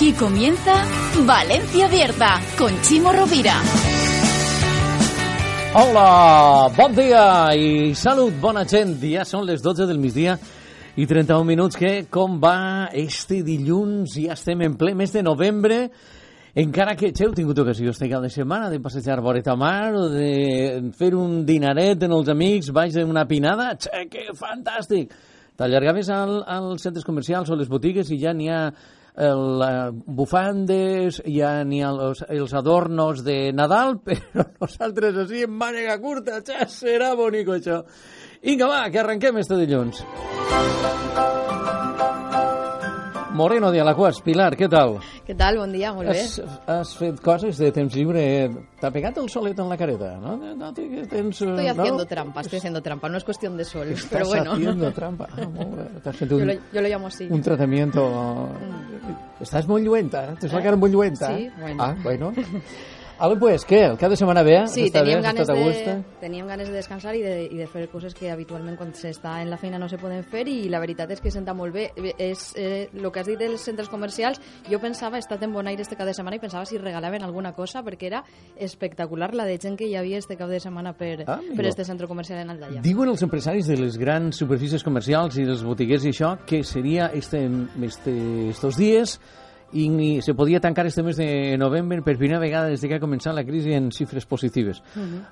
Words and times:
Aquí 0.00 0.14
comienza 0.14 0.82
Valencia 1.26 1.84
Abierta 1.84 2.40
con 2.56 2.72
Chimo 2.80 3.12
Rovira. 3.12 3.60
Hola, 5.74 6.70
bon 6.74 6.94
dia 6.96 7.50
i 7.52 7.92
salut, 7.94 8.32
bona 8.40 8.62
gent. 8.64 8.94
Ja 9.02 9.26
són 9.28 9.44
les 9.44 9.60
12 9.60 9.84
del 9.84 9.98
migdia 10.00 10.38
i 10.96 11.04
31 11.04 11.44
minuts 11.44 11.76
que 11.76 11.90
com 12.08 12.38
va 12.40 12.88
este 12.96 13.42
dilluns, 13.44 14.14
ja 14.24 14.38
estem 14.38 14.62
en 14.64 14.78
ple 14.80 14.94
mes 14.96 15.12
de 15.12 15.20
novembre, 15.20 15.90
encara 16.54 16.94
que 16.96 17.10
heu 17.12 17.34
tingut 17.36 17.60
ocasió 17.60 17.92
este 17.92 18.08
cap 18.08 18.24
de 18.24 18.30
setmana 18.32 18.70
de 18.72 18.80
passejar 18.80 19.18
voreta 19.20 19.52
mar 19.52 19.90
o 19.92 20.06
de 20.14 20.80
fer 20.96 21.10
un 21.12 21.42
dinaret 21.44 22.06
en 22.08 22.14
els 22.16 22.30
amics 22.32 22.72
baix 22.72 22.96
d'una 22.96 23.26
pinada, 23.28 23.74
xe, 23.76 24.06
que 24.08 24.30
fantàstic! 24.32 25.12
T'allargaves 25.60 26.08
al, 26.08 26.38
als 26.48 26.88
centres 26.88 27.04
comercials 27.04 27.52
o 27.52 27.60
les 27.60 27.68
botigues 27.68 28.08
i 28.08 28.16
ja 28.16 28.32
n'hi 28.32 28.48
ha 28.48 28.62
el, 29.20 29.44
uh, 29.60 29.90
bufandes, 29.92 31.20
ja 31.28 31.52
n'hi 31.66 31.82
ha 31.84 31.92
els, 31.92 32.24
els 32.28 32.54
adornos 32.56 33.24
de 33.26 33.38
Nadal, 33.56 33.98
però 34.06 34.46
nosaltres 34.62 35.20
així 35.24 35.44
en 35.48 35.54
mànega 35.60 35.98
curta, 36.02 36.40
ja 36.46 36.66
serà 36.70 37.12
bonic 37.18 37.52
això. 37.58 37.82
Vinga, 38.40 38.70
va, 38.70 38.82
que 38.88 39.04
arrenquem 39.04 39.42
este 39.42 39.60
dilluns. 39.60 40.04
Moreno 43.40 43.70
de 43.72 43.80
Alaquàs, 43.80 44.18
Pilar, 44.20 44.50
què 44.52 44.66
tal? 44.68 44.98
Què 45.24 45.32
tal? 45.32 45.56
Bon 45.62 45.70
dia, 45.72 45.94
molt 45.96 46.10
bé. 46.12 46.18
Has, 46.26 46.34
has 46.68 46.90
fet 46.98 47.22
coses 47.24 47.56
de 47.56 47.70
temps 47.72 47.94
lliure. 47.96 48.24
T'ha 48.82 48.90
pegat 48.92 49.16
el 49.22 49.30
solet 49.32 49.56
en 49.62 49.70
la 49.72 49.78
careta, 49.80 50.10
no? 50.20 50.34
no 50.60 50.68
tens, 50.76 51.08
estoy 51.08 51.48
no? 51.48 51.70
haciendo 51.72 52.04
trampa, 52.04 52.42
estoy 52.44 52.58
haciendo 52.58 52.82
trampa. 52.84 53.08
No 53.08 53.16
es 53.16 53.24
cuestión 53.24 53.56
de 53.56 53.64
sol, 53.64 53.88
Estás 53.88 54.10
pero 54.12 54.26
bueno. 54.28 54.52
haciendo 54.52 54.92
trampa. 54.92 55.28
Ah, 55.32 55.48
molt 55.48 55.72
bé. 55.78 55.88
T'has 56.04 56.20
fet 56.20 56.28
Yo 56.28 56.36
un, 56.36 56.46
lo, 56.48 56.52
yo 56.52 56.82
lo 56.82 56.88
llamo 56.88 57.06
así. 57.06 57.28
un 57.30 57.40
tratamiento... 57.40 58.04
Estàs 59.40 59.64
molt 59.72 59.80
lluenta, 59.88 60.26
tens 60.36 60.52
la 60.52 60.60
cara 60.60 60.76
molt 60.76 60.92
lluenta. 60.92 61.32
Sí, 61.32 61.48
bueno. 61.58 61.82
Ah, 61.82 61.94
bueno. 62.04 62.34
Ara, 63.20 63.36
pues, 63.36 63.66
què? 63.68 63.82
El 63.84 63.98
cap 64.00 64.08
de 64.08 64.16
setmana 64.16 64.40
bé? 64.42 64.54
Sí, 64.72 64.86
bé? 64.86 64.90
teníem 64.94 65.18
Has 65.20 65.26
ganes, 65.26 65.48
de, 65.48 65.96
teníem 66.22 66.46
ganes 66.48 66.70
de 66.70 66.74
descansar 66.78 67.12
i 67.18 67.20
de, 67.20 67.34
i 67.52 67.58
de 67.58 67.66
fer 67.68 67.82
coses 67.92 68.14
que 68.16 68.30
habitualment 68.32 68.78
quan 68.78 68.94
s'està 68.96 69.34
en 69.42 69.50
la 69.52 69.58
feina 69.60 69.76
no 69.78 69.90
se 69.92 69.98
poden 70.00 70.22
fer 70.24 70.46
i 70.48 70.70
la 70.72 70.80
veritat 70.80 71.10
és 71.12 71.20
que 71.20 71.28
senta 71.30 71.52
molt 71.52 71.74
bé. 71.76 71.90
És 72.16 72.46
eh, 72.56 72.88
el 72.94 73.10
que 73.12 73.20
has 73.20 73.28
dit 73.28 73.36
dels 73.36 73.60
centres 73.60 73.90
comercials, 73.92 74.40
jo 74.70 74.80
pensava, 74.80 75.18
he 75.18 75.24
estat 75.24 75.44
en 75.44 75.52
Bonaire 75.52 75.84
este 75.84 75.98
cap 76.00 76.08
de 76.08 76.14
setmana 76.16 76.38
i 76.38 76.40
pensava 76.40 76.64
si 76.64 76.80
regalaven 76.80 77.26
alguna 77.26 77.52
cosa 77.52 77.82
perquè 77.84 78.08
era 78.08 78.22
espectacular 78.56 79.34
la 79.36 79.44
de 79.44 79.58
gent 79.60 79.76
que 79.76 79.90
hi 79.90 79.98
havia 80.00 80.16
este 80.16 80.38
cap 80.40 80.48
de 80.48 80.62
setmana 80.64 80.94
per, 80.96 81.26
Ah, 81.28 81.40
per 81.56 81.66
este 81.68 81.84
centre 81.84 82.08
comercial 82.08 82.40
en 82.40 82.54
Aldaya. 82.56 82.80
Diuen 82.80 83.12
els 83.12 83.20
empresaris 83.26 83.68
de 83.68 83.76
les 83.76 84.00
grans 84.00 84.40
superfícies 84.40 84.82
comercials 84.86 85.36
i 85.36 85.44
dels 85.44 85.60
botiguers 85.66 86.08
i 86.08 86.14
això 86.14 86.38
que 86.48 86.64
seria 86.64 87.10
este, 87.12 87.44
este, 87.84 88.16
estos 88.48 88.80
dies 88.80 89.18
i 89.72 90.20
se 90.22 90.34
podia 90.34 90.60
tancar 90.60 90.86
este 90.86 91.02
mes 91.02 91.16
de 91.16 91.56
novembre 91.58 92.02
per 92.02 92.16
primera 92.16 92.40
vegada 92.40 92.68
des 92.68 92.80
de 92.80 92.88
que 92.88 92.96
ha 92.98 93.02
començat 93.02 93.34
la 93.34 93.44
crisi 93.46 93.72
en 93.76 93.90
xifres 93.94 94.26
positives. 94.26 94.82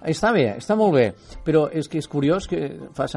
Està 0.06 0.33
bé, 0.33 0.45
està 0.58 0.77
molt 0.78 0.95
bé, 0.95 1.06
però 1.45 1.67
és 1.72 1.89
que 1.89 1.98
és 1.98 2.08
curiós 2.08 2.47
que 2.48 2.70
fa 2.95 3.08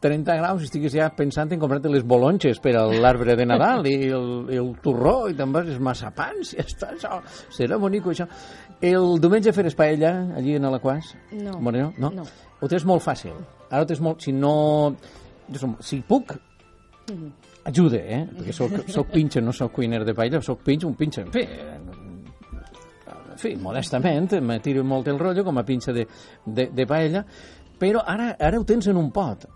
30 0.00 0.36
graus 0.38 0.62
i 0.62 0.68
estiguis 0.68 0.94
ja 0.94 1.08
pensant 1.16 1.50
en 1.52 1.60
comprar-te 1.60 1.90
les 1.90 2.04
bolonxes 2.04 2.60
per 2.62 2.76
a 2.78 2.86
l'arbre 2.86 3.36
de 3.36 3.46
Nadal 3.48 3.86
i 3.88 3.96
el, 4.12 4.50
el 4.54 4.72
torró 4.84 5.28
i 5.30 5.36
també 5.38 5.64
els 5.64 5.80
massapans, 5.82 6.54
ja 6.54 6.66
està, 6.66 6.92
això 6.94 7.20
serà 7.54 7.78
bonic 7.80 8.06
això. 8.06 8.28
El 8.80 9.16
diumenge 9.18 9.52
fer 9.52 9.66
paella 9.74 10.12
allí 10.38 10.54
en 10.54 10.68
Alaquàs? 10.68 11.14
No. 11.32 11.58
Moreno? 11.58 11.92
No? 11.98 12.12
No. 12.14 12.26
Ho 12.60 12.68
tens 12.70 12.84
molt 12.86 13.02
fàcil. 13.02 13.34
Ara 13.70 13.82
ho 13.82 13.88
tens 13.88 14.02
molt... 14.02 14.22
Si 14.22 14.32
no... 14.32 14.94
Si 15.82 16.02
puc, 16.04 16.34
ajude, 17.64 18.00
eh? 18.00 18.22
Perquè 18.38 18.54
soc, 18.54 18.78
soc 18.92 19.12
pinxa, 19.14 19.42
no 19.44 19.52
soc 19.52 19.72
cuiner 19.78 20.04
de 20.06 20.14
paella, 20.14 20.40
soc 20.44 20.62
pinxa, 20.66 20.86
un 20.86 20.96
pinxa. 20.98 21.26
En 21.26 21.32
fi, 21.34 21.44
en 23.08 23.38
fi, 23.38 23.54
modestament, 23.62 24.32
me 24.42 24.58
tiro 24.64 24.84
molt 24.84 25.08
el 25.08 25.18
rotllo 25.18 25.44
com 25.46 25.58
a 25.58 25.66
pinxa 25.66 25.94
de, 25.94 26.06
de, 26.46 26.68
de 26.74 26.86
paella, 26.86 27.24
però 27.78 28.02
ara, 28.06 28.32
ara 28.38 28.58
ho 28.58 28.66
tens 28.66 28.90
en 28.90 28.98
un 28.98 29.12
pot. 29.14 29.46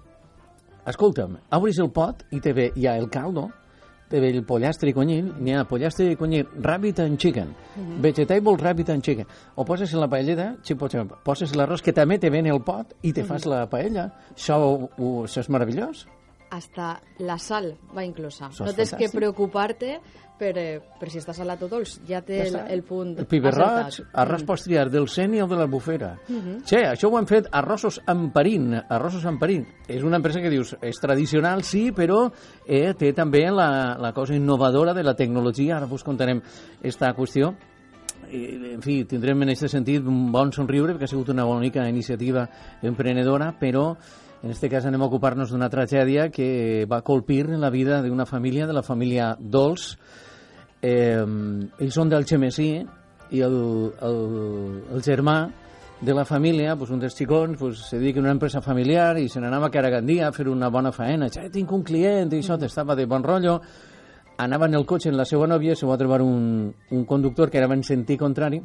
Escolta'm, 0.87 1.37
obris 1.55 1.79
el 1.83 1.91
pot 1.95 2.25
i 2.35 2.41
te 2.43 2.53
ve 2.55 2.71
ja 2.75 2.97
el 2.99 3.09
caldo, 3.11 3.49
te 4.13 4.21
ve 4.21 4.29
el 4.29 4.43
pollastre 4.45 4.91
i 4.91 4.93
conyil, 4.93 5.31
n'hi 5.41 5.55
ha 5.57 5.63
pollastre 5.65 6.11
i 6.13 6.17
conyil 6.21 6.51
rabbit 6.61 6.99
and 7.01 7.17
chicken, 7.23 7.55
vegetable 8.05 8.59
rabbit 8.61 8.91
and 8.93 9.03
chicken. 9.03 9.29
O 9.57 9.65
poses 9.65 9.95
en 9.95 10.03
la 10.03 10.09
paellera, 10.13 10.51
si 10.63 10.77
pots, 10.77 10.99
poses 11.25 11.55
l'arròs 11.57 11.81
que 11.81 11.95
també 11.97 12.19
te 12.21 12.31
ve 12.31 12.43
en 12.43 12.51
el 12.53 12.61
pot 12.67 12.93
i 13.03 13.15
te 13.17 13.25
fas 13.25 13.47
la 13.49 13.65
paella. 13.73 14.11
Això, 14.35 14.59
ho, 14.61 15.13
això 15.25 15.41
és 15.41 15.49
meravellós. 15.49 16.05
Hasta 16.53 17.01
la 17.19 17.39
sal 17.41 17.73
va 17.97 18.05
inclosa. 18.05 18.51
Això 18.51 18.67
és 18.67 18.73
no 18.73 18.77
tens 18.77 18.93
que 18.99 19.09
preocupar-te 19.09 19.95
per, 20.39 20.53
eh, 20.59 20.81
per 21.01 21.09
si 21.09 21.21
està 21.21 21.33
salat 21.33 21.63
o 21.65 21.69
dolç. 21.71 21.95
Ja 22.09 22.21
té 22.27 22.43
Ja 22.43 22.65
el, 22.67 22.75
el 22.75 22.83
punt 22.85 23.15
El 23.23 23.29
piberroig, 23.31 24.01
arròs 24.21 24.45
pots 24.45 24.67
triar 24.67 24.89
del 24.91 25.07
i 25.09 25.41
el 25.41 25.49
de 25.49 25.57
l'albufera. 25.57 26.19
Mhm. 26.29 26.63
Che, 26.69 26.83
això 26.91 27.09
ho 27.09 27.17
han 27.17 27.27
fet 27.27 27.49
arrossos 27.51 28.01
Amperín. 28.07 28.75
Arrossos 28.75 29.25
Amperín. 29.25 29.67
És 29.89 30.03
una 30.03 30.17
empresa 30.17 30.41
que 30.41 30.51
dius, 30.51 30.77
és 30.83 31.01
tradicional, 31.01 31.63
sí, 31.63 31.91
però 31.93 32.31
eh, 32.67 32.93
té 32.95 33.13
també 33.13 33.51
la, 33.51 33.97
la 33.99 34.13
cosa 34.13 34.35
innovadora 34.35 34.93
de 34.93 35.03
la 35.03 35.15
tecnologia. 35.15 35.77
Ara 35.77 35.87
us 35.87 36.05
contarem 36.05 36.43
esta 36.83 37.15
qüestió. 37.15 37.55
I, 38.33 38.75
en 38.75 38.83
fi, 38.83 39.05
tindrem 39.05 39.43
en 39.43 39.53
aquest 39.53 39.73
sentit 39.73 40.05
un 40.05 40.31
bon 40.33 40.53
somriure, 40.53 40.95
perquè 40.95 41.05
ha 41.09 41.15
sigut 41.15 41.31
una 41.33 41.45
bonica 41.45 41.89
iniciativa 41.89 42.47
emprenedora, 42.83 43.55
però 43.59 43.97
en 44.43 44.51
este 44.51 44.69
cas 44.69 44.85
anem 44.87 45.03
a 45.03 45.07
ocupar-nos 45.07 45.53
d'una 45.53 45.71
tragèdia 45.71 46.29
que 46.35 46.85
va 46.91 47.03
colpir 47.07 47.47
la 47.49 47.71
vida 47.71 48.03
d'una 48.03 48.27
família, 48.27 48.67
de 48.67 48.75
la 48.75 48.83
família 48.83 49.37
Dols, 49.39 49.97
eh, 50.83 51.23
ells 51.79 51.95
són 51.95 52.11
d'Algemesí 52.11 52.71
i 53.33 53.41
el, 53.41 53.59
el, 54.03 54.19
el 54.93 55.05
germà 55.07 55.37
de 56.03 56.13
la 56.13 56.25
família, 56.25 56.75
pues, 56.75 56.91
un 56.91 56.99
dels 56.99 57.15
xicons, 57.15 57.57
pues, 57.57 57.79
se 57.87 57.99
dedica 58.01 58.19
a 58.19 58.25
una 58.25 58.33
empresa 58.35 58.61
familiar 58.61 59.17
i 59.23 59.29
se 59.31 59.41
n'anava 59.41 59.69
a 59.69 59.71
Caragandia 59.71 60.27
a 60.29 60.35
fer 60.35 60.49
una 60.51 60.69
bona 60.69 60.91
faena. 60.91 61.31
Ja 61.31 61.47
tinc 61.47 61.71
un 61.71 61.85
client 61.87 62.33
i 62.35 62.41
això, 62.43 62.59
estava 62.67 62.97
de 62.99 63.07
bon 63.07 63.23
rotllo. 63.23 63.61
Anava 64.43 64.67
en 64.67 64.75
el 64.75 64.85
cotxe 64.85 65.13
en 65.13 65.17
la 65.17 65.25
seva 65.25 65.47
nòvia, 65.47 65.77
se 65.79 65.87
va 65.87 65.97
trobar 66.01 66.19
un, 66.27 66.75
un 66.91 67.05
conductor 67.07 67.51
que 67.51 67.59
era 67.63 67.71
en 67.71 67.85
sentit 67.87 68.19
contrari, 68.19 68.59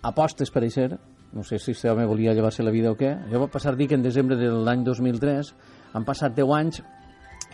apostes 0.00 0.50
per 0.50 0.64
això, 0.64 0.88
no 1.34 1.42
sé 1.42 1.58
si 1.58 1.72
este 1.72 1.90
home 1.90 2.06
volia 2.06 2.32
llevar-se 2.32 2.62
la 2.62 2.70
vida 2.70 2.92
o 2.94 2.96
què. 2.96 3.10
Jo 3.30 3.40
va 3.42 3.50
passar 3.50 3.74
dir 3.76 3.88
que 3.90 3.98
en 3.98 4.04
desembre 4.06 4.38
de 4.38 4.48
l'any 4.48 4.84
2003 4.86 5.50
han 5.98 6.06
passat 6.06 6.36
10 6.36 6.52
anys 6.54 6.82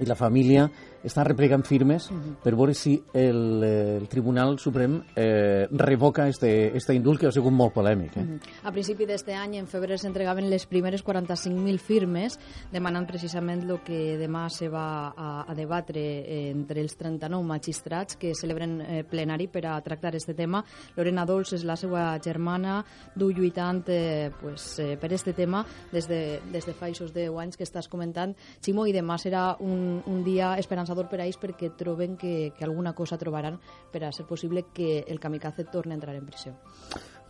i 0.00 0.08
la 0.08 0.16
família 0.16 0.68
està 1.06 1.25
replegant 1.25 1.65
firmes 1.65 2.09
per 2.43 2.53
veure 2.59 2.75
si 2.77 2.94
el, 3.15 3.62
eh, 3.65 3.97
el 3.97 4.06
Tribunal 4.09 4.59
Suprem 4.59 4.99
eh, 5.16 5.66
revoca 5.71 6.28
este, 6.28 6.77
este 6.77 6.94
indult 6.94 7.21
que 7.21 7.28
ha 7.28 7.33
sigut 7.33 7.53
molt 7.53 7.75
polèmic. 7.75 8.16
Eh? 8.21 8.38
A 8.65 8.72
principi 8.72 9.06
d'este 9.09 9.34
any, 9.37 9.56
en 9.61 9.69
febrer, 9.71 9.99
s'entregaven 10.00 10.50
les 10.50 10.66
primeres 10.69 11.05
45.000 11.06 11.81
firmes 11.81 12.38
demanant 12.72 13.06
precisament 13.09 13.65
el 13.65 13.81
que 13.84 14.19
demà 14.21 14.47
se 14.53 14.69
va 14.72 15.12
a, 15.16 15.31
a 15.49 15.56
debatre 15.56 16.03
eh, 16.21 16.41
entre 16.50 16.83
els 16.84 16.97
39 17.00 17.47
magistrats 17.47 18.19
que 18.21 18.34
celebren 18.37 18.78
eh, 18.81 19.03
plenari 19.09 19.49
per 19.49 19.65
a 19.71 19.78
tractar 19.84 20.15
este 20.17 20.34
tema. 20.34 20.62
Lorena 20.97 21.25
Dols 21.28 21.55
és 21.56 21.65
la 21.65 21.77
seva 21.81 22.12
germana, 22.22 22.81
du 23.15 23.31
lluitant 23.32 23.82
eh, 23.88 24.31
pues, 24.41 24.78
eh, 24.82 24.97
per 25.00 25.12
este 25.17 25.32
tema 25.32 25.65
des 25.93 26.09
de, 26.09 26.41
des 26.53 26.67
de 26.67 26.77
fa 26.77 26.91
aquests 26.91 27.15
10 27.15 27.41
anys 27.41 27.56
que 27.56 27.65
estàs 27.65 27.88
comentant. 27.88 28.34
Ximo, 28.61 28.87
i 28.87 28.94
demà 28.94 29.17
serà 29.21 29.55
un, 29.61 30.00
un 30.06 30.22
dia 30.27 30.55
esperançador 30.61 30.89
per 31.10 31.20
a 31.20 31.26
ells 31.26 31.38
perquè 31.40 31.72
troben 31.78 32.16
que, 32.20 32.52
que 32.56 32.66
alguna 32.66 32.92
cosa 32.96 33.18
trobaran 33.18 33.58
per 33.92 34.04
a 34.04 34.12
ser 34.12 34.26
possible 34.26 34.66
que 34.74 35.04
el 35.06 35.20
kamikaze 35.20 35.64
torni 35.70 35.94
a 35.94 36.00
entrar 36.00 36.16
en 36.16 36.26
presó. 36.26 36.54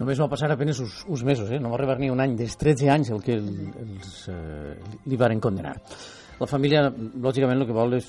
Només 0.00 0.21
va 0.21 0.31
passar 0.32 0.48
apenas 0.53 0.78
uns, 0.81 1.03
uns 1.06 1.22
mesos, 1.28 1.50
eh? 1.53 1.60
no 1.60 1.69
va 1.69 1.76
arribar 1.76 1.98
ni 2.00 2.09
un 2.09 2.21
any, 2.25 2.32
dels 2.38 2.56
13 2.56 2.88
anys 2.88 3.10
el 3.12 3.21
que 3.22 3.36
el, 3.36 3.51
els, 3.83 4.15
eh, 4.33 4.74
li 5.04 5.18
varen 5.21 5.42
condenar. 5.45 5.74
La 6.41 6.47
família, 6.48 6.87
lògicament, 7.21 7.60
el 7.60 7.66
que 7.69 7.75
vol 7.77 7.95
és 7.98 8.07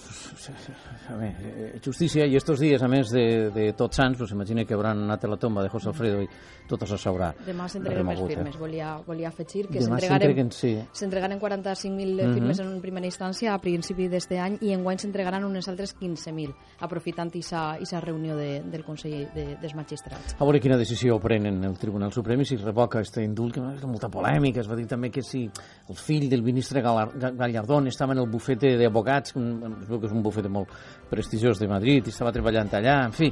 a 1.11 1.15
veure, 1.19 1.79
justícia, 1.83 2.25
i 2.25 2.37
estos 2.39 2.61
dies, 2.63 2.81
a 2.81 2.87
més 2.87 3.09
de, 3.11 3.49
de 3.51 3.65
tots 3.75 3.99
sants, 3.99 4.17
pues, 4.17 4.31
imagina 4.31 4.63
que 4.63 4.73
hauran 4.77 5.03
anat 5.03 5.25
a 5.25 5.31
la 5.33 5.37
tomba 5.37 5.63
de 5.65 5.69
José 5.69 5.89
Alfredo 5.91 6.21
i 6.23 6.29
tot 6.69 6.85
això 6.85 6.95
s'haurà 6.95 7.33
Demà 7.43 7.67
s'entreguen 7.67 8.05
més 8.07 8.15
remogut, 8.15 8.31
eh? 8.31 8.37
firmes. 8.37 8.57
Volia, 8.61 8.93
volia 9.05 9.27
afegir 9.27 9.65
que 9.67 9.81
s'entregaren 9.83 10.51
sí. 10.55 10.77
s'entregaren 10.93 11.39
45.000 11.41 12.21
Mhm. 12.21 12.33
firmes 12.33 12.59
en 12.63 12.79
primera 12.81 13.05
instància 13.05 13.53
a 13.53 13.59
principi 13.59 14.07
d'este 14.07 14.39
any 14.39 14.57
i 14.61 14.71
enguany 14.71 14.97
s'entregaran 15.03 15.43
unes 15.43 15.67
altres 15.67 15.93
15.000, 15.99 16.55
aprofitant 16.79 17.31
aquesta 17.31 17.99
reunió 17.99 18.37
de, 18.37 18.61
del 18.63 18.85
Consell 18.85 19.27
de, 19.35 19.57
dels 19.59 19.75
Magistrats. 19.75 20.37
A 20.39 20.45
veure 20.45 20.61
quina 20.61 20.77
decisió 20.77 21.19
prenen 21.19 21.63
el 21.65 21.77
Tribunal 21.77 22.13
Suprem 22.13 22.41
i 22.41 22.45
si 22.45 22.55
revoca 22.55 22.99
aquest 22.99 23.17
indult, 23.17 23.55
que 23.55 23.61
és 23.75 23.83
molta 23.85 24.07
polèmica. 24.07 24.61
Es 24.61 24.69
va 24.69 24.75
dir 24.79 24.87
també 24.87 25.11
que 25.11 25.21
si 25.21 25.43
el 25.89 25.95
fill 25.99 26.29
del 26.29 26.43
ministre 26.43 26.81
Gallardón 26.81 27.87
estava 27.87 28.13
en 28.13 28.20
el 28.21 28.29
bufete 28.31 28.75
d'advocats, 28.79 29.35
que 29.35 29.99
és 30.07 30.13
un 30.13 30.23
bufete 30.23 30.49
molt 30.51 30.71
prestigiós 31.09 31.59
de 31.59 31.69
Madrid, 31.71 32.07
i 32.07 32.13
estava 32.13 32.33
treballant 32.35 32.71
allà, 32.77 33.01
en 33.09 33.15
fi, 33.15 33.31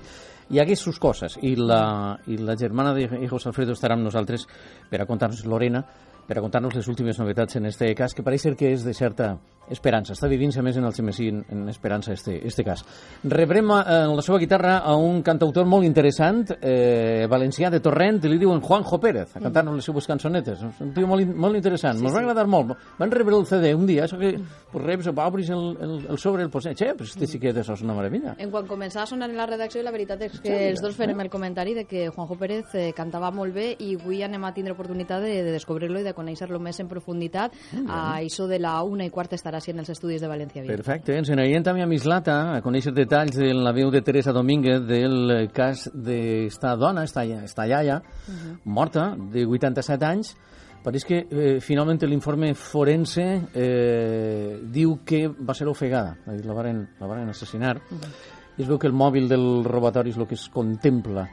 hi 0.49 0.59
hagué 0.59 0.75
sus 0.75 0.99
coses. 0.99 1.37
I 1.45 1.55
la, 1.55 2.17
i 2.27 2.37
la 2.41 2.57
germana 2.57 2.93
de 2.97 3.07
José 3.29 3.49
Alfredo 3.49 3.77
estarà 3.77 3.97
amb 3.97 4.07
nosaltres 4.07 4.47
per 4.89 5.01
a 5.01 5.07
contar-nos, 5.09 5.45
Lorena, 5.45 5.83
per 6.29 6.37
a 6.37 6.43
contar-nos 6.45 6.75
les 6.77 6.87
últimes 6.87 7.17
novetats 7.17 7.57
en 7.57 7.65
este 7.65 7.89
cas, 7.97 8.13
que 8.13 8.21
pareix 8.21 8.45
ser 8.45 8.53
que 8.55 8.69
és 8.69 8.85
de 8.85 8.93
certa 8.93 9.33
esperança. 9.73 10.13
Està 10.15 10.29
vivint-se 10.29 10.61
més 10.65 10.77
en 10.77 10.85
el 10.87 10.93
CMSI 10.93 11.27
en, 11.29 11.39
en 11.53 11.69
esperança 11.69 12.13
este, 12.13 12.35
este 12.47 12.65
cas. 12.65 12.83
Rebrem 13.23 13.71
a, 13.73 13.79
en 14.05 14.15
la 14.17 14.25
seva 14.25 14.39
guitarra 14.41 14.79
a 14.79 14.95
un 14.97 15.21
cantautor 15.25 15.67
molt 15.69 15.85
interessant, 15.87 16.43
eh, 16.59 17.25
valencià 17.29 17.69
de 17.73 17.81
Torrent, 17.83 18.21
li 18.25 18.39
diuen 18.41 18.61
Juanjo 18.65 18.99
Pérez, 19.01 19.35
a 19.35 19.41
cantar-nos 19.43 19.77
les 19.79 19.89
seues 19.89 20.09
cançonetes. 20.09 20.63
Un 20.81 20.93
tio 20.95 21.09
molt, 21.09 21.33
molt 21.33 21.59
interessant, 21.59 21.99
sí, 21.99 22.05
va 22.05 22.23
agradar 22.23 22.47
molt. 22.49 22.75
Van 22.99 23.13
rebre 23.13 23.37
el 23.37 23.45
CD 23.49 23.73
un 23.77 23.85
dia, 23.89 24.05
això 24.05 24.19
que 24.19 24.35
pues, 24.71 24.85
reps, 24.85 25.09
obris 25.13 25.49
el, 25.53 25.65
el, 25.81 25.95
el 26.13 26.21
sobre, 26.21 26.43
el 26.45 26.51
posem, 26.53 26.77
xe, 26.77 26.93
però 26.97 27.07
este 27.07 27.29
sí 27.29 27.41
que 27.41 27.53
és 27.53 27.69
una 27.83 27.97
meravella. 27.97 28.35
En 28.41 28.53
quan 28.53 28.67
començava 28.69 29.05
a 29.05 29.11
sonar 29.11 29.29
en 29.29 29.37
la 29.37 29.47
redacció, 29.49 29.83
la 29.85 29.93
veritat 29.93 30.25
és 30.25 30.39
que 30.41 30.55
els 30.69 30.81
dos 30.81 30.97
farem 30.97 31.19
el 31.21 31.29
comentari 31.29 31.75
de 31.77 31.85
que 31.89 32.07
Juanjo 32.09 32.37
Pérez 32.39 32.73
eh, 32.73 32.89
cantava 32.97 33.31
molt 33.35 33.53
bé 33.53 33.71
i 33.79 33.93
avui 33.99 34.23
anem 34.25 34.45
a 34.45 34.53
tindre 34.55 34.73
oportunitat 34.73 35.21
de, 35.23 35.35
de 35.45 35.53
descobrir-lo 35.53 36.01
i 36.01 36.07
de 36.07 36.15
conèixer-lo 36.19 36.59
més 36.59 36.79
en 36.83 36.91
profunditat. 36.91 37.55
Mm 37.71 37.79
-hmm. 37.79 37.89
A 37.89 38.19
això 38.19 38.47
de 38.47 38.59
la 38.59 38.83
una 38.83 39.05
i 39.05 39.09
quarta 39.09 39.35
estarà 39.35 39.59
sent 39.59 39.79
els 39.79 39.89
estudis 39.89 40.21
de 40.21 40.27
València 40.27 40.61
Via. 40.61 40.75
Perfecte. 40.75 41.17
Ens 41.17 41.29
n'anirem 41.29 41.63
també 41.63 41.81
a 41.83 41.87
Mislata 41.87 42.55
a 42.55 42.61
conèixer 42.61 42.93
detalls 42.93 43.35
de 43.35 43.53
la 43.53 43.71
veu 43.71 43.89
de 43.91 44.01
Teresa 44.01 44.31
Domínguez 44.31 44.85
del 44.87 45.49
cas 45.53 45.89
d'esta 45.93 46.75
dona, 46.75 47.03
esta, 47.03 47.23
esta 47.23 47.67
iaia, 47.67 47.97
uh 47.97 48.31
-huh. 48.31 48.59
morta, 48.63 49.15
de 49.17 49.45
87 49.45 50.05
anys, 50.05 50.35
Pareix 50.79 51.03
que 51.03 51.17
eh, 51.27 51.59
finalment 51.59 52.05
l'informe 52.07 52.53
forense 52.55 53.23
eh, 53.53 54.59
diu 54.63 54.99
que 55.03 55.27
va 55.27 55.53
ser 55.53 55.67
ofegada, 55.67 56.15
la 56.25 56.53
varen, 56.53 56.85
la 57.01 57.07
varen 57.07 57.29
assassinar. 57.29 57.75
Uh 57.91 57.97
-huh. 57.97 58.13
I 58.57 58.61
es 58.61 58.67
veu 58.67 58.77
que 58.77 58.87
el 58.87 58.93
mòbil 58.93 59.27
del 59.27 59.63
robatori 59.63 60.09
és 60.09 60.17
el 60.17 60.27
que 60.27 60.35
es 60.35 60.49
contempla 60.49 61.29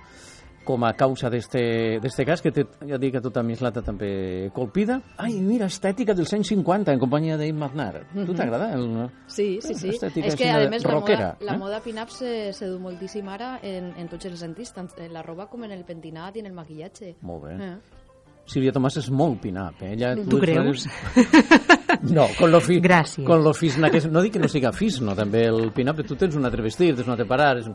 com 0.66 0.84
a 0.84 0.92
causa 0.98 1.30
d'este 1.30 2.26
cas, 2.26 2.42
que 2.42 2.52
té, 2.52 2.66
ja 2.88 2.98
dic, 3.00 3.16
a 3.16 3.22
tota 3.24 3.44
Mislata 3.46 3.82
també 3.86 4.50
colpida. 4.56 4.98
Ai, 5.22 5.38
mira, 5.40 5.70
estètica 5.70 6.14
dels 6.16 6.34
anys 6.36 6.50
50, 6.52 6.92
en 6.92 7.02
companyia 7.02 7.38
d'Im 7.40 7.56
Magnar. 7.56 8.02
Mm 8.02 8.18
-hmm. 8.18 8.26
Tu 8.26 8.34
t'agrada? 8.34 8.72
El... 8.74 9.10
Sí, 9.26 9.60
sí, 9.62 9.74
sí. 9.74 9.88
Estètica 9.90 10.26
és 10.26 10.36
que, 10.36 10.50
a 10.50 10.68
més, 10.68 10.84
la 10.84 11.00
moda, 11.00 11.36
la 11.40 11.54
eh? 11.54 11.58
moda 11.58 11.80
pin-up 11.80 12.10
se, 12.10 12.52
se 12.52 12.66
du 12.66 12.78
moltíssim 12.78 13.28
ara 13.28 13.60
en, 13.62 13.94
en 13.96 14.08
tots 14.08 14.26
els 14.26 14.40
sentits, 14.40 14.72
tant 14.72 14.88
en 14.98 15.12
la 15.12 15.22
roba 15.22 15.46
com 15.46 15.64
en 15.64 15.72
el 15.72 15.84
pentinat 15.84 16.36
i 16.36 16.40
en 16.40 16.46
el 16.46 16.52
maquillatge. 16.52 17.16
Molt 17.22 17.44
bé. 17.44 17.54
Eh. 17.54 17.76
Sílvia 18.46 18.72
Tomàs 18.72 18.96
és 19.00 19.08
molt 19.10 19.40
pin-up, 19.42 19.80
eh? 19.82 19.92
Ella, 19.96 20.14
tu 20.16 20.38
creus? 20.42 20.86
No, 22.02 22.26
con 22.38 22.50
lo 22.50 22.60
fi... 22.60 22.78
Gràcies. 22.80 23.24
Con 23.26 23.42
lo 23.42 23.52
fisna 23.56 23.88
que 23.90 23.98
és... 23.98 24.06
No 24.12 24.20
dic 24.22 24.34
que 24.34 24.40
no 24.42 24.48
siga 24.52 24.70
fis, 24.74 24.98
no, 25.02 25.14
també 25.16 25.46
el 25.48 25.70
pin-up, 25.74 26.02
tu 26.06 26.14
tens 26.18 26.34
un 26.36 26.44
altre 26.44 26.62
vestit, 26.62 26.92
tens 26.94 27.06
un 27.08 27.14
altre 27.14 27.24
parar, 27.26 27.56
és, 27.62 27.68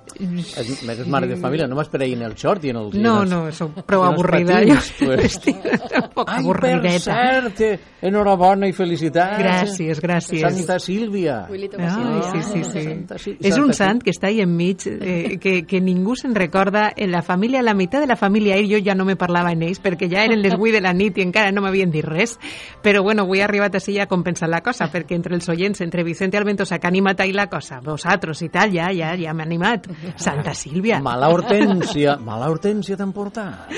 és, 0.62 0.70
és 0.84 1.02
mare 1.10 1.28
de 1.28 1.38
família, 1.42 1.66
no 1.68 1.76
m'esperé 1.80 2.12
en 2.14 2.22
el 2.28 2.36
short 2.38 2.64
i 2.68 2.72
en 2.72 2.78
els... 2.84 2.94
No, 2.96 3.16
en 3.26 3.32
els, 3.32 3.32
no, 3.34 3.40
soc 3.56 3.80
prou 3.88 4.04
avorrida. 4.06 4.60
Patins, 4.62 4.92
jo 5.00 5.08
pues. 5.10 5.26
estic 5.32 5.66
un 5.66 6.08
poc 6.14 6.30
Ai, 6.30 6.44
avorrideta. 6.44 7.16
per 7.18 7.52
cert, 7.58 7.88
enhorabona 8.12 8.70
i 8.70 8.76
felicitats. 8.78 9.40
Gràcies, 9.42 10.04
gràcies. 10.06 10.46
Santa 10.46 10.78
Sílvia. 10.84 11.40
Ai, 11.50 11.66
Sílvia. 11.66 12.22
sí, 12.30 12.44
sí, 12.52 12.64
sí. 12.70 12.86
Santa 12.92 13.18
Sí- 13.22 13.36
És 13.42 13.58
un 13.58 13.74
sant 13.74 14.04
que 14.06 14.14
està 14.14 14.30
ahí 14.30 14.42
enmig, 14.46 14.86
eh, 14.92 15.38
que, 15.42 15.64
que 15.66 15.82
ningú 15.82 16.16
se'n 16.20 16.36
recorda. 16.38 16.92
En 16.96 17.12
la 17.12 17.24
família, 17.26 17.64
la 17.66 17.74
meitat 17.74 18.06
de 18.06 18.12
la 18.12 18.20
família, 18.20 18.56
ell, 18.60 18.70
jo 18.72 18.80
ja 18.86 18.94
no 18.96 19.06
me 19.08 19.18
parlava 19.18 19.52
en 19.56 19.66
ells, 19.66 19.82
perquè 19.82 20.08
ja 20.12 20.24
eren 20.30 20.42
les 20.46 20.56
8 20.62 20.76
de 20.78 20.82
la 20.86 20.94
nit 20.94 21.18
i 21.18 21.26
encara 21.26 21.52
no 21.52 21.64
m'havien 21.66 21.92
dit 21.92 22.06
res. 22.06 22.38
Però 22.86 23.02
bueno, 23.04 23.26
avui 23.26 23.42
he 23.42 23.46
arribat 23.46 23.76
així 23.80 23.98
ja 23.98 24.08
compensant 24.12 24.52
la 24.52 24.62
cosa, 24.62 24.88
perquè 24.94 25.18
entre 25.18 25.36
els 25.36 25.50
oients, 25.50 25.82
entre 25.82 26.06
Vicente 26.08 26.38
Alventosa, 26.38 26.80
que 26.80 26.88
ha 26.88 26.94
animat 26.94 27.26
ahir 27.26 27.36
la 27.36 27.48
cosa, 27.52 27.82
vosaltres 27.84 28.42
i 28.46 28.50
tal, 28.54 28.72
ja, 28.76 28.92
ja, 28.96 29.14
ja 29.20 29.34
m'ha 29.34 29.48
animat. 29.48 29.90
Santa 30.16 30.54
Sílvia. 30.58 31.02
Mala 31.04 31.32
hortència, 31.34 32.18
mala 32.22 32.50
hortència 32.54 32.98
t'han 33.00 33.14
portat. 33.16 33.72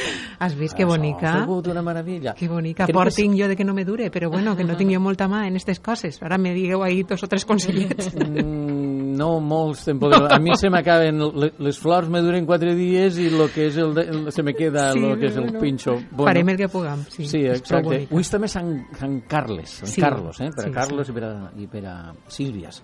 Has 0.43 0.57
vist 0.59 0.77
que 0.77 0.85
bonica? 0.85 1.31
Ha 1.31 1.43
sigut 1.43 1.71
una 1.71 1.81
meravella. 1.85 2.33
Que 2.37 2.47
bonica. 2.47 2.85
Crec 2.85 2.95
Por 2.95 3.13
que 3.13 3.27
jo 3.37 3.47
de 3.47 3.55
que 3.55 3.63
no 3.63 3.73
me 3.73 3.85
dure, 3.85 4.11
però 4.11 4.29
bueno, 4.29 4.55
que 4.55 4.63
no 4.63 4.75
tinc 4.77 4.93
jo 4.93 4.99
molta 4.99 5.27
mà 5.27 5.45
en 5.47 5.55
aquestes 5.55 5.79
coses. 5.79 6.19
Ara 6.21 6.37
me 6.37 6.53
digueu 6.53 6.83
ahí 6.83 7.03
dos 7.03 7.23
o 7.23 7.27
tres 7.27 7.45
consellets. 7.45 8.13
Mm, 8.15 9.02
no 9.15 9.39
molts 9.39 9.85
te'n. 9.87 9.99
A 10.29 10.39
mi 10.43 10.55
se 10.59 10.69
m'acaben... 10.73 11.19
le- 11.39 11.51
Les 11.63 11.77
flors 11.79 12.09
me 12.09 12.19
duren 12.25 12.45
quatre 12.49 12.73
dies 12.75 13.17
i 13.21 13.29
lo 13.31 13.47
que 13.53 13.67
és 13.69 13.77
el, 13.77 13.93
de, 13.95 14.31
se 14.33 14.43
me 14.43 14.53
queda 14.57 14.91
Sí, 14.93 14.99
lo 14.99 15.15
que 15.17 15.27
és 15.29 15.37
el 15.37 15.45
bueno. 15.51 15.59
pinxo. 15.61 15.95
Farem 16.17 16.49
el 16.49 16.57
que 16.57 16.67
puguem. 16.69 17.05
Sí, 17.09 17.27
Sí, 17.29 17.45
exacte. 17.45 18.03
Avui 18.09 18.23
també 18.29 18.47
Sant, 18.51 18.73
Sant 18.99 19.19
Carles, 19.29 19.69
Sant 19.83 19.89
Sí, 19.93 20.01
Carlos, 20.01 20.41
eh? 20.41 20.49
Per 20.55 20.65
a 20.65 20.67
sí, 20.67 20.73
Carlos 20.75 21.09
i 21.09 21.13
per 21.17 21.23
a, 21.29 21.33
i 21.57 21.67
per 21.71 21.85
a 21.87 21.95
Sílvies. 22.27 22.81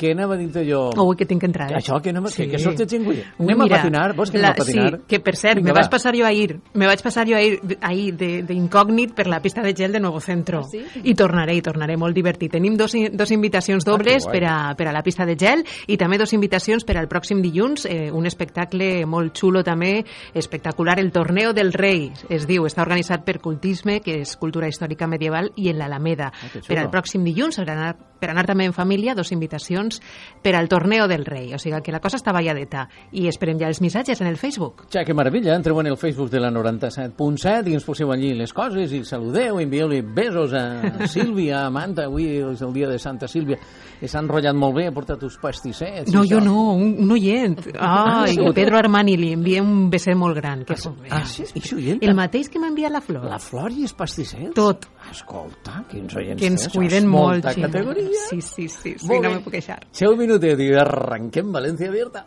Què 0.00 0.12
anava 0.14 0.32
a 0.34 0.38
dir-te 0.40 0.62
jo? 0.64 0.90
Ui, 0.96 1.16
que 1.16 1.26
tinc 1.28 1.42
que 1.42 1.46
entrar. 1.50 1.66
eh? 1.72 1.76
Això, 1.76 2.00
que, 2.00 2.08
anem, 2.08 2.24
que, 2.24 2.46
que 2.48 2.58
Sí. 2.58 2.64
sorteig 2.64 2.94
en 2.94 3.02
avui? 3.04 3.16
Ui, 3.38 3.44
Anem 3.52 3.58
mira, 3.64 3.76
a 3.76 3.82
patinar? 3.82 4.16
Vols 4.16 4.30
que 4.30 4.38
anem 4.38 4.48
la- 4.48 4.52
a 4.52 4.56
patinar? 4.56 4.94
Sí, 4.96 5.04
que 5.06 5.20
per 5.20 5.36
cert, 5.36 5.56
Vinga, 5.56 5.66
me 5.68 5.72
va. 5.74 5.80
vaig 5.82 5.90
passar 5.90 6.14
jo 6.16 6.24
ahir, 6.24 6.58
me 6.72 6.86
vaig 6.86 7.02
passar 7.02 7.26
jo 7.28 7.36
ahir, 7.36 7.60
ahir 7.82 8.16
de- 8.16 8.42
d'incògnit 8.42 9.12
per 9.14 9.26
la 9.26 9.40
pista 9.42 9.60
de 9.62 9.74
gel 9.74 9.92
de 9.92 10.00
Nuevo 10.00 10.20
Centro. 10.20 10.60
Ah, 10.60 10.68
sí? 10.70 10.82
I 11.04 11.14
tornaré, 11.14 11.54
i 11.54 11.60
tornaré, 11.60 11.96
molt 11.98 12.14
divertit. 12.14 12.50
Tenim 12.52 12.76
dos, 12.76 12.94
dos 13.12 13.30
invitacions 13.30 13.84
dobles 13.84 14.24
Ah, 14.26 14.30
que 14.32 14.38
guai. 14.38 14.40
per, 14.40 14.48
a, 14.48 14.74
per 14.74 14.88
a 14.88 14.92
la 14.92 15.02
pista 15.02 15.26
de 15.26 15.36
gel 15.36 15.64
i 15.86 15.96
també 15.98 16.16
dos 16.16 16.32
invitacions 16.32 16.84
per 16.84 16.96
al 16.96 17.06
pròxim 17.08 17.42
dilluns, 17.42 17.84
eh, 17.84 18.10
un 18.10 18.24
espectacle 18.26 19.04
molt 19.04 19.36
xulo 19.36 19.62
també, 19.62 20.04
espectacular, 20.34 20.98
el 20.98 21.12
Torneo 21.12 21.52
del 21.52 21.72
Rei, 21.72 22.10
es 22.28 22.46
diu, 22.46 22.64
està 22.64 22.82
organitzat 22.82 23.24
per 23.24 23.38
Cultisme, 23.40 24.00
que 24.00 24.20
és 24.22 24.36
cultura 24.36 24.68
històrica 24.68 25.06
medieval, 25.06 25.52
i 25.56 25.68
en 25.68 25.78
l'Alameda. 25.78 26.32
Ah, 26.32 26.48
que 26.52 26.60
per 26.66 26.78
al 26.78 26.90
pròxim 26.90 27.22
dilluns, 27.24 27.56
per 27.56 27.68
anar, 27.70 27.96
per 28.20 28.30
anar 28.30 28.44
també 28.46 28.66
en 28.68 28.74
família, 28.76 29.14
dos 29.16 29.32
invitacions 29.32 30.00
per 30.42 30.54
al 30.56 30.68
Torneo 30.68 31.08
del 31.08 31.24
Rei. 31.24 31.54
O 31.54 31.58
sigui 31.58 31.80
que 31.82 31.92
la 31.92 32.00
cosa 32.00 32.18
està 32.20 32.32
balladeta. 32.36 32.86
I 33.12 33.26
esperem 33.30 33.58
ja 33.60 33.68
els 33.70 33.80
missatges 33.80 34.20
en 34.20 34.28
el 34.28 34.36
Facebook. 34.36 34.84
Ja, 34.92 35.04
que 35.04 35.14
meravella, 35.14 35.54
entreu 35.56 35.80
en 35.80 35.86
el 35.90 35.96
Facebook 35.96 36.30
de 36.30 36.40
la 36.40 36.50
97.7 36.50 37.70
i 37.70 37.74
ens 37.78 37.84
poseu 37.86 38.12
allí 38.12 38.32
les 38.36 38.52
coses 38.56 38.92
i 38.92 39.02
saludeu, 39.08 39.58
envieu-li 39.62 40.02
besos 40.02 40.52
a 40.54 40.64
Sílvia, 41.10 41.62
a 41.64 41.66
Amanda, 41.70 42.06
avui 42.06 42.26
és 42.40 42.62
el 42.62 42.72
dia 42.76 42.88
de 42.90 42.98
Santa 43.00 43.28
Sílvia, 43.30 43.58
s'ha 44.04 44.20
enrotllat 44.22 44.56
molt 44.56 44.76
bé, 44.76 44.86
ha 44.88 44.94
portat 44.94 45.22
uns 45.26 45.36
pastissets. 45.40 46.12
No, 46.12 46.24
jo 46.28 46.40
no, 46.44 46.74
un, 46.74 46.94
un 47.04 47.12
oient. 47.16 47.58
Ai, 47.80 48.34
sí. 48.34 48.52
Pedro 48.56 48.78
Armani 48.80 49.16
li 49.20 49.32
envia 49.36 49.62
un 49.64 49.88
beset 49.92 50.16
molt 50.18 50.36
gran. 50.38 50.64
Que 50.68 50.76
Ah, 51.10 51.24
sí? 51.26 51.44
I 51.54 51.60
això, 51.60 51.78
i 51.78 51.96
El 52.00 52.14
mateix 52.16 52.48
que 52.50 52.58
m'ha 52.60 52.68
enviat 52.70 52.92
la 52.92 53.00
flor. 53.04 53.24
La 53.30 53.38
flor 53.42 53.72
i 53.72 53.84
els 53.86 53.94
pastissets? 53.96 54.52
Tot. 54.56 54.86
Escolta, 55.10 55.84
quins 55.90 56.14
oients 56.16 56.40
Que 56.40 56.46
ens 56.52 56.68
cuiden 56.70 57.04
és 57.04 57.08
molt. 57.10 57.32
Molta 57.40 57.52
sí. 57.56 57.62
categoria. 57.66 58.20
Sí, 58.28 58.40
sí, 58.40 58.68
sí, 58.68 58.94
sí 58.98 59.06
Molt 59.10 59.24
no 59.24 59.28
bé. 59.30 59.34
me 59.36 59.42
puc 59.46 59.52
queixar. 59.58 59.80
Seu 59.92 60.12
un 60.14 60.18
minutet 60.22 60.60
i 60.60 60.70
arranquem 60.84 61.50
València 61.52 61.88
Abierta. 61.90 62.26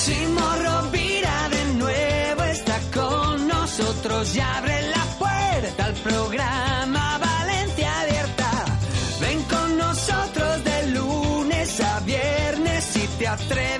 Chimo 0.00 0.46
Rovira 0.64 1.48
de 1.56 1.64
nuevo 1.78 2.42
está 2.44 2.78
con 2.94 3.48
nosotros 3.48 4.36
y 4.36 4.40
abre 4.40 4.76
la 4.94 5.04
puerta 5.18 5.84
al 5.86 5.94
programa 5.94 7.18
Valencia 7.18 8.00
Abierta. 8.02 8.50
Ven 9.20 9.42
con 9.44 9.76
nosotros 9.78 10.64
de 10.64 10.86
lunes 10.98 11.80
a 11.80 12.00
viernes 12.00 12.84
si 12.84 13.06
te 13.18 13.26
atreves 13.28 13.79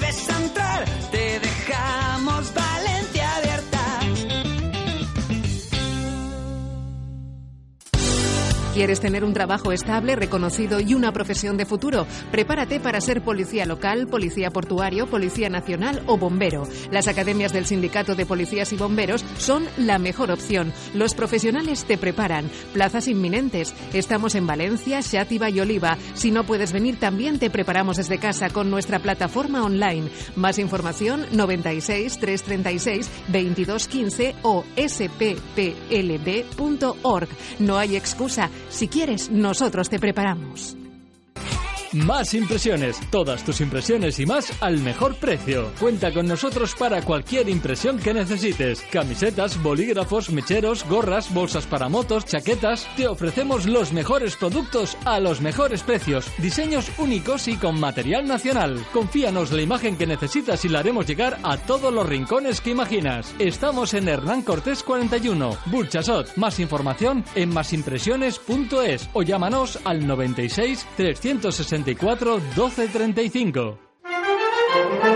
¿Quieres 8.81 9.01
tener 9.01 9.25
un 9.25 9.35
trabajo 9.35 9.73
estable, 9.73 10.17
reconocido 10.17 10.81
y 10.81 10.95
una 10.95 11.13
profesión 11.13 11.59
de 11.59 11.67
futuro? 11.67 12.07
Prepárate 12.31 12.81
para 12.81 13.03
ser 13.03 13.21
policía 13.21 13.67
local, 13.67 14.07
policía 14.07 14.51
portuario, 14.51 15.07
policía 15.07 15.51
nacional 15.51 16.03
o 16.07 16.17
bombero. 16.17 16.67
Las 16.91 17.07
academias 17.07 17.53
del 17.53 17.67
Sindicato 17.67 18.15
de 18.15 18.25
Policías 18.25 18.73
y 18.73 18.79
Bomberos 18.79 19.23
son 19.37 19.67
la 19.77 19.99
mejor 19.99 20.31
opción. 20.31 20.73
Los 20.95 21.15
profesionales 21.15 21.85
te 21.85 21.99
preparan. 21.99 22.51
Plazas 22.73 23.07
inminentes. 23.07 23.75
Estamos 23.93 24.35
en 24.35 24.47
Valencia, 24.47 25.01
Xàtiva 25.01 25.53
y 25.53 25.61
Oliva. 25.61 25.99
Si 26.15 26.31
no 26.31 26.45
puedes 26.45 26.73
venir, 26.73 26.99
también 26.99 27.39
te 27.39 27.51
preparamos 27.51 27.99
desde 27.99 28.17
casa 28.17 28.49
con 28.49 28.71
nuestra 28.71 28.99
plataforma 28.99 29.63
online. 29.63 30.09
Más 30.37 30.59
información 30.59 31.27
96 31.33 32.17
336 32.19 33.11
2215 33.29 34.37
o 34.41 34.65
spplb.org. 34.75 35.69
No 37.59 37.77
hay 37.77 37.97
excusa. 37.97 38.49
Si 38.71 38.89
quieres, 38.89 39.31
nosotros 39.31 39.89
te 39.91 39.99
preparamos. 39.99 40.77
Más 41.93 42.35
impresiones, 42.35 43.01
todas 43.11 43.45
tus 43.45 43.61
impresiones 43.61 44.21
y 44.21 44.27
más 44.27 44.53
al 44.63 44.79
mejor 44.79 45.17
precio. 45.17 45.73
Cuenta 45.81 46.13
con 46.13 46.27
nosotros 46.27 46.77
para 46.77 47.03
cualquier 47.03 47.49
impresión 47.49 47.99
que 47.99 48.15
necesites. 48.15 48.83
Camisetas, 48.93 49.61
bolígrafos, 49.61 50.31
mecheros, 50.31 50.87
gorras, 50.89 51.35
bolsas 51.35 51.67
para 51.67 51.89
motos, 51.89 52.27
chaquetas. 52.27 52.87
Te 52.97 53.09
ofrecemos 53.09 53.67
los 53.67 53.93
mejores 53.93 54.37
productos 54.37 54.97
a 55.05 55.19
los 55.19 55.41
mejores 55.41 55.83
precios. 55.83 56.31
Diseños 56.39 56.93
únicos 56.97 57.49
y 57.49 57.57
con 57.57 57.81
material 57.81 58.29
nacional. 58.29 58.87
Confíanos 58.93 59.51
la 59.51 59.63
imagen 59.63 59.97
que 59.97 60.07
necesitas 60.07 60.65
y 60.65 60.69
la 60.69 60.79
haremos 60.79 61.09
llegar 61.09 61.39
a 61.43 61.57
todos 61.57 61.93
los 61.93 62.09
rincones 62.09 62.61
que 62.61 62.71
imaginas. 62.71 63.35
Estamos 63.41 63.95
en 63.95 64.09
Hernán 64.09 64.43
Cortés 64.43 64.85
41, 64.85 65.57
Burchasot. 65.67 66.37
Más 66.37 66.61
información 66.61 67.25
en 67.35 67.53
masimpresiones.es 67.53 69.11
o 69.13 69.23
llámanos 69.23 69.81
al 69.85 70.07
96 70.07 70.87
364 71.85 72.41
1235. 72.57 73.79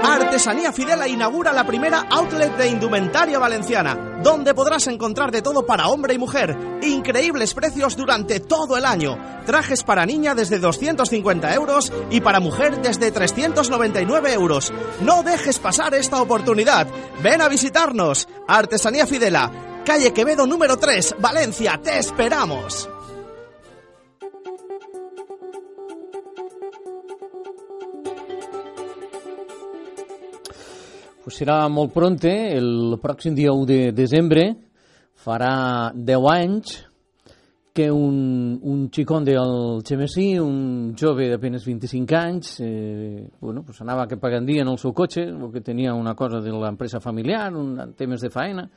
Artesanía 0.02 0.72
Fidela 0.72 1.06
inaugura 1.06 1.52
la 1.52 1.64
primera 1.64 2.06
outlet 2.10 2.56
de 2.56 2.68
indumentaria 2.68 3.38
valenciana. 3.38 4.14
donde 4.24 4.54
podrás 4.54 4.86
encontrar 4.86 5.30
de 5.30 5.42
todo 5.42 5.66
para 5.66 5.88
hombre 5.88 6.14
y 6.14 6.18
mujer. 6.18 6.56
Increíbles 6.82 7.52
precios 7.52 7.94
durante 7.94 8.40
todo 8.40 8.78
el 8.78 8.86
año. 8.86 9.18
Trajes 9.44 9.82
para 9.84 10.06
niña 10.06 10.34
desde 10.34 10.58
250 10.58 11.54
euros 11.54 11.92
y 12.10 12.22
para 12.22 12.40
mujer 12.40 12.80
desde 12.80 13.12
399 13.12 14.32
euros. 14.32 14.72
No 15.02 15.22
dejes 15.22 15.58
pasar 15.58 15.94
esta 15.94 16.22
oportunidad. 16.22 16.86
Ven 17.22 17.42
a 17.42 17.48
visitarnos. 17.48 18.26
Artesanía 18.48 19.06
Fidela, 19.06 19.82
calle 19.84 20.14
Quevedo 20.14 20.46
número 20.46 20.78
3, 20.78 21.16
Valencia. 21.20 21.78
Te 21.82 21.98
esperamos. 21.98 22.88
Pues 31.24 31.38
serà 31.40 31.62
molt 31.72 31.94
pronte, 31.94 32.30
el 32.52 32.98
pròxim 33.00 33.32
dia 33.32 33.52
1 33.56 33.64
de 33.64 33.78
desembre, 33.96 34.42
farà 35.24 35.88
10 35.96 36.26
anys 36.28 36.74
que 37.72 37.86
un, 37.90 38.58
un 38.60 38.82
xicón 38.92 39.24
del 39.24 39.80
Xemesí, 39.88 40.26
un 40.36 40.92
jove 40.92 41.30
d'apenas 41.32 41.64
25 41.64 42.18
anys, 42.20 42.60
eh, 42.60 43.24
bueno, 43.40 43.64
pues 43.64 43.80
anava 43.80 44.04
que 44.06 44.20
pagandia 44.20 44.68
en 44.68 44.68
el 44.68 44.76
seu 44.76 44.92
cotxe, 44.92 45.24
que 45.50 45.64
tenia 45.64 45.96
una 45.96 46.12
cosa 46.14 46.44
de 46.44 46.52
l'empresa 46.52 47.00
familiar, 47.00 47.48
un, 47.56 47.94
temes 47.96 48.20
de 48.20 48.28
faena, 48.28 48.68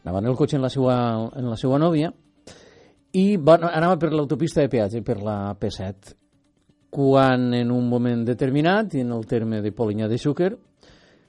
anava 0.00 0.24
en 0.24 0.32
el 0.32 0.40
cotxe 0.40 0.56
en 0.56 0.64
la 0.64 0.72
seva, 0.72 0.98
en 1.28 1.52
la 1.52 1.60
seva 1.60 1.76
nòvia, 1.76 2.08
i 3.20 3.36
va, 3.36 3.60
anava 3.68 4.00
per 4.00 4.14
l'autopista 4.16 4.64
de 4.64 4.72
peatge, 4.72 5.04
per 5.04 5.20
la 5.20 5.52
P7, 5.60 6.16
quan 6.88 7.52
en 7.52 7.70
un 7.70 7.84
moment 7.90 8.24
determinat, 8.24 8.96
en 8.96 9.12
el 9.12 9.28
terme 9.28 9.60
de 9.60 9.76
Polinyà 9.76 10.08
de 10.08 10.16
Xúquer, 10.16 10.54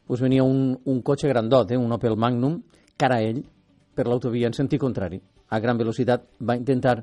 pues 0.06 0.22
venia 0.22 0.44
un, 0.44 0.80
un 0.86 1.02
cotxe 1.02 1.28
grandot, 1.28 1.72
eh, 1.72 1.78
un 1.78 1.92
Opel 1.92 2.16
Magnum, 2.16 2.60
cara 2.98 3.18
a 3.18 3.26
ell, 3.26 3.42
per 3.96 4.08
l'autovia 4.08 4.48
en 4.52 4.54
sentit 4.54 4.82
contrari, 4.82 5.20
a 5.50 5.60
gran 5.60 5.78
velocitat, 5.78 6.28
va 6.42 6.56
intentar 6.60 7.02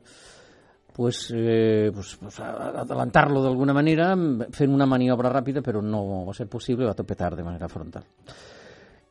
pues, 0.92 1.32
eh, 1.35 1.90
pues, 1.94 2.16
pues 2.21 2.38
adelantar-lo 2.40 3.42
d'alguna 3.42 3.73
manera 3.73 4.12
fent 4.52 4.73
una 4.73 4.87
maniobra 4.87 5.32
ràpida, 5.32 5.62
però 5.64 5.80
no 5.82 6.26
va 6.26 6.35
ser 6.37 6.49
possible, 6.52 6.87
va 6.87 6.94
topetar 6.94 7.35
de 7.35 7.47
manera 7.47 7.68
frontal. 7.68 8.04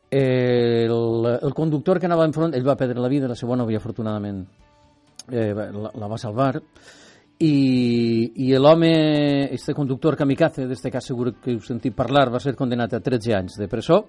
Eh, 0.08 0.84
el, 0.86 1.38
el 1.42 1.54
conductor 1.54 1.98
que 1.98 2.06
anava 2.06 2.26
enfront, 2.28 2.54
ell 2.54 2.66
va 2.66 2.76
perdre 2.76 3.00
la 3.00 3.10
vida, 3.10 3.28
la 3.28 3.38
seva 3.38 3.56
nòvia, 3.56 3.80
afortunadament, 3.80 4.44
eh, 5.32 5.52
la, 5.54 5.90
la 5.98 6.08
va 6.08 6.18
salvar, 6.20 6.60
i, 7.42 8.32
i 8.46 8.52
l'home, 8.54 8.92
este 9.50 9.74
conductor 9.74 10.16
kamikaze, 10.18 10.68
d'este 10.70 10.92
cas 10.94 11.08
segur 11.10 11.32
que 11.42 11.54
heu 11.54 11.60
sentit 11.64 11.94
parlar, 11.96 12.28
va 12.30 12.40
ser 12.42 12.54
condenat 12.58 12.94
a 12.94 13.02
13 13.02 13.34
anys 13.34 13.58
de 13.58 13.68
presó 13.70 14.04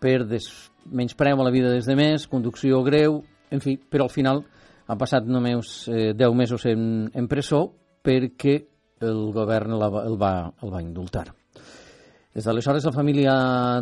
per 0.00 0.24
des, 0.28 0.46
menyspreu 0.92 1.40
a 1.40 1.46
la 1.46 1.52
vida 1.54 1.72
des 1.72 1.88
de 1.88 1.96
més, 1.96 2.28
conducció 2.28 2.82
greu, 2.84 3.22
en 3.50 3.64
fi, 3.64 3.78
però 3.80 4.08
al 4.08 4.14
final 4.14 4.44
ha 4.90 4.96
passat 5.00 5.28
només 5.28 5.88
eh, 5.88 6.12
10 6.16 6.36
mesos 6.36 6.66
en, 6.68 7.08
en 7.14 7.28
presó 7.28 7.66
perquè 8.04 8.56
el 9.00 9.28
govern 9.32 9.76
el 9.76 9.84
va, 9.84 10.04
el 10.04 10.20
va, 10.20 10.34
el 10.60 10.72
va 10.72 10.82
indultar. 10.84 11.30
Des 12.30 12.46
d'aleshores 12.46 12.84
la 12.86 12.92
família 12.94 13.32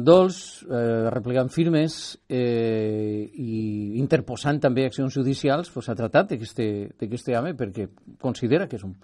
Dols, 0.01 0.65
eh, 0.65 1.09
replegant 1.13 1.51
firmes 1.53 2.17
eh, 2.25 3.29
i 3.37 3.99
interposant 4.01 4.57
també 4.63 4.87
accions 4.89 5.13
judicials, 5.13 5.69
pues, 5.69 5.91
ha 5.91 5.97
tratat 5.99 6.33
d'aquest 6.33 7.29
home 7.37 7.53
perquè 7.59 7.91
considera 8.17 8.67
que 8.67 8.81
és 8.81 8.87
un, 8.89 8.95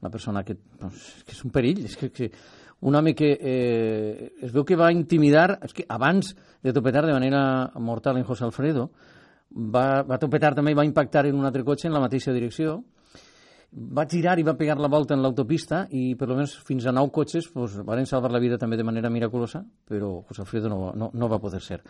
una 0.00 0.10
persona 0.10 0.44
que, 0.46 0.54
pues, 0.54 1.24
que 1.26 1.34
és 1.34 1.42
un 1.42 1.50
perill, 1.50 1.82
és 1.90 1.96
que, 1.98 2.12
que 2.14 2.30
un 2.82 2.94
home 2.94 3.14
que 3.18 3.32
eh, 3.40 4.30
es 4.42 4.54
veu 4.54 4.62
que 4.64 4.78
va 4.78 4.92
intimidar, 4.94 5.58
és 5.66 5.74
que 5.74 5.86
abans 5.88 6.36
de 6.62 6.72
topetar 6.72 7.02
de 7.06 7.12
manera 7.12 7.72
mortal 7.82 8.22
en 8.22 8.24
José 8.26 8.46
Alfredo, 8.46 8.92
va, 9.50 10.02
va 10.06 10.18
topetar 10.22 10.54
també 10.54 10.72
i 10.72 10.78
va 10.78 10.86
impactar 10.86 11.26
en 11.26 11.42
un 11.42 11.46
altre 11.46 11.66
cotxe 11.66 11.90
en 11.90 11.94
la 11.94 12.02
mateixa 12.02 12.34
direcció, 12.34 12.84
va 13.72 14.04
girar 14.08 14.38
i 14.38 14.44
va 14.44 14.56
pegar 14.56 14.76
la 14.80 14.88
volta 14.88 15.14
en 15.14 15.22
l'autopista 15.24 15.86
i 15.90 16.12
per 16.18 16.28
almenys 16.28 16.58
fins 16.66 16.86
a 16.86 16.92
nou 16.92 17.08
cotxes 17.10 17.48
pues, 17.52 17.78
van 17.86 18.04
salvar 18.06 18.32
la 18.32 18.40
vida 18.42 18.58
també 18.60 18.76
de 18.76 18.84
manera 18.84 19.10
miraculosa, 19.10 19.62
però 19.88 20.18
José 20.28 20.42
Alfredo 20.44 20.68
no, 20.68 20.92
no, 20.94 21.10
no 21.14 21.28
va 21.28 21.40
poder 21.40 21.62
ser. 21.62 21.80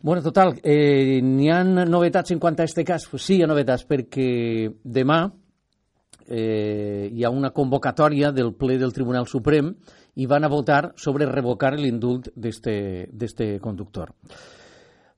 Bueno, 0.00 0.22
total, 0.22 0.58
eh, 0.62 1.20
n'hi 1.22 1.50
ha 1.50 1.62
novetats 1.64 2.32
en 2.32 2.40
quant 2.40 2.56
a 2.58 2.64
aquest 2.64 2.82
cas? 2.84 3.06
Pues 3.08 3.24
sí, 3.24 3.38
hi 3.38 3.44
ha 3.44 3.48
novetats, 3.48 3.86
perquè 3.88 4.68
demà 4.84 5.20
eh, 6.26 7.10
hi 7.12 7.24
ha 7.24 7.30
una 7.30 7.52
convocatòria 7.52 8.32
del 8.32 8.54
ple 8.56 8.78
del 8.80 8.92
Tribunal 8.92 9.28
Suprem 9.28 9.74
i 10.16 10.26
van 10.26 10.44
a 10.44 10.52
votar 10.52 10.94
sobre 10.96 11.28
revocar 11.28 11.74
l'indult 11.76 12.30
d'este 12.36 13.48
conductor 13.60 14.12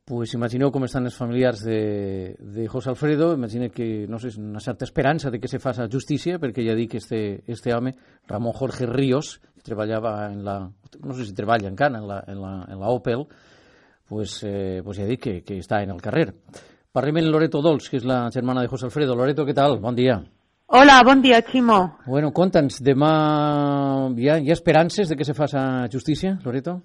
pues 0.07 0.37
imagineu 0.39 0.71
com 0.71 0.85
estan 0.87 1.09
els 1.09 1.17
familiars 1.19 1.65
de, 1.67 2.37
de 2.39 2.69
José 2.71 2.93
Alfredo, 2.93 3.33
imagine 3.35 3.73
que, 3.75 4.07
no 4.07 4.21
sé, 4.23 4.31
una 4.39 4.61
certa 4.63 4.87
esperança 4.87 5.33
de 5.35 5.41
que 5.43 5.51
se 5.51 5.59
faça 5.59 5.89
justícia, 5.91 6.39
perquè 6.39 6.63
ja 6.63 6.77
dic 6.79 6.93
que 6.93 7.01
este, 7.03 7.43
este 7.51 7.75
home, 7.75 7.97
Ramon 8.31 8.55
Jorge 8.55 8.87
Ríos, 8.87 9.41
que 9.57 9.67
treballava 9.67 10.31
en 10.31 10.45
la, 10.47 10.61
no 11.03 11.17
sé 11.19 11.27
si 11.27 11.35
treballa 11.35 11.67
encara, 11.67 11.99
en 11.99 12.07
la, 12.07 12.21
en 12.23 12.39
la, 12.41 12.53
en 12.71 12.79
la 12.79 12.93
Opel, 12.95 13.27
pues, 14.07 14.39
eh, 14.47 14.81
pues 14.85 15.03
ja 15.03 15.09
dic 15.11 15.25
que, 15.25 15.35
que 15.43 15.59
està 15.59 15.83
en 15.83 15.91
el 15.91 15.99
carrer. 15.99 16.29
Parlem 16.95 17.19
amb 17.25 17.35
Loreto 17.35 17.59
Dols, 17.59 17.91
que 17.91 17.99
és 17.99 18.07
la 18.07 18.29
germana 18.31 18.63
de 18.63 18.71
José 18.71 18.87
Alfredo. 18.87 19.19
Loreto, 19.19 19.43
què 19.43 19.59
tal? 19.59 19.81
Bon 19.83 19.99
dia. 19.99 20.21
Hola, 20.71 21.01
bon 21.03 21.19
dia, 21.19 21.43
Ximo. 21.43 21.81
Bueno, 22.07 22.31
conta'ns, 22.31 22.79
demà 22.79 23.11
hi 24.15 24.31
ha, 24.31 24.39
hi 24.39 24.55
ha 24.55 24.55
esperances 24.55 25.11
de 25.11 25.19
que 25.19 25.27
se 25.27 25.35
faça 25.35 25.67
justícia, 25.91 26.39
Loreto? 26.47 26.85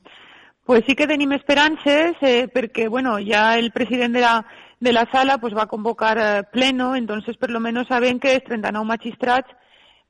Pues 0.66 0.84
sí 0.86 0.96
que 0.96 1.08
tenim 1.08 1.32
esperances 1.34 2.16
eh, 2.22 2.48
perquè, 2.48 2.88
bueno, 2.88 3.20
ya 3.20 3.58
el 3.58 3.72
president 3.72 4.14
de 4.14 4.22
la, 4.22 4.46
de 4.80 4.94
la 4.94 5.08
sala 5.12 5.38
pues 5.40 5.56
va 5.56 5.66
convocar 5.68 6.18
eh, 6.18 6.44
pleno, 6.52 6.96
entonces 6.96 7.36
per 7.38 7.50
lo 7.50 7.60
menos 7.60 7.88
saben 7.88 8.20
que 8.20 8.36
els 8.36 8.44
39 8.44 8.86
magistrats 8.86 9.50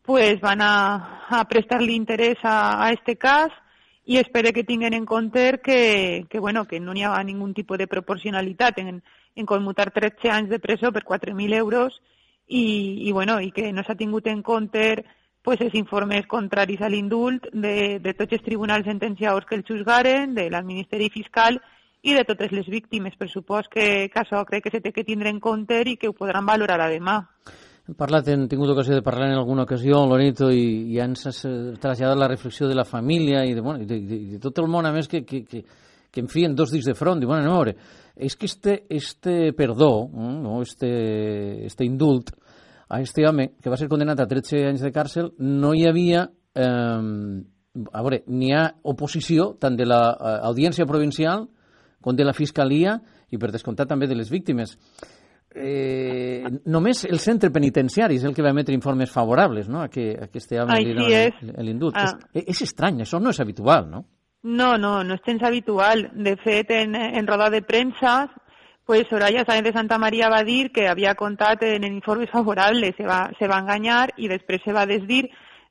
pues 0.04 0.42
van 0.42 0.62
a, 0.62 1.28
a 1.30 1.44
prestar-li 1.48 1.96
interès 1.96 2.38
a, 2.44 2.84
a 2.84 2.92
este 2.92 3.18
cas 3.18 3.52
i 4.04 4.18
espero 4.18 4.52
que 4.52 4.64
tinguen 4.64 4.94
en 4.94 5.06
compte 5.06 5.62
que, 5.64 6.26
que, 6.30 6.40
bueno, 6.40 6.66
que 6.66 6.80
no 6.80 6.94
hi 6.96 7.04
ha 7.04 7.24
ningú 7.24 7.54
tipus 7.54 7.78
de 7.78 7.88
proporcionalitat 7.88 8.80
en, 8.80 9.04
en 9.36 9.46
commutar 9.46 9.92
13 9.92 10.30
anys 10.30 10.50
de 10.50 10.60
presó 10.60 10.92
per 10.92 11.06
4.000 11.06 11.54
euros 11.54 12.02
i, 12.48 13.08
i, 13.08 13.12
bueno, 13.12 13.40
i 13.40 13.52
que 13.52 13.72
no 13.72 13.84
s'ha 13.84 13.96
tingut 13.96 14.28
en 14.28 14.42
compte 14.42 15.06
pues, 15.44 15.62
els 15.62 15.76
informes 15.76 16.28
contraris 16.30 16.82
a 16.82 16.90
l'indult 16.90 17.48
de, 17.54 18.00
de 18.00 18.14
tots 18.18 18.38
els 18.38 18.44
tribunals 18.46 18.86
sentenciadors 18.86 19.48
que 19.50 19.58
el 19.58 19.66
juzgaren, 19.68 20.36
de 20.36 20.50
l'Administeri 20.50 21.10
Fiscal 21.10 21.60
i 22.02 22.14
de 22.18 22.24
totes 22.26 22.54
les 22.54 22.68
víctimes. 22.70 23.18
Per 23.18 23.30
supòs 23.30 23.70
que, 23.72 24.08
que 24.14 24.22
això 24.22 24.44
crec 24.48 24.68
que 24.68 24.74
se 24.74 24.82
té 24.82 24.94
que 24.94 25.06
tindre 25.08 25.30
en 25.34 25.42
compte 25.42 25.82
i 25.86 25.98
que 25.98 26.10
ho 26.10 26.18
podran 26.18 26.46
valorar 26.46 26.80
a 26.82 26.90
demà. 26.92 27.20
Hem 27.90 27.98
parlat, 27.98 28.28
hem 28.30 28.46
tingut 28.48 28.70
ocasió 28.70 28.94
de 28.94 29.04
parlar 29.06 29.32
en 29.32 29.40
alguna 29.40 29.66
ocasió, 29.66 30.04
Loreto, 30.06 30.52
i, 30.54 30.94
i 30.94 31.00
ens 31.02 31.26
has 31.28 31.42
traslladat 31.82 32.20
la 32.20 32.30
reflexió 32.30 32.70
de 32.70 32.78
la 32.78 32.86
família 32.86 33.42
i 33.46 33.56
de, 33.58 33.62
bueno, 33.66 33.82
i 33.82 33.90
de, 33.90 33.98
de, 34.06 34.20
de 34.36 34.42
tot 34.42 34.62
el 34.62 34.70
món, 34.70 34.86
a 34.86 34.94
més, 34.94 35.10
que, 35.10 35.24
que, 35.26 35.42
que, 35.50 35.64
que 36.12 36.22
en 36.22 36.30
fi, 36.30 36.46
en 36.46 36.56
dos 36.56 36.72
dits 36.72 36.86
de 36.92 36.96
front. 36.96 37.24
I, 37.24 37.30
bueno, 37.30 37.48
no, 37.50 37.58
veure, 37.58 37.74
és 38.16 38.38
que 38.38 38.46
este, 38.46 38.84
este 38.90 39.54
perdó, 39.58 40.08
mm, 40.08 40.38
no, 40.44 40.62
este, 40.62 41.66
este 41.66 41.88
indult, 41.88 42.30
a 42.92 43.00
este 43.00 43.24
home, 43.28 43.54
que 43.64 43.72
va 43.72 43.80
ser 43.80 43.88
condenat 43.88 44.20
a 44.20 44.28
13 44.28 44.66
anys 44.74 44.84
de 44.84 44.92
càrcel, 44.92 45.34
no 45.40 45.74
hi 45.74 45.88
havia... 45.88 46.28
Eh, 46.56 47.42
a 47.72 48.02
veure, 48.04 48.18
n'hi 48.28 48.52
ha 48.52 48.66
oposició 48.92 49.54
tant 49.56 49.78
de 49.80 49.86
l'Audiència 49.88 50.84
Provincial 50.84 51.46
com 52.04 52.18
de 52.18 52.26
la 52.28 52.36
Fiscalia 52.36 52.98
i, 53.32 53.40
per 53.40 53.52
descomptat, 53.54 53.88
també 53.88 54.10
de 54.12 54.18
les 54.20 54.28
víctimes. 54.34 54.76
Eh, 55.56 56.48
només 56.72 57.04
el 57.08 57.20
centre 57.20 57.52
penitenciari 57.52 58.16
és 58.20 58.26
el 58.28 58.36
que 58.36 58.44
va 58.44 58.52
emetre 58.52 58.76
informes 58.76 59.12
favorables 59.12 59.68
no? 59.68 59.82
a 59.84 59.90
que 59.92 60.14
a 60.16 60.28
aquest 60.30 60.54
home 60.56 60.78
Ai, 60.78 60.86
sí 60.88 61.16
és. 61.16 61.42
l'indult. 61.60 61.96
Ah. 62.00 62.12
És, 62.34 62.48
és 62.56 62.62
estrany, 62.68 63.02
això 63.04 63.20
no 63.24 63.32
és 63.32 63.40
habitual, 63.44 63.90
no? 63.92 64.06
No, 64.44 64.74
no, 64.80 64.94
no 65.06 65.16
és 65.16 65.26
gens 65.26 65.44
habitual. 65.46 66.08
De 66.16 66.36
fet, 66.42 66.72
en, 66.74 66.96
en 66.96 67.28
roda 67.28 67.52
de 67.54 67.62
premsa 67.62 68.26
pues 68.92 69.08
Soraya 69.08 69.46
Sáenz 69.46 69.64
de 69.64 69.72
Santa 69.72 69.98
Maria 69.98 70.28
va 70.28 70.44
dir 70.44 70.70
que 70.74 70.90
havia 70.90 71.16
comptat 71.16 71.62
en 71.64 71.86
informes 71.86 72.30
favorables, 72.30 72.94
se 72.98 73.06
va, 73.08 73.32
se 73.40 73.48
va 73.48 73.62
enganyar 73.62 74.10
i 74.18 74.28
després 74.28 74.60
se 74.66 74.74
va 74.76 74.84
desdir 74.86 75.30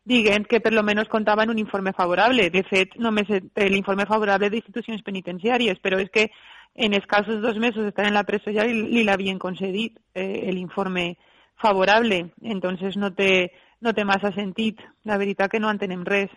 dient 0.08 0.46
que 0.48 0.62
per 0.64 0.72
lo 0.72 0.80
menos 0.82 1.10
comptava 1.12 1.44
en 1.44 1.50
un 1.50 1.58
informe 1.58 1.92
favorable. 1.92 2.48
De 2.48 2.62
fet, 2.64 2.96
només 2.96 3.28
l'informe 3.28 4.06
favorable 4.08 4.48
d'institucions 4.48 5.04
penitenciàries, 5.04 5.82
però 5.84 6.00
és 6.00 6.08
que 6.08 6.30
en 6.72 6.96
escassos 6.96 7.42
dos 7.42 7.60
mesos 7.60 7.84
estar 7.84 8.06
en 8.08 8.16
la 8.16 8.24
presó 8.24 8.54
ja 8.56 8.64
li, 8.64 8.86
li 8.88 9.04
l'havien 9.04 9.38
concedit 9.38 10.00
eh, 10.14 10.48
l'informe 10.48 11.18
favorable. 11.60 12.30
Entonces 12.40 12.96
no 12.96 13.12
té, 13.12 13.50
no 13.84 13.92
té 13.92 14.08
massa 14.08 14.32
sentit. 14.32 14.80
La 15.04 15.20
veritat 15.20 15.52
que 15.52 15.60
no 15.60 15.68
entenem 15.68 16.08
res. 16.08 16.32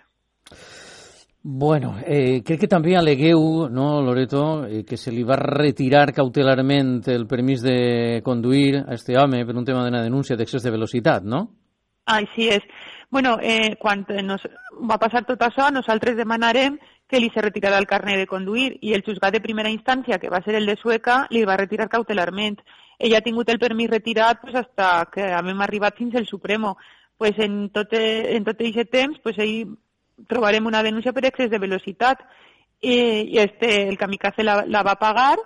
Bueno, 1.45 1.97
eh, 2.05 2.41
crec 2.41 2.62
que 2.62 2.67
també 2.71 2.93
alegueu, 2.95 3.67
no, 3.67 4.01
Loreto, 4.01 4.63
eh, 4.63 4.85
que 4.88 4.95
se 4.95 5.12
li 5.12 5.25
va 5.27 5.35
retirar 5.35 6.13
cautelarment 6.15 7.01
el 7.12 7.25
permís 7.27 7.59
de 7.62 8.21
conduir 8.23 8.77
a 8.79 8.93
este 8.95 9.17
home 9.19 9.41
per 9.43 9.57
un 9.59 9.65
tema 9.67 9.83
d'una 9.83 10.05
denúncia 10.05 10.38
d'excés 10.39 10.63
de 10.63 10.71
velocitat, 10.71 11.27
no? 11.27 11.41
Així 12.07 12.47
és. 12.47 12.63
Bueno, 13.12 13.35
eh, 13.43 13.75
quan 13.75 14.05
nos, 14.23 14.47
va 14.88 14.97
passar 14.97 15.25
tot 15.27 15.43
això, 15.43 15.67
nosaltres 15.67 16.15
demanarem 16.15 16.79
que 17.12 17.19
li 17.19 17.27
se 17.35 17.43
retirarà 17.43 17.75
el 17.77 17.91
carnet 17.91 18.23
de 18.23 18.31
conduir 18.31 18.77
i 18.79 18.95
el 18.95 19.03
juzgat 19.03 19.35
de 19.35 19.43
primera 19.43 19.69
instància, 19.69 20.23
que 20.23 20.31
va 20.31 20.39
ser 20.47 20.55
el 20.55 20.65
de 20.65 20.79
Sueca, 20.79 21.27
li 21.29 21.43
va 21.43 21.59
retirar 21.59 21.91
cautelarment. 21.91 22.62
Ella 22.97 23.19
ha 23.19 23.27
tingut 23.27 23.51
el 23.51 23.59
permís 23.59 23.91
retirat 23.91 24.39
pues, 24.41 24.55
hasta 24.55 25.09
que 25.12 25.27
hem 25.27 25.62
arribat 25.62 26.00
fins 26.00 26.15
al 26.15 26.25
Supremo. 26.25 26.77
Pues 27.17 27.38
en 27.38 27.69
tot, 27.69 27.91
en 27.91 28.43
tot 28.47 28.62
aquest 28.63 28.89
temps 28.91 29.19
pues, 29.21 29.38
ell 29.38 29.75
trobarem 30.27 30.65
una 30.65 30.84
denúncia 30.84 31.13
per 31.13 31.25
excés 31.27 31.50
de 31.50 31.60
velocitat 31.60 32.22
i, 32.82 32.96
i 33.34 33.39
este, 33.39 33.88
el 33.88 33.98
kamikaze 33.98 34.43
la, 34.43 34.63
la 34.67 34.84
va 34.84 35.00
pagar 35.00 35.38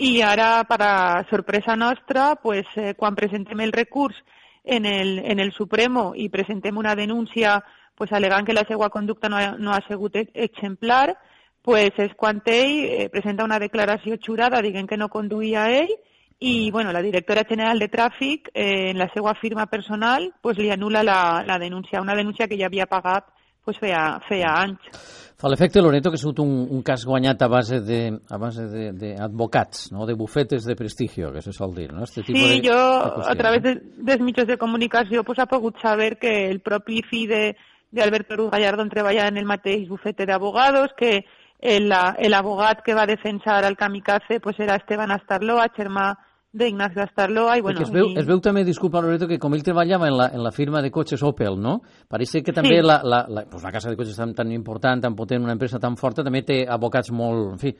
i 0.00 0.22
ara, 0.24 0.64
per 0.64 0.80
sorpresa 1.28 1.76
nostra, 1.76 2.34
pues, 2.40 2.66
eh, 2.76 2.94
quan 2.96 3.14
presentem 3.14 3.60
el 3.60 3.72
recurs 3.72 4.16
en 4.64 4.86
el, 4.86 5.18
en 5.18 5.38
el 5.38 5.52
Supremo 5.52 6.12
i 6.16 6.30
presentem 6.32 6.76
una 6.76 6.94
denúncia 6.96 7.58
pues, 7.94 8.12
alegant 8.12 8.46
que 8.46 8.56
la 8.56 8.64
seva 8.64 8.88
conducta 8.88 9.28
no 9.28 9.36
ha, 9.36 9.56
no 9.58 9.74
ha 9.74 9.82
sigut 9.86 10.16
e, 10.16 10.30
exemplar, 10.34 11.18
pues, 11.60 11.92
és 12.00 12.14
quan 12.16 12.40
ell 12.46 12.78
eh, 12.86 13.08
presenta 13.12 13.44
una 13.44 13.58
declaració 13.60 14.16
xurada 14.16 14.62
dient 14.64 14.88
que 14.88 14.96
no 14.96 15.10
conduïa 15.12 15.68
ell 15.82 15.92
i 16.40 16.70
bueno, 16.70 16.92
la 16.92 17.02
directora 17.02 17.44
general 17.44 17.78
de 17.78 17.90
Tràfic, 17.92 18.48
eh, 18.54 18.90
en 18.90 18.98
la 18.98 19.10
seva 19.12 19.34
firma 19.34 19.66
personal, 19.66 20.32
pues, 20.40 20.56
li 20.56 20.70
anula 20.70 21.02
la, 21.04 21.44
la 21.46 21.58
denúncia, 21.58 22.00
una 22.00 22.16
denúncia 22.16 22.48
que 22.48 22.56
ja 22.56 22.72
havia 22.72 22.88
pagat 22.88 23.28
pues, 23.64 23.78
feia, 23.78 24.20
feia 24.28 24.52
anys. 24.62 25.00
Fa 25.40 25.48
l'efecte, 25.48 25.80
Loreto, 25.80 26.10
que 26.12 26.18
ha 26.18 26.20
sigut 26.20 26.42
un, 26.42 26.50
un 26.68 26.82
cas 26.84 27.06
guanyat 27.08 27.40
a 27.42 27.48
base 27.48 27.78
de 27.80 28.00
a 28.28 28.36
base 28.36 28.66
d'advocats, 28.92 29.86
no? 29.94 30.04
de 30.04 30.12
bufetes 30.12 30.66
de 30.68 30.76
prestigio, 30.76 31.32
que 31.32 31.40
se 31.40 31.52
sol 31.56 31.74
dir. 31.74 31.94
No? 31.94 32.04
Este 32.04 32.22
sí, 32.22 32.34
de, 32.34 32.60
jo, 32.60 32.76
de 32.76 33.30
a 33.32 33.34
través 33.38 33.62
de, 33.64 33.74
dels 33.96 34.20
mitjans 34.20 34.48
de 34.48 34.58
comunicació, 34.60 35.24
pues, 35.24 35.38
ha 35.38 35.48
pogut 35.48 35.80
saber 35.80 36.18
que 36.18 36.50
el 36.50 36.60
propi 36.60 37.00
fill 37.08 37.28
de, 37.30 37.44
de 37.90 38.02
Alberto 38.02 38.34
Cruz 38.34 38.50
Gallardo 38.50 38.86
treballa 38.88 39.28
en 39.28 39.38
el 39.38 39.48
mateix 39.48 39.88
bufete 39.88 40.26
d'abogados, 40.26 40.92
que 40.96 41.24
l'abogat 41.60 42.84
que 42.84 42.94
va 42.94 43.08
defensar 43.08 43.64
el 43.64 43.76
kamikaze 43.76 44.40
pues, 44.40 44.60
era 44.60 44.76
Esteban 44.76 45.10
Astarloa, 45.10 45.70
germà 45.76 46.12
d'Ignacio 46.52 47.02
Astarloa. 47.02 47.56
I, 47.58 47.62
bueno, 47.62 47.82
es, 47.84 47.90
veu, 47.94 48.10
i... 48.10 48.18
es 48.18 48.26
veu 48.26 48.40
també, 48.42 48.64
disculpa 48.66 49.02
Loreto, 49.02 49.28
que 49.30 49.38
com 49.38 49.54
ell 49.54 49.64
treballava 49.66 50.08
en 50.10 50.16
la, 50.18 50.28
en 50.34 50.42
la 50.42 50.52
firma 50.54 50.82
de 50.82 50.90
cotxes 50.90 51.22
Opel, 51.26 51.58
no? 51.60 51.78
Parece 52.10 52.42
que 52.42 52.54
també 52.56 52.80
sí. 52.80 52.86
la, 52.86 53.00
la, 53.04 53.24
la, 53.28 53.44
pues 53.50 53.62
una 53.62 53.72
casa 53.72 53.90
de 53.90 53.98
cotxes 53.98 54.18
tan, 54.18 54.34
tan 54.34 54.50
important, 54.52 55.02
tan 55.06 55.16
potent, 55.18 55.42
una 55.46 55.54
empresa 55.54 55.78
tan 55.78 55.96
forta, 56.00 56.26
també 56.26 56.42
té 56.46 56.62
abocats 56.66 57.12
molt, 57.14 57.52
en 57.54 57.62
fi, 57.62 57.74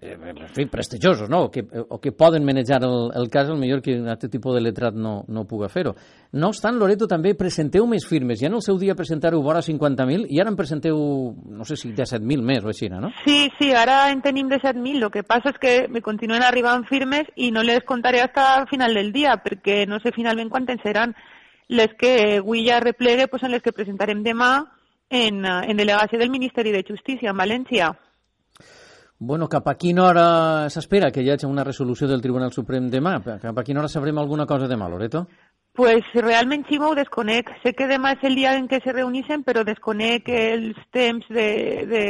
eh, 0.00 0.16
en 0.20 0.48
fi, 0.48 0.66
prestigiosos, 0.66 1.28
no? 1.30 1.44
O 1.44 1.50
que, 1.50 1.64
o 1.72 2.00
que 2.00 2.12
poden 2.12 2.44
manejar 2.44 2.82
el, 2.84 3.10
el 3.14 3.28
cas, 3.30 3.48
el 3.48 3.58
millor 3.58 3.80
que 3.80 3.94
un 3.98 4.08
altre 4.08 4.28
tipus 4.28 4.54
de 4.54 4.60
letrat 4.60 4.94
no, 4.94 5.24
no 5.28 5.44
puga 5.46 5.68
fer-ho. 5.68 5.94
No 6.32 6.48
obstant, 6.50 6.78
Loreto, 6.78 7.06
també 7.06 7.34
presenteu 7.38 7.86
més 7.86 8.06
firmes. 8.06 8.40
Ja 8.40 8.48
en 8.50 8.58
el 8.58 8.64
seu 8.66 8.78
dia 8.80 8.96
presentareu 8.98 9.42
vora 9.42 9.62
50.000 9.62 10.26
i 10.28 10.40
ara 10.42 10.50
en 10.50 10.58
presenteu, 10.58 10.98
no 11.46 11.64
sé 11.68 11.78
si 11.78 11.92
17.000 11.92 12.42
més 12.42 12.64
o 12.64 12.72
així, 12.72 12.90
no? 12.90 13.12
Sí, 13.24 13.48
sí, 13.58 13.70
ara 13.70 14.10
en 14.10 14.22
tenim 14.24 14.50
17.000. 14.50 14.98
Lo 14.98 15.12
que 15.14 15.22
passa 15.22 15.54
és 15.54 15.60
que 15.62 15.74
me 15.88 16.02
continuen 16.02 16.42
arribant 16.42 16.86
firmes 16.90 17.30
i 17.36 17.52
no 17.54 17.62
les 17.62 17.86
contaré 17.86 18.20
hasta 18.22 18.54
el 18.60 18.68
final 18.68 18.94
del 18.94 19.12
dia, 19.12 19.38
perquè 19.44 19.84
no 19.86 20.00
sé 20.02 20.14
finalment 20.16 20.50
quantes 20.50 20.82
seran 20.82 21.14
les 21.68 21.94
que 21.96 22.38
avui 22.38 22.66
ja 22.66 22.80
replegue, 22.80 23.28
pues, 23.28 23.42
en 23.42 23.54
les 23.54 23.62
que 23.62 23.72
presentarem 23.72 24.22
demà 24.22 24.66
en, 25.08 25.44
en 25.44 25.76
delegació 25.76 26.18
del 26.18 26.30
Ministeri 26.30 26.72
de 26.72 26.84
Justícia 26.86 27.30
en 27.30 27.38
València. 27.38 27.94
Bueno, 29.18 29.48
cap 29.48 29.68
a 29.70 29.76
quina 29.78 30.08
hora 30.08 30.70
s'espera 30.70 31.10
que 31.14 31.22
hi 31.22 31.30
hagi 31.30 31.46
una 31.46 31.64
resolució 31.64 32.08
del 32.10 32.22
Tribunal 32.22 32.52
Suprem 32.52 32.88
demà? 32.90 33.20
Cap 33.22 33.58
a 33.58 33.64
quina 33.64 33.80
hora 33.80 33.88
sabrem 33.88 34.18
alguna 34.18 34.46
cosa 34.46 34.66
demà, 34.68 34.88
Loreto? 34.90 35.26
Pues 35.74 36.06
realment, 36.14 36.66
Ximo, 36.68 36.90
ho 36.90 36.94
desconec. 36.94 37.50
Sé 37.62 37.72
que 37.74 37.86
demà 37.90 38.12
és 38.14 38.26
el 38.26 38.36
dia 38.38 38.54
en 38.58 38.66
què 38.70 38.82
se 38.82 38.92
reuneixen, 38.92 39.42
però 39.46 39.64
desconec 39.66 40.28
els 40.30 40.78
temps 40.94 41.26
de, 41.30 41.48
de, 41.90 42.04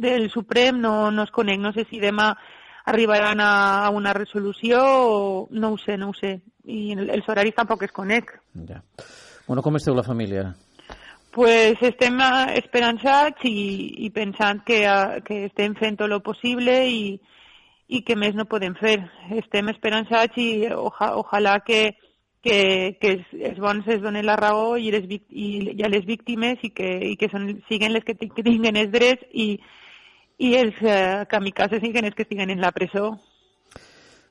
del 0.00 0.30
Suprem, 0.32 0.80
no, 0.80 1.10
no 1.10 1.24
es 1.24 1.32
conec. 1.32 1.60
No 1.60 1.72
sé 1.76 1.84
si 1.90 2.00
demà 2.00 2.30
arribaran 2.84 3.40
a, 3.40 3.50
a 3.86 3.90
una 3.90 4.12
resolució 4.16 4.80
o 4.80 5.48
no 5.50 5.74
ho 5.74 5.78
sé, 5.80 5.96
no 6.00 6.10
ho 6.10 6.16
sé. 6.16 6.38
I 6.64 6.94
els 6.96 7.28
horaris 7.28 7.56
tampoc 7.56 7.84
es 7.84 7.92
conec. 7.92 8.32
Ja. 8.68 8.80
Bueno, 9.46 9.64
com 9.66 9.76
esteu 9.76 9.96
la 9.96 10.06
família? 10.06 10.52
Pues 11.32 11.78
estem 11.82 12.18
esperançats 12.58 13.44
i, 13.44 14.06
i 14.06 14.10
pensant 14.10 14.64
que, 14.66 14.82
que 15.26 15.44
estem 15.46 15.76
fent 15.78 15.98
tot 16.00 16.10
el 16.10 16.22
possible 16.26 16.74
i, 16.90 17.02
i 17.88 18.02
que 18.06 18.16
més 18.18 18.34
no 18.34 18.48
podem 18.50 18.74
fer. 18.78 18.98
Estem 19.38 19.70
esperançats 19.72 20.38
i 20.38 20.66
oja, 20.74 21.12
ojalà 21.20 21.58
que, 21.66 21.80
que, 22.42 22.58
que 23.00 23.14
els, 23.16 23.34
els 23.52 23.58
bons 23.62 23.86
es 23.88 24.02
donen 24.02 24.26
la 24.26 24.38
raó 24.40 24.76
i, 24.76 24.90
les, 24.94 25.06
i, 25.10 25.48
i 25.74 25.82
a 25.86 25.90
les 25.92 26.06
víctimes 26.06 26.62
i 26.66 26.72
que, 26.74 26.90
i 27.12 27.16
que 27.20 27.30
són, 27.32 27.50
siguin 27.68 27.94
les 27.94 28.06
que, 28.06 28.16
tinguen 28.18 28.78
els 28.80 28.90
drets 28.94 29.26
i, 29.32 29.52
i 30.38 30.54
els 30.58 30.78
eh, 30.82 31.26
kamikazes 31.30 31.82
siguin 31.84 32.08
els 32.08 32.16
que 32.16 32.26
estiguen 32.26 32.50
en 32.50 32.62
la 32.64 32.72
presó. 32.72 33.12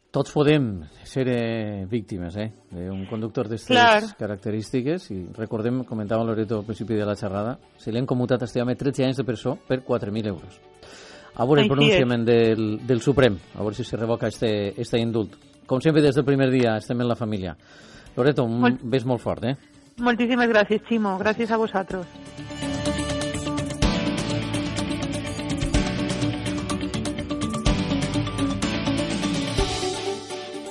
Tots 0.09 0.31
podem 0.33 0.81
ser 1.05 1.27
eh, 1.29 1.85
víctimes 1.85 2.33
eh, 2.41 2.47
d'un 2.73 3.03
conductor 3.05 3.45
d'aquestes 3.45 4.15
característiques 4.17 5.05
i 5.13 5.19
recordem, 5.37 5.83
comentava 5.85 6.25
Loreto 6.25 6.57
al 6.57 6.65
principi 6.65 6.97
de 6.97 7.05
la 7.05 7.13
xerrada, 7.15 7.59
se 7.77 7.93
li 7.93 8.01
han 8.01 8.07
commutat 8.09 8.41
a 8.41 8.49
este 8.49 8.63
home 8.63 8.73
13 8.75 9.05
anys 9.05 9.21
de 9.21 9.25
presó 9.27 9.53
per 9.67 9.83
4.000 9.85 10.31
euros. 10.31 10.57
A 11.35 11.45
veure 11.45 11.61
el 11.61 11.69
pronunciament 11.69 12.25
del, 12.25 12.79
del 12.89 13.03
Suprem, 13.05 13.37
a 13.53 13.61
veure 13.61 13.77
si 13.77 13.85
se 13.85 14.01
revoca 14.01 14.27
este, 14.33 14.73
este 14.81 14.97
indult. 14.97 15.37
Com 15.69 15.77
sempre, 15.79 16.01
des 16.01 16.17
del 16.17 16.25
primer 16.25 16.49
dia 16.49 16.73
estem 16.81 17.05
en 17.05 17.07
la 17.07 17.15
família. 17.15 17.53
Loreto, 18.17 18.47
un 18.49 18.57
Mol 18.65 18.79
ves 18.81 19.05
molt 19.05 19.21
fort, 19.21 19.45
eh? 19.45 19.53
Moltíssimes 20.01 20.49
gràcies, 20.49 20.81
Ximo. 20.89 21.19
Gràcies 21.21 21.53
a 21.53 21.61
vosaltres. 21.61 22.68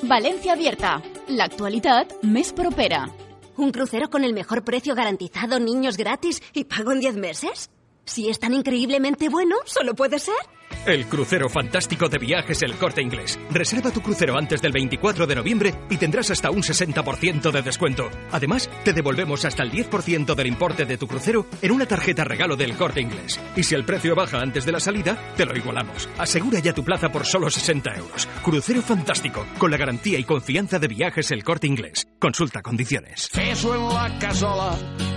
Valencia 0.08 0.54
Abierta, 0.54 1.02
la 1.28 1.44
actualidad 1.44 2.08
més 2.22 2.54
propera. 2.56 3.10
¿Un 3.58 3.72
crucero 3.72 4.08
con 4.08 4.24
el 4.24 4.32
mejor 4.32 4.64
precio 4.64 4.94
garantizado, 4.94 5.60
niños 5.60 5.98
gratis 5.98 6.40
y 6.54 6.64
pago 6.64 6.92
en 6.92 7.00
10 7.00 7.16
meses? 7.16 7.68
Si 8.06 8.30
es 8.30 8.38
tan 8.38 8.54
increíblemente 8.54 9.28
bueno, 9.28 9.56
solo 9.66 9.94
puede 9.94 10.18
ser. 10.18 10.57
El 10.86 11.06
crucero 11.06 11.48
fantástico 11.48 12.08
de 12.08 12.18
viajes 12.18 12.62
El 12.62 12.74
Corte 12.74 13.02
Inglés. 13.02 13.38
Reserva 13.50 13.90
tu 13.90 14.00
crucero 14.00 14.38
antes 14.38 14.62
del 14.62 14.72
24 14.72 15.26
de 15.26 15.34
noviembre 15.34 15.74
y 15.90 15.96
tendrás 15.96 16.30
hasta 16.30 16.50
un 16.50 16.62
60% 16.62 17.50
de 17.50 17.62
descuento. 17.62 18.10
Además, 18.32 18.70
te 18.84 18.92
devolvemos 18.92 19.44
hasta 19.44 19.62
el 19.62 19.70
10% 19.70 20.34
del 20.34 20.46
importe 20.46 20.84
de 20.84 20.96
tu 20.96 21.06
crucero 21.06 21.46
en 21.60 21.72
una 21.72 21.86
tarjeta 21.86 22.24
regalo 22.24 22.56
del 22.56 22.76
Corte 22.76 23.00
Inglés. 23.00 23.38
Y 23.56 23.62
si 23.64 23.74
el 23.74 23.84
precio 23.84 24.14
baja 24.14 24.40
antes 24.40 24.64
de 24.64 24.72
la 24.72 24.80
salida, 24.80 25.18
te 25.36 25.44
lo 25.44 25.56
igualamos. 25.56 26.08
Asegura 26.18 26.58
ya 26.60 26.72
tu 26.72 26.84
plaza 26.84 27.10
por 27.10 27.26
solo 27.26 27.50
60 27.50 27.94
euros. 27.96 28.26
Crucero 28.42 28.80
fantástico, 28.82 29.44
con 29.58 29.70
la 29.70 29.76
garantía 29.76 30.18
y 30.18 30.24
confianza 30.24 30.78
de 30.78 30.88
viajes 30.88 31.30
El 31.30 31.44
Corte 31.44 31.66
Inglés. 31.66 32.06
Consulta 32.18 32.62
condiciones. 32.62 33.28
Fes-ho 33.32 33.74
en 33.74 33.88
la 33.94 34.08
casola, 34.18 34.72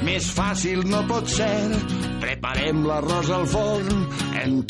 més 0.06 0.28
fàcil 0.36 0.84
no 0.86 1.02
pot 1.10 1.26
ser. 1.32 1.72
Preparem 2.22 2.84
l'arròs 2.86 3.32
al 3.34 3.48
forn, 3.50 4.06
en. 4.38 4.62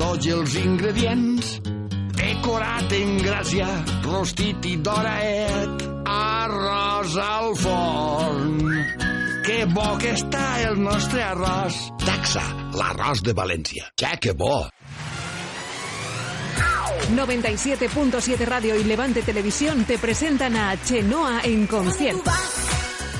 Decorat 2.15 2.93
en 2.93 3.17
gràcia, 3.19 3.67
rostit 4.05 4.65
i 4.69 4.77
doraet, 4.79 5.83
arròs 6.07 7.15
al 7.19 7.55
forn. 7.59 8.59
Que 9.45 9.65
bo 9.65 9.97
que 9.99 10.13
està 10.15 10.45
el 10.67 10.77
nostre 10.79 11.23
arròs. 11.25 11.79
Taxa, 12.05 12.43
l'arròs 12.77 13.23
de 13.25 13.33
València. 13.35 13.89
Ja 13.99 14.15
que 14.21 14.31
bo! 14.37 14.69
97.7 17.11 18.45
Radio 18.45 18.75
y 18.75 18.83
Levante 18.85 19.21
Televisión 19.23 19.83
te 19.83 19.97
presentan 19.97 20.55
a 20.55 20.81
Chenoa 20.81 21.41
en 21.43 21.67
concierto. 21.67 22.31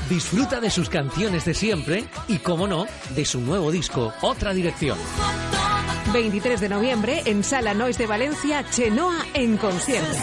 Disfruta 0.09 0.59
de 0.61 0.69
sus 0.69 0.89
canciones 0.89 1.45
de 1.45 1.53
siempre 1.53 2.05
y, 2.27 2.37
como 2.37 2.67
no, 2.67 2.85
de 3.15 3.25
su 3.25 3.41
nuevo 3.41 3.71
disco, 3.71 4.13
Otra 4.21 4.53
Dirección. 4.53 4.97
23 6.13 6.59
de 6.59 6.69
noviembre 6.69 7.21
en 7.25 7.43
Sala 7.43 7.73
Nois 7.73 7.97
de 7.97 8.05
Valencia, 8.07 8.65
Chenoa 8.69 9.25
en 9.33 9.57
concierto. 9.57 10.17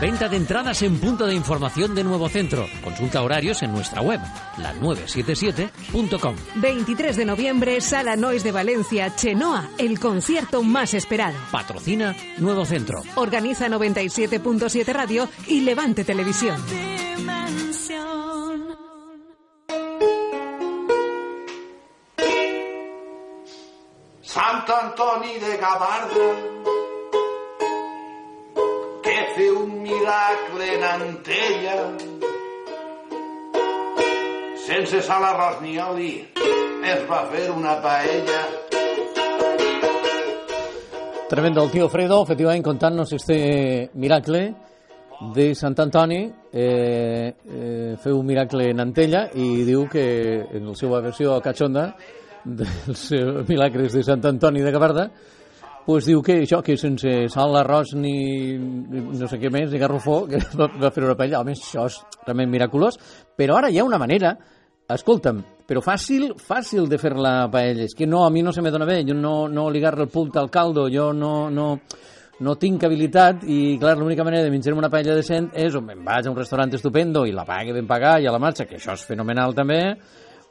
Venta 0.00 0.28
de 0.28 0.36
entradas 0.36 0.82
en 0.82 0.96
punto 0.98 1.26
de 1.26 1.34
información 1.34 1.92
de 1.94 2.04
Nuevo 2.04 2.28
Centro. 2.28 2.66
Consulta 2.84 3.20
horarios 3.20 3.62
en 3.64 3.72
nuestra 3.72 4.00
web, 4.00 4.20
la977.com. 4.58 6.36
23 6.56 7.16
de 7.16 7.24
noviembre, 7.24 7.80
Sala 7.80 8.14
Nois 8.14 8.44
de 8.44 8.52
Valencia, 8.52 9.12
Chenoa, 9.16 9.68
el 9.76 9.98
concierto 9.98 10.62
más 10.62 10.94
esperado. 10.94 11.36
Patrocina 11.50 12.14
Nuevo 12.38 12.64
Centro. 12.64 13.02
Organiza 13.16 13.68
97.7 13.68 14.92
Radio 14.92 15.28
y 15.48 15.62
Levante 15.62 16.04
Televisión. 16.04 16.62
Sant 24.68 24.84
Antoni 24.84 25.38
de 25.40 25.56
Gavarda 25.56 26.24
que 29.00 29.14
feu 29.36 29.62
un 29.62 29.70
miracle 29.80 30.66
en 30.74 30.84
Antella 30.84 31.76
sense 34.66 35.00
sal, 35.06 35.24
arròs 35.24 35.62
ni 35.62 35.78
oli. 35.80 36.10
Es 36.84 37.00
va 37.08 37.22
fer 37.32 37.46
una 37.54 37.78
paella 37.80 38.42
Tremendo 41.30 41.64
el 41.64 41.70
tío 41.70 41.88
Fredo, 41.88 42.20
efectivament, 42.22 42.64
contant-nos 42.64 43.16
este 43.16 43.90
miracle 43.94 44.54
de 45.32 45.54
Sant 45.54 45.80
Antoni, 45.80 46.20
eh, 46.52 47.32
eh, 47.32 47.96
feu 48.04 48.20
un 48.20 48.28
miracle 48.28 48.68
en 48.68 48.84
Antella 48.84 49.30
i 49.32 49.64
diu 49.64 49.88
que 49.88 50.08
en 50.44 50.68
la 50.74 50.76
seva 50.76 51.00
versió 51.00 51.40
cachonda 51.40 51.94
dels 52.56 53.08
milagres 53.48 53.92
de 53.92 54.04
Sant 54.06 54.24
Antoni 54.28 54.64
de 54.64 54.72
Gavarda 54.72 55.10
pues 55.88 56.04
diu 56.04 56.20
que 56.20 56.42
això, 56.42 56.58
que 56.60 56.74
sense 56.76 57.08
sal, 57.32 57.54
arròs 57.56 57.94
ni, 57.96 58.58
no 58.60 59.24
sé 59.24 59.38
què 59.40 59.48
més, 59.48 59.70
ni 59.72 59.78
garrofó, 59.80 60.18
que 60.28 60.36
va, 60.60 60.66
va 60.82 60.90
fer 60.92 61.06
una 61.06 61.14
paella. 61.16 61.40
Home, 61.40 61.54
això 61.56 61.86
és 61.88 61.96
realment 62.26 62.50
miraculós. 62.52 62.98
Però 63.40 63.56
ara 63.56 63.70
hi 63.72 63.78
ha 63.80 63.86
una 63.88 63.96
manera, 63.96 64.34
escolta'm, 64.92 65.40
però 65.64 65.80
fàcil, 65.80 66.34
fàcil 66.44 66.90
de 66.92 66.98
fer 67.00 67.14
la 67.16 67.48
paella. 67.48 67.86
És 67.88 67.96
que 67.96 68.04
no, 68.04 68.20
a 68.26 68.28
mi 68.28 68.44
no 68.44 68.52
se 68.52 68.60
me 68.60 68.74
dona 68.74 68.84
bé, 68.84 68.98
jo 69.08 69.16
no, 69.16 69.32
no 69.48 69.70
li 69.72 69.80
agarro 69.80 70.04
el 70.04 70.12
punt 70.12 70.36
al 70.36 70.52
caldo, 70.52 70.90
jo 70.92 71.08
no, 71.16 71.32
no, 71.48 71.70
no 72.44 72.56
tinc 72.60 72.84
habilitat 72.84 73.48
i, 73.48 73.78
clar, 73.80 73.96
l'única 73.96 74.28
manera 74.28 74.44
de 74.44 74.52
menjar 74.52 74.76
una 74.76 74.92
paella 74.92 75.16
decent 75.16 75.54
és 75.56 75.72
o 75.72 75.80
me'n 75.80 76.04
vaig 76.04 76.28
a 76.28 76.34
un 76.34 76.36
restaurant 76.36 76.76
estupendo 76.76 77.24
i 77.24 77.32
la 77.32 77.48
pague 77.48 77.72
ben 77.72 77.88
pagar 77.88 78.18
i 78.20 78.28
a 78.28 78.36
la 78.36 78.44
marxa, 78.44 78.68
que 78.68 78.76
això 78.76 78.92
és 78.92 79.08
fenomenal 79.08 79.56
també, 79.56 79.80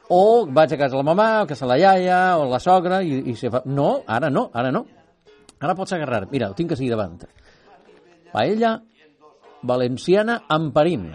o 0.08 0.46
vaig 0.46 0.72
a 0.72 0.78
casa 0.80 0.96
de 0.96 1.02
la 1.02 1.08
mamà, 1.10 1.28
o 1.40 1.42
a 1.44 1.48
casa 1.50 1.66
de 1.66 1.72
la 1.72 1.78
iaia, 1.78 2.20
o 2.38 2.48
la 2.48 2.60
sogra, 2.62 3.02
i, 3.02 3.22
i 3.32 3.36
se 3.36 3.50
fa... 3.52 3.62
No, 3.66 4.04
ara 4.06 4.30
no, 4.32 4.48
ara 4.54 4.72
no. 4.74 4.84
Ara 5.58 5.74
pots 5.76 5.92
agarrar, 5.96 6.24
mira, 6.30 6.50
ho 6.50 6.56
tinc 6.56 6.72
així 6.72 6.88
davant. 6.88 7.18
Paella 8.32 8.76
valenciana 9.68 10.42
amb 10.48 10.72
parín. 10.74 11.10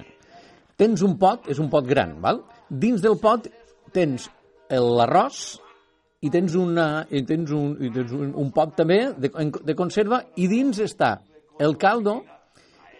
Tens 0.78 1.04
un 1.06 1.18
pot, 1.22 1.48
és 1.50 1.60
un 1.62 1.70
pot 1.72 1.86
gran, 1.88 2.18
val? 2.22 2.44
Dins 2.70 3.02
del 3.02 3.18
pot 3.22 3.48
tens 3.94 4.28
l'arròs 4.74 5.44
i 6.24 6.32
tens, 6.34 6.56
una, 6.56 7.06
i 7.12 7.22
tens, 7.28 7.52
un, 7.54 7.76
i 7.84 7.92
tens 7.94 8.14
un, 8.16 8.32
un 8.40 8.52
pot 8.56 8.74
també 8.78 9.00
de, 9.20 9.30
de 9.30 9.76
conserva 9.78 10.24
i 10.40 10.48
dins 10.52 10.80
està 10.82 11.18
el 11.62 11.76
caldo, 11.78 12.22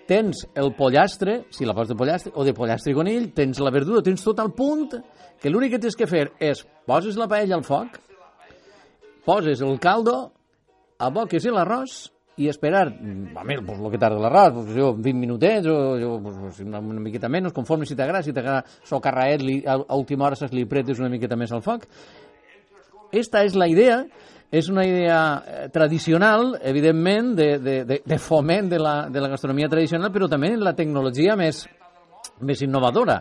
tens 0.08 0.44
el 0.60 0.74
pollastre, 0.78 1.44
si 1.54 1.66
la 1.66 1.76
pots 1.76 1.90
de 1.90 1.98
pollastre, 1.98 2.34
o 2.36 2.44
de 2.46 2.54
pollastre 2.56 2.92
i 2.92 2.98
conill, 2.98 3.30
tens 3.36 3.62
la 3.64 3.72
verdura, 3.74 4.04
tens 4.06 4.24
tot 4.26 4.42
al 4.44 4.52
punt, 4.56 4.92
que 5.44 5.52
l'únic 5.52 5.76
que 5.76 5.84
tens 5.84 5.98
que 6.00 6.08
fer 6.08 6.30
és 6.40 6.64
poses 6.88 7.20
la 7.20 7.28
paella 7.28 7.58
al 7.58 7.66
foc, 7.68 7.98
poses 9.28 9.60
el 9.60 9.76
caldo, 9.84 10.32
aboques 11.04 11.44
l'arròs 11.52 11.98
i 12.40 12.48
esperar, 12.48 12.88
home, 12.88 13.58
pues, 13.62 13.80
lo 13.84 13.92
que 13.92 14.00
tarda 14.00 14.22
l'arròs, 14.24 14.54
pues, 14.56 14.72
jo, 14.78 14.94
20 14.96 15.20
minutets 15.20 15.68
o 15.68 15.76
jo, 16.00 16.14
pues, 16.24 16.62
una, 16.64 16.80
una 16.80 17.04
miqueta 17.04 17.28
menys, 17.28 17.52
conforme 17.54 17.86
si 17.86 17.96
t'agrada, 18.00 18.24
si 18.24 18.32
t'agrada 18.32 18.64
socarraet, 18.88 19.44
li, 19.44 19.60
a, 19.68 19.76
a 19.84 20.00
última 20.00 20.26
hora 20.26 20.50
li 20.56 20.64
pretes 20.66 21.04
una 21.04 21.12
miqueta 21.12 21.36
més 21.36 21.52
al 21.52 21.62
foc. 21.62 21.86
Esta 23.12 23.44
és 23.44 23.60
la 23.60 23.68
idea, 23.68 24.00
és 24.50 24.72
una 24.72 24.88
idea 24.88 25.20
eh, 25.44 25.70
tradicional, 25.76 26.56
evidentment, 26.64 27.36
de, 27.36 27.52
de, 27.60 27.78
de, 27.86 28.02
de 28.06 28.18
foment 28.18 28.72
de 28.72 28.80
la, 28.80 28.96
de 29.12 29.22
la 29.22 29.36
gastronomia 29.36 29.68
tradicional, 29.68 30.10
però 30.16 30.32
també 30.32 30.56
la 30.56 30.74
tecnologia 30.74 31.36
més, 31.36 31.66
més 32.40 32.64
innovadora 32.64 33.20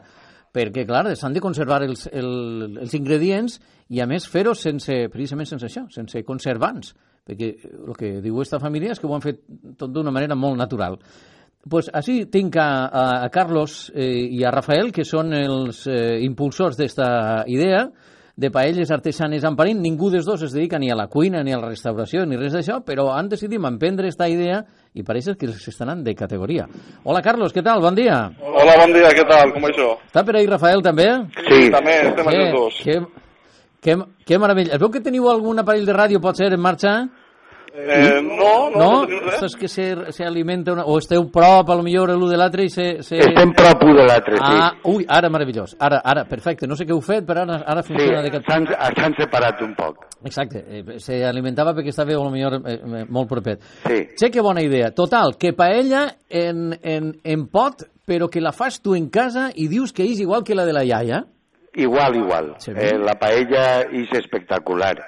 perquè, 0.53 0.85
clar, 0.89 1.07
s'han 1.17 1.33
de 1.33 1.43
conservar 1.43 1.83
els, 1.87 2.07
el, 2.13 2.77
els 2.83 2.95
ingredients 2.99 3.59
i, 3.89 4.01
a 4.03 4.07
més, 4.09 4.29
fer-ho 4.29 4.55
sense, 4.59 5.07
precisament 5.13 5.49
sense 5.49 5.69
això, 5.69 5.87
sense 5.93 6.23
conservants, 6.29 6.93
perquè 7.27 7.53
el 7.73 7.97
que 7.97 8.17
diu 8.21 8.37
aquesta 8.37 8.61
família 8.63 8.93
és 8.93 9.01
que 9.01 9.09
ho 9.09 9.15
han 9.17 9.25
fet 9.25 9.43
tot 9.81 9.93
d'una 9.93 10.13
manera 10.15 10.37
molt 10.37 10.59
natural. 10.61 10.99
pues 11.69 11.89
així 11.95 12.25
tinc 12.27 12.57
a, 12.59 12.89
a, 13.23 13.29
Carlos 13.31 13.93
eh, 13.95 14.27
i 14.35 14.43
a 14.45 14.51
Rafael, 14.51 14.91
que 14.93 15.05
són 15.05 15.33
els 15.33 15.87
eh, 15.87 16.19
impulsors 16.27 16.77
d'esta 16.77 17.45
idea, 17.47 17.85
de 18.37 18.51
paelles 18.51 18.91
artesanes 18.91 19.45
amb 19.45 19.59
parín. 19.59 19.81
Ningú 19.83 20.11
dels 20.11 20.25
dos 20.27 20.43
es 20.43 20.53
dedica 20.53 20.79
ni 20.79 20.91
a 20.91 20.97
la 20.97 21.07
cuina, 21.09 21.43
ni 21.43 21.53
a 21.53 21.59
la 21.59 21.69
restauració, 21.69 22.25
ni 22.27 22.37
res 22.37 22.53
d'això, 22.53 22.81
però 22.85 23.11
han 23.15 23.29
decidit 23.29 23.61
emprendre 23.63 24.07
aquesta 24.09 24.29
idea 24.29 24.63
i 24.95 25.03
pareix 25.03 25.31
que 25.39 25.49
s'estan 25.53 25.89
anant 25.91 26.05
de 26.05 26.15
categoria. 26.15 26.67
Hola, 27.05 27.23
Carlos, 27.23 27.53
què 27.53 27.63
tal? 27.63 27.81
Bon 27.81 27.95
dia. 27.95 28.31
Hola, 28.41 28.77
bon 28.81 28.93
dia, 28.93 29.11
què 29.13 29.27
tal? 29.29 29.53
Com 29.53 29.65
això? 29.69 29.91
Està 30.07 30.25
per 30.25 30.37
ahí 30.37 30.47
Rafael, 30.47 30.83
també? 30.83 31.09
Sí. 31.49 31.71
També, 31.71 31.99
estem 32.09 32.27
Què- 32.27 32.39
els 32.47 32.53
dos. 32.57 32.81
Què, 32.85 33.01
què, 33.83 33.97
què 34.27 34.39
meravella. 34.39 34.75
Es 34.75 34.81
veu 34.81 34.91
que 34.91 35.01
teniu 35.01 35.29
algun 35.29 35.59
aparell 35.59 35.87
de 35.87 35.93
ràdio, 35.93 36.21
pot 36.21 36.37
ser, 36.37 36.53
en 36.53 36.61
marxa? 36.61 37.09
Eh, 37.75 38.21
no, 38.21 38.69
no, 38.69 38.77
no, 38.77 38.79
no 38.79 39.07
tenim 39.07 39.21
res. 39.25 39.35
Ostres, 39.35 39.57
que 39.57 39.69
se, 39.69 40.13
se 40.13 40.25
alimenta 40.25 40.75
una... 40.75 40.85
o 40.85 40.99
esteu 41.01 41.25
prop, 41.33 41.71
a 41.71 41.77
lo 41.79 41.83
millor, 41.83 42.11
l'un 42.13 42.29
de 42.29 42.37
l'altre 42.37 42.67
i 42.69 42.71
se... 42.73 42.87
se... 43.07 43.17
Estem 43.25 43.55
prop 43.57 43.87
un 43.87 43.97
de 43.97 44.05
l'altre, 44.05 44.37
sí. 44.37 44.59
Ah, 44.61 44.73
ui, 44.93 45.07
ara 45.09 45.31
meravellós. 45.33 45.73
Ara, 45.81 46.03
ara, 46.05 46.27
perfecte. 46.29 46.69
No 46.69 46.77
sé 46.77 46.85
què 46.85 46.93
heu 46.93 47.01
fet, 47.05 47.25
però 47.29 47.47
ara, 47.47 47.63
ara 47.65 47.85
Sí, 47.87 47.95
funciona 47.95 48.21
d'aquest... 48.27 48.45
s'han 48.51 48.69
s'han 48.99 49.17
separat 49.17 49.63
un 49.65 49.73
poc. 49.79 50.05
Exacte, 50.29 50.61
eh, 50.69 50.99
se 51.01 51.23
alimentava 51.25 51.73
perquè 51.79 51.95
estava 51.95 52.13
a 52.13 52.21
lo 52.21 52.29
millor 52.35 52.59
eh, 52.61 52.77
eh, 52.77 53.05
molt 53.09 53.31
propet. 53.31 53.65
Sí. 53.87 54.03
Sé 54.21 54.31
que 54.31 54.45
bona 54.45 54.61
idea. 54.63 54.93
Total, 54.93 55.39
que 55.41 55.55
paella 55.57 56.05
en, 56.29 56.75
en, 56.83 57.15
en 57.25 57.47
pot, 57.49 57.87
però 58.05 58.29
que 58.29 58.45
la 58.45 58.53
fas 58.53 58.83
tu 58.85 58.95
en 58.99 59.09
casa 59.09 59.49
i 59.55 59.71
dius 59.73 59.97
que 59.97 60.05
és 60.05 60.21
igual 60.21 60.45
que 60.45 60.55
la 60.59 60.69
de 60.69 60.77
la 60.77 60.85
iaia. 60.85 61.25
Igual, 61.73 62.17
igual. 62.21 62.53
Sí. 62.61 62.77
Eh, 62.77 62.99
la 63.01 63.17
paella 63.17 63.87
és 63.89 64.13
espectacular. 64.21 64.99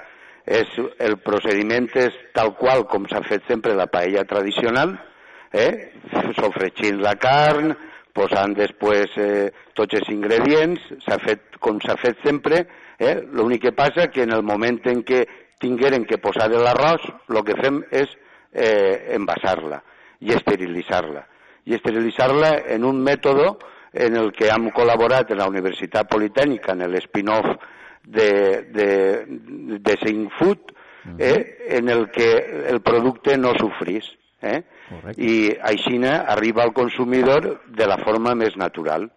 És, 0.45 0.69
el 1.01 1.17
procediment 1.25 1.89
és 1.97 2.17
tal 2.37 2.53
qual 2.59 2.85
com 2.91 3.09
s'ha 3.09 3.23
fet 3.25 3.47
sempre 3.49 3.75
la 3.77 3.89
paella 3.89 4.27
tradicional, 4.29 4.93
eh? 5.53 5.93
sofregint 6.37 7.01
la 7.01 7.15
carn, 7.17 7.73
posant 8.15 8.53
després 8.55 9.17
eh, 9.19 9.49
tots 9.75 9.97
els 9.99 10.11
ingredients, 10.13 10.83
s'ha 11.07 11.19
fet 11.23 11.57
com 11.65 11.81
s'ha 11.81 11.97
fet 12.01 12.21
sempre, 12.23 12.61
eh? 12.99 13.17
l'únic 13.33 13.65
que 13.65 13.73
passa 13.73 14.11
que 14.13 14.23
en 14.23 14.37
el 14.37 14.45
moment 14.45 14.79
en 14.93 15.03
què 15.07 15.25
tingueren 15.63 16.05
que 16.05 16.21
posar 16.21 16.51
l'arròs, 16.53 17.07
el 17.33 17.43
que 17.47 17.57
fem 17.63 17.81
és 17.91 18.11
eh, 18.53 19.15
envasar-la 19.17 19.81
i 20.21 20.35
esterilitzar-la. 20.37 21.25
I 21.65 21.79
esterilitzar-la 21.79 22.59
en 22.75 22.85
un 22.85 23.01
mètode 23.03 23.55
en 24.05 24.19
el 24.21 24.33
que 24.37 24.51
hem 24.53 24.69
col·laborat 24.75 25.31
en 25.33 25.41
la 25.41 25.49
Universitat 25.49 26.11
Politècnica, 26.11 26.75
en 26.75 26.85
l'spin-off 26.91 27.55
de, 28.07 28.63
de, 28.73 29.27
de 29.81 29.97
Sing 30.05 30.29
Food, 30.39 30.59
eh, 31.19 31.59
en 31.69 31.89
el 31.89 32.11
que 32.11 32.65
el 32.69 32.81
producte 32.81 33.37
no 33.39 33.53
sofrís. 33.59 34.05
Eh? 34.43 34.63
I 35.17 35.55
així 35.65 35.97
arriba 36.05 36.63
al 36.65 36.73
consumidor 36.75 37.63
de 37.73 37.87
la 37.87 37.97
forma 38.05 38.35
més 38.35 38.57
natural. 38.57 39.11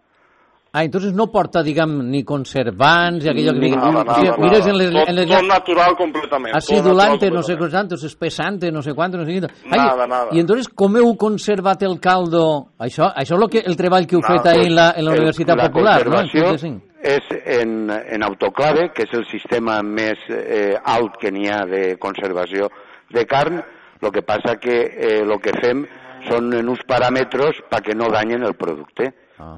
Ah, 0.72 0.84
entonces 0.84 1.14
no 1.14 1.26
porta, 1.32 1.62
diguem, 1.64 2.10
ni 2.10 2.22
conservants 2.24 3.24
i 3.24 3.28
aquello 3.30 3.52
que... 3.54 3.58
Ni- 3.58 3.70
Nada, 3.72 4.04
nada, 4.04 4.16
Mira, 4.20 4.36
mires 4.38 4.66
en 4.66 4.76
les, 4.78 4.90
tot, 4.92 5.08
en 5.08 5.16
les, 5.16 5.28
tot 5.28 5.46
natural 5.48 5.96
completament. 5.96 6.54
acidulante, 6.56 7.26
natural 7.30 7.34
no 7.34 7.42
sé 7.42 7.56
cuántos, 7.56 8.04
espesante, 8.04 8.70
no 8.70 8.82
sé 8.82 8.92
cuánto, 8.94 9.16
no 9.16 9.24
sé 9.24 9.32
quinto. 9.32 9.48
Nada, 9.66 10.06
nada. 10.06 10.28
I 10.32 10.40
entonces 10.40 10.68
com 10.68 10.94
heu 10.96 11.14
conservat 11.16 11.82
el 11.88 11.98
caldo? 12.00 12.68
Això, 12.78 13.08
això 13.16 13.34
és 13.36 13.40
lo 13.40 13.48
que, 13.48 13.60
el 13.64 13.76
treball 13.76 14.06
que 14.06 14.16
heu 14.16 14.22
No, 14.22 14.28
fet 14.28 14.46
ahí 14.52 14.66
en 14.66 14.74
la, 14.76 14.92
en 14.96 15.04
la 15.06 15.12
el- 15.12 15.18
Universitat 15.20 15.56
la 15.56 15.68
Popular, 15.70 16.06
no? 16.06 16.20
En 16.20 16.28
conservació 16.28 16.44
35. 16.56 16.87
És 17.02 17.26
en, 17.58 17.90
en 17.90 18.24
autoclave, 18.26 18.88
que 18.94 19.06
és 19.06 19.14
el 19.14 19.26
sistema 19.30 19.78
més 19.82 20.22
eh, 20.30 20.74
alt 20.82 21.18
que 21.20 21.30
n'hi 21.34 21.46
ha 21.50 21.64
de 21.68 21.82
conservació 22.02 22.70
de 23.14 23.24
carn. 23.26 23.62
El 24.02 24.12
que 24.14 24.22
passa 24.22 24.56
que 24.62 24.80
eh, 24.86 25.20
el 25.22 25.36
que 25.42 25.54
fem 25.58 25.84
són 26.28 26.52
en 26.54 26.68
uns 26.70 26.82
paràmetres 26.86 27.62
perquè 27.70 27.94
no 27.94 28.10
danyen 28.14 28.46
el 28.46 28.58
producte. 28.58 29.12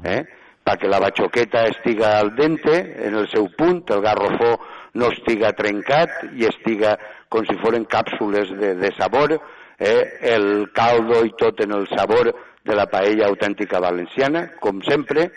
Eh? 0.05 0.21
perquè 0.71 0.91
la 0.91 1.01
batxoqueta 1.01 1.65
estiga 1.67 2.19
al 2.19 2.35
dente, 2.37 2.75
en 3.07 3.17
el 3.17 3.27
seu 3.33 3.49
punt, 3.57 3.83
el 3.91 4.03
garrofó 4.05 4.53
no 5.01 5.09
estiga 5.11 5.55
trencat 5.57 6.35
i 6.37 6.47
estiga 6.47 6.97
com 7.33 7.47
si 7.49 7.57
foren 7.63 7.87
càpsules 7.91 8.53
de, 8.61 8.75
de 8.79 8.93
sabor, 8.99 9.39
eh? 9.79 10.03
el 10.35 10.71
caldo 10.77 11.25
i 11.27 11.35
tot 11.41 11.63
en 11.65 11.75
el 11.79 11.89
sabor 11.95 12.33
de 12.67 12.77
la 12.77 12.87
paella 12.93 13.31
autèntica 13.31 13.81
valenciana, 13.81 14.51
com 14.61 14.83
sempre, 14.87 15.31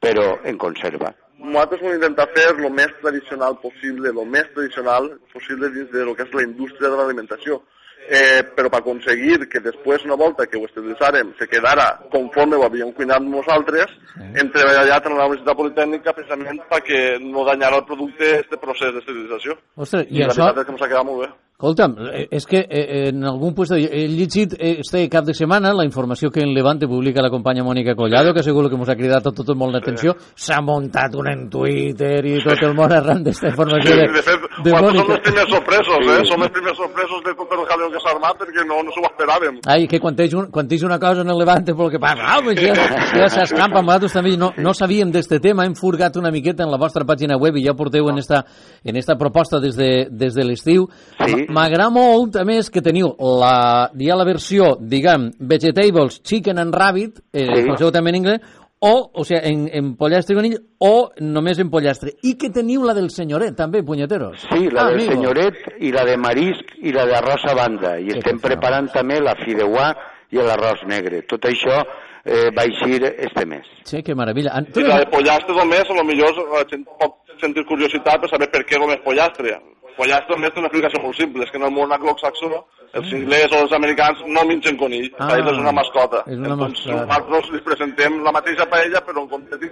però 0.00 0.34
en 0.44 0.58
conserva. 0.58 1.14
Nosaltres 1.44 1.82
vam 1.84 1.92
intentar 1.98 2.24
fer 2.32 2.44
el 2.54 2.70
més 2.72 2.92
tradicional 3.02 3.58
possible, 3.60 4.08
el 4.08 4.28
més 4.32 4.46
tradicional 4.54 5.10
possible 5.32 5.68
dins 5.74 5.90
de 5.92 6.04
lo 6.08 6.14
que 6.16 6.24
és 6.24 6.32
la 6.32 6.44
indústria 6.46 6.88
de 6.88 6.96
l'alimentació. 6.96 7.58
Eh, 8.04 8.42
però 8.52 8.68
per 8.68 8.82
aconseguir 8.82 9.46
que 9.48 9.62
després, 9.64 10.02
una 10.04 10.18
volta 10.20 10.44
que 10.44 10.58
ho 10.60 10.66
esterilitzàrem, 10.66 11.30
se 11.38 11.48
quedara 11.48 11.86
conforme 12.12 12.58
ho 12.58 12.66
havíem 12.66 12.92
cuinat 12.92 13.24
nosaltres, 13.24 13.94
hem 14.20 14.50
treballat 14.52 15.08
en 15.08 15.16
la 15.16 15.28
Universitat 15.30 15.56
Politècnica 15.56 16.12
precisament 16.12 16.60
perquè 16.68 17.00
no 17.24 17.46
danyara 17.48 17.80
el 17.80 17.88
producte 17.88 18.34
este 18.42 18.60
procés 18.60 18.92
d'esterilització. 18.92 19.56
Ostres, 19.80 20.04
i 20.10 20.20
la 20.20 20.28
això, 20.28 20.50
veritat 20.50 20.62
és 20.62 20.68
que 20.68 20.76
ens 20.76 20.84
ha 20.84 20.92
quedat 20.92 21.08
molt 21.08 21.24
bé. 21.24 21.32
Escolta'm, 21.54 21.94
eh, 22.10 22.26
és 22.34 22.44
que 22.50 22.58
eh, 22.68 23.08
en 23.08 23.22
algun 23.24 23.54
puesto 23.54 23.76
he 23.78 24.08
llegit 24.10 24.56
eh, 24.58 24.80
este 24.82 25.04
cap 25.08 25.24
de 25.24 25.32
setmana 25.38 25.70
la 25.72 25.84
informació 25.86 26.28
que 26.28 26.42
en 26.42 26.50
Levante 26.52 26.88
publica 26.90 27.22
la 27.22 27.30
companya 27.30 27.62
Mònica 27.62 27.94
Collado, 27.94 28.34
que 28.34 28.42
segur 28.42 28.66
que 28.68 28.74
ens 28.74 28.90
ha 28.90 28.96
cridat 28.98 29.28
a 29.30 29.32
tot 29.32 29.52
molt 29.54 29.72
l'atenció, 29.72 30.16
s'ha 30.34 30.58
muntat 30.60 31.14
una 31.14 31.32
en 31.32 31.46
Twitter 31.48 32.18
i 32.26 32.40
tot 32.42 32.58
el 32.66 32.74
món 32.74 32.92
arran 32.92 33.22
d'esta 33.22 33.52
informació 33.52 33.94
de, 33.96 34.08
de 34.12 34.24
fet, 34.26 34.48
de 34.66 34.74
Mònica. 34.74 35.06
els 35.14 35.24
primers 35.28 35.54
sorpresos, 35.54 36.10
eh? 36.10 36.18
Som 36.28 36.42
els 36.42 36.54
primers 36.58 36.76
sorpresos 36.82 37.22
de 37.22 37.36
tot 37.38 37.56
el 37.56 37.64
jaleo 37.70 37.93
que 37.94 38.02
s'ha 38.02 38.12
armat 38.14 38.38
perquè 38.40 38.64
no, 38.68 38.80
no 38.84 38.92
s'ho 38.94 39.04
esperàvem. 39.06 39.60
Ai, 39.70 39.86
que 39.90 40.00
quan 40.02 40.16
tens, 40.18 40.34
un, 40.36 40.48
quan 40.54 40.68
tens 40.70 40.82
una 40.86 40.98
cosa 41.02 41.22
en 41.24 41.30
el 41.32 41.38
Levante, 41.40 41.74
pel 41.78 41.92
que 41.92 42.00
passa, 42.02 42.26
ah, 42.34 42.40
pues 42.42 42.58
ja, 42.60 42.74
ja 43.14 43.28
s'escampa, 43.32 43.82
nosaltres 43.84 44.16
també 44.18 44.34
no, 44.40 44.50
no 44.58 44.74
sabíem 44.76 45.12
d'este 45.14 45.38
tema, 45.44 45.64
hem 45.68 45.76
furgat 45.78 46.18
una 46.20 46.32
miqueta 46.34 46.66
en 46.66 46.72
la 46.72 46.80
vostra 46.80 47.06
pàgina 47.08 47.38
web 47.40 47.56
i 47.60 47.64
ja 47.66 47.76
porteu 47.78 48.10
en 48.10 48.18
esta, 48.22 48.42
en 48.84 48.98
esta 49.00 49.16
proposta 49.20 49.60
des 49.62 49.78
de, 49.78 49.90
des 50.10 50.34
de 50.34 50.44
l'estiu. 50.44 50.88
Sí. 51.22 51.46
M'agrada 51.48 51.90
molt, 51.94 52.36
a 52.40 52.44
més, 52.48 52.70
que 52.70 52.82
teniu 52.84 53.14
la, 53.40 53.90
ja 54.00 54.18
la 54.18 54.26
versió, 54.26 54.74
diguem, 54.80 55.30
Vegetables 55.38 56.20
Chicken 56.24 56.58
and 56.58 56.74
Rabbit, 56.74 57.22
eh, 57.32 57.62
Sí. 57.64 57.90
també 57.92 58.10
en 58.10 58.16
anglès, 58.16 58.40
o, 58.84 59.10
o 59.14 59.24
sigui, 59.24 59.40
en, 59.48 59.62
en 59.72 59.90
pollastre 59.96 60.34
i 60.34 60.36
conill, 60.36 60.56
o 60.84 61.10
només 61.24 61.58
en 61.62 61.70
pollastre. 61.72 62.12
I 62.22 62.34
que 62.36 62.50
teniu 62.52 62.82
la 62.84 62.92
del 62.94 63.08
senyoret, 63.10 63.56
també, 63.56 63.80
punyeteros. 63.82 64.44
Sí, 64.50 64.68
la 64.70 64.82
Ah, 64.84 64.88
del 64.90 65.00
amigo. 65.00 65.12
senyoret 65.14 65.54
i 65.80 65.92
la 65.94 66.04
de 66.04 66.16
marisc 66.20 66.74
i 66.82 66.92
la 66.92 67.06
d'arròs 67.08 67.46
a 67.48 67.54
banda. 67.56 67.94
I 67.98 68.12
estem 68.18 68.38
preparant 68.44 68.90
també 68.92 69.20
la 69.24 69.34
fideuà 69.40 69.92
i 70.30 70.36
l'arròs 70.36 70.84
negre. 70.90 71.22
Tot 71.30 71.46
això 71.48 71.80
eh, 72.24 72.50
va 72.56 72.64
eixir 72.64 73.00
este 73.18 73.46
mes. 73.46 73.64
Sí, 73.84 74.02
que 74.02 74.14
meravella. 74.14 74.52
En- 74.58 74.68
la 74.88 74.98
de 75.00 75.06
pollastre 75.12 75.54
només, 75.56 75.84
a 75.88 75.94
lo 75.94 76.04
millor 76.04 76.32
la 76.52 76.64
gent 76.68 76.84
pot 76.98 77.20
sentir 77.40 77.64
curiositat 77.66 78.20
per 78.20 78.28
saber 78.30 78.50
per 78.50 78.62
què 78.68 78.78
només 78.80 79.00
pollastre. 79.04 79.56
Pollastre 79.96 80.34
només 80.36 80.52
té 80.52 80.58
una 80.58 80.68
explicació 80.68 81.02
molt 81.02 81.16
simple, 81.16 81.44
és 81.44 81.50
que 81.50 81.56
en 81.58 81.64
el 81.68 81.70
món 81.74 81.92
anglosaxó 81.92 82.48
els 82.94 83.12
inglesos 83.12 83.52
o 83.58 83.62
els 83.64 83.72
americans 83.72 84.18
no 84.26 84.44
mengen 84.46 84.76
conill, 84.76 85.08
Ah, 85.18 85.28
ah, 85.32 85.38
és 85.38 85.58
una 85.58 85.72
mascota. 85.72 86.22
és 86.26 86.36
una 86.38 86.48
Entonces, 86.54 86.86
mascota. 86.86 87.06
nosaltres 87.06 87.50
li 87.52 87.60
presentem 87.60 88.22
la 88.22 88.32
mateixa 88.32 88.66
paella, 88.70 89.00
però 89.06 89.22
en 89.22 89.28
comptes 89.28 89.58
de 89.60 89.68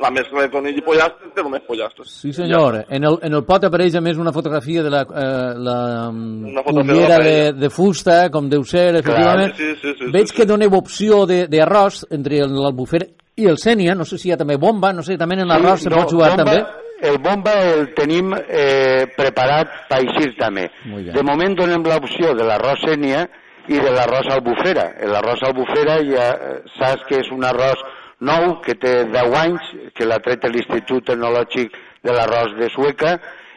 la 0.00 0.10
mescla 0.10 0.42
de 0.42 0.50
conill 0.50 0.76
i 0.78 0.82
pollastre, 0.82 1.30
té 1.34 1.42
només 1.42 1.62
pollastre. 1.62 2.04
Sí, 2.04 2.32
senyor. 2.32 2.84
En 2.88 3.04
el, 3.04 3.18
en 3.22 3.34
el 3.34 3.44
pot 3.44 3.64
apareix, 3.64 3.94
a 3.94 4.00
més, 4.00 4.16
una 4.18 4.32
fotografia 4.32 4.82
de 4.82 4.90
la, 4.90 5.02
eh, 5.02 5.54
la 5.56 6.08
Una 6.10 6.62
fotografia 6.62 6.92
cullera 6.94 7.18
de 7.18 7.30
de, 7.30 7.52
de 7.52 7.70
fusta, 7.70 8.30
com 8.30 8.48
deu 8.48 8.64
ser, 8.64 8.96
efectivament. 8.96 9.54
sí, 9.56 9.74
sí, 9.82 9.94
sí, 9.98 10.10
Veig 10.12 10.28
sí, 10.28 10.36
que 10.36 10.44
doneu 10.46 10.74
opció 10.74 11.24
de- 11.26 11.46
d'arròs 11.48 12.06
entre 12.10 12.38
el- 12.40 12.52
l'albufera 12.54 13.06
i 13.36 13.46
el 13.46 13.56
sènia, 13.58 13.94
no 13.94 14.04
sé 14.04 14.18
si 14.18 14.28
hi 14.28 14.32
ha 14.32 14.36
també 14.36 14.56
bomba, 14.56 14.92
no 14.92 15.02
sé, 15.02 15.16
també 15.16 15.34
en 15.40 15.46
l'arròs 15.48 15.76
se 15.82 15.90
no, 15.90 15.96
pot 15.96 16.10
jugar 16.10 16.30
bomba, 16.36 16.44
també. 16.44 16.64
El 17.02 17.18
bomba 17.20 17.52
el 17.74 17.90
tenim 17.96 18.32
eh, 18.36 19.04
preparat 19.16 19.72
per 19.90 20.00
eixir 20.04 20.30
també. 20.38 20.70
De 21.12 21.24
moment 21.26 21.56
donem 21.58 21.84
l'opció 21.84 22.32
de 22.38 22.46
l'arròs 22.48 22.80
sènia 22.86 23.26
i 23.68 23.80
de 23.82 23.92
l'arròs 23.92 24.30
albufera. 24.32 24.86
L'arròs 25.04 25.42
albufera 25.44 25.98
ja 26.08 26.26
eh, 26.32 26.56
saps 26.78 27.04
que 27.08 27.20
és 27.20 27.30
un 27.34 27.44
arròs 27.44 27.82
nou, 28.20 28.60
que 28.64 28.74
té 28.80 29.04
10 29.12 29.34
anys, 29.42 29.72
que 29.94 30.06
l'ha 30.08 30.20
tret 30.24 30.46
l'Institut 30.48 31.04
Tecnològic 31.10 31.74
de 32.06 32.14
l'Arròs 32.14 32.56
de 32.56 32.70
Sueca, 32.72 33.16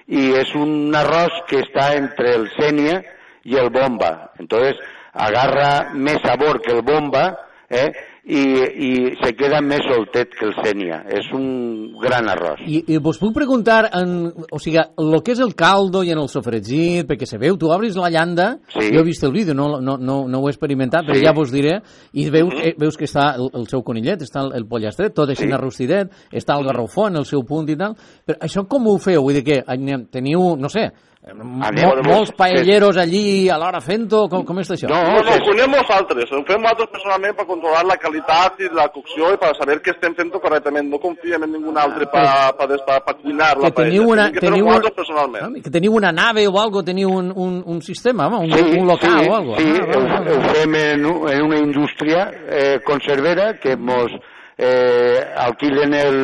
i 0.09 0.31
és 0.35 0.51
un 0.57 0.95
arròs 0.97 1.43
que 1.47 1.61
està 1.63 1.93
entre 1.95 2.33
el 2.35 2.47
sènia 2.57 2.99
i 3.45 3.55
el 3.61 3.69
bomba. 3.69 4.33
Entonces, 4.41 4.79
agarra 5.13 5.91
més 5.93 6.19
sabor 6.25 6.59
que 6.65 6.73
el 6.73 6.81
bomba, 6.81 7.29
eh? 7.69 7.91
I, 8.29 8.41
i 8.85 8.89
se 9.23 9.31
queda 9.33 9.57
més 9.65 9.81
soltet 9.89 10.29
que 10.37 10.45
el 10.45 10.53
sènia. 10.61 10.99
És 11.09 11.25
un 11.33 11.95
gran 11.99 12.27
arròs. 12.29 12.61
I, 12.69 12.83
I 12.93 12.99
vos 13.01 13.17
puc 13.17 13.33
preguntar, 13.33 13.89
en, 13.97 14.29
o 14.51 14.59
sigui, 14.61 14.77
el 14.77 15.23
que 15.25 15.33
és 15.33 15.41
el 15.41 15.55
caldo 15.57 16.03
i 16.05 16.11
en 16.13 16.21
el 16.21 16.29
sofregit, 16.29 17.07
perquè 17.09 17.25
se 17.25 17.39
veu, 17.41 17.57
tu 17.57 17.71
obris 17.73 17.97
la 17.97 18.11
llanda, 18.13 18.59
Sí. 18.69 18.91
jo 18.93 19.01
he 19.01 19.03
vist 19.07 19.23
el 19.25 19.31
vídeo, 19.33 19.55
no, 19.57 19.79
no, 19.81 19.97
no, 19.97 20.19
no 20.29 20.39
ho 20.39 20.47
he 20.47 20.51
experimentat, 20.53 21.05
però 21.07 21.17
Sí. 21.17 21.25
ja 21.25 21.33
vos 21.33 21.51
diré, 21.51 21.79
i 22.13 22.29
veus, 22.29 22.53
Mhm. 22.53 22.61
eh, 22.61 22.75
veus 22.77 22.97
que 22.97 23.05
està 23.05 23.35
el, 23.35 23.49
el 23.53 23.67
seu 23.67 23.81
conillet, 23.83 24.21
està 24.21 24.45
el, 24.45 24.53
el 24.55 24.67
pollastre, 24.67 25.09
tot 25.09 25.29
així 25.29 25.47
Sí. 25.47 25.51
arrostidet, 25.51 26.11
està 26.31 26.57
el 26.59 26.65
garrofó 26.65 27.07
en 27.07 27.17
el 27.17 27.25
seu 27.25 27.43
punt 27.43 27.67
i 27.69 27.75
tal, 27.75 27.95
però 28.25 28.37
això 28.39 28.67
com 28.67 28.85
ho 28.87 28.97
feu? 28.99 29.21
Vull 29.23 29.33
dir 29.33 29.43
que 29.43 29.63
anem- 29.65 30.07
teniu, 30.11 30.55
no 30.55 30.69
sé, 30.69 30.91
mo, 31.35 31.63
Anem- 31.65 32.05
molts 32.07 32.31
paelleros 32.31 32.97
allí 32.97 33.49
a 33.49 33.57
l'hora 33.57 33.79
fent-ho, 33.81 34.27
com, 34.29 34.43
com 34.45 34.59
és 34.59 34.71
això? 34.71 34.87
No, 34.89 34.99
no, 35.03 35.19
ho 35.19 35.39
coneixem 35.45 35.71
nosaltres. 35.71 36.31
Ho 36.31 36.43
fem 36.47 36.61
nosaltres 36.61 36.89
personalment 36.95 37.35
per 37.37 37.45
controlar 37.45 37.83
la 37.85 37.97
qualitat 37.97 38.59
i 38.61 38.69
la 38.73 38.87
cocció 38.89 39.33
i 39.33 39.37
per 39.37 39.53
saber 39.57 39.81
que 39.81 39.91
estem 39.91 40.15
fent-ho 40.15 40.39
correctament. 40.39 40.89
No 40.89 40.99
confiem 40.99 41.43
en 41.43 41.51
ningú 41.53 41.73
altre 41.77 42.05
per 42.07 42.23
pa, 42.57 42.67
pa, 42.85 42.99
pa 43.05 43.13
cuinar 43.13 43.57
la 43.57 43.71
paella. 43.71 44.01
una, 44.01 44.31
que 44.31 44.39
fer-ho 44.39 44.53
teniu, 44.55 44.65
nosaltres 44.65 44.95
personalment. 44.95 45.63
que 45.63 45.69
teniu 45.69 45.93
una 45.93 46.11
nave 46.11 46.47
o 46.47 46.59
algo, 46.59 46.83
teniu 46.83 47.09
un, 47.09 47.31
un, 47.35 47.61
un 47.65 47.81
sistema, 47.81 48.27
home, 48.27 48.45
un, 48.45 48.51
Sí, 48.53 48.79
un 48.79 48.87
local 48.87 49.19
sí, 49.23 49.29
o 49.29 49.35
algo. 49.35 49.55
Sí, 49.57 49.73
Ah, 49.79 49.97
ho, 49.97 50.01
vale. 50.07 50.35
ho 50.37 50.41
fem 50.53 50.75
en, 50.75 51.05
en 51.05 51.41
una 51.43 51.57
indústria 51.57 52.31
eh, 52.49 52.79
conservera 52.85 53.57
que 53.59 53.75
mos 53.77 54.11
eh, 54.57 55.19
alquilen 55.37 55.93
el, 55.93 56.17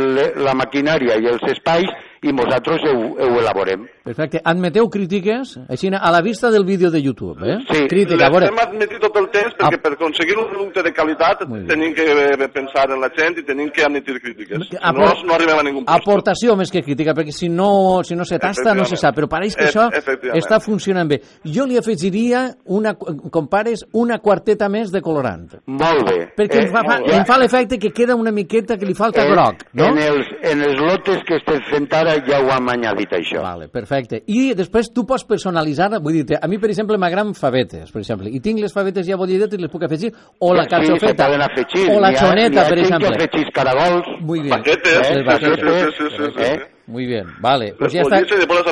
la 0.43 0.53
maquinària 0.53 1.15
i 1.21 1.27
els 1.31 1.43
espais 1.51 1.87
i 2.21 2.33
nosaltres 2.33 2.81
ho, 2.89 2.95
ho 3.15 3.39
elaborem. 3.39 3.85
Perfecte. 4.05 4.39
Admeteu 4.45 4.85
crítiques, 4.93 5.55
així 5.67 5.89
a 5.89 6.11
la 6.13 6.21
vista 6.21 6.51
del 6.53 6.63
vídeo 6.63 6.91
de 6.91 7.01
YouTube, 7.01 7.41
eh? 7.41 7.55
Sí. 7.71 7.87
Crítica, 7.89 8.29
veure, 8.29 8.45
L'estem 8.51 8.59
admetit 8.67 8.99
tot 9.01 9.15
el 9.17 9.25
temps 9.33 9.55
perquè 9.57 9.79
per 9.81 9.93
aconseguir 9.95 10.35
un 10.37 10.45
producte 10.51 10.83
de 10.85 10.91
qualitat 10.93 11.39
tenim 11.71 11.95
que 11.97 12.05
eh, 12.05 12.47
pensar 12.53 12.85
en 12.93 13.01
la 13.01 13.09
gent 13.17 13.39
i 13.41 13.43
tenim 13.47 13.71
que 13.73 13.81
admetir 13.83 14.19
crítiques. 14.21 14.67
Si 14.69 14.75
no, 14.77 14.81
Apor- 14.91 15.23
no 15.25 15.33
arribem 15.33 15.57
a 15.57 15.63
ningú 15.65 15.79
lloc. 15.81 15.89
aportació 15.89 16.53
més 16.55 16.69
que 16.69 16.83
crítica, 16.85 17.15
perquè 17.17 17.33
si 17.33 17.49
no, 17.49 18.03
si 18.03 18.13
no 18.15 18.25
se 18.29 18.37
tasta 18.37 18.75
no 18.75 18.85
se 18.85 18.95
sap, 18.95 19.15
però 19.17 19.27
pareix 19.27 19.55
que 19.55 19.65
E- 19.65 19.71
això 19.73 19.89
està 20.37 20.59
funcionant 20.61 21.09
bé. 21.09 21.19
Jo 21.43 21.65
li 21.65 21.77
afegiria, 21.81 22.45
una, 22.65 22.93
com 22.93 23.47
pares, 23.49 23.87
una 23.93 24.19
quarteta 24.19 24.69
més 24.69 24.91
de 24.93 25.01
colorant. 25.01 25.49
Molt 25.65 26.05
bé. 26.05 26.19
Perquè 26.37 26.61
em 26.67 26.69
fa, 26.69 26.83
em 27.01 27.25
fa 27.25 27.39
l'efecte 27.41 27.79
que 27.81 27.89
queda 27.89 28.13
una 28.13 28.31
miqueta 28.31 28.77
que 28.77 28.85
li 28.85 28.93
falta 28.93 29.25
Eh, 29.25 29.31
groc, 29.31 29.65
no? 29.73 29.87
En 29.87 29.97
els, 29.97 30.27
en 30.43 30.61
els 30.61 30.77
lotes 30.79 31.23
que 31.25 31.37
estem 31.41 31.61
fent 31.71 31.89
ara 31.97 32.19
ja 32.21 32.37
ho 32.45 32.51
hem 32.53 32.69
añadit 32.69 33.09
això. 33.17 33.41
Vale, 33.41 33.67
perfecte. 33.67 33.94
I 34.27 34.53
després 34.53 34.91
tu 34.93 35.05
pots 35.05 35.23
personalitzar, 35.23 35.89
vull 36.01 36.13
dir 36.23 36.37
a 36.41 36.47
mi, 36.47 36.57
per 36.57 36.69
exemple, 36.69 36.97
m'agraden 36.97 37.33
favetes, 37.35 37.91
per 37.91 38.01
exemple, 38.01 38.29
i 38.29 38.39
tinc 38.39 38.59
les 38.59 38.73
favetes 38.73 39.05
ja 39.07 39.15
bollidetes 39.17 39.57
i 39.57 39.61
les 39.61 39.71
puc 39.71 39.83
afegir, 39.83 40.11
o 40.39 40.53
la 40.53 40.63
Sí, 40.63 40.69
carxofeta, 40.69 41.25
afegir. 41.45 41.89
o 41.91 41.99
la 41.99 42.09
N'hi 42.11 42.15
ha- 42.15 42.19
xoneta, 42.19 42.49
n'hi 42.49 42.57
ha 42.59 42.69
per 42.69 42.77
gent 42.77 42.85
exemple. 42.85 43.17
que 43.29 43.51
caragols. 43.51 44.07
Muy 44.21 44.39
bien. 44.41 44.49
Paquetes, 44.57 44.93
Eh, 44.97 45.03
sí, 45.03 45.13
sí, 45.19 45.23
paquetes. 45.23 45.95
sí, 45.97 46.03
sí, 46.09 46.15
sí, 46.17 46.23
sí, 46.35 46.41
Eh? 46.43 46.59
Muy 46.87 47.07
bien, 47.07 47.25
vale. 47.41 47.73
Pues 47.79 47.91
Les 47.91 47.93
ja 47.93 48.01
està, 48.05 48.19
i 48.19 48.21
després 48.37 48.59
les 48.59 48.63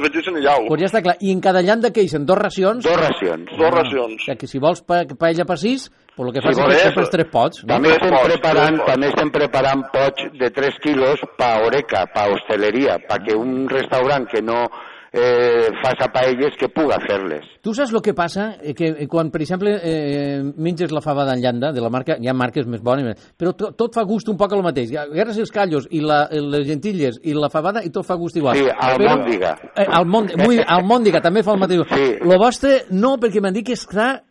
pues 0.67 0.79
ja 0.81 0.85
està 0.85 1.01
clar. 1.01 1.15
I 1.19 1.31
en 1.31 1.41
cada 1.41 1.63
llanda 1.63 1.89
que 1.91 2.01
eixen 2.01 2.27
dos 2.27 2.37
racions. 2.37 2.83
Dos 2.85 2.95
racions. 2.95 3.49
Dos 3.57 3.71
racions. 3.71 4.21
O 4.21 4.25
sigui 4.25 4.37
que 4.37 4.45
si 4.45 4.59
vols 4.59 4.83
pa 4.83 5.01
paella 5.17 5.45
per 5.45 5.57
sis, 5.57 5.89
pues 6.15 6.27
el 6.27 6.33
que 6.35 6.41
fas 6.41 6.53
Si 6.55 6.61
és 6.61 6.67
que 6.67 6.83
compres 6.83 7.09
tres 7.09 7.25
pots. 7.31 7.63
No? 7.63 7.73
També 7.73 7.89
estem, 7.89 8.09
pots, 8.11 8.27
preparant, 8.27 8.67
tres 8.67 8.79
pots. 8.79 8.91
també 8.93 9.07
estem 9.07 9.31
preparant 9.31 9.83
pots 9.91 10.29
de 10.39 10.49
3 10.51 10.75
quilos 10.83 11.19
pa 11.39 11.57
oreca, 11.65 12.05
pa 12.13 12.27
hosteleria, 12.29 12.99
perquè 12.99 13.33
un 13.35 13.67
restaurant 13.67 14.27
que 14.29 14.43
no 14.43 14.69
eh, 15.13 15.69
fa 15.81 16.09
paelles 16.11 16.55
que 16.59 16.67
puga 16.73 16.97
fer-les. 17.05 17.45
Tu 17.61 17.73
saps 17.73 17.93
el 17.93 18.01
que 18.01 18.13
passa? 18.17 18.55
Eh, 18.61 18.73
Que 18.73 18.89
eh, 18.89 19.07
quan, 19.07 19.29
per 19.31 19.41
exemple, 19.41 19.75
eh, 19.83 20.41
menges 20.57 20.91
la 20.91 21.01
fava 21.01 21.25
d'en 21.29 21.41
llanda, 21.41 21.71
de 21.71 21.81
la 21.81 21.91
marca, 21.93 22.17
hi 22.19 22.27
ha 22.27 22.33
marques 22.33 22.65
més 22.67 22.81
bones, 22.81 23.15
però 23.37 23.53
tot, 23.53 23.77
tot 23.77 23.93
fa 23.93 24.03
gust 24.09 24.29
un 24.29 24.37
poc 24.37 24.51
el 24.53 24.63
mateix. 24.65 24.91
Agarres 24.97 25.37
els 25.37 25.53
callos 25.53 25.87
i 25.91 26.01
la, 26.01 26.25
les 26.31 26.67
gentilles 26.67 27.19
i 27.23 27.37
la 27.37 27.49
fabada 27.53 27.83
i 27.85 27.91
tot 27.93 28.05
fa 28.07 28.17
gust 28.19 28.37
igual. 28.41 28.57
Sí, 28.57 28.67
almòndiga. 28.73 29.55
Eh, 29.75 29.85
almond, 29.87 30.33
muy, 30.41 30.59
almòndiga, 30.65 31.21
també 31.21 31.43
fa 31.43 31.53
el 31.53 31.61
mateix. 31.61 31.85
Sí. 31.93 32.11
Lo 32.25 32.39
vostre 32.41 32.83
no, 32.91 33.15
perquè 33.21 33.41
m'han 33.43 33.53
dit 33.53 33.67
que 33.69 33.77
està 33.77 34.23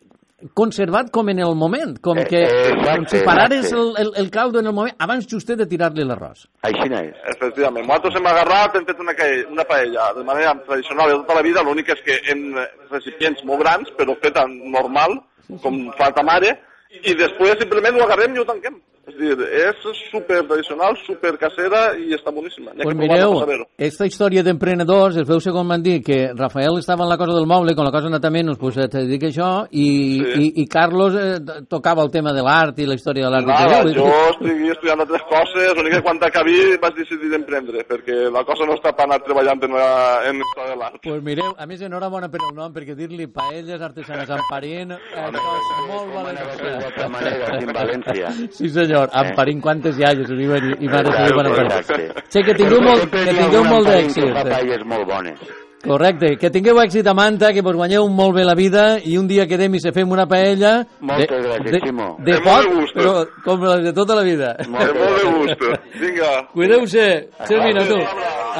conservat 0.53 1.09
com 1.13 1.29
en 1.29 1.39
el 1.39 1.55
moment, 1.55 1.95
com 2.03 2.19
Eh, 2.19 2.25
que 2.27 2.41
eh, 2.43 2.73
com 2.75 3.05
si 3.07 3.17
exacte, 3.17 3.23
parares 3.25 3.71
el, 3.71 3.89
exacte. 3.89 4.01
el, 4.01 4.11
el 4.23 4.31
caldo 4.31 4.59
en 4.59 4.67
el 4.67 4.73
moment 4.73 4.95
abans 4.99 5.27
justet 5.29 5.57
de 5.57 5.67
tirar-li 5.69 6.05
l'arròs. 6.07 6.47
Així 6.69 6.89
no 6.91 6.99
és. 6.99 7.15
Efectivament. 7.35 7.87
Nosaltres 7.87 8.19
hem 8.19 8.29
agarrat, 8.31 8.75
hem 8.75 8.85
fet 8.85 8.99
una, 8.99 9.15
una 9.51 9.67
paella 9.69 10.09
de 10.17 10.23
manera 10.23 10.53
tradicional 10.67 11.11
de 11.11 11.19
tota 11.23 11.39
la 11.39 11.45
vida, 11.45 11.63
l'únic 11.63 11.89
és 11.95 12.01
que 12.05 12.19
en 12.33 12.45
recipients 12.91 13.43
molt 13.47 13.63
grans, 13.63 13.91
però 13.97 14.15
feta 14.21 14.45
normal, 14.47 15.19
com 15.63 15.79
fa 15.97 16.11
ta 16.15 16.23
mare, 16.23 16.57
i 17.01 17.15
després 17.17 17.57
simplement 17.59 17.97
ho 17.97 18.03
agarrem 18.05 18.35
i 18.35 18.41
ho 18.41 18.45
tanquem. 18.45 18.81
És 19.03 19.17
dir, 19.19 19.33
és 19.35 19.81
super 20.09 20.37
tradicional, 20.47 20.95
super 21.05 21.33
casera 21.37 21.89
i 21.99 22.13
està 22.15 22.31
boníssima. 22.31 22.71
Pues 22.81 22.95
mireu, 22.95 23.33
per 23.33 23.39
saber-ho. 23.43 23.65
esta 23.77 24.05
història 24.07 24.43
d'emprenedors, 24.47 25.17
es 25.19 25.27
veu 25.27 25.41
segons 25.43 25.67
m'han 25.67 25.83
dit 25.83 26.05
que 26.05 26.29
Rafael 26.37 26.77
estava 26.79 27.03
en 27.03 27.09
la 27.09 27.17
cosa 27.17 27.33
del 27.35 27.45
moble, 27.45 27.75
con 27.75 27.83
la 27.83 27.91
cosa 27.91 28.07
anava 28.07 28.29
menys, 28.31 28.57
pues 28.57 28.75
te 28.75 28.87
dedica 29.03 29.27
a 29.27 29.29
això, 29.33 29.49
i, 29.71 29.87
Sí. 30.23 30.41
i, 30.55 30.61
i 30.63 30.67
Carlos 30.71 31.15
eh, 31.19 31.39
tocava 31.67 32.01
el 32.01 32.11
tema 32.11 32.31
de 32.31 32.41
l'art 32.41 32.79
i 32.79 32.85
la 32.87 32.95
història 32.95 33.25
de 33.25 33.31
l'art. 33.31 33.45
Nada, 33.45 33.83
dir- 33.83 33.97
jo 33.97 34.07
estic 34.29 34.71
estudiant 34.71 35.01
altres 35.03 35.21
coses, 35.27 35.75
l'únic 35.75 35.93
que 35.97 36.01
quan 36.01 36.17
acabí 36.23 36.55
vaig 36.81 36.95
decidir 36.95 37.29
d'emprendre, 37.29 37.83
perquè 37.83 38.31
la 38.31 38.45
cosa 38.45 38.63
no 38.65 38.75
està 38.79 38.95
per 38.95 39.03
anar 39.03 39.19
treballant 39.25 39.61
en, 39.67 39.71
la, 39.73 40.21
en 40.29 40.39
història 40.39 40.71
de 40.71 40.79
l'art. 40.79 41.01
Pues 41.03 41.21
mireu, 41.21 41.51
a 41.57 41.65
més, 41.67 41.81
enhorabona 41.81 42.29
per 42.31 42.39
el 42.49 42.55
nom, 42.55 42.71
perquè 42.71 42.95
dir-li 42.95 43.27
paelles 43.27 43.81
artesanes 43.81 44.29
Amparín, 44.29 44.91
eh, 44.95 45.27
és 45.27 45.87
molt 45.91 46.07
d'altra 46.79 47.09
manera, 47.09 47.51
aquí 47.51 47.65
Sí, 48.93 48.99
senyor, 48.99 49.09
Amparín, 49.13 49.61
quantes 49.61 49.97
iaies 49.97 50.29
ho 50.29 50.35
diuen 50.37 50.69
i, 50.69 50.85
i 50.85 50.87
mares 50.87 51.15
diuen 51.25 51.47
Amparín. 51.49 51.71
Exacte. 51.71 52.23
Sé 52.29 52.43
que 52.45 52.53
tingueu 52.53 52.81
molt, 52.85 53.09
que 53.09 53.33
tingueu 53.33 53.63
molt 53.65 53.89
d'èxit. 53.89 54.29
Que 54.29 54.43
fa 54.51 54.59
eh. 54.61 54.83
molt 54.85 55.07
bones. 55.09 55.39
Correcte, 55.83 56.37
que 56.39 56.49
tingueu 56.53 56.77
èxit 56.79 57.07
a 57.11 57.13
Manta, 57.13 57.49
que 57.51 57.61
vos 57.61 57.75
guanyeu 57.75 58.05
molt 58.07 58.37
bé 58.37 58.45
la 58.47 58.53
vida 58.55 58.99
i 59.03 59.17
un 59.19 59.27
dia 59.27 59.43
quedem 59.49 59.73
i 59.75 59.81
se 59.83 59.91
fem 59.91 60.07
una 60.15 60.23
paella 60.31 60.85
Moltes 61.01 61.27
de, 61.27 61.49
gràcies, 61.49 61.71
de, 61.73 61.81
Ximo. 61.83 62.07
de 62.23 62.37
De 62.37 62.39
molt 62.45 62.69
gust. 62.71 62.95
però 62.95 63.25
com 63.43 63.65
la 63.67 63.75
de 63.83 63.91
tota 63.91 64.15
la 64.15 64.23
vida. 64.23 64.53
De 64.61 64.69
molt 64.69 64.95
de 64.95 65.33
gust. 65.33 65.65
Vinga. 65.99 66.31
Cuideu-se. 66.53 67.07
Xermina, 67.49 67.83
tu. 67.89 67.99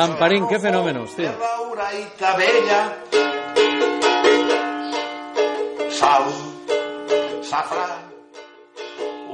Amparín, 0.04 0.48
qué 0.50 0.60
fenómeno, 0.60 1.04
hòstia. 1.04 1.32
Uraita 1.72 2.36
vella, 2.36 2.82
sal, 5.90 6.28
safrà, 7.42 8.03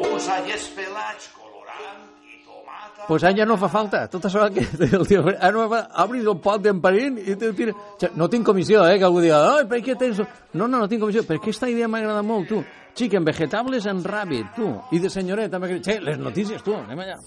uns 0.06 0.30
allers 0.32 0.66
pelats 0.76 1.30
colorant 1.36 2.04
i 2.26 2.40
tomata. 2.46 3.06
Pues 3.08 3.24
ja 3.24 3.46
no 3.46 3.58
fa 3.58 3.70
falta. 3.72 4.06
Tot 4.12 4.26
això 4.30 4.48
que 4.54 4.66
el 4.98 5.08
tio, 5.08 5.24
ara 5.28 5.52
no 5.56 5.68
fa, 5.72 5.84
obris 6.06 6.26
el 6.26 6.40
pot 6.44 6.64
d'emparín 6.64 7.20
i 7.20 7.36
te 7.36 7.52
tira... 7.58 7.76
No 8.16 8.30
tinc 8.30 8.46
comissió, 8.46 8.86
eh, 8.88 8.98
que 8.98 9.08
algú 9.08 9.24
diga, 9.24 9.42
ai, 9.56 9.68
per 9.70 9.82
què 9.86 9.98
tens... 10.00 10.22
No, 10.54 10.68
no, 10.68 10.78
no 10.78 10.88
tinc 10.88 11.04
comissió, 11.04 11.26
perquè 11.28 11.50
aquesta 11.50 11.70
idea 11.72 11.90
m'agrada 11.92 12.24
molt, 12.26 12.50
tu. 12.50 12.64
Chicken, 12.96 13.24
vegetables 13.24 13.86
en 13.88 14.04
rabbit, 14.04 14.56
tu. 14.58 14.74
I 14.92 15.00
de 15.00 15.12
senyoret, 15.14 15.52
també. 15.52 15.80
Che, 15.84 16.00
les 16.04 16.20
notícies, 16.20 16.64
tu, 16.66 16.76
anem 16.76 17.06
allà. 17.06 17.20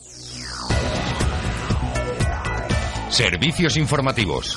Servicios 3.12 3.76
informativos. 3.76 4.56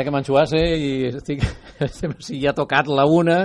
Sé 0.00 0.04
que 0.06 0.12
m'enxuasse 0.14 0.56
i 0.80 0.90
estic... 1.10 1.42
estem 1.84 2.14
així, 2.16 2.38
ja 2.40 2.54
ha 2.54 2.56
tocat 2.56 2.86
la 2.88 3.02
una 3.04 3.42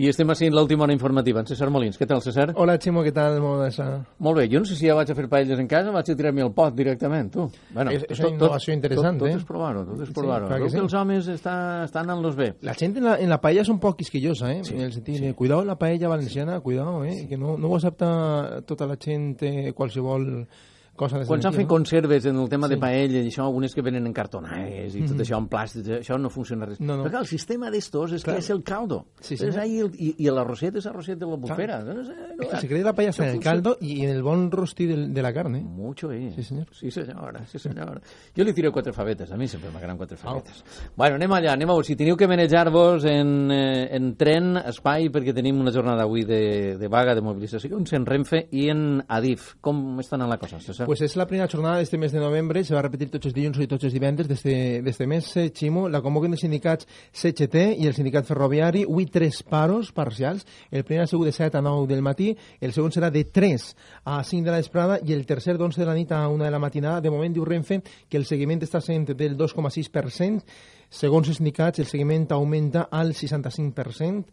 i 0.00 0.06
estem 0.08 0.30
així 0.32 0.46
en 0.48 0.54
l'última 0.56 0.86
hora 0.86 0.94
informativa. 0.94 1.42
En 1.42 1.48
César 1.50 1.66
Molins, 1.68 1.98
què 2.00 2.06
tal, 2.08 2.22
César? 2.24 2.54
Hola, 2.56 2.78
Ximo, 2.80 3.02
què 3.04 3.12
tal? 3.12 3.36
Molt 3.44 3.66
bé, 3.66 3.88
Molt 4.24 4.38
bé, 4.38 4.46
jo 4.48 4.62
no 4.62 4.68
sé 4.70 4.78
si 4.78 4.88
ja 4.88 4.94
vaig 4.96 5.12
a 5.12 5.16
fer 5.18 5.26
paelles 5.28 5.60
en 5.60 5.68
casa 5.68 5.90
o 5.90 5.92
vaig 5.92 6.08
a 6.08 6.16
tirar-me 6.16 6.40
el 6.46 6.54
pot 6.56 6.72
directament, 6.78 7.28
tu. 7.34 7.44
Bueno, 7.76 7.92
És- 7.92 8.06
és 8.08 8.22
una 8.24 8.30
innovació 8.32 8.72
interessant, 8.72 9.18
tot, 9.20 9.26
tot, 9.26 9.34
eh? 9.34 9.42
és 9.42 9.44
provar-ho, 9.50 9.84
tot 9.90 10.00
és 10.00 10.08
Sí, 10.08 10.16
provar-ho. 10.16 10.46
clar 10.48 10.56
que 10.56 10.64
Veu 10.64 10.72
que 10.72 10.78
sí. 10.78 10.82
els 10.86 10.96
homes 11.02 11.28
està, 11.34 11.56
estan 11.84 12.08
en 12.16 12.22
los 12.24 12.36
bé. 12.40 12.54
La 12.62 12.72
gente 12.72 12.98
en 13.04 13.10
la, 13.10 13.18
en 13.20 13.28
la 13.28 13.40
paella 13.42 13.60
es 13.60 13.68
un 13.68 13.78
poco 13.78 13.98
quisquillosa, 13.98 14.50
¿eh? 14.54 14.62
en 14.72 14.80
el 14.80 14.94
sentido 14.94 15.26
de, 15.26 15.34
cuidado 15.34 15.66
la 15.66 15.76
paella 15.76 16.08
valenciana, 16.08 16.60
cuidado, 16.60 17.04
¿eh? 17.04 17.26
que 17.28 17.36
no, 17.36 17.58
no 17.58 17.68
ho 17.68 17.76
accepta 17.76 18.62
tota 18.64 18.86
la 18.86 18.96
gente 18.96 19.74
qualsevol 19.74 20.48
cosa 20.96 21.18
de 21.18 21.26
Quan 21.26 21.40
s'han 21.40 21.54
fet 21.54 21.62
no? 21.64 21.68
conserves 21.68 22.26
en 22.26 22.36
el 22.36 22.48
tema 22.48 22.68
de 22.68 22.74
Sí. 22.74 22.80
paella 22.80 23.20
i 23.22 23.28
això, 23.30 23.44
algunes 23.44 23.74
que 23.74 23.80
venen 23.82 24.06
en 24.06 24.12
cartonades 24.12 24.94
i 24.94 25.00
tot 25.02 25.16
Mhm. 25.16 25.20
això 25.20 25.38
en 25.38 25.48
plàstic, 25.48 25.86
això 26.00 26.18
no 26.20 26.28
funciona 26.28 26.66
res. 26.66 26.80
No, 26.80 26.96
no. 26.96 27.04
Perquè 27.04 27.18
el 27.20 27.26
sistema 27.26 27.70
d'estos 27.70 28.12
és 28.12 28.22
Claro. 28.22 28.36
que 28.36 28.40
és 28.44 28.50
el 28.50 28.62
caldo. 28.62 29.06
Sí, 29.20 29.34
és 29.34 29.40
senyor. 29.40 29.58
ahí 29.60 29.78
el, 29.78 29.90
i, 29.98 30.14
i 30.18 30.30
l'arrosset 30.30 30.76
és 30.76 30.86
arrosset 30.86 31.18
de 31.18 31.26
la 31.26 31.36
bufera. 31.36 31.82
Claro. 31.82 31.94
No 31.94 32.04
sé, 32.04 32.12
Es 32.40 32.48
que 32.48 32.56
se 32.56 32.68
cree 32.68 32.82
la 32.82 32.92
paella 32.94 33.10
está 33.10 33.28
en 33.28 33.34
el 33.36 33.40
caldo 33.40 33.76
y 33.80 34.02
en 34.04 34.10
el 34.10 34.22
bon 34.22 34.50
rostí 34.50 34.86
del- 34.86 35.12
de, 35.14 35.22
la 35.22 35.32
carne. 35.32 35.60
Mucho, 35.62 36.10
eh. 36.12 36.32
Sí, 36.34 36.42
señor. 36.42 36.66
Sí, 36.72 36.90
senyora, 36.90 37.46
sí, 37.46 37.58
senyora. 37.58 38.00
Jo 38.36 38.44
li 38.44 38.52
tiro 38.52 38.70
quatre 38.72 38.92
favetes, 38.92 39.30
a 39.32 39.36
mi 39.36 39.46
sempre 39.48 39.70
m'agraden 39.70 39.96
quatre 39.96 40.16
favetes. 40.16 40.64
Bueno, 40.96 41.16
anem 41.16 41.30
allà, 41.30 41.52
anem 41.52 41.68
a 41.68 41.72
veure. 41.72 41.84
Si 41.84 41.96
teniu 41.96 42.16
que 42.16 42.26
manejar-vos 42.28 43.04
en, 43.04 43.50
eh, 43.50 43.96
en 43.96 44.16
tren, 44.16 44.56
espai, 44.58 45.08
perquè 45.10 45.34
tenim 45.34 45.58
una 45.60 45.70
jornada 45.72 46.02
avui 46.02 46.24
de, 46.24 46.76
de 46.78 46.88
vaga, 46.88 47.14
de 47.14 47.20
mobilitzacions 47.20 47.92
en 47.92 48.06
Renfe 48.06 48.48
i 48.52 48.68
en 48.70 49.02
Adif. 49.08 49.54
Com 49.60 49.98
està 49.98 50.14
anant 50.14 50.30
la 50.30 50.38
cosa, 50.38 50.58
César? 50.80 50.86
Pues 50.86 51.00
es 51.00 51.16
la 51.16 51.26
primera 51.26 51.48
jornada 51.48 51.76
de 51.76 51.82
este 51.82 51.98
mes 51.98 52.12
de 52.12 52.20
noviembre, 52.20 52.64
se 52.64 52.74
va 52.74 52.82
repetir 52.82 53.10
tots 53.10 53.28
els 53.28 53.34
dilluns 53.34 53.58
i 53.60 53.66
tots 53.68 53.84
els 53.84 53.92
divendres 53.92 54.28
d'este 54.28 54.80
d'este 54.84 55.06
mes, 55.06 55.28
eh, 55.36 55.50
Ximo. 55.52 55.88
La 55.88 56.00
convoquen 56.00 56.32
els 56.32 56.40
sindicats 56.40 56.88
CGT 57.12 57.76
i 57.78 57.86
el 57.86 57.94
sindicat 57.94 58.26
ferroviari. 58.26 58.84
Avui 58.88 59.06
tres 59.06 59.42
paros 59.42 59.92
parcials. 59.92 60.46
El 60.70 60.84
primer 60.84 61.04
ha 61.04 61.06
sigut 61.06 61.26
de 61.26 61.32
7 61.32 61.58
a 61.58 61.62
9 61.62 61.86
del 61.86 62.02
matí, 62.02 62.36
el 62.60 62.72
segon 62.72 62.90
serà 62.90 63.10
de 63.10 63.24
3 63.24 63.76
a 64.04 64.22
5 64.24 64.44
de 64.44 64.50
la 64.50 64.58
vesprada 64.58 65.00
i 65.04 65.12
el 65.12 65.26
tercer 65.26 65.58
d'11 65.58 65.76
de 65.76 65.86
la 65.86 65.94
nit 65.94 66.12
a 66.12 66.26
1 66.28 66.44
de 66.44 66.50
la 66.50 66.58
matinada. 66.58 67.00
De 67.00 67.10
moment 67.10 67.32
diu 67.32 67.44
Renfe 67.44 67.82
que 68.08 68.16
el 68.16 68.24
seguiment 68.24 68.60
està 68.62 68.80
sent 68.80 69.12
del 69.12 69.36
2,6%. 69.36 70.42
Segons 70.90 71.28
els 71.28 71.38
sindicats, 71.38 71.78
el 71.78 71.86
seguiment 71.86 72.26
augmenta 72.34 72.88
al 72.90 73.14
65% 73.14 74.24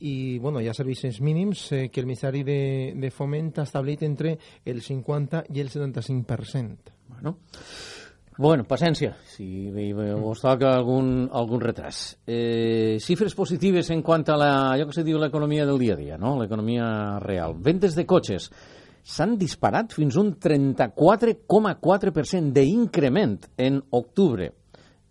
i 0.00 0.38
bueno, 0.38 0.60
hi 0.60 0.68
ha 0.68 0.74
servicis 0.74 1.20
mínims 1.20 1.72
eh, 1.72 1.88
que 1.88 2.00
el 2.00 2.06
Ministeri 2.06 2.42
de, 2.44 2.92
de 2.96 3.10
Foment 3.10 3.58
ha 3.58 3.62
establit 3.64 4.02
entre 4.02 4.38
el 4.64 4.82
50 4.82 5.44
i 5.54 5.60
el 5.60 5.70
75%. 5.70 6.76
Bueno, 7.08 7.38
bueno 8.36 8.64
paciència, 8.68 9.16
si 9.24 9.70
vos 9.72 10.40
toca 10.44 10.74
algun, 10.76 11.30
algun 11.32 11.60
retras. 11.60 12.18
Eh, 12.26 12.98
cifres 13.00 13.34
positives 13.34 13.90
en 13.90 14.02
quant 14.02 14.28
a 14.28 14.36
la, 14.36 14.72
allò 14.74 14.86
que 14.90 14.94
se 14.98 15.04
diu 15.06 15.18
l'economia 15.18 15.64
del 15.64 15.78
dia 15.80 15.94
a 15.94 16.00
dia, 16.00 16.18
no? 16.20 16.38
l'economia 16.40 17.18
real. 17.22 17.54
Ventes 17.56 17.94
de 17.96 18.04
cotxes 18.04 18.50
s'han 19.06 19.38
disparat 19.38 19.92
fins 19.94 20.16
un 20.20 20.34
34,4% 20.36 22.52
d'increment 22.52 23.38
en 23.56 23.82
octubre. 23.94 24.52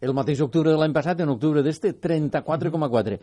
El 0.06 0.14
mateix 0.14 0.42
octubre 0.44 0.70
de 0.70 0.78
l'any 0.78 0.94
passat, 0.94 1.22
en 1.24 1.30
octubre 1.32 1.64
d'este, 1.64 1.96
34,4%. 1.98 3.18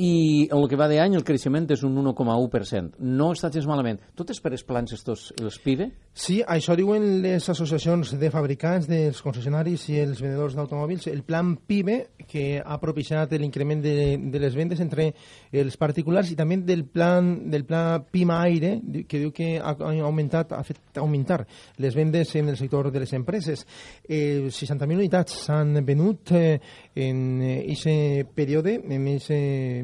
I 0.00 0.48
en 0.48 0.56
el 0.56 0.68
que 0.70 0.78
va 0.80 0.86
d'any 0.88 1.12
el 1.18 1.24
creixement 1.28 1.66
és 1.74 1.82
un 1.84 1.98
1,1%. 2.00 3.02
No 3.04 3.26
està 3.34 3.50
gens 3.52 3.66
malament. 3.68 3.98
Tot 4.16 4.30
és 4.32 4.38
per 4.40 4.54
els 4.54 4.64
plans 4.64 4.94
estos, 4.96 5.26
els 5.36 5.58
PIBE? 5.60 5.90
Sí, 6.16 6.38
això 6.40 6.72
diuen 6.78 7.20
les 7.20 7.48
associacions 7.52 8.14
de 8.16 8.30
fabricants, 8.32 8.88
dels 8.88 9.20
concessionaris 9.20 9.84
i 9.92 9.98
els 10.00 10.22
venedors 10.24 10.56
d'automòbils. 10.56 11.10
El 11.12 11.20
plan 11.28 11.52
PIBE, 11.68 11.98
que 12.30 12.46
ha 12.64 12.80
propiciat 12.80 13.34
l'increment 13.36 13.84
de, 13.84 14.16
de 14.32 14.40
les 14.40 14.56
vendes 14.56 14.80
entre 14.80 15.10
els 15.52 15.76
particulars 15.80 16.30
i 16.30 16.36
també 16.38 16.60
del 16.66 16.84
plan 16.86 17.50
del 17.50 17.64
pla 17.66 18.00
PIMA 18.02 18.40
Aire, 18.46 18.72
que 19.08 19.18
diu 19.18 19.32
que 19.34 19.56
ha 19.58 19.74
augmentat, 19.74 20.52
ha 20.54 20.62
fet 20.66 21.00
augmentar 21.02 21.42
les 21.82 21.96
vendes 21.96 22.34
en 22.38 22.48
el 22.52 22.58
sector 22.60 22.90
de 22.92 23.02
les 23.02 23.12
empreses. 23.18 23.66
Eh, 24.06 24.46
60.000 24.46 25.00
unitats 25.00 25.40
s'han 25.46 25.80
venut 25.86 26.32
eh, 26.36 26.60
en 26.94 27.42
aquest 27.48 28.30
període, 28.36 28.78
en 28.84 29.10
aquest 29.16 29.34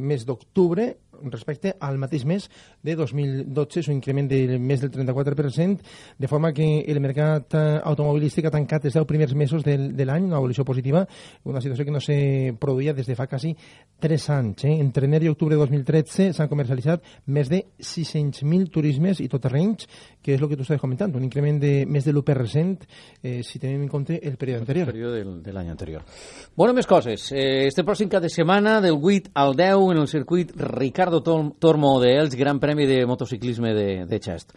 mes 0.03 0.27
d'octubre, 0.27 0.93
respecte 1.25 1.75
al 1.81 1.99
mateix 1.99 2.25
mes 2.29 2.49
de 2.87 2.95
2012, 2.97 3.81
és 3.83 3.89
un 3.91 3.97
increment 3.99 4.29
del 4.31 4.57
més 4.63 4.81
del 4.81 4.93
34%, 4.95 5.83
de 6.23 6.29
forma 6.31 6.53
que 6.55 6.85
el 6.87 7.01
mercat 7.03 7.53
eh, 7.59 7.65
automobilístic 7.83 8.47
ha 8.47 8.55
tancat 8.55 8.87
els 8.87 8.95
10 8.97 9.05
primers 9.11 9.35
mesos 9.35 9.65
del, 9.67 9.91
de 9.99 10.07
l'any, 10.07 10.25
una 10.31 10.39
evolució 10.39 10.65
positiva, 10.65 11.03
una 11.45 11.61
situació 11.61 11.85
que 11.85 11.95
no 11.95 12.01
se 12.01 12.19
produïa 12.61 12.95
des 12.95 13.07
de 13.11 13.17
fa 13.19 13.27
quasi 13.27 13.51
3 14.01 14.29
anys. 14.39 14.65
Eh? 14.71 14.77
Entre 14.81 15.05
gener 15.07 15.23
i 15.27 15.33
octubre 15.33 15.57
de 15.57 15.61
2013 15.65 16.31
s'han 16.37 16.49
comercialitzat 16.51 17.03
més 17.27 17.51
de 17.51 17.65
600.000 17.83 18.71
turismes 18.71 19.21
i 19.25 19.29
terrenys, 19.29 19.87
que 20.23 20.35
és 20.35 20.41
el 20.43 20.49
que 20.51 20.57
tu 20.59 20.65
estàs 20.65 20.81
comentant, 20.81 21.13
un 21.17 21.25
increment 21.27 21.59
de 21.63 21.85
més 21.87 22.05
de 22.07 22.13
l'1% 22.15 22.87
eh, 23.23 23.41
si 23.45 23.59
tenim 23.63 23.83
en 23.85 23.89
compte 23.91 24.17
el 24.23 24.37
període 24.39 24.63
anterior. 24.65 24.89
El 24.89 24.95
període 24.95 25.19
del, 25.21 25.35
de 25.43 25.53
l'any 25.55 25.71
anterior. 25.73 26.05
Bueno, 26.57 26.75
més 26.77 26.87
coses. 26.89 27.29
Eh, 27.33 27.67
este 27.69 27.85
pròxim 27.87 28.09
cap 28.13 28.23
de 28.25 28.31
setmana, 28.33 28.79
del 28.81 28.97
8 29.01 29.33
al 29.35 29.55
10, 29.57 29.93
en 29.95 30.03
el 30.03 30.09
circuit 30.09 30.53
Ricardo 30.57 31.23
Tor- 31.23 31.53
Tormo 31.59 31.99
de 32.01 32.15
Elx, 32.19 32.35
Gran 32.37 32.61
Premi 32.61 32.76
de 32.85 33.07
Motociclisme 33.07 33.73
de, 33.73 34.05
de 34.05 34.19
Xest. 34.21 34.53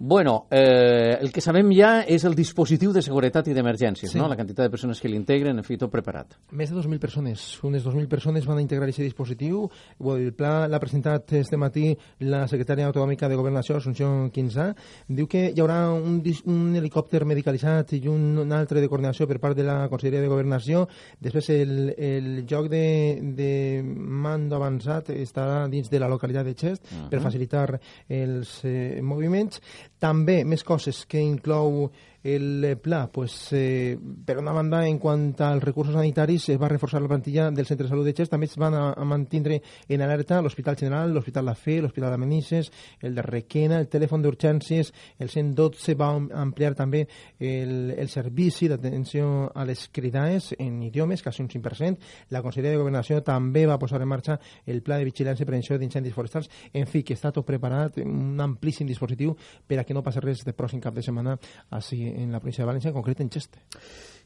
Bueno, 0.00 0.46
eh, 0.50 1.18
el 1.20 1.32
que 1.32 1.40
sabem 1.42 1.72
ja 1.74 2.04
és 2.06 2.22
el 2.24 2.36
dispositiu 2.38 2.92
de 2.94 3.02
seguretat 3.02 3.48
i 3.48 3.54
d'emergències, 3.54 4.12
Sí. 4.12 4.18
no? 4.18 4.28
la 4.28 4.36
quantitat 4.36 4.66
de 4.66 4.70
persones 4.70 5.00
que 5.00 5.08
l'integren, 5.08 5.58
en 5.58 5.64
fi, 5.64 5.76
tot 5.76 5.90
preparat. 5.90 6.36
Més 6.52 6.70
de 6.70 6.76
2.000 6.76 7.00
persones, 7.00 7.58
unes 7.64 7.82
2.000 7.84 8.06
persones 8.06 8.46
van 8.46 8.58
a 8.58 8.62
integrar 8.62 8.86
aquest 8.86 9.00
dispositiu. 9.02 9.68
El 9.98 10.32
pla 10.34 10.68
l'ha 10.68 10.78
presentat 10.78 11.32
este 11.32 11.56
matí 11.56 11.96
la 12.20 12.46
secretària 12.46 12.86
autonòmica 12.86 13.28
de 13.28 13.34
Governació, 13.34 13.76
Assumpció 13.76 14.30
Quinzà. 14.32 14.68
Diu 15.08 15.26
que 15.26 15.48
hi 15.50 15.60
haurà 15.60 15.90
un, 15.92 16.22
un 16.46 16.76
helicòpter 16.76 17.24
medicalitzat 17.26 17.92
i 17.98 18.06
un, 18.06 18.38
un 18.38 18.52
altre 18.52 18.80
de 18.80 18.88
coordinació 18.88 19.26
per 19.26 19.40
part 19.40 19.56
de 19.56 19.64
la 19.64 19.88
Conselleria 19.88 20.20
de 20.22 20.28
Governació. 20.30 20.86
Després 21.20 21.50
el, 21.50 21.94
el 21.98 22.46
joc 22.48 22.68
de, 22.70 23.18
de 23.34 23.82
mando 23.82 24.54
avançat 24.56 25.10
estarà 25.10 25.66
dins 25.68 25.90
de 25.90 25.98
la 25.98 26.06
localitat 26.08 26.46
de 26.46 26.54
Xest 26.54 26.86
Mhm. 26.92 27.08
per 27.10 27.20
facilitar 27.20 27.80
els 28.08 28.60
eh, 28.64 29.00
moviments. 29.02 29.60
També 29.98 30.42
més 30.44 30.62
coses 30.66 31.04
que 31.08 31.20
inclou 31.22 31.88
el 32.24 32.76
pla, 32.82 33.06
pues, 33.12 33.52
eh, 33.52 33.96
per 34.24 34.38
una 34.38 34.52
banda, 34.52 34.86
en 34.88 34.98
quant 34.98 35.34
als 35.40 35.62
recursos 35.62 35.94
sanitaris, 35.94 36.48
es 36.48 36.58
va 36.60 36.68
reforçar 36.68 37.00
la 37.00 37.08
plantilla 37.08 37.50
del 37.50 37.64
Centre 37.66 37.84
de 37.84 37.90
Salut 37.90 38.04
de 38.04 38.12
Xest, 38.12 38.30
també 38.32 38.46
es 38.46 38.56
van 38.58 38.74
a, 38.74 38.92
a 38.92 39.04
mantindre 39.04 39.60
en 39.88 40.02
alerta 40.02 40.40
l'Hospital 40.42 40.76
General, 40.76 41.12
l'Hospital 41.14 41.44
La 41.46 41.54
Fe, 41.54 41.80
l'Hospital 41.80 42.10
de 42.10 42.18
Manises, 42.18 42.72
el 43.00 43.14
de 43.14 43.22
Requena, 43.22 43.78
el 43.78 43.88
telèfon 43.88 44.22
d'urgències, 44.22 44.92
el 45.18 45.30
112 45.30 45.94
va 45.94 46.10
am- 46.16 46.28
ampliar 46.34 46.74
també 46.74 47.04
el, 47.38 47.94
el 47.96 48.08
servici 48.08 48.68
d'atenció 48.68 49.52
a 49.54 49.64
les 49.64 49.86
cridades 49.88 50.54
en 50.58 50.82
idiomes, 50.82 51.22
quasi 51.22 51.42
un 51.42 51.48
5%. 51.48 51.98
La 52.30 52.42
Conselleria 52.42 52.72
de 52.76 52.82
Governació 52.82 53.22
també 53.22 53.64
va 53.66 53.78
posar 53.78 54.02
en 54.02 54.08
marxa 54.08 54.40
el 54.66 54.82
pla 54.82 54.98
de 54.98 55.06
vigilància 55.08 55.44
i 55.44 55.46
prevenció 55.46 55.78
d'incendis 55.78 56.14
forestals. 56.14 56.50
En 56.74 56.86
fi, 56.86 57.02
que 57.04 57.14
està 57.14 57.30
tot 57.32 57.46
preparat, 57.46 57.98
un 58.02 58.38
amplíssim 58.42 58.86
dispositiu 58.88 59.36
per 59.66 59.78
a 59.80 59.84
que 59.84 59.94
no 59.94 60.02
passi 60.02 60.20
res 60.20 60.42
de 60.44 60.52
pròxim 60.52 60.80
cap 60.82 60.94
de 60.98 61.02
setmana 61.06 61.38
així 61.70 62.08
en 62.18 62.32
la 62.32 62.40
província 62.40 62.64
de 62.64 62.70
València, 62.72 62.92
en 62.92 62.96
concret 62.98 63.20
en 63.24 63.30
Xeste. 63.30 63.62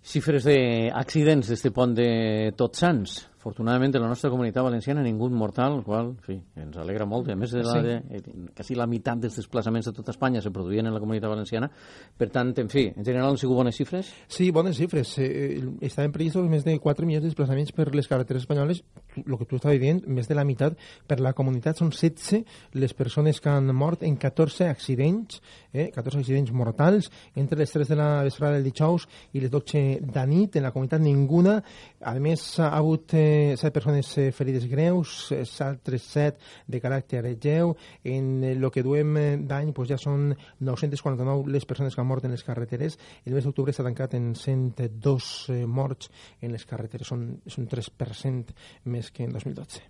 Xifres 0.03 0.43
d'accidents 0.49 1.47
d'este 1.53 1.71
pont 1.71 1.93
de 1.95 2.53
Tots 2.59 2.83
Sants. 2.83 3.21
afortunadament 3.43 3.91
en 3.97 4.03
la 4.05 4.07
nostra 4.07 4.29
comunitat 4.31 4.63
valenciana 4.63 5.03
ningú 5.03 5.27
mortal, 5.35 5.73
el 5.81 5.83
qual, 5.83 6.13
en 6.13 6.19
fi, 6.23 6.37
ens 6.63 6.77
alegra 6.79 7.05
molt. 7.11 7.27
A 7.33 7.35
més, 7.35 7.51
de 7.51 7.65
la, 7.65 7.73
Sí. 7.73 7.81
de, 7.83 7.95
eh, 8.15 8.23
quasi 8.55 8.77
la 8.77 8.87
meitat 8.87 9.19
dels 9.19 9.35
desplaçaments 9.35 9.85
de 9.85 9.93
tota 9.93 10.13
Espanya 10.13 10.41
se 10.41 10.53
produïen 10.53 10.87
en 10.87 10.95
la 10.95 11.01
comunitat 11.01 11.29
valenciana. 11.29 11.69
Per 12.17 12.31
tant, 12.31 12.57
en 12.57 12.69
fi, 12.69 12.93
en 12.97 13.05
general 13.05 13.31
han 13.31 13.37
sigut 13.39 13.57
bones 13.57 13.75
xifres? 13.75 14.13
Sí, 14.29 14.53
bones 14.53 14.77
xifres. 14.77 15.19
Eh, 15.19 15.57
eh, 15.59 15.71
estaven 15.81 16.13
previstos 16.13 16.49
més 16.49 16.63
de 16.65 16.79
4 16.79 17.05
milions 17.05 17.25
de 17.25 17.31
desplaçaments 17.31 17.73
per 17.73 17.93
les 17.93 18.07
carreteres 18.07 18.45
espanyoles. 18.45 18.85
El 19.17 19.37
que 19.37 19.45
tu 19.45 19.57
estaves 19.57 19.81
dient, 19.81 20.07
més 20.07 20.29
de 20.29 20.37
la 20.37 20.45
meitat 20.45 20.79
per 21.09 21.19
la 21.19 21.33
comunitat. 21.33 21.77
Són 21.77 21.91
16 21.91 22.45
les 22.75 22.95
persones 22.95 23.41
que 23.41 23.49
han 23.49 23.75
mort 23.75 24.05
en 24.05 24.15
14 24.15 24.69
accidents, 24.69 25.43
eh, 25.73 25.91
14 25.91 26.17
accidents 26.21 26.53
mortals, 26.53 27.11
entre 27.35 27.59
les 27.59 27.73
3 27.73 27.89
de 27.89 27.97
la 27.97 28.23
vesprada 28.23 28.55
del 28.55 28.63
dijous 28.63 29.09
i 29.33 29.41
les 29.41 29.51
12 29.51 29.92
de 30.01 30.27
nit. 30.27 30.57
En 30.57 30.67
la 30.67 30.73
comunitat 30.73 31.03
ninguna. 31.03 31.59
A 32.01 32.15
més, 32.23 32.45
ha 32.61 32.71
hagut 32.77 33.15
eh, 33.19 33.55
7 33.59 33.73
persones 33.75 34.11
eh, 34.19 34.31
ferides 34.33 34.67
greus, 34.71 35.31
eh, 35.35 35.45
altres 35.65 36.07
7 36.15 36.39
de 36.67 36.81
caràcter 36.81 37.23
lleu. 37.37 37.77
En 38.05 38.43
el 38.45 38.71
que 38.71 38.83
duem 38.83 39.17
eh, 39.17 39.27
d'any 39.37 39.73
pues, 39.77 39.91
ja 39.93 39.99
són 40.01 40.33
949 40.61 41.51
les 41.53 41.67
persones 41.69 41.95
que 41.95 42.01
han 42.01 42.09
mort 42.09 42.25
en 42.25 42.35
les 42.35 42.45
carreteres. 42.45 42.99
El 43.27 43.37
mes 43.37 43.45
d'octubre 43.45 43.73
s'ha 43.75 43.87
tancat 43.87 44.17
en 44.19 44.33
102 44.39 45.31
eh, 45.51 45.61
morts 45.67 46.11
en 46.41 46.55
les 46.55 46.67
carreteres. 46.69 47.09
Són, 47.13 47.27
és 47.47 47.59
un 47.59 47.69
3% 47.69 48.55
més 48.93 49.11
que 49.13 49.27
en 49.27 49.35
2012. 49.37 49.83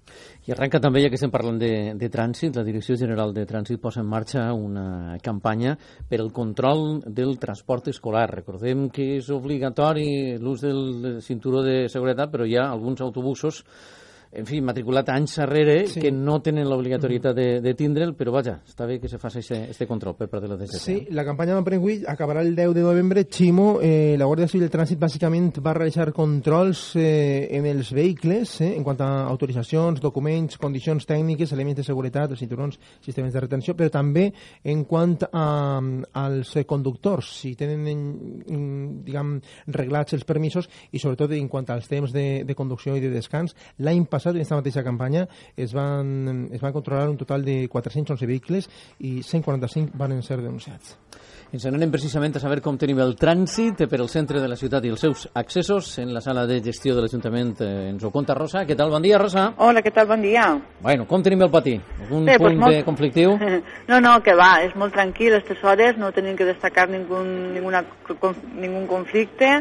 I 0.49 0.57
arrenca 0.57 0.81
també, 0.83 1.03
ja 1.05 1.11
que 1.13 1.21
estem 1.21 1.33
parlant 1.33 1.61
de, 1.61 1.93
de 1.99 2.11
trànsit, 2.13 2.57
la 2.57 2.67
Direcció 2.67 2.97
General 2.99 3.33
de 3.35 3.47
Trànsit 3.49 3.81
posa 3.83 4.01
en 4.03 4.09
marxa 4.11 4.49
una 4.57 5.19
campanya 5.23 5.77
per 6.09 6.21
al 6.23 6.33
control 6.33 7.03
del 7.07 7.39
transport 7.39 7.89
escolar. 7.93 8.29
Recordem 8.33 8.89
que 8.93 9.13
és 9.19 9.29
obligatori 9.31 9.92
l'ús 9.97 10.63
del 10.63 11.21
cinturó 11.23 11.63
de 11.63 11.89
seguretat, 11.93 12.31
però 12.33 12.47
hi 12.47 12.57
ha 12.57 12.71
alguns 12.71 13.01
autobusos 13.01 13.63
en 14.33 14.47
fi, 14.49 14.61
matriculat 14.65 15.09
anys 15.13 15.37
darrere, 15.37 15.87
Sí. 15.89 16.01
que 16.01 16.11
no 16.13 16.41
tenen 16.41 16.69
l'obligatorietat 16.69 17.35
de, 17.37 17.61
de 17.61 17.75
tindre'l, 17.75 18.15
però 18.17 18.33
vaja, 18.33 18.63
està 18.67 18.87
bé 18.89 18.99
que 19.01 19.09
se 19.09 19.19
faci 19.19 19.43
este 19.53 19.87
control 19.87 20.15
per 20.17 20.29
part 20.31 20.43
de 20.43 20.49
la 20.49 20.57
DGT. 20.57 20.79
Sí, 20.81 21.07
la 21.11 21.25
campanya 21.25 21.55
de 21.57 21.63
Prenguit 21.67 22.07
acabarà 22.09 22.41
el 22.41 22.55
10 22.57 22.73
de 22.75 22.81
novembre. 22.87 23.27
Ximo, 23.29 23.79
eh, 23.83 24.15
la 24.19 24.25
Guàrdia 24.25 24.49
Civil 24.49 24.69
de 24.69 24.73
Trànsit 24.73 24.99
bàsicament 24.99 25.51
va 25.61 25.75
realitzar 25.75 26.13
controls 26.17 26.95
eh, 26.97 27.49
en 27.59 27.67
els 27.67 27.91
vehicles 27.93 28.55
eh, 28.63 28.71
en 28.77 28.85
quant 28.87 29.01
a 29.05 29.27
autoritzacions, 29.29 30.01
documents, 30.01 30.57
condicions 30.57 31.05
tècniques, 31.05 31.53
elements 31.53 31.77
de 31.77 31.85
seguretat, 31.85 32.31
els 32.31 32.41
cinturons, 32.41 32.79
sistemes 33.05 33.33
de 33.35 33.41
retenció, 33.45 33.75
però 33.77 33.91
també 33.93 34.31
en 34.65 34.85
quant 34.89 35.19
a, 35.29 35.81
als 36.25 36.55
eh, 36.57 36.65
conductors, 36.65 37.29
si 37.43 37.55
tenen, 37.59 37.85
en, 37.91 38.03
en, 38.49 38.65
diguem, 39.05 39.35
reglats 39.67 40.15
els 40.17 40.25
permisos 40.25 40.69
i 40.93 40.99
sobretot 41.03 41.33
en 41.37 41.49
quant 41.53 41.69
als 41.75 41.89
temps 41.91 42.13
de, 42.15 42.45
de 42.47 42.55
conducció 42.55 42.97
i 42.97 43.01
de 43.03 43.11
descans. 43.13 43.53
L'any 43.83 44.07
passat, 44.07 44.22
en 44.31 44.37
aquesta 44.37 44.57
mateixa 44.57 44.83
campanya, 44.85 45.27
es 45.57 45.73
van, 45.75 46.49
es 46.53 46.61
van 46.63 46.73
controlar 46.73 47.09
un 47.11 47.17
total 47.17 47.45
de 47.45 47.69
411 47.69 48.27
vehicles 48.27 48.71
i 49.01 49.23
145 49.23 49.93
van 49.99 50.21
ser 50.23 50.39
denunciats. 50.41 50.97
Ens 51.53 51.67
n'anem 51.69 51.91
precisament 51.93 52.33
a 52.39 52.41
saber 52.41 52.63
com 52.65 52.79
tenim 52.81 52.97
el 53.05 53.11
trànsit 53.21 53.83
per 53.85 53.99
al 54.01 54.09
centre 54.09 54.41
de 54.41 54.49
la 54.49 54.57
ciutat 54.57 54.87
i 54.87 54.89
els 54.89 55.03
seus 55.05 55.27
accessos 55.37 55.99
en 56.01 56.15
la 56.15 56.23
sala 56.25 56.47
de 56.49 56.63
gestió 56.65 56.95
de 56.97 57.03
l'Ajuntament. 57.05 57.51
Eh, 57.61 57.91
ens 57.91 58.05
ho 58.05 58.11
conta 58.11 58.33
Rosa. 58.33 58.63
Què 58.65 58.73
tal? 58.75 58.89
Bon 58.89 59.03
dia, 59.05 59.19
Rosa. 59.21 59.51
Hola, 59.59 59.83
què 59.85 59.93
tal? 59.93 60.07
Bon 60.09 60.23
dia. 60.25 60.47
Bueno, 60.81 61.05
com 61.07 61.21
tenim 61.23 61.43
el 61.45 61.51
patí? 61.53 61.75
Algun 62.01 62.25
Bé, 62.25 62.39
punt 62.39 62.55
doncs 62.55 62.61
molt- 62.65 62.77
de 62.79 62.85
conflictiu? 62.89 63.37
No, 63.93 64.01
no, 64.01 64.15
que 64.25 64.33
va, 64.33 64.63
és 64.65 64.73
molt 64.79 64.95
tranquil, 64.95 65.35
aquestes 65.35 65.61
hores, 65.65 65.99
no 65.99 66.09
tenim 66.17 66.37
que 66.39 66.47
destacar 66.49 66.89
ningun, 66.89 67.53
ninguna, 67.53 67.85
ningun 68.57 68.87
conflicte, 68.87 69.59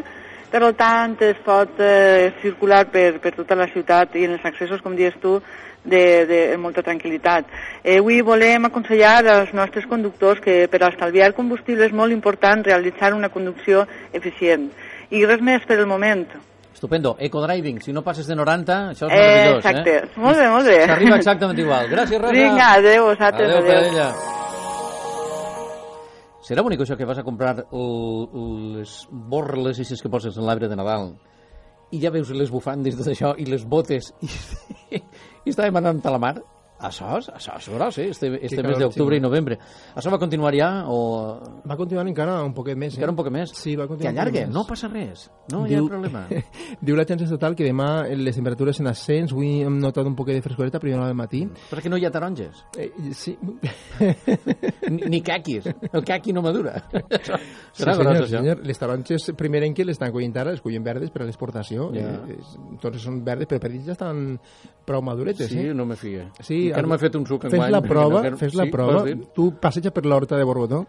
per 0.52 0.60
tant 0.76 1.16
es 1.24 1.38
pot 1.44 1.80
eh, 1.80 2.30
circular 2.42 2.84
per, 2.92 3.16
per 3.24 3.32
tota 3.34 3.56
la 3.56 3.66
ciutat 3.72 4.14
i 4.20 4.26
en 4.28 4.36
els 4.36 4.44
accessos, 4.44 4.82
com 4.84 4.94
dius 4.98 5.16
tu, 5.22 5.38
de, 5.82 6.02
de, 6.28 6.40
de 6.52 6.58
molta 6.60 6.84
tranquil·litat. 6.86 7.48
Eh, 7.82 7.96
avui 7.98 8.20
volem 8.22 8.68
aconsellar 8.68 9.24
als 9.26 9.50
nostres 9.56 9.88
conductors 9.90 10.38
que 10.44 10.68
per 10.70 10.82
estalviar 10.86 11.32
combustible 11.34 11.88
és 11.88 11.96
molt 11.96 12.12
important 12.14 12.62
realitzar 12.68 13.14
una 13.16 13.32
conducció 13.34 13.86
eficient. 14.12 14.68
I 15.10 15.24
res 15.26 15.42
més 15.42 15.64
per 15.66 15.80
el 15.80 15.86
moment. 15.90 16.28
Estupendo. 16.72 17.16
Ecodriving. 17.18 17.80
Si 17.82 17.92
no 17.92 18.02
passes 18.02 18.26
de 18.26 18.34
90, 18.36 18.78
això 18.92 19.06
és 19.06 19.12
Eh, 19.12 19.16
meravellós, 19.18 19.64
exacte. 19.64 19.96
eh? 19.96 20.08
Molt 20.16 20.38
bé, 20.38 20.48
molt 20.50 20.66
bé. 20.66 20.78
S'arriba 20.86 21.16
exactament 21.16 21.58
igual. 21.58 21.88
Gràcies, 21.90 22.20
Rosa. 22.20 22.32
Vinga, 22.32 22.72
adéu, 22.78 23.04
vosaltres, 23.10 23.50
Adéu, 23.56 23.78
adéu. 23.78 24.41
Serà 26.42 26.62
bonic 26.66 26.80
això 26.82 26.96
que 26.98 27.06
vas 27.06 27.20
a 27.20 27.26
comprar 27.26 27.52
les 27.70 28.96
borles 29.10 29.78
i 29.78 29.86
que 30.02 30.10
poses 30.10 30.36
en 30.36 30.48
l'arbre 30.48 30.68
de 30.68 30.78
Nadal 30.78 31.12
i 31.92 32.00
ja 32.00 32.10
veus 32.10 32.32
les 32.32 32.50
bufandes 32.50 32.94
i 32.94 32.98
tot 32.98 33.10
això 33.12 33.34
i 33.38 33.44
les 33.46 33.66
botes 33.68 34.10
i, 34.24 34.30
i 35.44 35.52
està 35.52 35.68
demanant 35.68 36.00
a 36.02 36.14
la 36.14 36.20
mar 36.22 36.34
això, 36.88 37.18
és- 37.18 37.28
això 37.32 37.56
és 37.58 37.68
gros, 37.68 37.98
eh? 37.98 38.08
este, 38.10 38.30
este 38.44 38.62
mes 38.62 38.78
d'octubre 38.78 39.16
sí. 39.16 39.20
i 39.20 39.22
novembre 39.22 39.58
això 39.94 40.10
va 40.12 40.18
continuar 40.18 40.54
ja 40.56 40.70
o... 40.88 41.38
Va 41.68 41.76
continuar 41.76 42.06
encara 42.08 42.42
un 42.42 42.52
poquet 42.54 42.76
més. 42.76 42.94
Encara 42.94 43.10
eh? 43.10 43.14
un 43.14 43.16
poquet 43.16 43.32
més? 43.32 43.52
Sí, 43.56 43.76
va 43.76 43.84
que 43.84 43.94
continuar 43.94 44.12
un 44.14 44.18
allargue, 44.18 44.46
no 44.52 44.64
passa 44.68 44.88
res 44.88 45.30
no 45.52 45.64
hi 45.66 45.74
ha 45.76 45.82
problema 45.86 46.26
Diu 46.82 46.96
l'agència 46.96 47.24
estatal 47.26 47.54
que 47.58 47.64
demà 47.66 48.06
les 48.16 48.36
temperatures 48.36 48.80
en 48.80 48.88
ascens, 48.92 49.32
avui 49.32 49.62
hem 49.62 49.78
notat 49.82 50.06
un 50.06 50.16
poquet 50.18 50.34
de 50.38 50.42
frescoreta 50.42 50.78
a 50.78 50.80
primera 50.80 51.02
hora 51.02 51.08
del 51.12 51.16
matí. 51.18 51.44
però 51.70 51.82
que 51.82 51.88
no 51.92 51.96
hi 52.00 52.06
ha 52.06 52.10
taronges 52.10 52.64
Eh, 52.78 52.90
sí. 53.12 53.36
ni, 54.90 55.02
ni 55.08 55.20
caquis 55.22 55.66
el 55.92 56.04
caqui 56.04 56.32
no 56.32 56.42
madura 56.42 56.82
Això 56.92 57.36
Sí, 57.72 57.80
serà 57.84 57.94
senyor, 57.96 58.16
gros, 58.18 58.26
això 58.28 58.38
senyor. 58.42 58.58
Les 58.68 58.78
taronges 58.78 59.30
primerenques 59.38 59.86
les 59.86 59.94
estan 59.96 60.10
collint 60.12 60.34
ara, 60.36 60.50
les 60.52 60.60
collen 60.60 60.82
verdes 60.84 61.08
per 61.10 61.22
a 61.22 61.24
l'exportació. 61.24 61.86
Ja. 61.94 62.02
Eh, 62.28 62.34
és- 62.36 62.56
Entonces 62.70 63.00
són 63.06 63.22
verdes, 63.24 63.48
però 63.48 63.60
per 63.62 63.70
dins 63.72 63.86
ja 63.88 63.94
estan 63.96 64.34
prou 64.84 65.00
maduretes. 65.00 65.48
Sí, 65.48 65.58
eh? 65.70 65.72
no 65.74 65.86
me 65.88 65.96
fie. 65.96 66.26
Sí, 66.44 66.66
Encara 66.72 66.86
no 66.88 66.92
m'he 66.94 67.00
fet 67.02 67.16
un 67.20 67.26
suc 67.28 67.48
Fes 67.48 67.68
la 67.70 67.82
prova, 67.84 68.22
no- 68.30 68.36
fes 68.40 68.54
la 68.58 68.64
sí, 68.66 68.72
prova. 68.74 69.04
Tu 69.36 69.50
passeja 69.60 69.92
per 69.94 70.04
l'horta 70.08 70.36
de 70.40 70.44
Borbotó 70.48 70.86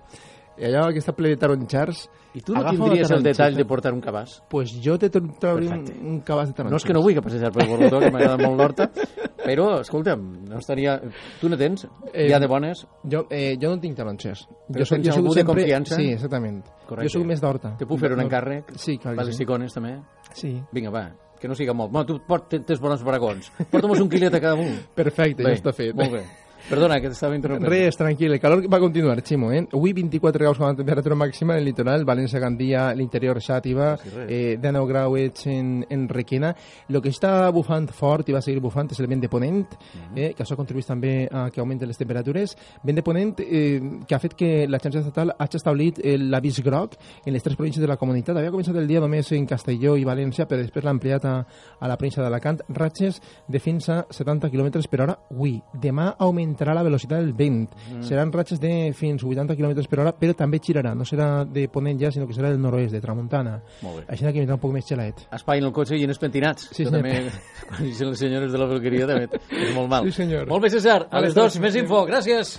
i 0.53 0.67
allà 0.67 0.83
que 0.93 1.01
està 1.01 1.15
ple 1.17 1.31
de 1.33 1.37
taronxars... 1.41 2.03
I 2.37 2.41
tu 2.45 2.53
no 2.53 2.61
tindries 2.65 3.09
el 3.13 3.23
detall 3.25 3.55
de 3.57 3.63
portar 3.65 3.91
un 3.93 3.99
cabàs? 4.01 4.35
Pues 4.49 4.71
jo 4.81 4.95
te 5.01 5.09
tra- 5.13 5.21
trauré 5.41 5.67
un, 5.69 5.83
un 6.09 6.19
cabàs 6.25 6.49
de 6.49 6.53
taronxes. 6.57 6.73
No 6.73 6.77
és 6.81 6.85
que 6.85 6.93
no 6.93 7.01
vull 7.05 7.13
que 7.17 7.21
passejar 7.25 7.51
per 7.53 7.65
Borbotó, 7.69 7.99
que 8.01 8.09
m'agrada 8.13 8.37
molt 8.41 8.57
l'horta, 8.57 8.87
però, 9.47 9.67
escolta'm, 9.81 10.23
no 10.49 10.57
estaria... 10.61 10.95
Tu 11.41 11.49
no 11.49 11.57
tens? 11.57 11.87
Eh, 12.11 12.27
ja 12.29 12.39
de 12.41 12.49
bones? 12.49 12.85
Jo, 13.09 13.23
eh, 13.33 13.55
jo 13.61 13.69
no 13.73 13.79
tinc 13.81 13.97
taronxers. 13.97 14.45
Però 14.69 14.85
soc- 14.85 14.97
tens 15.01 15.09
soc 15.13 15.21
algú 15.23 15.33
de 15.37 15.45
confiança? 15.49 15.97
Sí, 15.97 16.11
exactament. 16.13 16.61
Correcte. 16.85 17.09
Jo 17.09 17.17
sóc 17.19 17.27
més 17.29 17.41
d'horta. 17.41 17.73
Te 17.81 17.89
puc 17.89 18.01
fer 18.01 18.13
un 18.13 18.21
encàrrec? 18.25 18.73
Sí, 18.77 18.97
clar 19.01 19.17
que 19.17 19.29
sí. 19.33 19.45
també? 19.73 19.95
Sí. 20.33 20.55
Vinga, 20.73 20.93
va, 20.93 21.07
que 21.43 21.51
no 21.51 21.57
siga 21.59 21.75
molt. 21.75 21.91
Bueno, 21.91 22.07
tu 22.07 22.21
port, 22.23 22.47
tens 22.55 22.79
bons 22.79 23.03
bragons. 23.03 23.51
Porta'm 23.71 23.91
un 23.97 24.07
quilet 24.11 24.39
a 24.39 24.39
cada 24.39 24.55
un. 24.55 24.77
Perfecte, 24.95 25.43
Bé, 25.43 25.51
ja 25.51 25.59
està 25.59 25.75
fet. 25.75 25.91
Molt 25.99 26.15
bé. 26.15 26.23
Perdona, 26.69 26.99
que 27.01 27.09
t'estava 27.11 27.35
interrompent. 27.35 27.67
Res, 27.69 27.97
tranquil, 27.99 28.31
el 28.31 28.39
calor 28.39 28.63
va 28.71 28.79
continuar, 28.79 29.17
Ximo, 29.21 29.51
eh? 29.51 29.65
Avui 29.73 29.91
24 29.93 30.39
graus 30.39 30.57
com 30.57 30.65
a 30.69 30.75
temperatura 30.75 31.15
màxima 31.15 31.53
en 31.57 31.59
el 31.59 31.65
litoral, 31.65 32.05
València, 32.07 32.39
Gandia, 32.39 32.93
l'interior, 32.95 33.37
Xàtiva, 33.43 33.97
Sí, 33.99 34.09
eh, 34.27 34.57
19 34.61 34.87
grauets 34.87 35.45
en, 35.47 35.85
en 35.89 36.07
Requena. 36.09 36.53
El 36.89 37.01
que 37.01 37.09
està 37.11 37.51
bufant 37.51 37.89
fort 37.91 38.29
i 38.29 38.33
va 38.33 38.41
seguir 38.41 38.61
bufant 38.63 38.89
és 38.91 38.99
el 39.03 39.07
vent 39.07 39.21
de 39.21 39.29
ponent, 39.29 39.67
Mhm. 39.93 40.17
eh, 40.17 40.33
que 40.33 40.43
això 40.43 40.55
contribueix 40.55 40.87
també 40.87 41.27
a 41.31 41.49
que 41.51 41.59
augmenten 41.59 41.87
les 41.87 41.97
temperatures. 41.97 42.55
Vent 42.83 42.95
de 42.95 43.03
ponent 43.03 43.35
eh, 43.39 43.81
que 44.07 44.15
ha 44.15 44.19
fet 44.19 44.33
que 44.33 44.65
l'agència 44.67 45.01
estatal 45.01 45.33
hagi 45.37 45.57
establit 45.57 45.99
eh, 46.03 46.17
l'avís 46.17 46.61
groc 46.63 46.95
en 47.25 47.33
les 47.33 47.43
tres 47.43 47.55
províncies 47.55 47.81
de 47.81 47.87
la 47.87 47.97
comunitat. 47.97 48.37
Havia 48.37 48.51
començat 48.51 48.75
el 48.77 48.87
dia 48.87 48.99
només 49.01 49.29
en 49.33 49.45
Castelló 49.45 49.97
i 49.97 50.05
València, 50.05 50.47
però 50.47 50.61
després 50.63 50.83
l'ha 50.85 50.91
ampliat 50.95 51.25
a, 51.25 51.35
a 51.79 51.87
la 51.87 51.97
província 51.97 52.23
d'Alacant. 52.23 52.61
Ratxes 52.69 53.19
de 53.47 53.59
fins 53.59 53.89
a 53.89 54.05
70 54.09 54.49
km 54.49 54.87
per 54.89 55.01
hora 55.01 55.19
avui. 55.29 55.61
Demà 55.73 56.15
augmentarà 56.53 56.73
la 56.73 56.83
velocitat 56.83 57.19
del 57.19 57.33
vent. 57.33 57.69
Mm. 57.89 58.01
Seran 58.05 58.31
ratxes 58.31 58.59
de 58.61 58.93
fins 58.95 59.23
a 59.23 59.27
80 59.27 59.55
km 59.57 59.87
per 59.89 59.99
hora, 59.99 60.13
però 60.13 60.35
també 60.37 60.59
girarà. 60.63 60.93
No 60.95 61.05
serà 61.05 61.45
de 61.45 61.67
ponent 61.67 61.99
ja, 61.99 62.11
sinó 62.11 62.27
que 62.27 62.33
serà 62.33 62.51
del 62.53 62.61
nord-oest, 62.61 62.93
de 62.93 63.01
tramuntana. 63.01 63.59
Així 64.07 64.25
que 64.25 64.39
vindrà 64.39 64.57
un 64.57 64.63
poc 64.63 64.73
més 64.73 64.85
xelaet. 64.87 65.27
Espai 65.33 65.59
en 65.59 65.69
el 65.69 65.73
cotxe 65.73 65.97
i 65.97 66.03
en 66.03 66.13
els 66.13 66.21
pentinats. 66.21 66.69
Sí, 66.71 66.85
senyor. 66.85 67.01
també, 67.01 67.31
quan 67.69 67.83
dicen 67.83 68.13
les 68.13 68.19
senyores 68.19 68.53
de 68.53 68.61
la 68.61 68.69
peluqueria, 68.69 69.09
també 69.09 69.41
és 69.49 69.73
molt 69.75 69.89
mal. 69.89 70.05
Sí, 70.09 70.23
senyor. 70.23 70.47
Molt 70.51 70.67
bé, 70.67 70.73
César. 70.73 71.01
A 71.09 71.17
Vale, 71.17 71.27
les 71.31 71.37
dos, 71.37 71.59
més 71.63 71.75
info. 71.79 72.05
Gràcies. 72.09 72.57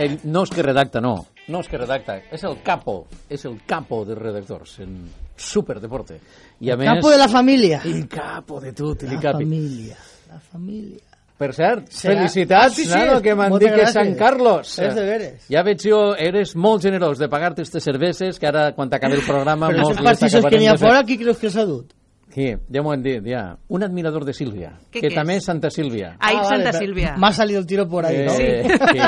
Ell 0.00 0.16
no 0.24 0.44
és 0.46 0.50
que 0.54 0.62
redacta, 0.64 1.00
no. 1.04 1.14
No 1.50 1.60
és 1.60 1.68
que 1.68 1.78
redacta. 1.80 2.18
És 2.32 2.44
el 2.48 2.58
capo. 2.64 3.02
És 3.28 3.44
el 3.48 3.58
capo 3.68 4.02
de 4.08 4.14
redactors 4.16 4.78
en 4.84 4.96
Superdeporte. 5.36 6.18
I 6.60 6.72
a 6.72 6.76
més... 6.80 6.88
Capo 6.88 7.10
de 7.12 7.18
la 7.20 7.28
família. 7.28 7.82
El 7.84 8.06
capo 8.08 8.60
de 8.60 8.72
tot, 8.76 9.02
La 9.04 9.14
el 9.14 9.20
capi. 9.20 9.44
família. 9.44 9.96
La 10.30 10.40
família. 10.40 10.98
Per 11.40 11.54
cert, 11.56 11.86
Serà- 11.88 12.18
felicitats, 12.18 12.74
sí, 12.76 12.84
sí, 12.84 12.90
nano, 12.92 13.20
que 13.24 13.32
m'han 13.34 13.54
dit 13.56 13.72
que. 13.72 13.86
Sant 13.88 14.10
Carlos. 14.18 14.74
És 14.78 14.92
de 14.94 15.04
veres. 15.06 15.46
Ja 15.48 15.62
veig 15.64 15.80
jo, 15.80 16.00
eres 16.20 16.52
molt 16.54 16.84
generós 16.84 17.16
de 17.18 17.30
pagar-te 17.32 17.62
aquestes 17.62 17.86
cerveses, 17.88 18.36
que 18.38 18.50
ara, 18.50 18.66
quan 18.76 18.90
t'acabi 18.92 19.16
el 19.16 19.24
programa... 19.24 19.70
Però 19.72 19.86
les 19.88 20.02
pastissos 20.04 20.44
que 20.44 20.60
n'hi 20.60 20.68
ha 20.68 20.76
fora, 20.76 21.00
qui 21.08 21.16
creus 21.16 21.40
que 21.40 21.48
s'ha 21.48 21.64
dut? 21.64 21.94
Sí, 22.32 22.54
ja 22.72 22.82
m'ho 22.82 22.92
han 22.92 23.02
dit, 23.02 23.24
ja. 23.26 23.56
Un 23.68 23.82
admirador 23.82 24.24
de 24.24 24.32
Sílvia, 24.32 24.72
¿Qué- 24.90 25.00
que 25.00 25.08
qué 25.08 25.14
també 25.14 25.34
es? 25.34 25.38
és 25.42 25.44
Santa 25.46 25.70
Sílvia. 25.70 26.16
Ai, 26.20 26.36
Ah, 26.38 26.44
Santa 26.44 26.70
vale, 26.72 26.78
Sílvia. 26.78 27.16
Me 27.16 27.26
ha 27.26 27.32
salido 27.32 27.60
el 27.60 27.66
tiro 27.66 27.88
por 27.88 28.06
ahí, 28.06 28.24
¿no? 28.24 28.32
Eh, 28.32 28.64
sí, 28.68 28.98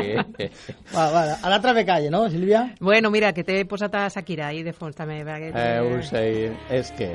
sí. 0.00 0.48
Va, 0.96 1.10
va, 1.10 1.22
a 1.42 1.48
l'altra 1.48 1.72
de 1.74 1.84
calle, 1.86 2.10
no, 2.10 2.28
Sílvia? 2.28 2.74
Bueno, 2.80 3.10
mira, 3.10 3.32
que 3.32 3.44
t'he 3.44 3.64
posat 3.66 3.94
a 3.94 4.08
Shakira 4.08 4.48
ahí 4.48 4.62
de 4.62 4.72
fons 4.72 4.96
també. 4.96 5.24
perquè- 5.24 5.52
Eh, 5.54 5.80
ho 5.80 6.02
sé, 6.02 6.52
és 6.70 6.90
que... 6.92 7.10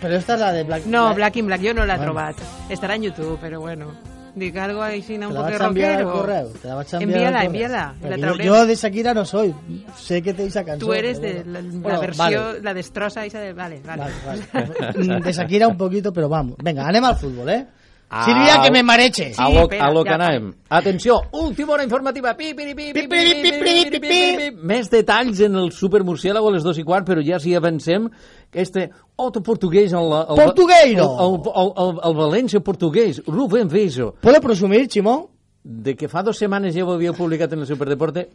Però 0.00 0.14
esta 0.14 0.34
és 0.34 0.40
la 0.40 0.52
de 0.52 0.62
Black... 0.64 0.86
No, 0.86 1.12
Black 1.14 1.36
in 1.36 1.46
Black, 1.46 1.62
jo 1.64 1.74
no 1.74 1.84
l'he 1.84 1.96
Bueno. 1.96 2.12
trobat. 2.12 2.36
Estarà 2.70 2.94
en 2.94 3.02
YouTube, 3.02 3.38
però 3.40 3.58
bueno. 3.60 3.90
Dic 4.34 4.56
algo 4.56 4.82
així, 4.82 5.16
un 5.18 5.26
Te 5.28 5.34
la 5.34 5.40
poc 5.40 5.50
vas 5.50 5.60
a 5.60 5.66
enviar 5.66 5.90
al 5.96 6.04
rockero. 6.04 6.48
Te 6.62 6.68
la 6.68 6.74
vas 6.76 6.94
a 6.94 6.98
Envíala, 7.02 7.44
envíala. 7.44 7.94
La 8.02 8.16
yo, 8.16 8.36
yo 8.36 8.66
de 8.66 8.74
Shakira 8.76 9.12
no 9.14 9.24
soy. 9.24 9.54
Sé 9.96 10.22
que 10.22 10.34
te 10.34 10.44
esa 10.44 10.64
canción. 10.64 10.88
Tu 10.88 10.94
eres 10.94 11.20
de 11.20 11.44
la, 11.44 11.60
la 11.60 11.68
Bueno, 11.72 12.00
versió, 12.00 12.42
vale. 12.44 12.60
la 12.62 12.74
destrossa 12.74 13.24
esa 13.24 13.40
de... 13.40 13.52
Vale, 13.52 13.80
vale. 13.84 14.12
Mm, 14.96 15.22
De 15.22 15.32
Shakira 15.32 15.66
un 15.68 15.76
poquito, 15.76 16.12
pero 16.12 16.28
vamos. 16.28 16.56
Venga, 16.62 16.86
anem 16.86 17.04
al 17.04 17.16
fútbol, 17.16 17.48
¿eh? 17.50 17.66
Silvia, 18.10 18.60
que 18.62 18.70
me 18.72 18.82
mareche. 18.82 19.32
A 19.38 19.48
lo, 19.48 19.62
espera, 19.62 19.86
a 19.86 19.90
lo 19.92 20.02
que 20.02 20.10
ja. 20.10 20.16
anàvem. 20.16 20.52
Atenció, 20.68 21.20
última 21.30 21.74
hora 21.74 21.84
informativa. 21.84 22.34
Pi, 22.36 22.54
pi, 22.54 22.74
pi, 22.74 22.92
pi, 22.92 22.92
pi, 22.92 23.06
pi, 23.06 23.52
pi, 23.62 23.90
pi, 23.90 24.00
pi. 24.00 24.50
Més 24.66 24.90
detalls 24.90 25.38
en 25.46 25.54
el 25.54 25.70
supermurciélago 25.70 26.50
a 26.50 26.54
les 26.56 26.66
dos 26.66 26.78
i 26.78 26.84
quart, 26.84 27.06
però 27.06 27.22
ja 27.22 27.38
si 27.38 27.54
avancem 27.54 28.08
que 28.50 28.60
este 28.62 28.90
otro 29.14 29.42
portuguès... 29.46 29.94
El, 29.94 30.10
el, 30.10 30.42
Portugueiro. 30.42 31.06
El, 31.06 31.36
el, 31.38 31.52
el, 31.54 31.70
el, 31.84 32.00
el 32.10 32.18
València 32.18 32.62
portuguès, 32.66 33.22
Rubén 33.28 33.70
Vejo, 33.70 34.16
¿Puedo 34.20 34.40
presumir, 34.40 34.88
Chimón? 34.88 35.28
de 35.62 35.94
que 35.94 36.08
fa 36.08 36.22
dos 36.24 36.38
setmanes 36.40 36.72
ja 36.74 36.86
ho 36.86 36.94
havíeu 36.94 37.12
publicat 37.12 37.52
en 37.52 37.60
el 37.60 37.68
Superdeporte, 37.68 38.30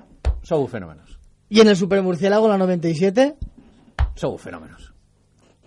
sou 0.45 0.67
fenòmenos. 0.69 1.17
Y 1.49 1.59
en 1.59 1.67
el 1.67 1.75
Supermurciélago, 1.75 2.47
la 2.47 2.57
97, 2.57 3.35
Sou 4.15 4.37
fenòmenos. 4.39 4.94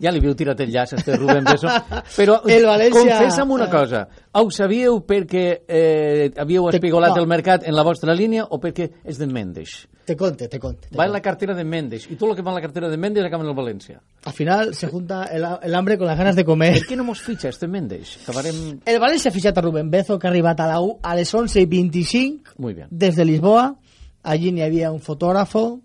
Ja 0.01 0.13
li 0.13 0.21
havíeu 0.23 0.35
tirat 0.39 0.61
el 0.61 0.71
llaç 0.71 0.93
este 0.99 1.17
Rubén 1.17 1.45
Beso, 1.45 1.69
però 2.19 2.41
El 2.47 2.65
València- 2.67 2.95
confessa'm 3.01 3.51
una 3.51 3.69
cosa, 3.71 4.07
ho 4.33 4.51
sabíeu 4.51 5.01
perquè 5.07 5.45
eh, 5.67 6.31
havíeu 6.37 6.69
espigolat 6.71 7.17
no. 7.17 7.23
el 7.23 7.29
mercat 7.29 7.67
en 7.67 7.75
la 7.75 7.83
vostra 7.83 8.15
línia 8.15 8.45
o 8.49 8.61
perquè 8.63 8.91
és 9.05 9.19
de 9.19 9.27
Mendes? 9.27 9.87
te 10.09 10.17
conte, 10.17 10.49
te 10.49 10.59
conte. 10.59 10.89
te 10.89 10.97
Va 10.97 11.05
en 11.05 11.13
la 11.13 11.21
cartera 11.21 11.53
de 11.55 11.65
Mendes, 11.65 12.07
i 12.09 12.17
tot 12.17 12.31
el 12.31 12.37
que 12.37 12.41
va 12.41 12.51
en 12.53 12.55
la 12.57 12.63
cartera 12.63 12.89
de 12.89 12.97
Mendes 12.97 13.27
acaba 13.27 13.45
en 13.45 13.51
el 13.51 13.55
València. 13.55 13.99
Al 14.25 14.33
final 14.33 14.75
se 14.75 14.87
junta 14.89 15.25
el, 15.25 15.45
el 15.63 15.75
hambre 15.75 15.99
con 15.99 16.07
las 16.07 16.17
ganas 16.17 16.35
de 16.35 16.47
comer. 16.47 16.73
Per 16.79 16.87
què 16.89 16.97
no 16.97 17.05
mos 17.05 17.21
fitxa 17.21 17.51
este 17.51 17.69
Mendes? 17.69 18.15
Acabarem... 18.23 18.79
El 18.89 19.01
València 19.03 19.29
ha 19.29 19.35
fitxat 19.35 19.59
a 19.59 19.61
Rubén 19.67 19.91
Bezo, 19.91 20.17
que 20.19 20.27
ha 20.27 20.31
arribat 20.31 20.61
a, 20.65 20.67
la 20.71 20.81
U 20.81 20.95
a 21.03 21.13
les 21.15 21.29
11 21.35 21.61
y 21.61 21.67
25 21.67 22.53
Muy 22.57 22.73
bien. 22.73 22.89
desde 22.91 23.27
Lisboa. 23.27 23.77
Allí 24.23 24.51
ni 24.51 24.63
había 24.63 24.91
un 24.91 25.01
fotógrafo, 25.01 25.81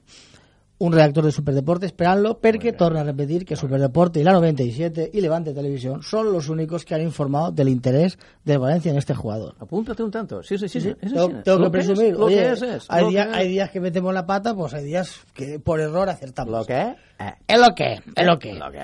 un 0.84 0.92
redactor 0.92 1.24
de 1.24 1.32
Superdeporte 1.32 1.86
esperando, 1.86 2.38
porque 2.40 2.74
torna 2.74 3.00
a 3.00 3.04
repetir 3.06 3.46
que 3.46 3.56
Superdeporte 3.56 4.20
y 4.20 4.24
la 4.24 4.34
97 4.34 5.12
y 5.14 5.22
Levante 5.22 5.54
Televisión 5.54 6.04
son 6.04 6.34
los 6.34 6.50
únicos 6.50 6.84
que 6.84 6.94
han 6.94 7.02
informado 7.02 7.52
del 7.54 7.70
interés 7.70 8.18
del 8.44 8.60
Valencia 8.60 8.92
en 8.92 8.98
este 8.98 9.14
jugador. 9.14 9.56
Apúntate 9.60 10.04
un 10.04 10.12
tanto. 10.12 10.44
Sí, 10.44 10.58
sí, 10.58 10.68
sí. 10.68 10.82
sí, 10.82 10.94
tengo, 11.46 11.64
que 11.64 11.70
presumir. 11.70 12.14
es, 12.14 12.18
Oye, 12.20 12.36
que 12.36 12.52
es, 12.52 12.62
es. 12.62 12.86
hay, 12.90 13.04
Lo 13.04 13.10
días, 13.12 13.26
que 13.28 13.32
es. 13.32 13.38
hay 13.38 13.48
días 13.48 13.72
que 13.72 13.80
metemos 13.80 14.14
la 14.14 14.26
pata, 14.26 14.54
pues 14.54 14.74
hay 14.74 14.84
días 14.84 15.22
que 15.34 15.58
por 15.58 15.80
error 15.80 16.10
acertamos. 16.10 16.52
Lo 16.54 16.66
que 16.66 16.82
es. 16.82 16.88
eh, 17.20 17.34
Es 17.48 17.60
lo 17.60 17.74
que 17.74 17.94
es, 17.94 18.26
lo 18.26 18.38
que. 18.38 18.54
Lo 18.54 18.70
que. 18.72 18.80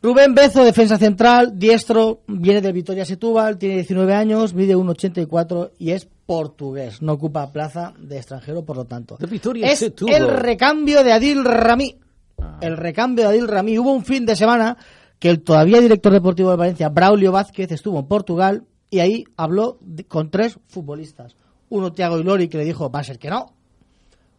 Rubén 0.00 0.34
Bezo, 0.34 0.64
defensa 0.64 0.96
central, 0.96 1.58
diestro, 1.58 2.20
viene 2.26 2.62
del 2.62 2.72
Vitoria 2.72 3.04
Setúbal, 3.04 3.58
tiene 3.58 3.74
19 3.74 4.14
años, 4.14 4.54
mide 4.54 4.76
1,84 4.76 5.72
y 5.78 5.90
es 5.90 6.08
portugués. 6.28 7.00
No 7.00 7.14
ocupa 7.14 7.50
plaza 7.50 7.94
de 7.98 8.18
extranjero, 8.18 8.62
por 8.62 8.76
lo 8.76 8.84
tanto. 8.84 9.16
Es 9.18 9.82
el 9.82 10.28
recambio 10.28 11.02
de 11.02 11.12
Adil 11.14 11.42
Ramí. 11.42 11.98
Ah. 12.38 12.58
El 12.60 12.76
recambio 12.76 13.24
de 13.24 13.30
Adil 13.30 13.48
Ramí. 13.48 13.78
Hubo 13.78 13.94
un 13.94 14.04
fin 14.04 14.26
de 14.26 14.36
semana 14.36 14.76
que 15.18 15.30
el 15.30 15.42
todavía 15.42 15.80
director 15.80 16.12
deportivo 16.12 16.50
de 16.50 16.56
Valencia, 16.56 16.90
Braulio 16.90 17.32
Vázquez, 17.32 17.72
estuvo 17.72 17.98
en 17.98 18.06
Portugal 18.06 18.64
y 18.90 18.98
ahí 18.98 19.24
habló 19.38 19.78
de- 19.80 20.04
con 20.04 20.30
tres 20.30 20.58
futbolistas. 20.66 21.34
Uno, 21.70 21.92
Thiago 21.92 22.18
Ilori, 22.18 22.48
que 22.48 22.58
le 22.58 22.64
dijo, 22.66 22.90
va 22.90 23.00
a 23.00 23.04
ser 23.04 23.18
que 23.18 23.30
no. 23.30 23.54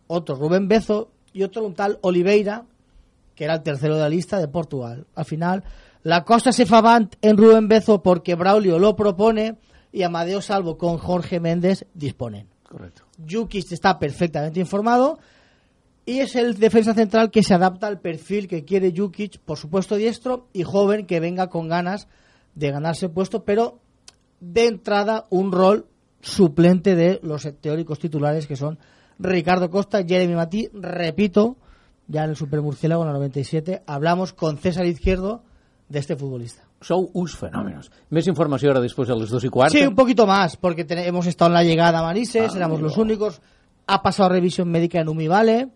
Otro, 0.06 0.36
Rubén 0.36 0.68
Bezo. 0.68 1.10
Y 1.34 1.42
otro, 1.42 1.66
un 1.66 1.74
tal 1.74 1.98
Oliveira, 2.02 2.66
que 3.34 3.46
era 3.46 3.56
el 3.56 3.64
tercero 3.64 3.96
de 3.96 4.02
la 4.02 4.10
lista 4.10 4.38
de 4.40 4.48
Portugal. 4.48 5.08
Al 5.16 5.26
final, 5.26 5.64
la 6.04 6.24
cosa 6.24 6.52
se 6.52 6.68
fa 6.68 7.00
en 7.24 7.36
Rubén 7.38 7.68
Bezo 7.68 8.04
porque 8.04 8.36
Braulio 8.36 8.78
lo 8.78 8.96
propone 8.96 9.58
y 9.92 10.04
Amadeo 10.04 10.42
Salvo 10.42 10.78
con 10.78 10.98
Jorge 10.98 11.40
Méndez 11.40 11.86
disponen. 11.94 12.48
Correcto. 12.64 13.04
Jukic 13.28 13.72
está 13.72 13.98
perfectamente 13.98 14.60
informado 14.60 15.20
y 16.06 16.20
es 16.20 16.36
el 16.36 16.58
defensa 16.58 16.94
central 16.94 17.32
que 17.32 17.44
se 17.44 17.54
adapta 17.54 17.88
al 17.88 18.00
perfil 18.00 18.48
que 18.48 18.64
quiere 18.64 18.94
Jukic, 18.96 19.40
por 19.40 19.58
supuesto 19.58 19.96
diestro 19.96 20.48
y 20.54 20.64
joven 20.64 21.06
que 21.06 21.20
venga 21.20 21.50
con 21.50 21.68
ganas 21.68 22.08
de 22.56 22.72
ganarse 22.72 23.08
el 23.08 23.12
puesto, 23.12 23.44
pero 23.44 23.80
de 24.40 24.68
entrada 24.68 25.26
un 25.30 25.52
rol 25.52 25.88
suplente 26.22 26.96
de 26.96 27.20
los 27.24 27.48
teóricos 27.62 28.00
titulares 28.00 28.48
que 28.48 28.56
son 28.56 28.80
Ricardo 29.18 29.70
Costa, 29.70 30.04
Jeremy 30.04 30.36
Matí, 30.36 30.70
repito, 30.74 31.58
ya 32.08 32.24
en 32.24 32.32
el 32.32 32.36
Supermurciélago 32.36 33.04
en 33.04 33.10
el 33.10 33.16
97 33.16 33.84
hablamos 33.86 34.34
con 34.34 34.58
César 34.58 34.86
Izquierdo 34.86 35.44
de 35.90 36.00
este 36.00 36.16
futbolista. 36.16 36.69
Sou 36.82 37.10
uns 37.14 37.36
fenòmenos. 37.36 37.90
Més 38.16 38.28
informació 38.32 38.72
ara 38.72 38.80
després 38.80 39.08
de 39.10 39.16
les 39.20 39.30
dos 39.30 39.44
i 39.44 39.50
quart. 39.52 39.72
Sí, 39.74 39.82
un 39.86 39.96
poquito 39.96 40.26
más, 40.26 40.56
porque 40.56 40.86
hemos 40.90 41.28
estado 41.28 41.50
en 41.50 41.56
la 41.56 41.64
llegada 41.64 42.00
a 42.00 42.04
Manises, 42.04 42.54
Ah, 42.54 42.58
éramos 42.58 42.80
los 42.82 42.96
únicos. 42.98 43.42
Ha 43.88 44.02
pasado 44.02 44.30
revisión 44.30 44.70
médica 44.70 45.00
en 45.02 45.10
Umivale, 45.10 45.68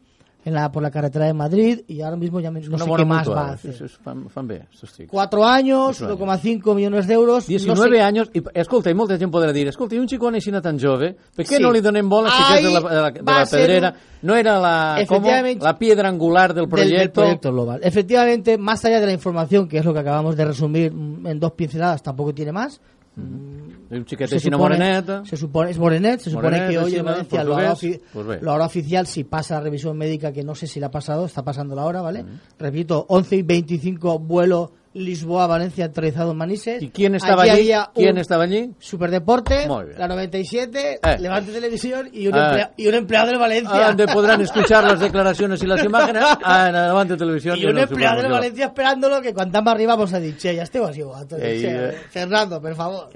en 0.46 0.54
la, 0.54 0.72
por 0.72 0.84
la 0.84 0.92
carretera 0.92 1.26
de 1.26 1.34
Madrid, 1.34 1.82
y 1.88 2.02
ahora 2.02 2.18
mismo 2.18 2.40
ya 2.40 2.52
no 2.52 2.60
sé 2.62 2.66
qué 2.70 3.06
más 3.06 3.26
mútua. 3.28 3.36
va 3.44 3.52
a 3.54 3.58
Sí, 3.58 3.70
hacer. 3.70 3.90
sí, 3.90 3.96
fan, 4.04 4.30
fan 4.30 4.48
bé, 4.48 4.66
estos 4.74 4.92
xics. 4.92 5.10
Cuatro 5.10 5.46
años, 5.46 5.98
Cuatro 6.00 6.18
1,5 6.18 6.76
millones 6.76 7.08
de 7.08 7.14
euros. 7.14 7.44
no 7.44 7.48
19 7.48 7.96
sé- 7.98 8.02
anys, 8.02 8.30
i 8.34 8.42
escolta, 8.54 8.90
i 8.90 8.94
molta 8.94 9.18
gent 9.18 9.32
podrà 9.32 9.52
dir, 9.54 9.68
escolta, 9.70 9.96
i 9.96 10.00
un 10.00 10.08
xicó 10.08 10.28
així 10.30 10.52
tan 10.62 10.78
jove, 10.80 11.16
per 11.36 11.46
què 11.46 11.58
Sí. 11.58 11.62
no 11.64 11.72
li 11.72 11.80
donem 11.82 12.08
bola 12.10 12.30
si 12.30 12.54
és 12.58 12.64
de 12.64 12.70
la, 12.74 12.80
de 12.90 13.02
la, 13.02 13.12
de 13.12 13.22
la 13.24 13.46
pedrera? 13.46 13.90
un- 13.90 14.14
No 14.28 14.36
era 14.36 14.58
la. 14.60 14.96
Efectivamente. 15.02 15.64
la 15.66 15.78
piedra 15.78 16.08
angular 16.10 16.54
del 16.54 16.64
del- 16.64 16.70
proyecto. 16.70 16.96
del 17.02 17.12
proyecto 17.12 17.52
global. 17.52 17.80
Efectivamente, 17.84 18.58
más 18.58 18.84
allá 18.86 19.00
de 19.02 19.06
la 19.08 19.12
información, 19.14 19.68
que 19.68 19.78
es 19.80 19.86
lo 19.86 19.94
que 19.94 20.00
acabamos 20.00 20.36
de 20.38 20.46
resumir 20.46 20.94
mm, 20.94 21.28
en 21.28 21.40
dos 21.40 21.52
pinceladas, 21.54 22.02
tampoco 22.04 22.34
tiene 22.34 22.52
más. 22.54 22.80
Un 23.16 24.06
xiquet 24.10 24.32
així 24.34 24.50
moreneta. 24.50 25.24
Se 25.26 25.38
supone, 25.38 25.70
es 25.70 25.78
Morenet, 25.78 26.20
se 26.20 26.32
supone 26.32 26.50
Morenet, 26.58 26.70
que 26.72 26.78
hoy 26.80 26.96
en. 26.96 27.06
Valencia 27.06 27.44
lo 27.44 27.56
hará, 27.56 27.70
Portugués. 27.70 28.00
ofi- 28.02 28.02
Pues 28.12 28.42
lo 28.42 28.52
hará 28.52 28.66
oficial 28.66 29.06
si 29.06 29.24
pasa 29.24 29.56
la 29.56 29.62
revisión 29.62 29.96
médica, 29.98 30.32
que 30.32 30.44
no 30.44 30.56
sé 30.56 30.66
si 30.66 30.80
la 30.80 30.88
ha 30.88 30.92
pasado, 30.92 31.26
está 31.26 31.44
pasando 31.44 31.76
la 31.76 31.86
hora, 31.86 32.02
¿vale? 32.02 32.26
Repito, 32.58 33.06
11 33.10 33.36
y 33.36 33.42
25 33.44 34.18
vuelo 34.20 34.72
Lisboa-Valencia 34.94 35.86
aterrizado 35.86 36.32
en 36.32 36.38
Manises. 36.38 36.82
¿Y 36.82 36.90
quién 36.90 37.16
estaba 37.16 37.44
allí? 37.44 37.52
había 37.52 37.90
¿Quién 37.94 38.18
estaba 38.18 38.44
allí? 38.44 38.72
Superdeporte, 38.80 39.68
la 39.98 40.08
97, 40.08 41.00
Eh. 41.04 41.18
Levante 41.20 41.52
Televisión 41.52 42.10
y 42.14 42.28
un, 42.28 42.36
Ah. 42.36 42.50
emplea- 42.52 42.72
y 42.78 42.88
un 42.88 42.94
empleado 42.96 43.28
del 43.28 43.38
Valencia. 43.40 43.72
Ah, 43.74 43.88
donde 43.88 44.08
podrán 44.08 44.42
escuchar 44.42 44.84
las 44.84 45.00
declaraciones 45.00 45.62
y 45.64 45.68
las 45.68 45.84
imágenes 45.84 46.24
ah, 46.44 46.70
en 46.70 46.76
Adelante 46.76 47.18
Televisión. 47.18 47.58
Y 47.58 47.66
un 47.66 47.78
empleado 47.78 47.88
del 47.88 48.26
Supermercado. 48.26 48.34
Valencia 48.34 48.66
esperándolo 48.66 49.22
que 49.22 49.34
cuando 49.34 49.62
más 49.62 49.74
arriba 49.76 49.96
vos 49.96 50.14
ha 50.14 50.20
dicho, 50.20 50.52
ya 50.52 50.64
estoy 50.64 50.82
así, 50.84 51.02
guato. 51.02 51.38
Ei, 51.38 51.56
dice, 51.56 51.70
eh. 51.90 51.92
Fernando, 52.10 52.62
por 52.62 52.76
favor. 52.76 53.10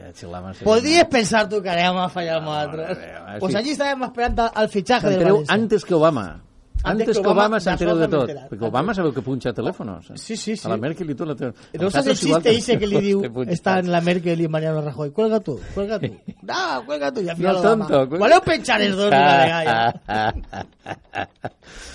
Podrías 0.63 1.05
pensar 1.05 1.47
tú 1.49 1.61
que 1.61 1.69
haríamos 1.69 2.11
fallar 2.11 2.41
más 2.41 2.67
eh, 2.73 2.97
Pues 3.39 3.55
allí 3.55 3.71
estábamos 3.71 4.07
esperando 4.09 4.49
al 4.53 4.69
fichaje 4.69 5.05
del 5.07 5.15
S'entereu 5.15 5.33
Valencia. 5.35 5.53
antes 5.55 5.85
que 5.85 5.93
Obama. 5.93 6.43
Antes 6.83 7.07
Antes, 7.07 7.17
que 7.17 7.23
que 7.23 7.27
Obama, 7.27 7.41
Obama, 7.41 7.59
s'entereu 7.59 7.97
de 7.97 8.07
tot. 8.07 8.29
Perquè 8.51 8.67
Obama 8.67 8.93
sabeu 8.93 9.11
que 9.11 9.21
punxa 9.25 9.51
telèfons. 9.53 10.11
Sí, 10.15 10.37
sí, 10.37 10.55
sí. 10.55 10.67
A 10.67 10.69
la 10.69 10.77
Merkel 10.77 11.09
i 11.09 11.15
tot 11.17 11.27
la 11.27 11.35
té. 11.35 11.49
No 11.81 11.89
saps 11.89 12.23
el 12.23 12.47
ese 12.53 12.77
que 12.77 12.87
le 12.91 13.01
diu, 13.01 13.21
está 13.49 13.79
en 13.79 13.91
la 13.91 13.99
Merkel 14.01 14.39
y 14.41 14.47
Mariano 14.47 14.81
Rajoy. 14.81 15.11
Cuelga 15.11 15.39
tú, 15.39 15.59
cuelga 15.73 15.99
tú. 15.99 16.07
No, 16.47 16.85
cuelga 16.85 17.11
tú. 17.11 17.21
Y 17.21 17.29
al 17.29 17.35
final 17.35 17.53
No, 17.55 17.59
Obama. 17.59 17.87
tonto, 17.87 18.09
cuelga- 18.09 18.25
Voleu 18.25 18.41
penjar 18.45 18.81
els 18.81 18.95
dos 18.95 19.07
una 19.07 19.37
vegada. 19.43 19.93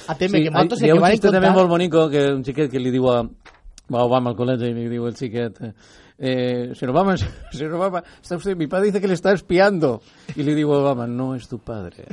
Ateme, 0.08 0.42
que 0.44 0.50
molts 0.50 0.82
hi 0.82 0.90
el 0.90 0.90
ha 0.90 0.92
que 0.92 0.98
un 0.98 1.02
van 1.06 1.12
xiste 1.16 1.30
també 1.32 1.50
molt 1.54 1.70
bonico 1.70 2.08
que 2.10 2.26
un 2.34 2.44
xiquet 2.44 2.70
que 2.70 2.78
li 2.82 2.90
diu 2.94 3.08
a 3.10 3.22
Obama 3.92 4.30
al 4.32 4.36
col·legi 4.36 4.70
i 4.70 4.74
li 4.76 4.88
diu 4.90 5.06
el 5.06 5.16
xiquet 5.16 5.58
eh, 5.62 5.72
señor 6.18 6.90
Obama, 6.90 7.16
señor 7.16 7.74
Obama, 7.74 8.02
está 8.22 8.36
usted, 8.36 8.56
mi 8.56 8.66
padre 8.66 8.86
dice 8.86 9.00
que 9.00 9.08
le 9.08 9.14
está 9.14 9.32
espiando. 9.32 10.00
Y 10.36 10.42
le 10.42 10.54
digo 10.54 10.74
a 10.74 10.78
Obama, 10.78 11.06
no 11.06 11.34
es 11.34 11.48
tu 11.48 11.58
padre. 11.58 12.04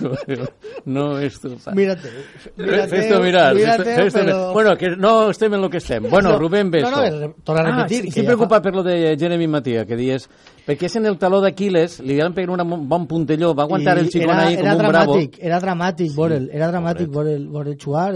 no 0.84 1.18
es 1.18 1.40
tu 1.40 1.56
padre. 1.56 1.76
Mírate, 1.76 2.08
mírate, 2.56 2.88
Fes-t'ho 2.88 3.20
mirar. 3.22 3.54
mírate, 3.54 3.84
fes-t'ho 3.84 4.18
però- 4.20 4.24
mirar. 4.24 4.52
Bueno, 4.52 4.76
que 4.76 4.88
no 4.96 5.30
estem 5.30 5.54
en 5.54 5.60
lo 5.60 5.70
que 5.70 5.78
estem. 5.78 6.08
Bueno, 6.08 6.30
No, 6.32 6.38
Rubén 6.38 6.70
Beso. 6.70 6.90
no, 6.90 7.10
no, 7.10 7.34
torna 7.44 7.62
a 7.62 7.76
repetir, 7.76 8.00
Ah, 8.00 8.02
que 8.02 8.08
estic 8.08 8.22
ja 8.24 8.26
preocupat 8.26 8.62
per 8.62 8.74
lo 8.74 8.82
de 8.82 9.16
Jeremy 9.18 9.46
Matia, 9.48 9.86
que 9.86 9.96
dies... 9.96 10.28
Perquè 10.68 10.84
és 10.84 10.96
en 11.00 11.06
el 11.08 11.16
taló 11.16 11.38
d'Aquiles, 11.40 12.00
li 12.04 12.18
van 12.20 12.34
pegar 12.36 12.50
un 12.60 12.88
bon 12.88 13.06
puntelló, 13.08 13.54
va 13.54 13.62
aguantar 13.62 13.96
Y 13.96 14.00
el 14.00 14.10
xicón 14.10 14.34
era, 14.36 14.46
ahí 14.48 14.56
com 14.56 14.66
era 14.66 14.74
un 14.76 14.88
bravo. 14.88 15.14
dramàtic, 15.14 15.38
Era 15.40 15.60
dramàtic, 15.62 16.14
Borel, 16.14 16.50
era 16.52 16.68
dramàtic 16.70 17.08
Borel, 17.08 17.46
Borel 17.48 17.76
Chuar, 17.78 18.14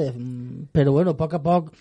pero 0.70 0.92
bueno, 0.92 1.16
poco 1.16 1.36
a 1.36 1.42
poco 1.42 1.72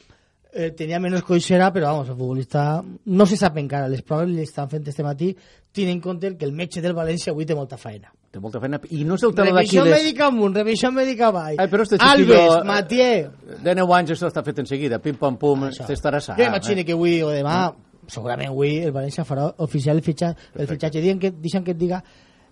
eh, 0.54 0.72
tenía 0.72 1.00
menos 1.00 1.24
coixera, 1.24 1.72
pero 1.72 1.88
vamos, 1.88 2.10
el 2.10 2.16
futbolista 2.16 2.84
no 3.06 3.26
se 3.26 3.38
sap 3.38 3.58
encara, 3.58 3.88
les 3.88 4.02
proves 4.02 4.30
li 4.30 4.42
estan 4.44 4.70
fent 4.70 4.88
este 4.88 5.04
matí, 5.04 5.36
tienen 5.72 5.96
en 5.98 6.02
compte 6.02 6.36
que 6.38 6.46
el 6.46 6.52
metge 6.52 6.82
del 6.82 6.96
València 6.96 7.32
avui 7.32 7.46
té 7.46 7.56
molta 7.56 7.78
faena. 7.78 8.12
té 8.32 8.40
molta 8.40 8.62
feina. 8.64 8.80
I 8.96 9.04
no 9.04 9.18
és 9.20 9.24
el 9.28 9.34
taló 9.36 9.52
d'aquí 9.52 9.76
Revisió 9.76 9.84
mèdica 9.86 10.28
amunt, 10.32 10.56
revisió 10.56 10.92
mèdica 10.96 11.28
avall. 11.28 11.58
Ai, 11.60 11.68
però 11.68 11.84
este 11.84 11.98
Alves, 12.00 12.28
chiquillo, 12.28 12.64
Matié. 12.64 13.30
De 13.64 13.76
9 13.76 13.96
anys 13.98 14.14
això 14.16 14.30
està 14.32 14.44
fet 14.44 14.60
en 14.64 14.70
seguida, 14.70 15.00
pim-pam-pum, 15.04 15.68
t'estarà 15.88 16.22
sa. 16.24 16.38
Jo 16.40 16.48
imagino 16.48 16.86
que 16.88 16.96
avui 16.96 17.18
o 17.28 17.32
demà, 17.34 17.74
segurament 18.08 18.54
avui, 18.54 18.78
el 18.86 18.94
València 18.96 19.28
farà 19.28 19.50
oficial 19.60 20.00
el 20.00 20.04
fitxatge. 20.06 20.52
El 20.56 20.70
fitxatge. 20.70 21.04
Diuen 21.04 21.20
que, 21.20 21.32
deixen 21.32 21.66
que 21.68 21.76
et 21.76 21.80
diga, 21.80 22.02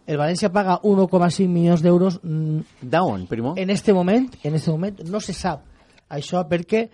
el 0.06 0.20
València 0.20 0.52
paga 0.52 0.82
1,5 0.84 1.47
milions 1.47 1.84
d'euros 1.86 2.20
mm, 2.24 2.82
D'on, 2.82 3.28
primo? 3.28 3.54
en 3.56 3.70
este 3.70 3.93
moment, 3.93 4.28
en 4.43 4.56
este 4.56 4.72
moment 4.72 5.00
no 5.08 5.22
se 5.22 5.34
sap 5.34 5.64
això 6.10 6.43
perquè 6.50 6.89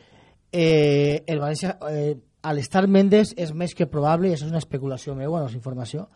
eh, 0.52 1.24
el 1.28 1.39
València, 1.41 1.78
eh, 1.89 2.16
a 2.46 2.54
l'estar 2.54 2.86
Mendes 2.88 3.34
és 3.38 3.54
més 3.54 3.74
que 3.74 3.89
probable, 3.89 4.30
i 4.30 4.36
això 4.36 4.46
és 4.46 4.54
una 4.54 4.62
especulació 4.62 5.16
meva, 5.18 5.41
no 5.41 5.50
és 5.50 5.58
informació, 5.58 6.08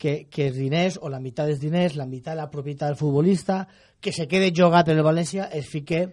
que, 0.00 0.26
que 0.32 0.48
els 0.48 0.56
diners, 0.56 0.98
o 1.00 1.10
la 1.12 1.20
meitat 1.20 1.48
dels 1.48 1.60
diners, 1.60 1.96
la 1.96 2.08
meitat 2.08 2.34
de 2.34 2.40
la 2.40 2.50
propietat 2.50 2.88
del 2.88 3.00
futbolista, 3.00 3.66
que 4.00 4.12
se 4.12 4.26
quede 4.28 4.52
jogat 4.56 4.88
en 4.88 4.98
el 4.98 5.04
València, 5.04 5.48
es 5.52 5.68
fique 5.68 6.06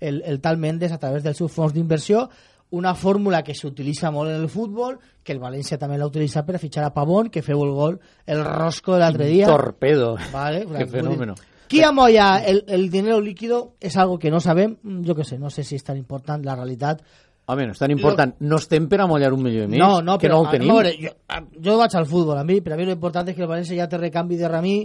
el, 0.00 0.22
el 0.26 0.40
tal 0.40 0.58
Mendes 0.58 0.92
a 0.92 0.98
través 0.98 1.22
dels 1.22 1.38
seus 1.38 1.52
fons 1.52 1.74
d'inversió, 1.74 2.28
una 2.72 2.94
fórmula 2.96 3.42
que 3.44 3.54
s'utilitza 3.54 4.10
molt 4.10 4.32
en 4.32 4.40
el 4.40 4.48
futbol, 4.48 4.96
que 5.22 5.34
el 5.34 5.40
València 5.42 5.76
també 5.78 5.98
l'ha 6.00 6.08
utilitzat 6.08 6.46
per 6.46 6.56
a 6.56 6.62
fitxar 6.62 6.86
a 6.86 6.94
Pavón, 6.94 7.28
que 7.30 7.44
feu 7.44 7.60
el 7.66 7.72
gol, 7.76 7.98
el 8.26 8.44
rosco 8.46 8.94
de 8.96 9.02
l'altre 9.04 9.28
dia. 9.28 9.50
Torpedo. 9.50 10.14
Vale, 10.32 10.64
Qué 10.78 10.86
fenómeno. 10.86 11.36
Qui 11.72 11.82
amolla 11.88 12.38
el, 12.44 12.64
el 12.68 12.88
dinero 12.92 13.20
líquido 13.20 13.74
és 13.80 13.96
algo 13.96 14.18
que 14.18 14.30
no 14.30 14.40
sabem, 14.40 14.76
jo 15.06 15.14
que 15.16 15.24
sé, 15.24 15.38
no 15.38 15.50
sé 15.50 15.64
si 15.64 15.76
és 15.80 15.84
tan 15.84 15.96
important 15.96 16.44
la 16.44 16.54
realitat. 16.56 17.02
Home, 17.46 17.64
no 17.66 17.72
és 17.74 17.78
tan 17.80 17.90
important. 17.90 18.36
No 18.40 18.56
estem 18.62 18.86
per 18.88 19.00
amollar 19.02 19.32
un 19.34 19.42
milió 19.42 19.64
i 19.64 19.68
mig, 19.68 19.80
No, 19.80 20.00
no, 20.00 20.18
que 20.18 20.28
però, 20.28 20.42
no 20.44 20.48
a 20.48 20.52
tenim. 20.52 20.68
veure, 20.70 20.92
jo, 21.00 21.10
a- 21.28 21.40
jo 21.64 21.78
vaig 21.78 21.96
al 21.96 22.06
futbol, 22.06 22.38
a 22.38 22.44
mi, 22.44 22.60
per 22.60 22.74
a 22.74 22.76
mi 22.76 22.84
lo 22.86 22.92
important 22.92 23.28
és 23.28 23.34
que 23.34 23.42
el 23.42 23.48
València 23.50 23.76
ja 23.80 23.88
té 23.88 23.98
recanvi 23.98 24.36
de 24.36 24.48
Ramí 24.48 24.76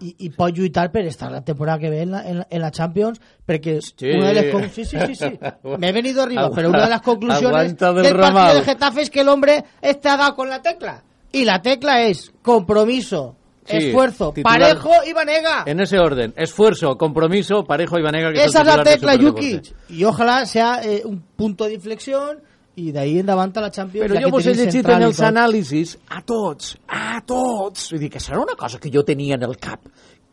i, 0.00 0.14
i 0.24 0.30
pot 0.32 0.54
lluitar 0.56 0.86
per 0.90 1.02
estar 1.04 1.28
la 1.30 1.42
temporada 1.44 1.78
que 1.78 1.90
ve 1.90 2.00
en 2.06 2.12
la, 2.12 2.22
en 2.26 2.38
en 2.48 2.60
la 2.62 2.70
Champions, 2.70 3.20
perquè 3.44 3.74
una 4.16 4.28
de 4.28 4.34
les... 4.34 4.50
con- 4.52 4.70
Sí, 4.70 4.84
sí, 4.86 4.96
sí, 5.06 5.14
sí. 5.14 5.38
Me 5.78 5.88
he 5.90 5.92
venido 5.92 6.22
arriba, 6.22 6.48
pero 6.54 6.70
una 6.70 6.84
de 6.84 6.90
las 6.90 7.02
conclusiones 7.02 7.76
del 7.76 7.94
del 8.02 8.16
partido 8.16 8.54
de 8.54 8.62
Getafe 8.62 9.02
es 9.02 9.10
que 9.10 9.20
el 9.20 9.28
hombre 9.28 9.62
está 9.82 10.16
dado 10.16 10.34
con 10.34 10.48
la 10.48 10.62
tecla. 10.62 11.02
Y 11.32 11.44
la 11.44 11.60
tecla 11.60 12.00
es 12.02 12.32
compromiso, 12.40 13.36
Sí, 13.66 13.76
esfuerzo, 13.76 14.32
titular- 14.32 14.60
parejo 14.60 14.90
y 15.06 15.12
Vanega. 15.12 15.62
En 15.66 15.80
ese 15.80 15.98
orden. 15.98 16.34
Esfuerzo, 16.36 16.96
compromiso, 16.98 17.64
Parejo 17.64 17.98
y 17.98 18.02
Vanega. 18.02 18.32
Que 18.32 18.44
Esa 18.44 18.60
es 18.60 18.66
la 18.66 18.82
tecla. 18.82 19.16
Jukic. 19.18 19.74
Y 19.88 20.04
ojalá 20.04 20.44
sea 20.46 20.80
eh, 20.82 21.02
un 21.04 21.20
punto 21.36 21.64
de 21.64 21.74
inflexión 21.74 22.40
y 22.76 22.90
de 22.92 22.98
ahí 22.98 23.18
en 23.20 23.26
davant 23.26 23.56
a 23.56 23.60
la 23.60 23.70
Champions. 23.70 24.10
Però 24.10 24.20
jo 24.20 24.30
vos 24.30 24.44
he 24.46 24.50
tenim 24.52 24.66
llegit 24.66 24.88
en 24.90 25.02
i 25.02 25.06
els 25.06 25.20
anàlisis 25.22 25.96
a 26.08 26.20
tots, 26.26 26.76
a 26.88 27.20
tots. 27.24 27.90
Vull 27.92 28.00
dir 28.02 28.10
que 28.10 28.18
serà 28.20 28.40
una 28.42 28.56
cosa 28.58 28.80
que 28.82 28.90
jo 28.90 29.04
tenia 29.04 29.36
en 29.36 29.44
el 29.46 29.56
cap 29.56 29.80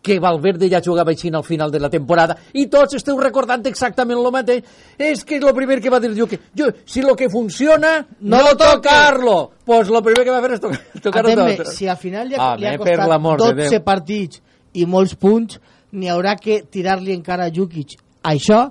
que 0.01 0.19
Valverde 0.19 0.69
ja 0.69 0.81
jugava 0.83 1.11
així 1.11 1.29
al 1.29 1.43
final 1.43 1.71
de 1.71 1.79
la 1.79 1.89
temporada 1.89 2.37
i 2.53 2.67
tots 2.67 2.97
esteu 2.97 3.19
recordant 3.19 3.65
exactament 3.69 4.19
el 4.19 4.31
mateix 4.33 4.63
és 4.97 5.23
que 5.23 5.37
el 5.37 5.53
primer 5.55 5.79
que 5.81 5.89
va 5.93 5.99
dir 5.99 6.13
jo 6.17 6.27
que 6.27 6.39
jo, 6.57 6.71
si 6.85 7.01
lo 7.01 7.15
que 7.15 7.29
funciona 7.29 8.07
No 8.19 8.41
no, 8.41 8.55
tocarlo 8.57 9.51
pues 9.65 9.89
lo 9.89 10.01
primer 10.01 10.25
que 10.25 10.31
va 10.31 10.41
fer 10.41 10.53
és 10.53 10.61
tocar, 10.61 10.79
tocar 11.01 11.65
si 11.65 11.87
al 11.87 11.97
final 11.97 12.27
li 12.27 12.35
ha, 12.35 12.53
Home, 12.53 12.59
li 12.59 12.67
ha 12.67 12.77
per 12.77 12.85
costat 12.85 13.09
l'amor 13.09 13.41
de 13.41 13.53
12 13.53 13.69
Déu. 13.69 13.83
partits 13.85 14.41
i 14.73 14.85
molts 14.87 15.15
punts, 15.19 15.59
n'hi 15.91 16.09
haurà 16.09 16.37
que 16.39 16.61
tirar-li 16.63 17.13
encara 17.13 17.49
a 17.49 17.51
Jukic 17.53 17.97
això, 18.23 18.69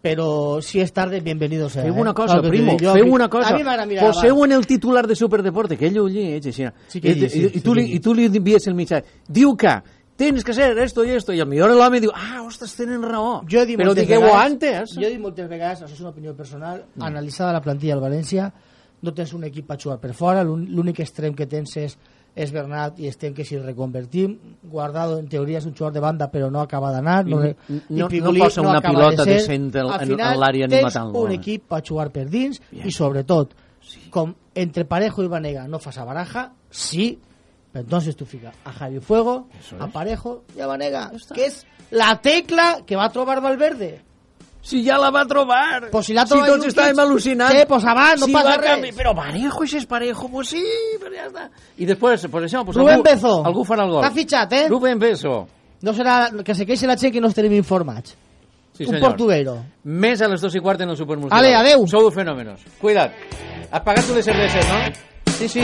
però 0.00 0.60
si 0.64 0.80
és 0.80 0.92
tarde, 0.92 1.20
bienvenido 1.20 1.68
sea. 1.68 1.82
Feu 1.82 1.94
eh? 1.94 2.00
una 2.00 2.14
cosa, 2.14 2.34
Saps 2.34 2.44
el 2.44 2.50
que 2.50 2.56
primo? 2.56 2.76
Jo, 2.80 2.94
feu 2.96 3.12
una 3.12 3.28
cosa. 3.28 3.56
Poseu 4.00 4.44
en 4.44 4.52
el 4.52 4.66
titular 4.66 5.06
de 5.06 5.16
Superdeporte, 5.16 5.76
que 5.76 5.88
ell 5.90 5.98
ho 6.00 6.06
lleig, 6.08 6.46
així. 6.46 6.68
Sí 6.88 7.00
que 7.00 7.12
I, 7.12 7.14
sí, 7.14 7.26
i, 7.26 7.30
sí, 7.30 7.50
i, 7.58 7.60
tu 7.64 7.74
li, 7.76 7.86
sí. 7.86 7.96
I 7.98 8.00
tu 8.04 8.14
li 8.16 8.28
envies 8.30 8.68
el 8.70 8.76
mitjà. 8.78 9.02
Diu 9.28 9.52
que 9.60 9.74
tens 10.20 10.44
que 10.44 10.52
hacer 10.52 10.76
esto 10.78 11.02
y 11.04 11.10
esto, 11.16 11.32
i 11.32 11.40
millor 11.48 11.72
l'home 11.72 11.98
diu, 12.04 12.10
ah, 12.14 12.42
ostres, 12.44 12.74
tenen 12.76 13.00
raó. 13.02 13.40
Jo 13.48 13.64
dit 13.64 13.78
Però 13.80 13.94
digueu-ho 13.96 14.34
antes. 14.36 14.92
Jo 14.94 15.06
he 15.08 15.14
dit 15.16 15.20
moltes 15.20 15.48
vegades, 15.48 15.80
això 15.86 15.94
és 15.96 16.00
una 16.04 16.10
opinió 16.12 16.34
personal, 16.36 16.84
mm. 16.94 17.02
analitzada 17.08 17.52
la 17.56 17.62
plantilla 17.64 17.96
del 17.96 18.04
València, 18.04 18.50
no 19.02 19.14
tens 19.16 19.32
un 19.32 19.44
equip 19.48 19.66
per 19.66 19.78
jugar 19.80 19.98
per 19.98 20.12
fora, 20.14 20.42
l'ún- 20.44 20.66
l'únic 20.76 21.00
extrem 21.00 21.32
que 21.34 21.46
tens 21.48 21.72
és, 21.80 21.94
és 22.36 22.52
Bernat 22.52 23.00
i 23.00 23.08
estem 23.08 23.32
que 23.34 23.44
si 23.44 23.56
el 23.56 23.64
reconvertim, 23.64 24.36
Guardado 24.62 25.16
en 25.18 25.26
teoria 25.28 25.58
és 25.58 25.64
un 25.66 25.72
jugador 25.74 25.94
de 25.94 26.00
banda 26.04 26.28
però 26.30 26.50
no 26.50 26.60
acaba 26.60 26.92
d'anar, 26.92 27.24
no, 27.26 27.40
I 27.44 27.54
i 27.88 27.98
no- 27.98 28.06
Pigolí 28.12 28.38
no 28.38 28.44
posa 28.44 28.60
una 28.60 28.76
acaba 28.78 28.94
pilota 29.08 29.24
de 29.24 29.32
ser. 29.32 29.40
decent 29.40 29.72
en- 30.34 30.38
l'àrea 30.44 30.68
ni 30.68 30.74
tens 30.76 30.84
matant 30.84 31.10
gol. 31.12 31.24
un 31.26 31.32
equip 31.32 31.64
per 31.66 31.82
jugar 31.82 32.10
per 32.12 32.28
dins 32.28 32.60
i 32.84 32.92
sobretot, 32.92 33.54
com 34.10 34.34
entre 34.54 34.84
Parejo 34.84 35.24
i 35.24 35.28
Vanega 35.28 35.66
no 35.66 35.78
fas 35.80 35.96
a 35.98 36.04
baraja, 36.04 36.52
sí, 36.70 37.18
pero 37.72 37.84
entonces 37.84 38.16
tú 38.16 38.24
fijas 38.26 38.54
a 38.64 38.72
Javi 38.72 39.00
Fuego, 39.00 39.46
a 39.78 39.86
Parejo 39.88 40.44
y 40.56 40.60
a 40.60 40.66
Vanega, 40.66 41.10
que 41.34 41.46
es 41.46 41.66
la 41.90 42.20
tecla 42.20 42.82
que 42.86 42.96
va 42.96 43.06
a 43.06 43.10
trobar 43.10 43.40
Valverde. 43.40 44.02
Si 44.62 44.84
ja 44.84 44.98
la 44.98 45.10
va 45.10 45.24
trobar. 45.24 45.88
Pues 45.90 46.04
si 46.04 46.12
la 46.12 46.26
si 46.26 46.34
troba 46.34 46.46
tots 46.46 46.58
Jukic, 46.66 46.76
estàvem 46.76 46.98
al·lucinant. 47.00 47.50
Sí, 47.50 47.62
pues 47.66 47.84
abans, 47.86 48.20
no 48.20 48.26
si 48.26 48.32
passa 48.32 48.56
res. 48.58 48.70
canvi- 48.70 48.92
Però 48.94 49.14
Parejo, 49.16 49.62
això 49.64 49.78
és 49.78 49.86
Parejo, 49.86 50.28
pues 50.28 50.48
sí, 50.48 50.62
però 51.00 51.14
ja 51.16 51.28
està. 51.30 51.46
I 51.78 51.86
després, 51.86 52.26
pues 52.30 52.44
això, 52.44 52.62
pues 52.64 52.76
Rubén 52.76 52.94
algú, 52.98 53.04
Bezo. 53.08 53.42
algú 53.46 53.64
farà 53.64 53.84
el 53.86 53.90
gol. 53.90 54.02
T'ha 54.02 54.10
fitxat, 54.10 54.52
eh? 54.52 54.68
Rubén 54.68 54.98
Bezo. 54.98 55.48
No 55.80 55.94
serà 55.94 56.28
que 56.44 56.54
se 56.54 56.66
queixi 56.66 56.86
la 56.86 56.98
gent 56.98 57.10
que 57.14 57.22
no 57.22 57.28
estarem 57.28 57.54
informats. 57.54 58.14
Sí, 58.76 58.84
un 58.84 58.90
senyor. 58.94 59.08
portuguero. 59.08 59.56
Més 59.84 60.20
a 60.20 60.28
les 60.28 60.40
dos 60.42 60.54
i 60.54 60.60
quart 60.60 60.80
en 60.82 60.90
el 60.90 60.96
Supermundial. 60.96 61.38
Ale, 61.40 61.54
adeu. 61.54 61.86
Sou 61.88 62.10
fenòmenos. 62.10 62.60
Cuida't. 62.80 63.12
Has 63.70 63.80
pagat 63.82 64.04
tu 64.06 64.14
les 64.14 64.24
cerveses, 64.26 64.66
no? 64.68 65.09
Sí, 65.40 65.48
sí. 65.48 65.60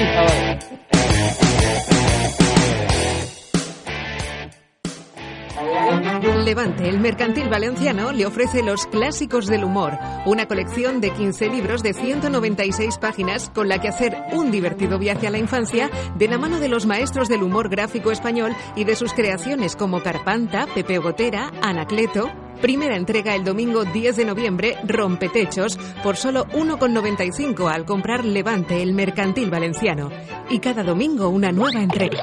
Levante, 6.47 6.89
el 6.89 6.99
mercantil 6.99 7.51
valenciano, 7.51 8.11
le 8.11 8.25
ofrece 8.25 8.63
Los 8.63 8.87
Clásicos 8.87 9.47
del 9.49 9.65
Humor, 9.65 9.99
una 10.25 10.47
colección 10.47 11.03
de 11.03 11.11
15 11.11 11.51
libros 11.51 11.83
de 11.83 11.93
196 11.93 12.97
páginas 12.97 13.51
con 13.51 13.69
la 13.69 13.79
que 13.79 13.89
hacer 13.89 14.17
un 14.33 14.51
divertido 14.51 14.99
viaje 14.99 15.27
a 15.27 15.31
la 15.31 15.37
infancia 15.39 15.91
de 16.17 16.29
la 16.29 16.39
mano 16.39 16.59
de 16.59 16.69
los 16.69 16.87
maestros 16.87 17.29
del 17.29 17.43
humor 17.43 17.69
gráfico 17.69 18.11
español 18.11 18.57
y 18.77 18.85
de 18.85 18.97
sus 18.97 19.13
creaciones 19.13 19.77
como 19.77 20.03
Carpanta, 20.03 20.67
Pepe 20.75 20.97
Gotera, 20.97 21.53
Anacleto. 21.61 22.31
Primera 22.61 22.97
entrega 22.97 23.35
el 23.35 23.45
domingo 23.45 23.85
10 23.85 24.17
de 24.17 24.25
noviembre, 24.25 24.77
Rompetechos, 24.85 25.79
por 26.03 26.17
solo 26.17 26.47
1,95 26.47 27.71
al 27.71 27.85
comprar 27.85 28.25
Levante, 28.25 28.83
el 28.83 28.95
mercantil 28.95 29.51
valenciano. 29.51 30.11
Y 30.49 30.59
cada 30.59 30.83
domingo 30.83 31.29
una 31.29 31.53
nueva 31.53 31.81
entrega. 31.83 32.19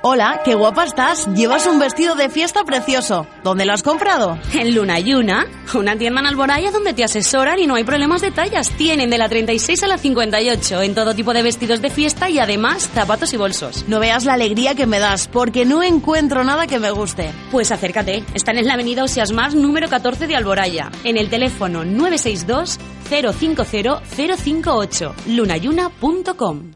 Hola, 0.00 0.42
qué 0.44 0.54
guapa 0.54 0.84
estás. 0.84 1.26
Llevas 1.34 1.66
un 1.66 1.80
vestido 1.80 2.14
de 2.14 2.28
fiesta 2.28 2.62
precioso. 2.62 3.26
¿Dónde 3.42 3.64
lo 3.64 3.72
has 3.72 3.82
comprado? 3.82 4.38
En 4.52 4.72
Luna 4.72 5.00
Yuna, 5.00 5.48
una 5.74 5.96
tienda 5.96 6.20
en 6.20 6.26
Alboraya 6.28 6.70
donde 6.70 6.94
te 6.94 7.02
asesoran 7.02 7.58
y 7.58 7.66
no 7.66 7.74
hay 7.74 7.82
problemas 7.82 8.20
de 8.20 8.30
tallas. 8.30 8.70
Tienen 8.70 9.10
de 9.10 9.18
la 9.18 9.28
36 9.28 9.82
a 9.82 9.88
la 9.88 9.98
58 9.98 10.82
en 10.82 10.94
todo 10.94 11.16
tipo 11.16 11.34
de 11.34 11.42
vestidos 11.42 11.82
de 11.82 11.90
fiesta 11.90 12.30
y 12.30 12.38
además 12.38 12.88
zapatos 12.94 13.32
y 13.32 13.36
bolsos. 13.38 13.86
No 13.88 13.98
veas 13.98 14.24
la 14.24 14.34
alegría 14.34 14.76
que 14.76 14.86
me 14.86 15.00
das, 15.00 15.26
porque 15.26 15.64
no 15.64 15.82
encuentro 15.82 16.44
nada 16.44 16.68
que 16.68 16.78
me 16.78 16.92
guste. 16.92 17.32
Pues 17.50 17.72
acércate, 17.72 18.22
están 18.34 18.56
en 18.56 18.68
la 18.68 18.74
avenida 18.74 19.02
Osias 19.02 19.32
Más 19.32 19.56
número 19.56 19.88
14 19.88 20.28
de 20.28 20.36
Alboraya, 20.36 20.92
en 21.02 21.16
el 21.16 21.28
teléfono 21.28 21.84
962 21.84 22.78
050 23.10 23.64
058, 24.04 25.14
lunayuna.com. 25.26 26.70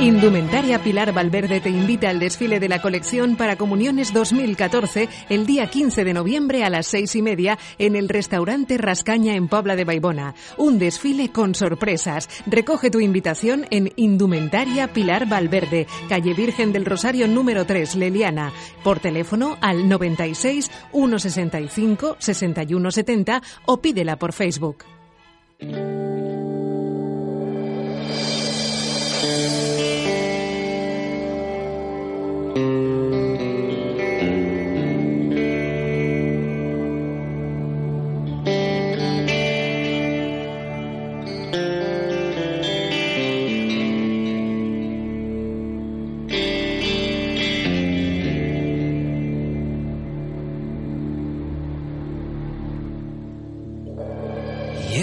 Indumentaria 0.00 0.78
Pilar 0.78 1.12
Valverde 1.12 1.60
te 1.60 1.70
invita 1.70 2.08
al 2.08 2.20
desfile 2.20 2.60
de 2.60 2.68
la 2.68 2.80
colección 2.80 3.34
para 3.34 3.56
Comuniones 3.56 4.12
2014 4.12 5.08
el 5.28 5.44
día 5.44 5.66
15 5.66 6.04
de 6.04 6.14
noviembre 6.14 6.62
a 6.62 6.70
las 6.70 6.86
seis 6.86 7.16
y 7.16 7.22
media 7.22 7.58
en 7.78 7.96
el 7.96 8.08
restaurante 8.08 8.78
Rascaña 8.78 9.34
en 9.34 9.48
Pobla 9.48 9.74
de 9.74 9.84
Baibona. 9.84 10.36
Un 10.56 10.78
desfile 10.78 11.32
con 11.32 11.56
sorpresas. 11.56 12.28
Recoge 12.46 12.92
tu 12.92 13.00
invitación 13.00 13.66
en 13.70 13.92
Indumentaria 13.96 14.86
Pilar 14.92 15.28
Valverde, 15.28 15.88
calle 16.08 16.32
Virgen 16.32 16.72
del 16.72 16.84
Rosario 16.84 17.26
número 17.26 17.66
3, 17.66 17.96
Leliana. 17.96 18.52
Por 18.84 19.00
teléfono 19.00 19.58
al 19.60 19.88
96 19.88 20.70
165 20.92 22.16
61 22.20 22.90
70 22.92 23.42
o 23.66 23.80
pídela 23.80 24.16
por 24.16 24.32
Facebook. 24.32 24.84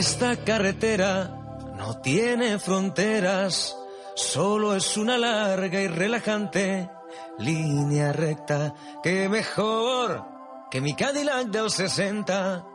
Esta 0.05 0.35
carretera 0.45 1.73
no 1.77 1.99
tiene 1.99 2.59
fronteras, 2.59 3.75
solo 4.15 4.75
es 4.75 4.97
una 4.97 5.17
larga 5.17 5.81
y 5.81 5.87
relajante 5.87 6.89
línea 7.37 8.13
recta 8.13 8.73
que 9.03 9.29
mejor 9.29 10.25
que 10.69 10.81
mi 10.81 10.95
Cadillac 10.95 11.47
del 11.47 11.69
60 11.69 12.65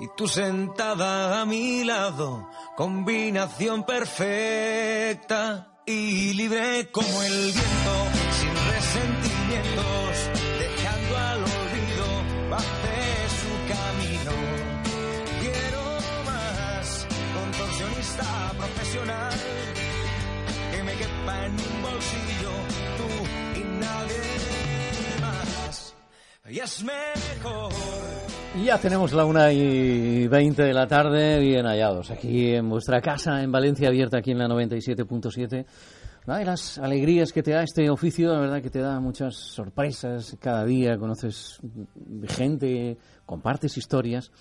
y 0.00 0.08
tú 0.16 0.26
sentada 0.26 1.40
a 1.40 1.44
mi 1.44 1.84
lado, 1.84 2.48
combinación 2.76 3.84
perfecta 3.84 5.70
y 5.84 6.32
libre 6.34 6.90
como 6.90 7.22
el 7.22 7.52
viento, 7.52 7.94
sin 8.38 8.54
resentimientos, 8.72 10.09
Ya 28.64 28.78
tenemos 28.78 29.12
la 29.12 29.24
una 29.24 29.52
y 29.52 30.26
20 30.26 30.62
de 30.64 30.74
la 30.74 30.88
tarde, 30.88 31.38
bien 31.38 31.64
hallados, 31.64 32.10
aquí 32.10 32.52
en 32.54 32.68
vuestra 32.68 33.00
casa, 33.00 33.40
en 33.40 33.52
Valencia, 33.52 33.86
abierta 33.86 34.18
aquí 34.18 34.32
en 34.32 34.38
la 34.38 34.48
97.7. 34.48 35.64
Ay, 36.26 36.44
las 36.44 36.78
alegrías 36.78 37.32
que 37.32 37.44
te 37.44 37.52
da 37.52 37.62
este 37.62 37.88
oficio, 37.88 38.32
la 38.32 38.40
verdad 38.40 38.60
que 38.60 38.68
te 38.68 38.80
da 38.80 38.98
muchas 38.98 39.36
sorpresas 39.36 40.36
cada 40.40 40.64
día, 40.64 40.98
conoces 40.98 41.60
gente, 42.26 42.98
compartes 43.24 43.78
historias 43.78 44.32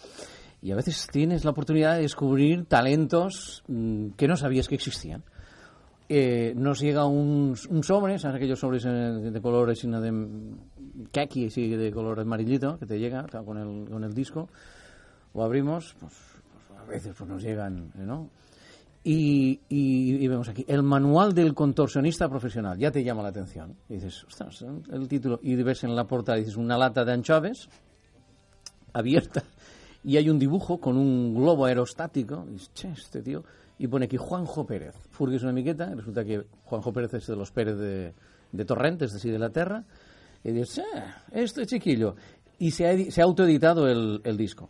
y 0.64 0.72
a 0.72 0.76
veces 0.76 1.07
tienes 1.12 1.45
la 1.45 1.51
oportunidad 1.51 1.95
de 1.95 2.01
descubrir 2.01 2.66
talentos 2.66 3.64
mm, 3.68 4.10
que 4.18 4.28
no 4.28 4.36
sabías 4.36 4.68
que 4.68 4.76
existían. 4.76 5.24
Eh, 6.12 6.53
nos 6.55 6.80
llega 6.80 7.05
un, 7.05 7.55
un 7.70 7.84
sobre, 7.84 8.18
¿sabes 8.18 8.38
aquellos 8.38 8.60
sobres 8.60 8.84
eh, 8.84 8.89
de, 8.89 9.30
de 9.30 9.41
colores 9.41 9.78
sino 9.78 10.01
de 10.01 10.12
kaki, 11.12 11.47
así 11.47 11.70
de 11.70 11.91
color 11.91 12.20
amarillito, 12.20 12.78
que 12.80 12.86
te 12.86 13.00
llega 13.00 13.24
o 13.24 13.28
sea, 13.30 13.41
con, 13.43 13.58
el, 13.58 13.89
con 13.89 14.04
el 14.04 14.14
disco, 14.14 14.50
lo 15.34 15.43
abrimos, 15.43 15.95
pues, 16.00 16.14
pues 16.68 16.80
a 16.80 16.84
veces 16.86 17.14
pues 17.18 17.30
nos 17.30 17.41
llegan, 17.43 17.91
¿eh, 17.97 18.04
¿no? 18.06 18.30
Y, 19.04 19.62
y- 19.70 20.16
y 20.24 20.28
vemos 20.28 20.50
aquí, 20.50 20.66
el 20.68 20.84
manual 20.84 21.34
del 21.34 21.54
contorsionista 21.54 22.28
profesional, 22.28 22.78
ya 22.78 22.91
te 22.91 23.04
llama 23.04 23.24
la 23.24 23.30
atención. 23.30 23.76
Y 23.88 23.93
dices, 23.93 24.26
ostras, 24.26 24.66
el 24.91 25.08
título, 25.08 25.39
y 25.41 25.56
ves 25.64 25.84
en 25.86 25.95
la 25.95 26.04
portada, 26.06 26.38
dices, 26.38 26.58
una 26.58 26.78
lata 26.78 27.06
de 27.06 27.14
anchoves 27.14 27.70
abierta, 28.93 29.43
y 30.04 30.18
hay 30.18 30.30
un 30.30 30.38
dibujo 30.39 30.80
con 30.80 30.97
un 30.97 31.34
globo 31.34 31.66
aerostático, 31.66 32.45
y 32.50 32.54
dices, 32.54 32.72
che, 32.74 32.89
este 32.91 33.22
tío, 33.22 33.43
y 33.78 33.88
pone 33.88 34.06
aquí 34.06 34.18
Juanjo 34.18 34.66
Pérez. 34.66 34.95
Furgues 35.12 35.43
una 35.43 35.54
miqueta, 35.54 35.93
resulta 35.95 36.26
que 36.26 36.43
Juanjo 36.66 36.91
Pérez 36.91 37.14
es 37.14 37.28
de 37.28 37.36
los 37.36 37.52
Pérez 37.52 37.78
de, 37.78 38.14
de 38.52 38.66
Torrentes, 38.66 39.14
de 39.22 39.39
la 39.39 39.50
Terra, 39.50 39.86
y 40.44 40.52
dices, 40.52 40.82
"Ah, 40.96 41.24
este 41.32 41.66
chiquillo. 41.66 42.16
Y 42.58 42.72
se 42.72 42.88
ha, 42.88 43.12
se 43.12 43.22
ha 43.22 43.24
autoeditado 43.24 43.88
el, 43.88 44.22
el 44.24 44.36
disco. 44.38 44.70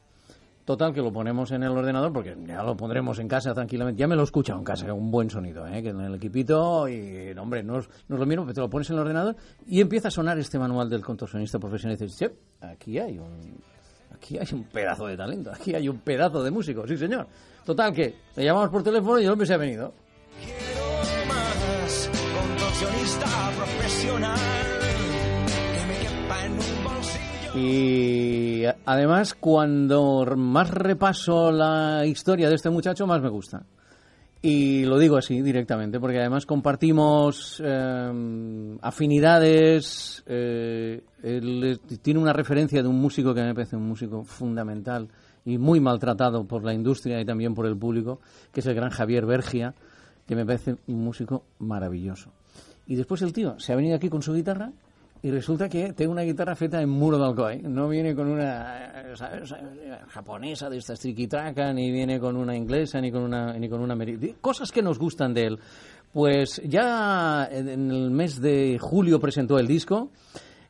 Total, 0.64 0.94
que 0.94 1.02
lo 1.02 1.12
ponemos 1.12 1.50
en 1.52 1.64
el 1.64 1.70
ordenador, 1.72 2.14
porque 2.14 2.38
ya 2.46 2.62
lo 2.62 2.78
pondremos 2.78 3.18
en 3.18 3.28
casa 3.28 3.56
tranquilamente. 3.56 4.00
Ya 4.00 4.08
me 4.08 4.14
lo 4.16 4.22
he 4.22 4.26
escuchado 4.26 4.60
en 4.60 4.64
casa, 4.64 4.94
un 4.94 5.10
buen 5.10 5.28
sonido, 5.28 5.66
¿eh? 5.66 5.82
que 5.82 5.90
en 5.90 6.00
el 6.00 6.14
equipito, 6.14 6.88
y 6.88 7.32
hombre, 7.40 7.64
no 7.64 7.80
es, 7.80 7.90
no 8.08 8.16
es 8.16 8.20
lo 8.20 8.26
mismo, 8.28 8.44
pero 8.44 8.54
te 8.54 8.62
lo 8.62 8.70
pones 8.70 8.88
en 8.92 8.98
el 8.98 9.02
ordenador 9.02 9.36
y 9.66 9.82
empieza 9.82 10.10
a 10.10 10.12
sonar 10.12 10.38
este 10.38 10.60
manual 10.60 10.88
del 10.88 11.04
contorsionista 11.04 11.58
profesional. 11.58 11.98
Y 12.00 12.04
dices, 12.04 12.20
"Che, 12.20 12.32
aquí 12.68 13.00
hay 13.00 13.18
un, 13.18 13.58
aquí 14.14 14.38
hay 14.38 14.48
un 14.54 14.66
pedazo 14.66 15.08
de 15.08 15.18
talento, 15.18 15.52
aquí 15.52 15.74
hay 15.74 15.90
un 15.90 15.98
pedazo 16.02 16.44
de 16.44 16.52
músico, 16.52 16.86
sí 16.86 16.98
señor. 16.98 17.26
Total, 17.66 17.92
que 17.92 18.14
te 18.36 18.44
llamamos 18.44 18.70
por 18.70 18.84
teléfono 18.84 19.20
y 19.20 19.24
el 19.26 19.32
hombre 19.32 19.48
se 19.48 19.56
ha 19.56 19.58
venido. 19.58 19.92
más 21.28 22.10
contorsionista 22.38 23.26
profesional 23.58 24.38
Y 27.56 28.64
además, 28.86 29.34
cuando 29.34 30.26
más 30.38 30.70
repaso 30.70 31.52
la 31.52 32.06
historia 32.06 32.48
de 32.48 32.56
este 32.56 32.70
muchacho, 32.70 33.08
más 33.08 33.22
me 33.22 33.30
gusta. 33.30 33.64
Y 34.42 34.86
lo 34.86 34.98
digo 34.98 35.18
así 35.18 35.42
directamente, 35.42 36.00
porque 36.00 36.20
además 36.20 36.46
compartimos 36.46 37.62
eh, 37.64 38.78
afinidades. 38.82 40.24
eh, 40.28 41.02
él 41.24 41.80
tiene 42.02 42.20
una 42.20 42.32
referencia 42.32 42.82
de 42.82 42.88
un 42.88 43.02
músico 43.02 43.34
que 43.34 43.42
me 43.42 43.54
parece 43.54 43.76
un 43.76 43.88
músico 43.88 44.24
fundamental 44.24 45.10
y 45.44 45.58
muy 45.58 45.80
maltratado 45.80 46.46
por 46.46 46.64
la 46.64 46.74
industria 46.74 47.20
y 47.20 47.26
también 47.26 47.54
por 47.54 47.66
el 47.66 47.76
público, 47.76 48.20
que 48.54 48.62
es 48.62 48.66
el 48.68 48.76
gran 48.76 48.92
Javier 48.92 49.26
Bergia, 49.26 49.74
que 50.26 50.36
me 50.36 50.46
parece 50.46 50.76
un 50.88 51.04
músico 51.04 51.44
maravilloso. 51.58 52.32
Y 52.88 52.96
después 52.96 53.22
el 53.24 53.34
tío 53.34 53.60
se 53.60 53.74
ha 53.74 53.76
venido 53.76 53.96
aquí 53.96 54.08
con 54.08 54.22
su 54.22 54.34
guitarra 54.34 54.72
y 55.22 55.32
resulta 55.32 55.68
que 55.68 55.94
tengo 55.94 56.12
una 56.12 56.22
guitarra 56.22 56.56
feta 56.56 56.82
en 56.82 56.90
muro 56.90 57.18
de 57.18 57.26
alcoy. 57.26 57.62
No 57.62 57.90
viene 57.90 58.16
con 58.16 58.28
una 58.28 59.02
eh, 59.02 59.16
¿sabes? 59.16 59.54
japonesa 60.08 60.70
de 60.70 60.78
esta 60.78 60.96
triquitraca, 60.96 61.74
ni 61.74 61.92
viene 61.92 62.20
con 62.20 62.38
una 62.38 62.56
inglesa, 62.56 63.02
ni 63.02 63.12
con 63.12 63.24
una, 63.24 63.54
ni 63.54 63.68
con 63.68 63.82
una 63.82 63.98
Cosas 64.40 64.72
que 64.72 64.82
nos 64.82 64.98
gustan 64.98 65.34
de 65.34 65.46
él. 65.46 65.60
Pues 66.14 66.62
ya 66.66 67.48
en 67.52 67.92
el 67.92 68.12
mes 68.12 68.42
de 68.42 68.78
julio 68.80 69.20
presentó 69.20 69.60
el 69.60 69.68
disco 69.68 70.10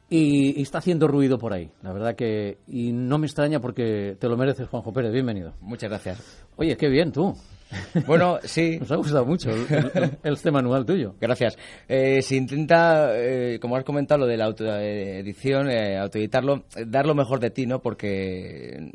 y, 0.10 0.60
y 0.60 0.62
está 0.64 0.80
haciendo 0.80 1.08
ruido 1.08 1.38
por 1.38 1.54
ahí. 1.54 1.70
La 1.84 1.94
verdad 1.94 2.16
que... 2.16 2.58
Y 2.68 2.92
no 2.92 3.20
me 3.20 3.28
extraña 3.28 3.60
porque 3.60 4.18
te 4.20 4.28
lo 4.28 4.36
mereces, 4.36 4.68
Juanjo 4.68 4.92
Pérez. 4.92 5.14
Bienvenido. 5.14 5.54
Muchas 5.62 5.90
gracias. 5.90 6.48
Oye, 6.58 6.76
qué 6.76 6.90
bien 6.90 7.12
tú. 7.12 7.36
Bueno, 8.08 8.40
sí. 8.44 8.78
Nos 8.80 8.92
ha 8.92 8.96
gustado 8.96 9.26
mucho 9.26 9.50
el, 9.52 9.66
el- 9.70 10.18
el- 10.24 10.34
este 10.34 10.52
manual 10.52 10.86
tuyo. 10.86 11.16
Gracias. 11.22 11.58
Eh, 11.88 12.22
se 12.22 12.36
intenta, 12.36 13.12
eh, 13.16 13.60
como 13.62 13.76
has 13.76 13.84
comentado, 13.84 14.22
lo 14.22 14.28
de 14.28 14.38
la 14.38 14.46
autoedición, 14.46 15.70
eh, 15.70 15.98
autoeditarlo, 15.98 16.64
eh, 16.76 16.86
dar 16.88 17.06
lo 17.06 17.16
mejor 17.16 17.40
de 17.40 17.52
ti, 17.52 17.66
¿no? 17.66 17.80
Porque 17.82 18.92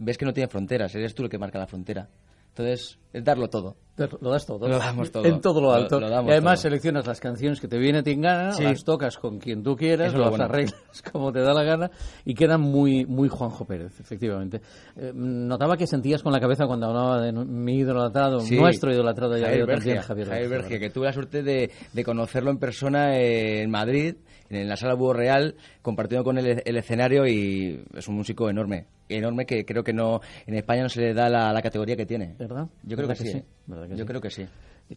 ves 0.00 0.16
que 0.18 0.24
no 0.24 0.32
tiene 0.32 0.48
fronteras, 0.48 0.94
eres 0.94 1.14
tú 1.14 1.24
el 1.24 1.28
que 1.28 1.38
marca 1.38 1.58
la 1.58 1.66
frontera. 1.66 2.08
Entonces, 2.48 2.98
es 3.12 3.22
darlo 3.24 3.48
todo. 3.48 3.76
Lo 4.20 4.30
das 4.30 4.44
todo. 4.44 4.68
Lo 4.68 4.78
damos 4.78 5.10
todo. 5.10 5.24
En 5.24 5.40
todo 5.40 5.60
lo 5.60 5.72
alto. 5.72 5.98
Lo- 5.98 6.06
lo 6.08 6.10
damos 6.12 6.28
y 6.28 6.32
además 6.32 6.58
todo. 6.60 6.62
seleccionas 6.70 7.06
las 7.06 7.18
canciones 7.18 7.60
que 7.60 7.66
te 7.68 7.78
viene 7.78 7.98
a 8.00 8.02
ti 8.02 8.10
en 8.10 8.20
gana, 8.20 8.52
Sí. 8.52 8.62
las 8.62 8.84
tocas 8.84 9.16
con 9.16 9.38
quien 9.38 9.62
tú 9.62 9.74
quieras, 9.74 10.08
Eso 10.08 10.18
las 10.18 10.28
bueno. 10.30 10.44
arreglas 10.44 10.74
como 11.12 11.32
te 11.32 11.40
da 11.40 11.54
la 11.54 11.62
gana 11.62 11.90
y 12.24 12.34
quedan 12.34 12.60
muy, 12.60 13.06
muy 13.06 13.28
Juanjo 13.28 13.64
Pérez, 13.64 13.98
efectivamente. 13.98 14.60
Eh, 14.96 15.12
notaba 15.14 15.76
que 15.76 15.86
sentías 15.86 16.22
con 16.22 16.32
la 16.32 16.40
cabeza 16.40 16.66
cuando 16.66 16.86
hablaba 16.88 17.22
de 17.22 17.32
mi 17.32 17.76
idolatrado, 17.78 18.40
Sí. 18.40 18.56
nuestro 18.56 18.92
idolatrado 18.92 19.36
ya 19.38 19.46
Javier 19.46 19.66
veo 19.66 19.76
también, 19.76 19.94
Bergia, 19.96 20.02
Javier 20.02 20.26
Javier 20.28 20.48
Bergia. 20.48 20.68
Bergia, 20.68 20.78
que 20.78 20.90
tuve 20.92 21.06
la 21.06 21.12
suerte 21.12 21.42
de, 21.42 21.70
de 21.92 22.04
conocerlo 22.04 22.50
en 22.50 22.58
persona 22.58 23.16
en 23.18 23.70
Madrid, 23.70 24.16
en 24.50 24.68
la 24.68 24.76
sala 24.76 24.94
Búho 24.94 25.12
Real, 25.12 25.54
compartiendo 25.82 26.24
con 26.24 26.38
él 26.38 26.62
el 26.64 26.76
escenario 26.76 27.26
y 27.26 27.82
es 27.94 28.08
un 28.08 28.16
músico 28.16 28.48
enorme. 28.50 28.86
Enorme 29.08 29.46
que 29.46 29.64
creo 29.64 29.84
que 29.84 29.92
no 29.92 30.20
en 30.46 30.54
España 30.54 30.82
no 30.82 30.88
se 30.88 31.00
le 31.00 31.14
da 31.14 31.28
la, 31.28 31.52
la 31.52 31.62
categoría 31.62 31.96
que 31.96 32.06
tiene. 32.06 32.34
¿Verdad? 32.38 32.66
Yo 32.82 32.96
creo 32.96 33.08
¿Verdad 33.08 33.18
que, 33.18 33.24
que 33.24 33.30
sí. 33.30 33.38
sí? 33.38 33.44
¿Verdad 33.66 33.84
que 33.88 33.92
Yo 33.96 33.98
sí? 33.98 34.04
creo 34.06 34.20
que 34.20 34.30
sí. 34.30 34.46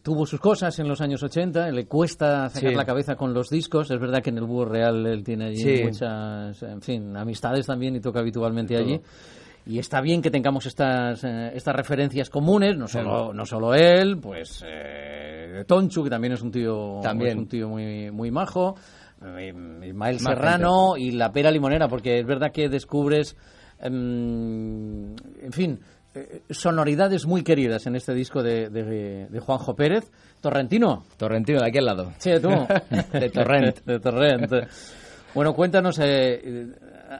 Tuvo 0.02 0.24
sus 0.24 0.38
cosas 0.38 0.78
en 0.78 0.86
los 0.86 1.00
años 1.00 1.20
80, 1.22 1.70
le 1.72 1.86
cuesta 1.86 2.48
sacar 2.48 2.70
Sí. 2.70 2.76
la 2.76 2.84
cabeza 2.84 3.16
con 3.16 3.34
los 3.34 3.48
discos. 3.50 3.90
Es 3.90 3.98
verdad 4.00 4.22
que 4.22 4.30
en 4.30 4.38
el 4.38 4.44
Búho 4.44 4.64
Real 4.64 5.04
él 5.06 5.24
tiene 5.24 5.46
allí 5.46 5.82
muchas, 5.84 6.62
en 6.62 6.80
fin, 6.80 7.16
amistades 7.16 7.66
también 7.66 7.96
y 7.96 8.00
toca 8.00 8.20
habitualmente 8.20 8.74
Todo. 8.74 8.84
allí. 8.84 9.00
Y 9.66 9.78
está 9.78 10.00
bien 10.00 10.22
que 10.22 10.30
tengamos 10.30 10.64
estas, 10.66 11.22
eh, 11.24 11.50
estas 11.54 11.74
referencias 11.76 12.30
comunes, 12.30 12.76
no 12.78 12.88
solo, 12.88 13.32
no 13.34 13.44
solo 13.44 13.74
él, 13.74 14.18
pues 14.18 14.64
eh, 14.66 15.64
Tonchu, 15.66 16.02
que 16.04 16.10
también 16.10 16.32
es 16.32 16.42
un 16.42 16.50
tío, 16.50 17.00
También. 17.02 17.30
es 17.32 17.36
un 17.36 17.48
tío 17.48 17.68
muy, 17.68 18.10
muy 18.10 18.30
majo, 18.30 18.74
Ismael 19.20 19.94
Más 19.94 20.22
Serrano 20.22 20.96
y 20.96 21.10
la 21.12 21.30
pera 21.32 21.50
limonera, 21.50 21.88
porque 21.88 22.20
es 22.20 22.26
verdad 22.26 22.52
que 22.52 22.68
descubres, 22.68 23.36
em, 23.80 25.14
en 25.42 25.52
fin, 25.52 25.80
eh, 26.14 26.42
sonoridades 26.50 27.26
muy 27.26 27.42
queridas 27.42 27.86
en 27.86 27.96
este 27.96 28.14
disco 28.14 28.42
de, 28.42 28.68
de, 28.70 29.26
de 29.26 29.40
Juanjo 29.40 29.74
Pérez. 29.74 30.10
Torrentino. 30.40 31.04
Torrentino, 31.16 31.60
de 31.60 31.68
aquí 31.68 31.78
al 31.78 31.84
lado. 31.84 32.12
Sí, 32.18 32.30
tú. 32.40 32.48
De 33.18 33.30
Torrent. 33.30 33.78
de 33.84 34.00
Torrent. 34.00 34.50
Bueno, 35.34 35.54
cuéntanos, 35.54 35.98
eh, 36.02 36.66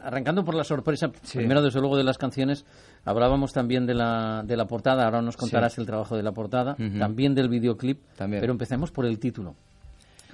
arrancando 0.02 0.44
por 0.44 0.54
la 0.54 0.64
sorpresa, 0.64 1.08
primero 1.32 1.62
desde 1.62 1.80
luego 1.80 1.96
de 1.96 2.02
las 2.02 2.18
canciones, 2.18 2.64
hablábamos 3.04 3.52
también 3.52 3.86
de 3.86 3.94
la, 3.94 4.42
de 4.44 4.56
la 4.56 4.64
portada, 4.66 5.04
ahora 5.04 5.22
nos 5.22 5.36
contarás 5.36 5.74
Sí. 5.74 5.80
el 5.80 5.86
trabajo 5.86 6.16
de 6.16 6.22
la 6.24 6.32
portada, 6.32 6.76
también 6.98 7.34
del 7.34 7.48
videoclip, 7.48 8.00
También. 8.16 8.40
pero 8.40 8.52
empecemos 8.52 8.90
por 8.90 9.06
el 9.06 9.18
título. 9.20 9.54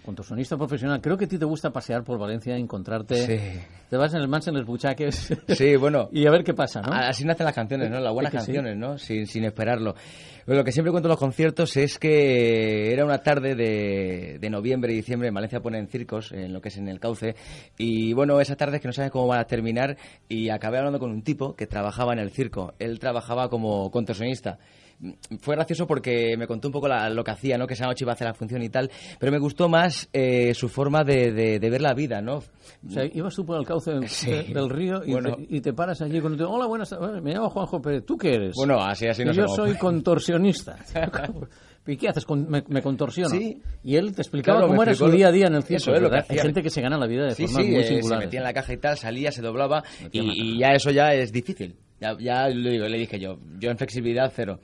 Contorsionista 0.06 0.56
profesional. 0.56 1.00
Creo 1.00 1.16
que 1.16 1.24
a 1.24 1.28
ti 1.28 1.36
te 1.36 1.44
gusta 1.44 1.70
pasear 1.70 2.04
por 2.04 2.16
Valencia, 2.16 2.56
encontrarte... 2.56 3.16
Sí. 3.16 3.60
Te 3.90 3.96
vas 3.96 4.14
en 4.14 4.20
el 4.20 4.28
Mans 4.28 4.46
en 4.46 4.54
los 4.54 4.64
buchaques. 4.64 5.36
Sí, 5.48 5.76
bueno. 5.76 6.08
y 6.12 6.26
a 6.26 6.30
ver 6.30 6.44
qué 6.44 6.54
pasa, 6.54 6.80
¿no? 6.80 6.92
Así 6.92 7.24
nacen 7.24 7.44
las 7.44 7.54
canciones, 7.54 7.90
¿no? 7.90 7.98
Las 7.98 8.12
buenas 8.12 8.32
Es 8.32 8.38
que 8.40 8.46
sí. 8.46 8.52
canciones, 8.52 8.76
¿no? 8.76 8.98
Sin, 8.98 9.26
sin 9.26 9.44
esperarlo. 9.44 9.96
Pero 10.44 10.58
lo 10.58 10.64
que 10.64 10.70
siempre 10.70 10.92
cuento 10.92 11.08
en 11.08 11.10
los 11.10 11.18
conciertos 11.18 11.76
es 11.76 11.98
que 11.98 12.92
era 12.92 13.04
una 13.04 13.18
tarde 13.18 13.56
de, 13.56 14.38
de 14.40 14.50
noviembre 14.50 14.92
y 14.92 14.96
diciembre, 14.96 15.28
en 15.28 15.34
Valencia 15.34 15.58
ponen 15.58 15.88
circos, 15.88 16.30
en 16.30 16.52
lo 16.52 16.60
que 16.60 16.68
es 16.68 16.76
en 16.76 16.86
el 16.86 17.00
cauce, 17.00 17.34
y 17.76 18.12
bueno, 18.12 18.40
esas 18.40 18.56
tardes 18.56 18.80
que 18.80 18.86
no 18.86 18.92
sabes 18.92 19.10
cómo 19.10 19.26
van 19.26 19.40
a 19.40 19.44
terminar, 19.44 19.96
y 20.28 20.50
acabé 20.50 20.78
hablando 20.78 21.00
con 21.00 21.10
un 21.10 21.22
tipo 21.22 21.56
que 21.56 21.66
trabajaba 21.66 22.12
en 22.12 22.20
el 22.20 22.30
circo. 22.30 22.74
Él 22.78 23.00
trabajaba 23.00 23.48
como 23.48 23.90
contorsionista. 23.90 24.58
Mm, 25.00 25.10
fue 25.40 25.54
gracioso 25.56 25.86
porque 25.86 26.36
me 26.36 26.46
contó 26.46 26.68
un 26.68 26.72
poco 26.72 26.88
la- 26.88 27.08
lo 27.10 27.22
que 27.24 27.30
hacía, 27.30 27.56
¿no? 27.58 27.66
Que 27.66 27.74
esa 27.74 27.86
noche 27.86 28.04
iba 28.04 28.12
a 28.12 28.14
hacer 28.14 28.26
la 28.26 28.34
función 28.34 28.62
y 28.62 28.68
tal, 28.68 28.90
pero 29.18 29.30
me 29.32 29.38
gustó 29.38 29.68
más 29.68 30.08
eh, 30.12 30.54
su 30.54 30.68
forma 30.68 31.04
de, 31.04 31.32
de- 31.32 31.58
de 31.58 31.70
ver 31.70 31.82
la 31.82 31.94
vida, 31.94 32.20
¿no? 32.20 32.36
O 32.38 32.90
sea, 32.90 33.04
ibas 33.12 33.34
tú 33.34 33.44
por 33.44 33.58
el 33.58 33.66
cauce 33.66 33.92
del, 33.92 34.08
Sí. 34.08 34.30
de- 34.30 34.42
del 34.54 34.68
río 34.70 35.02
y, 35.04 35.12
Bueno. 35.12 35.36
te, 35.36 35.46
y 35.48 35.60
te 35.60 35.72
paras 35.72 36.00
allí 36.02 36.20
con 36.20 36.36
tío, 36.36 36.50
hola, 36.50 36.66
buenas 36.66 36.90
tardes, 36.90 37.22
me 37.22 37.32
llamo 37.32 37.50
Juanjo 37.50 37.80
Pérez, 37.80 38.04
¿tú 38.06 38.16
qué 38.16 38.34
eres? 38.34 38.54
Bueno, 38.56 38.78
así- 38.80 39.06
así 39.08 39.24
no 39.24 39.32
Yo 39.32 39.46
soy 39.48 39.74
contorsionista. 39.78 40.76
¿Y 41.88 41.96
qué 41.96 42.08
haces? 42.08 42.24
Con- 42.24 42.48
me, 42.50 42.64
me 42.68 42.82
contorsiono. 42.82 43.30
Sí. 43.30 43.62
Y 43.84 43.94
él 43.94 44.12
te 44.12 44.22
explicaba 44.22 44.58
Claro, 44.58 44.70
cómo 44.72 44.82
era 44.82 44.92
su 44.94 45.08
día 45.08 45.28
a 45.28 45.30
día 45.30 45.46
en 45.46 45.54
el 45.54 45.62
circo, 45.62 45.92
es 45.94 46.02
lo 46.02 46.10
que. 46.10 46.16
Hay 46.28 46.38
gente 46.38 46.60
que 46.60 46.68
se 46.70 46.80
gana 46.80 46.98
la 46.98 47.06
vida 47.06 47.26
de 47.26 47.30
Sí, 47.36 47.46
formas 47.46 47.64
sí, 47.64 47.70
muy 47.70 47.80
eh, 47.80 47.84
se 47.84 47.88
singulares. 47.94 48.26
metía 48.26 48.40
en 48.40 48.44
la 48.44 48.52
caja 48.52 48.72
y 48.72 48.76
tal, 48.78 48.96
salía, 48.96 49.30
se 49.30 49.40
doblaba 49.40 49.84
y, 50.10 50.18
y 50.20 50.58
ya 50.58 50.72
eso 50.72 50.90
ya 50.90 51.12
es 51.14 51.30
difícil. 51.30 51.76
Ya, 52.00 52.16
ya 52.18 52.48
le, 52.48 52.70
digo, 52.72 52.88
le 52.88 52.98
dije 52.98 53.20
yo, 53.20 53.38
yo 53.60 53.70
en 53.70 53.78
flexibilidad 53.78 54.32
cero. 54.34 54.58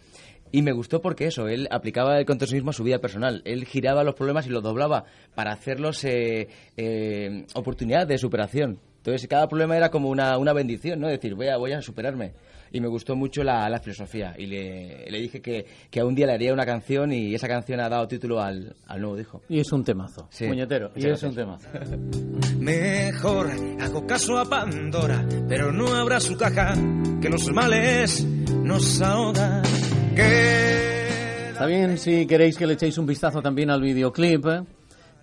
Y 0.53 0.61
me 0.63 0.73
gustó 0.73 1.01
porque 1.01 1.27
eso, 1.27 1.49
él 1.49 1.67
aplicaba 1.71 2.19
el 2.19 2.27
contorsionismo 2.27 2.71
a 2.71 2.75
su 2.75 2.85
vida 2.85 2.99
personal. 2.99 3.41
Él 3.47 3.65
giraba 3.65 4.05
los 4.05 4.15
problemas 4.15 4.47
y 4.47 4.51
los 4.51 4.63
doblaba 4.63 5.05
para 5.35 5.53
hacerlos 5.53 6.05
eh, 6.05 6.49
eh, 6.77 7.47
oportunidad 7.55 8.07
de 8.07 8.19
superación. 8.19 8.79
Entonces 8.99 9.27
cada 9.27 9.49
problema 9.49 9.77
era 9.77 9.91
como 9.91 10.11
una, 10.11 10.37
una 10.39 10.53
bendición, 10.53 11.01
¿no? 11.01 11.09
Es 11.09 11.15
decir, 11.15 11.35
voy 11.35 11.49
a, 11.49 11.57
voy 11.57 11.73
a 11.73 11.81
superarme. 11.81 12.35
Y 12.71 12.81
me 12.81 12.89
gustó 12.89 13.17
mucho 13.17 13.43
la, 13.43 13.69
la 13.69 13.81
filosofía. 13.81 14.35
Y 14.39 14.47
le, 14.47 15.11
le 15.11 15.21
dije 15.21 15.43
que, 15.43 15.67
que 15.91 16.01
a 16.01 16.05
un 16.07 16.15
día 16.15 16.27
le 16.27 16.35
haría 16.35 16.53
una 16.53 16.65
canción 16.65 17.13
y 17.13 17.35
esa 17.35 17.49
canción 17.49 17.81
ha 17.81 17.89
dado 17.89 18.07
título 18.07 18.41
al, 18.41 18.77
al 18.87 19.01
nuevo 19.01 19.17
disco. 19.17 19.43
Y 19.49 19.59
es 19.61 19.73
un 19.73 19.85
temazo. 19.85 20.29
Sí. 20.31 20.47
Puñetero. 20.47 20.91
Y 20.95 21.07
es 21.07 21.23
un 21.23 21.35
temazo. 21.35 21.69
Mejor 22.59 23.51
hago 23.81 24.07
caso 24.07 24.39
a 24.39 24.45
Pandora, 24.45 25.27
pero 25.49 25.73
no 25.73 25.95
habrá 25.95 26.21
su 26.21 26.37
caja, 26.37 26.75
que 27.21 27.29
los 27.29 27.51
males 27.53 28.25
nos 28.25 29.03
ahogan. 29.03 29.63
Está 30.19 31.67
bien 31.67 31.97
si 31.97 32.27
queréis 32.27 32.59
que 32.59 32.67
le 32.67 32.75
echéis 32.75 32.99
un 32.99 33.07
vistazo 33.07 33.41
también 33.41 33.71
al 33.71 33.81
videoclip. 33.81 34.47
¿eh? 34.47 34.63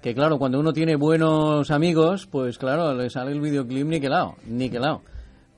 Que 0.01 0.15
claro, 0.15 0.39
cuando 0.39 0.59
uno 0.59 0.73
tiene 0.73 0.95
buenos 0.95 1.69
amigos, 1.71 2.27
pues 2.27 2.57
claro, 2.57 2.93
le 2.93 3.09
sale 3.09 3.31
el 3.31 3.41
videoclip 3.41 3.85
niquelado, 3.85 4.35
niquelado. 4.45 5.01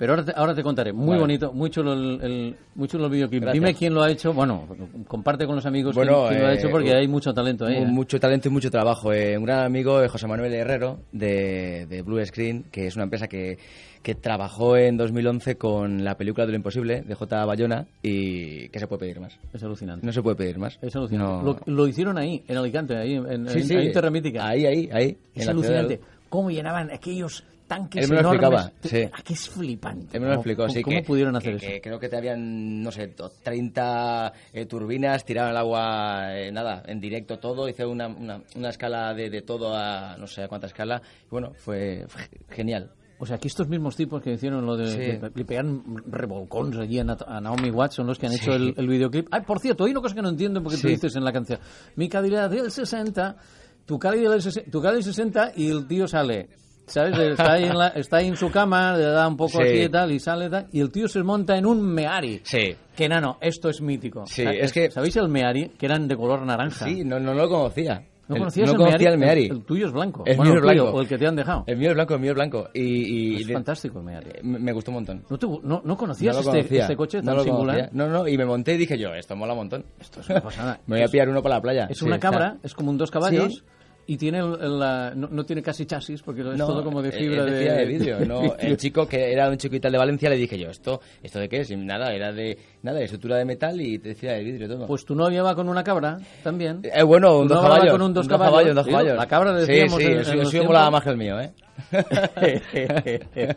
Pero 0.01 0.13
ahora 0.13 0.25
te, 0.25 0.33
ahora 0.35 0.55
te 0.55 0.63
contaré. 0.63 0.91
Muy 0.93 1.09
Vale. 1.09 1.19
bonito, 1.21 1.53
muy 1.53 1.69
chulo 1.69 1.93
el, 1.93 2.19
el- 2.23 2.55
muy 2.73 2.87
chulo 2.87 3.05
el 3.05 3.11
videoclip. 3.11 3.43
Gracias. 3.43 3.61
Dime 3.61 3.75
quién 3.75 3.93
lo 3.93 4.01
ha 4.01 4.09
hecho. 4.09 4.33
Bueno, 4.33 4.67
comparte 5.07 5.45
con 5.45 5.53
los 5.57 5.65
amigos 5.67 5.93
Bueno, 5.93 6.21
quién, 6.23 6.29
quién 6.29 6.41
lo 6.41 6.47
ha 6.47 6.53
eh, 6.53 6.57
hecho 6.57 6.69
porque 6.71 6.95
hay 6.95 7.07
mucho 7.07 7.31
talento 7.35 7.67
ahí. 7.67 7.75
¿eh? 7.75 7.85
Mucho 7.85 8.19
talento 8.19 8.47
y 8.47 8.51
mucho 8.51 8.71
trabajo. 8.71 9.13
Eh, 9.13 9.37
un 9.37 9.45
gran 9.45 9.63
amigo, 9.63 10.01
eh, 10.01 10.07
José 10.07 10.25
Manuel 10.25 10.51
Herrero, 10.55 11.01
de, 11.11 11.85
de 11.85 12.01
Blue 12.01 12.25
Screen, 12.25 12.63
que 12.71 12.87
es 12.87 12.95
una 12.95 13.03
empresa 13.03 13.27
que, 13.27 13.59
que 14.01 14.15
trabajó 14.15 14.75
en 14.75 14.97
2011 14.97 15.55
con 15.57 16.03
la 16.03 16.17
película 16.17 16.47
de 16.47 16.53
lo 16.53 16.57
imposible, 16.57 17.03
de 17.03 17.13
J. 17.13 17.45
Bayona, 17.45 17.85
y 18.01 18.69
que 18.69 18.79
se 18.79 18.87
puede 18.87 19.01
pedir 19.01 19.19
más. 19.19 19.37
Es 19.53 19.61
alucinante. 19.63 20.03
No 20.03 20.11
se 20.11 20.23
puede 20.23 20.35
pedir 20.35 20.57
más. 20.57 20.79
Es 20.81 20.95
alucinante. 20.95 21.31
No. 21.31 21.43
Lo, 21.43 21.59
lo 21.71 21.87
hicieron 21.87 22.17
ahí, 22.17 22.43
en 22.47 22.57
Alicante, 22.57 22.97
ahí 22.97 23.13
en, 23.13 23.47
Sí, 23.49 23.59
en- 23.59 23.65
sí. 23.67 23.75
ahí 23.75 23.91
Terra 23.91 24.09
Mítica. 24.09 24.47
Ahí, 24.47 24.65
ahí, 24.65 24.89
ahí. 24.91 25.15
Es 25.35 25.47
alucinante. 25.47 25.99
¿Cómo 26.29 26.49
llenaban 26.49 26.89
aquellos 26.91 27.43
tanques 27.75 28.03
Él 28.03 28.09
me 28.09 28.21
lo 28.21 28.33
enormes? 28.33 28.65
explicaba, 28.65 28.71
sí. 29.07 29.09
Aquí 29.17 29.33
es 29.33 29.49
flipante. 29.49 30.17
Él 30.17 30.21
me 30.21 30.27
lo 30.27 30.33
¿Cómo- 30.33 30.41
explicó, 30.41 30.69
sí. 30.69 30.81
¿Cómo 30.81 30.97
que- 30.97 31.03
pudieron 31.03 31.35
hacer 31.37 31.51
que- 31.57 31.65
eso? 31.65 31.73
que 31.75 31.81
creo 31.81 31.99
que 31.99 32.09
te 32.09 32.17
habían, 32.17 32.83
no 32.83 32.91
sé, 32.91 33.07
to- 33.07 33.31
30 33.41 34.33
eh, 34.51 34.65
turbinas, 34.65 35.23
tiraron 35.23 35.51
el 35.51 35.57
agua, 35.57 36.37
eh, 36.37 36.51
nada, 36.51 36.83
en 36.85 36.99
directo 36.99 37.39
todo, 37.39 37.69
hice 37.69 37.85
una, 37.85 38.07
una, 38.09 38.41
una 38.55 38.69
escala 38.69 39.13
de, 39.13 39.29
de 39.29 39.41
todo 39.43 39.73
a 39.75 40.17
no 40.17 40.27
sé 40.27 40.43
a 40.43 40.47
cuánta 40.49 40.67
escala. 40.67 41.01
Y 41.25 41.29
bueno, 41.29 41.53
fue, 41.55 42.03
fue 42.09 42.23
genial. 42.49 42.91
O 43.19 43.25
sea, 43.25 43.37
que 43.37 43.47
estos 43.47 43.67
mismos 43.67 43.95
tipos 43.95 44.21
que 44.21 44.33
hicieron 44.33 44.65
lo 44.65 44.75
de 44.75 44.87
Sí. 44.87 44.97
que 44.97 45.31
le 45.35 45.45
pegan 45.45 45.83
revolcones 46.07 46.79
allí 46.79 46.97
a, 46.99 47.03
Naomi 47.39 47.69
Watts 47.69 47.95
son 47.95 48.07
los 48.07 48.17
que 48.17 48.25
han 48.25 48.33
hecho 48.33 48.51
Sí. 48.51 48.57
el, 48.57 48.73
el 48.75 48.87
videoclip. 48.87 49.27
Ay, 49.31 49.41
por 49.41 49.59
cierto, 49.59 49.85
hay 49.85 49.91
una 49.91 50.01
cosa 50.01 50.15
que 50.15 50.23
no 50.23 50.29
entiendo 50.29 50.61
porque 50.63 50.77
tú 50.77 50.87
Sí. 50.87 50.95
dices 50.95 51.15
en 51.15 51.23
la 51.23 51.31
canción. 51.31 51.59
Mi 51.95 52.09
Cadillac 52.09 52.49
del 52.51 52.71
60, 52.71 53.37
tu 53.85 53.99
Cadillac 53.99 54.31
del 54.31 54.41
60, 54.41 54.71
tu 54.71 54.81
Cadillac 54.81 55.03
60 55.03 55.51
y 55.55 55.69
el 55.69 55.87
tío 55.87 56.07
sale. 56.07 56.49
¿Sabes? 56.91 57.17
Está 57.17 57.53
ahí 57.53 57.63
en, 57.65 57.77
la- 57.77 57.87
está 57.89 58.17
ahí 58.17 58.27
en 58.27 58.35
su 58.35 58.49
cama, 58.51 58.95
le 58.97 59.03
da 59.05 59.27
un 59.27 59.37
poco 59.37 59.59
Sí. 59.59 59.63
así 59.63 59.81
y 59.83 59.89
tal, 59.89 60.11
y 60.11 60.19
sale 60.19 60.49
tal, 60.49 60.67
y 60.71 60.79
el 60.81 60.91
tío 60.91 61.07
se 61.07 61.23
monta 61.23 61.57
en 61.57 61.65
un 61.65 61.81
Meari. 61.81 62.41
Sí. 62.43 62.75
Que 62.95 63.07
nano, 63.09 63.37
esto 63.41 63.69
es 63.69 63.81
mítico. 63.81 64.25
Sí, 64.27 64.43
es 64.45 64.71
que- 64.73 64.91
¿Sabéis 64.91 65.15
el 65.15 65.29
Meari? 65.29 65.69
Que 65.77 65.85
eran 65.85 66.07
de 66.07 66.15
color 66.15 66.41
naranja. 66.45 66.85
Sí, 66.85 67.03
no, 67.03 67.19
no 67.19 67.33
lo 67.33 67.47
conocía. 67.49 68.03
¿No 68.27 68.35
El- 68.35 68.41
conocías 68.43 68.67
no 68.67 68.71
el 68.73 68.77
conocía 68.77 68.97
Meari? 68.97 69.13
el 69.13 69.19
Meari. 69.19 69.45
El, 69.47 69.51
el 69.57 69.65
tuyo 69.65 69.87
es 69.87 69.91
blanco. 69.93 70.23
El 70.25 70.37
Bueno, 70.37 70.51
mío 70.53 70.59
es 70.61 70.65
tuyo, 70.67 70.83
blanco. 70.83 70.97
o 70.97 71.01
el 71.01 71.07
que 71.07 71.17
te 71.17 71.27
han 71.27 71.35
dejado. 71.35 71.63
El 71.67 71.77
mío 71.77 71.89
es 71.89 71.95
blanco, 71.95 72.13
el 72.13 72.19
mío 72.21 72.31
es 72.31 72.35
blanco. 72.35 72.69
Y, 72.73 72.81
y 72.81 73.35
Es 73.41 73.47
le- 73.47 73.53
fantástico 73.55 73.99
el 73.99 74.05
Meari. 74.05 74.29
me, 74.43 74.59
me 74.59 74.71
gustó 74.71 74.91
un 74.91 74.95
montón. 74.95 75.23
¿No, 75.29 75.37
te- 75.37 75.47
no, 75.47 75.81
no 75.83 75.97
conocías 75.97 76.35
No 76.35 76.41
lo 76.41 76.47
este, 76.47 76.57
conocía, 76.59 76.81
este 76.83 76.95
coche 76.95 77.21
no 77.21 77.33
tan 77.35 77.43
singular? 77.43 77.75
conocía. 77.75 77.89
No, 77.93 78.07
no, 78.07 78.27
y 78.27 78.37
me 78.37 78.45
monté 78.45 78.73
y 78.75 78.77
dije 78.77 78.97
yo, 78.97 79.13
esto 79.15 79.35
mola 79.35 79.51
un 79.53 79.59
montón. 79.59 79.85
Esto 79.99 80.21
es 80.21 80.29
una 80.29 80.41
pasada. 80.43 80.79
me 80.87 80.97
voy 80.97 81.05
a 81.05 81.09
pillar 81.09 81.27
uno 81.29 81.41
para 81.41 81.55
la 81.55 81.61
playa. 81.61 81.87
Es 81.89 81.97
Sí, 81.97 82.05
una 82.05 82.15
está- 82.15 82.29
cabra, 82.29 82.57
es 82.63 82.73
como 82.73 82.91
un 82.91 82.97
dos 82.97 83.11
caballos. 83.11 83.53
Sí. 83.55 83.63
Y 84.11 84.17
tiene 84.17 84.39
el- 84.39 84.77
la- 84.77 85.13
no, 85.15 85.29
no 85.31 85.45
tiene 85.45 85.61
casi 85.61 85.85
chasis 85.85 86.21
porque 86.21 86.41
es 86.41 86.47
No, 86.57 86.67
todo 86.67 86.83
como 86.83 87.01
de 87.01 87.07
es- 87.09 87.15
fibra 87.15 87.45
de, 87.45 87.59
fibra 87.59 87.73
de 87.75 87.85
vidrio. 87.85 88.17
de 88.17 88.25
No, 88.25 88.41
el 88.59 88.75
chico 88.75 89.07
que 89.07 89.31
era 89.31 89.47
un 89.49 89.55
chico 89.55 89.77
y 89.77 89.79
tal 89.79 89.93
de 89.93 89.97
Valencia 89.97 90.29
le 90.29 90.35
dije 90.35 90.59
yo, 90.59 90.69
¿esto 90.69 90.99
esto 91.23 91.39
de 91.39 91.47
qué 91.47 91.61
es? 91.61 91.71
Y 91.71 91.77
nada, 91.77 92.13
era 92.13 92.33
de 92.33 92.57
nada, 92.83 92.97
de 92.99 93.05
estructura 93.05 93.37
de 93.37 93.45
metal 93.45 93.79
y 93.79 93.99
te 93.99 94.09
decía 94.09 94.33
de 94.33 94.43
vidrio 94.43 94.67
todo. 94.67 94.85
Pues 94.87 95.05
tu 95.05 95.15
novia 95.15 95.43
va 95.43 95.55
con 95.55 95.69
una 95.69 95.81
cabra 95.81 96.17
también. 96.43 96.81
Eh, 96.83 97.03
bueno, 97.03 97.37
un 97.39 97.47
Tu 97.47 97.53
dos 97.53 97.63
va 97.63 97.69
caballos. 97.69 97.91
con 97.93 98.01
un 98.01 98.13
dos 98.13 98.25
un 98.25 98.29
caballos. 98.31 98.69
un 98.71 98.75
dos 98.75 98.85
Sí, 98.85 98.91
caballos. 98.91 99.15
La 99.15 99.27
cabra 99.27 99.53
Sí, 99.61 99.65
decíamos 99.71 99.95
sí, 99.95 100.03
en- 100.03 100.11
el 100.11 100.17
en 100.19 100.49
tiempos. 100.49 100.65
molaba 100.67 100.91
más 100.91 101.03
que 101.03 101.09
el 101.09 101.17
mío, 101.17 101.39
¿eh? 101.39 101.51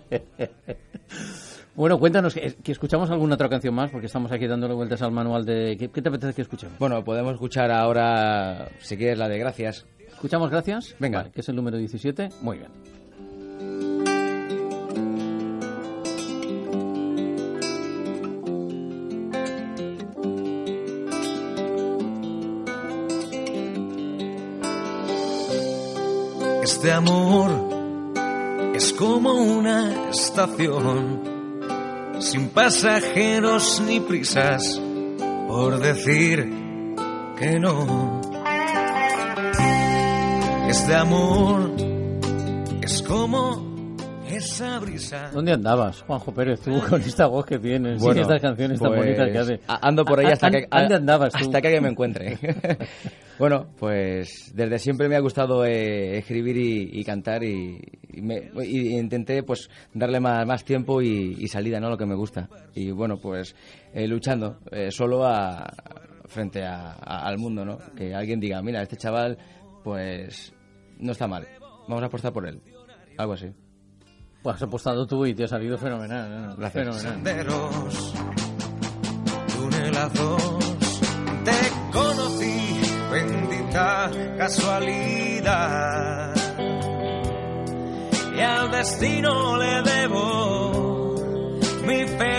bueno, 1.75 1.99
cuéntanos, 1.99 2.33
que, 2.35 2.55
que 2.63 2.71
escuchamos 2.73 3.11
alguna 3.11 3.35
otra 3.35 3.49
canción 3.49 3.75
más, 3.75 3.91
porque 3.91 4.07
estamos 4.07 4.31
aquí 4.31 4.47
dándole 4.47 4.75
vueltas 4.75 5.03
al 5.03 5.11
manual 5.11 5.45
de... 5.45 5.77
¿Qué, 5.77 5.89
qué 5.91 6.01
te 6.01 6.09
apetece 6.11 6.33
que 6.35 6.43
escuchemos? 6.43 6.79
Bueno, 6.79 7.03
podemos 7.03 7.33
escuchar 7.33 7.73
ahora, 7.73 8.69
si 8.79 8.97
quieres, 8.97 9.19
la 9.19 9.29
de 9.29 9.39
Gracias. 9.39 9.85
¿Escuchamos 10.15 10.51
Gracias? 10.51 10.95
Venga. 10.99 11.19
Vale, 11.19 11.31
que 11.31 11.41
es 11.41 11.49
el 11.49 11.57
número 11.57 11.77
17. 11.77 12.31
Muy 12.41 12.59
bien. 12.59 12.71
Este 26.63 26.93
amor 26.93 27.51
es 28.75 28.93
como 28.93 29.33
una 29.33 30.11
estación, 30.11 31.23
sin 32.21 32.49
pasajeros 32.49 33.83
ni 33.87 34.01
prisas, 34.01 34.81
por 35.49 35.79
decir 35.79 36.47
que 37.39 37.59
no. 37.59 38.14
Este 40.75 40.95
amor 40.95 41.71
es 42.83 43.01
como 43.03 43.95
esa 44.29 44.81
brisa. 44.81 45.31
¿Dónde 45.33 45.53
andabas, 45.53 46.03
Juanjo 46.03 46.35
Pérez, 46.35 46.61
tú, 46.63 46.81
con 46.89 47.01
esta 47.01 47.27
voz 47.27 47.47
que 47.47 47.59
tienes 47.61 48.03
Bueno, 48.03 48.19
y 48.19 48.23
estas 48.23 48.41
canciones 48.43 48.81
tan 48.81 48.89
pues, 48.89 49.01
bonitas 49.01 49.31
que 49.31 49.39
haces? 49.39 49.61
Ando 49.69 50.05
por 50.05 50.19
ahí 50.19 50.27
hasta 50.33 50.51
que... 50.51 50.67
¿Dónde 50.71 50.95
andabas 50.97 51.33
tú? 51.33 51.39
Hasta 51.45 51.61
que 51.63 51.81
me 51.81 51.89
encuentre. 51.91 52.37
bueno, 53.39 53.69
pues 53.79 54.51
desde 54.55 54.79
siempre 54.81 55.09
me 55.09 55.15
ha 55.17 55.21
gustado 55.21 55.65
eh, 55.65 56.19
escribir 56.19 56.57
y, 56.57 56.99
y 57.01 57.05
cantar 57.05 57.45
y, 57.45 57.79
y 58.13 58.21
me- 58.21 58.51
y 58.65 58.99
intenté 58.99 59.45
pues 59.45 59.71
darle 59.93 60.19
más, 60.19 60.45
más 60.47 60.65
tiempo 60.65 61.01
y, 61.01 61.37
y 61.39 61.47
salida, 61.49 61.79
¿no? 61.79 61.89
Lo 61.89 61.97
que 61.97 62.07
me 62.07 62.17
gusta. 62.17 62.49
Y 62.75 62.91
bueno, 62.91 63.17
pues 63.19 63.55
eh, 63.93 64.09
luchando 64.09 64.59
eh, 64.73 64.91
solo 64.91 65.25
a, 65.25 65.71
frente 66.27 66.65
a- 66.65 66.97
a- 67.01 67.27
al 67.29 67.39
mundo, 67.39 67.65
¿no? 67.65 67.79
Que 67.97 68.13
alguien 68.15 68.41
diga, 68.41 68.61
mira, 68.61 68.83
este 68.83 68.97
chaval 68.97 69.39
pues 69.85 70.53
no 71.05 71.13
está 71.13 71.29
mal, 71.29 71.47
vamos 71.87 72.03
a 72.03 72.07
apostar 72.07 72.33
por 72.33 72.47
él. 72.47 72.63
Algo 73.19 73.35
así. 73.35 73.53
Pues 74.43 74.57
has 74.57 74.63
apostado 74.63 75.07
tú 75.07 75.25
y 75.27 75.35
te 75.35 75.45
ha 75.45 75.49
salido 75.49 75.79
fenomenal. 75.79 76.49
¿no? 76.49 76.57
Gracias. 76.57 76.85
Fenomenal. 76.85 77.13
senderos, 77.15 78.15
tunelazos. 79.55 80.59
Te 81.45 81.53
conocí, 81.93 82.81
bendita 83.13 84.11
casualidad. 84.39 86.35
Y 88.35 88.41
al 88.41 88.71
destino 88.71 89.57
le 89.59 89.83
debo 89.83 91.15
mi 91.87 92.07
felicidad. 92.07 92.34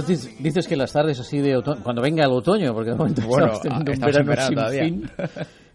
Entonces 0.00 0.42
dices 0.42 0.66
que 0.68 0.76
las 0.76 0.92
tardes 0.92 1.18
así 1.20 1.38
de 1.38 1.56
otoño, 1.56 1.82
cuando 1.82 2.02
venga 2.02 2.24
el 2.24 2.30
otoño, 2.32 2.72
porque 2.74 2.90
de 2.90 2.96
momento 2.96 3.22
Bueno, 3.26 3.52
teniendo 3.62 3.90
un 3.92 4.26
verano 4.26 4.46
sin 4.48 4.54
todavía. 4.56 4.82
fin. 4.84 5.10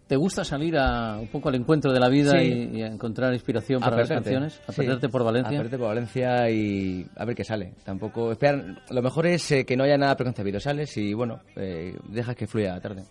¿Te 0.07 0.17
gusta 0.17 0.43
salir 0.43 0.77
a, 0.77 1.17
un 1.17 1.27
poco 1.29 1.47
al 1.49 1.55
encuentro 1.55 1.91
de 1.93 1.99
la 1.99 2.09
vida 2.09 2.31
Sí. 2.39 2.69
y, 2.73 2.79
y 2.79 2.81
a 2.83 2.87
encontrar 2.87 3.33
inspiración 3.33 3.79
para 3.79 3.95
las 3.97 4.09
canciones? 4.09 4.61
¿A 4.67 4.71
sí. 4.73 4.81
perderte 4.81 5.07
por 5.09 5.23
Valencia? 5.23 5.51
A 5.57 5.61
perderte 5.61 5.77
por 5.77 5.87
Valencia 5.87 6.49
y 6.49 7.07
a 7.15 7.23
ver 7.25 7.35
qué 7.35 7.43
sale. 7.45 7.73
Tampoco 7.85 8.31
esperar. 8.33 8.81
Lo 8.91 9.01
mejor 9.01 9.27
es 9.27 9.49
eh, 9.51 9.65
que 9.65 9.77
no 9.77 9.85
haya 9.85 9.97
nada 9.97 10.15
preconcebido. 10.17 10.59
Sales 10.59 10.95
y 10.97 11.13
bueno, 11.13 11.39
eh, 11.55 11.95
dejas 12.09 12.35
que 12.35 12.47
fluya 12.47 12.73
la 12.73 12.81
tarde. 12.81 13.03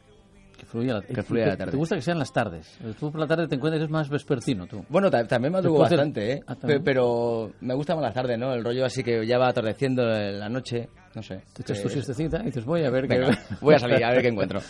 Que 0.59 0.67
fluya 0.67 0.95
la, 0.95 1.01
Que 1.03 1.23
fluya 1.23 1.47
la 1.47 1.57
tarde. 1.57 1.73
¿Te 1.73 1.77
gusta 1.79 1.97
que 1.97 2.03
sean 2.03 2.19
las 2.21 2.33
tardes? 2.33 2.79
Tú 3.01 3.11
por 3.11 3.21
la 3.21 3.27
tarde 3.27 3.49
te 3.49 3.57
encuentras 3.57 3.81
que 3.81 3.85
es 3.87 3.91
más 3.91 4.09
vespertino, 4.11 4.67
tú. 4.67 4.85
Bueno, 4.91 5.11
ta- 5.11 5.27
también 5.27 5.53
madrugo 5.55 5.79
bastante, 5.81 6.33
¿eh? 6.35 6.41
Ah, 6.47 6.57
Pero 6.85 7.53
me 7.63 7.75
gusta 7.75 7.95
más 7.97 8.05
la 8.05 8.13
tarde, 8.13 8.37
¿no? 8.37 8.53
El 8.53 8.63
rollo 8.63 8.85
así 8.85 9.03
que 9.03 9.27
ya 9.27 9.39
va 9.39 9.49
atardeciendo 9.49 10.03
en 10.15 10.39
la 10.39 10.49
noche, 10.51 10.89
no 11.15 11.23
sé. 11.23 11.41
Te 11.53 11.63
echas 11.63 11.83
tu 11.83 11.89
Eh, 11.89 11.93
siestecita 11.93 12.41
y 12.43 12.47
dices, 12.47 12.65
voy 12.65 12.85
a 12.85 12.91
ver 12.91 13.07
Venga, 13.07 13.31
qué... 13.31 13.55
voy 13.61 13.75
a 13.75 13.79
salir, 13.79 14.05
a 14.05 14.11
ver 14.11 14.23
qué 14.23 14.29
encuentro. 14.29 14.61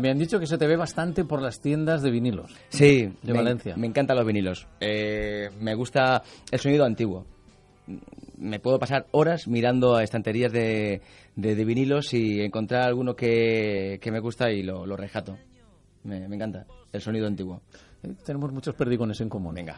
Me 0.00 0.10
han 0.10 0.18
dicho 0.18 0.38
que 0.38 0.46
se 0.46 0.56
te 0.58 0.66
ve 0.66 0.76
bastante 0.76 1.24
por 1.24 1.42
las 1.42 1.60
tiendas 1.60 2.02
de 2.02 2.10
vinilos. 2.10 2.52
Sí, 2.68 3.12
De 3.22 3.32
me, 3.32 3.38
Valencia. 3.38 3.76
me 3.76 3.86
encantan 3.86 4.16
los 4.16 4.26
vinilos. 4.26 4.66
Eh, 4.80 5.50
me 5.60 5.74
gusta 5.74 6.22
el 6.50 6.58
sonido 6.58 6.84
antiguo. 6.84 7.26
Me 8.38 8.60
puedo 8.60 8.78
pasar 8.78 9.06
horas 9.10 9.48
mirando 9.48 9.96
a 9.96 10.02
estanterías 10.02 10.52
de, 10.52 11.00
de, 11.36 11.54
de 11.54 11.64
vinilos 11.64 12.14
y 12.14 12.40
encontrar 12.40 12.82
alguno 12.82 13.14
que, 13.14 13.98
que 14.00 14.10
me 14.10 14.20
gusta 14.20 14.50
y 14.50 14.62
lo, 14.62 14.86
lo 14.86 14.96
rescato. 14.96 15.36
Me, 16.04 16.26
me 16.28 16.36
encanta 16.36 16.64
el 16.92 17.00
sonido 17.02 17.26
antiguo. 17.26 17.60
Eh, 18.02 18.14
Tenemos 18.24 18.50
muchos 18.52 18.74
perdigones 18.74 19.20
en 19.20 19.28
común. 19.28 19.54
Venga. 19.54 19.76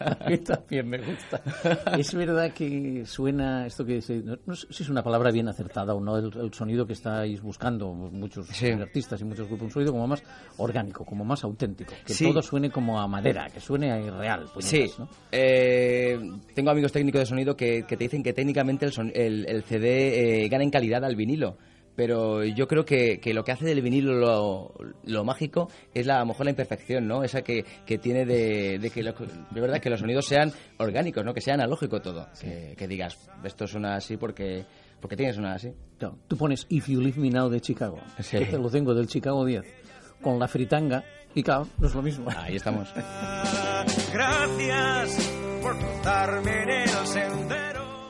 A 0.00 0.28
mí 0.28 0.38
también 0.38 0.88
me 0.88 0.98
gusta. 0.98 1.40
Es 1.98 2.12
verdad 2.14 2.52
que 2.52 3.04
suena 3.06 3.66
esto 3.66 3.84
que 3.84 4.00
se- 4.00 4.22
no, 4.22 4.56
sé 4.56 4.66
si 4.70 4.82
es 4.82 4.88
una 4.88 5.02
palabra 5.02 5.30
bien 5.30 5.48
acertada 5.48 5.94
o 5.94 6.00
no, 6.00 6.16
el, 6.18 6.32
el 6.36 6.52
sonido 6.52 6.86
que 6.86 6.94
estáis 6.94 7.40
buscando 7.40 7.92
muchos 7.92 8.48
artistas 8.62 9.20
y 9.20 9.24
muchos 9.24 9.46
grupos, 9.46 9.66
un 9.66 9.70
sonido 9.70 9.92
como 9.92 10.06
más 10.08 10.22
orgánico, 10.56 11.04
como 11.04 11.24
más 11.24 11.44
auténtico, 11.44 11.92
que 12.04 12.14
Sí. 12.14 12.24
todo 12.26 12.42
suene 12.42 12.70
como 12.70 13.00
a 13.00 13.06
madera, 13.06 13.48
que 13.48 13.60
suene 13.60 13.92
a 13.92 14.00
real. 14.10 14.46
Sí, 14.58 14.78
puñetas, 14.78 14.98
¿no? 14.98 15.08
eh, 15.30 16.18
tengo 16.54 16.70
amigos 16.70 16.92
técnicos 16.92 17.20
de 17.20 17.26
sonido 17.26 17.56
que, 17.56 17.84
que 17.86 17.96
te 17.96 18.04
dicen 18.04 18.22
que 18.22 18.32
técnicamente 18.32 18.86
el, 18.86 18.92
son- 18.92 19.12
el- 19.14 19.46
el 19.48 19.62
CD 19.62 20.44
eh, 20.44 20.48
gana 20.48 20.64
en 20.64 20.70
calidad 20.70 21.04
al 21.04 21.16
vinilo. 21.16 21.56
Pero 22.04 22.42
yo 22.42 22.66
creo 22.66 22.84
que, 22.84 23.20
que 23.20 23.32
lo 23.32 23.44
que 23.44 23.52
hace 23.52 23.64
del 23.64 23.80
vinilo 23.80 24.12
lo, 24.14 24.74
lo 25.04 25.22
mágico 25.24 25.68
es 25.94 26.04
la, 26.04 26.16
a 26.16 26.20
lo 26.20 26.26
mejor 26.26 26.46
la 26.46 26.50
imperfección, 26.50 27.06
¿no? 27.06 27.22
Esa 27.22 27.42
que, 27.42 27.64
que 27.86 27.98
tiene 27.98 28.24
de, 28.26 28.80
de 28.80 28.90
que 28.90 29.04
lo- 29.04 29.12
de 29.12 29.60
verdad 29.60 29.78
que 29.80 29.88
los 29.88 30.00
sonidos 30.00 30.26
sean 30.26 30.52
orgánicos, 30.78 31.24
¿no? 31.24 31.32
Que 31.32 31.40
sea 31.40 31.54
analógico 31.54 32.02
todo. 32.02 32.26
Que, 32.40 32.74
que 32.76 32.88
digas, 32.88 33.16
esto 33.44 33.68
suena 33.68 33.94
así 33.94 34.16
porque, 34.16 34.64
porque 35.00 35.14
tiene 35.16 35.30
que 35.30 35.36
sonar 35.36 35.54
así. 35.54 35.72
Claro, 35.96 36.18
Tú 36.26 36.36
pones 36.36 36.66
If 36.70 36.88
You 36.88 37.00
Leave 37.00 37.20
Me 37.20 37.30
Now 37.30 37.48
de 37.48 37.60
Chicago, 37.60 38.00
Sí. 38.18 38.38
que 38.38 38.46
te 38.46 38.58
lo 38.58 38.68
tengo 38.68 38.94
del 38.94 39.06
Chicago 39.06 39.44
10, 39.44 39.62
con 40.20 40.40
la 40.40 40.48
fritanga, 40.48 41.04
y 41.36 41.44
claro, 41.44 41.68
no 41.78 41.86
es 41.86 41.94
lo 41.94 42.02
mismo. 42.02 42.26
Ahí 42.36 42.56
estamos. 42.56 42.92
Gracias 44.12 45.30
por 45.62 45.78
cruzarme 45.78 46.62
en 46.64 46.70
el 46.70 46.88
sendero. 47.06 47.61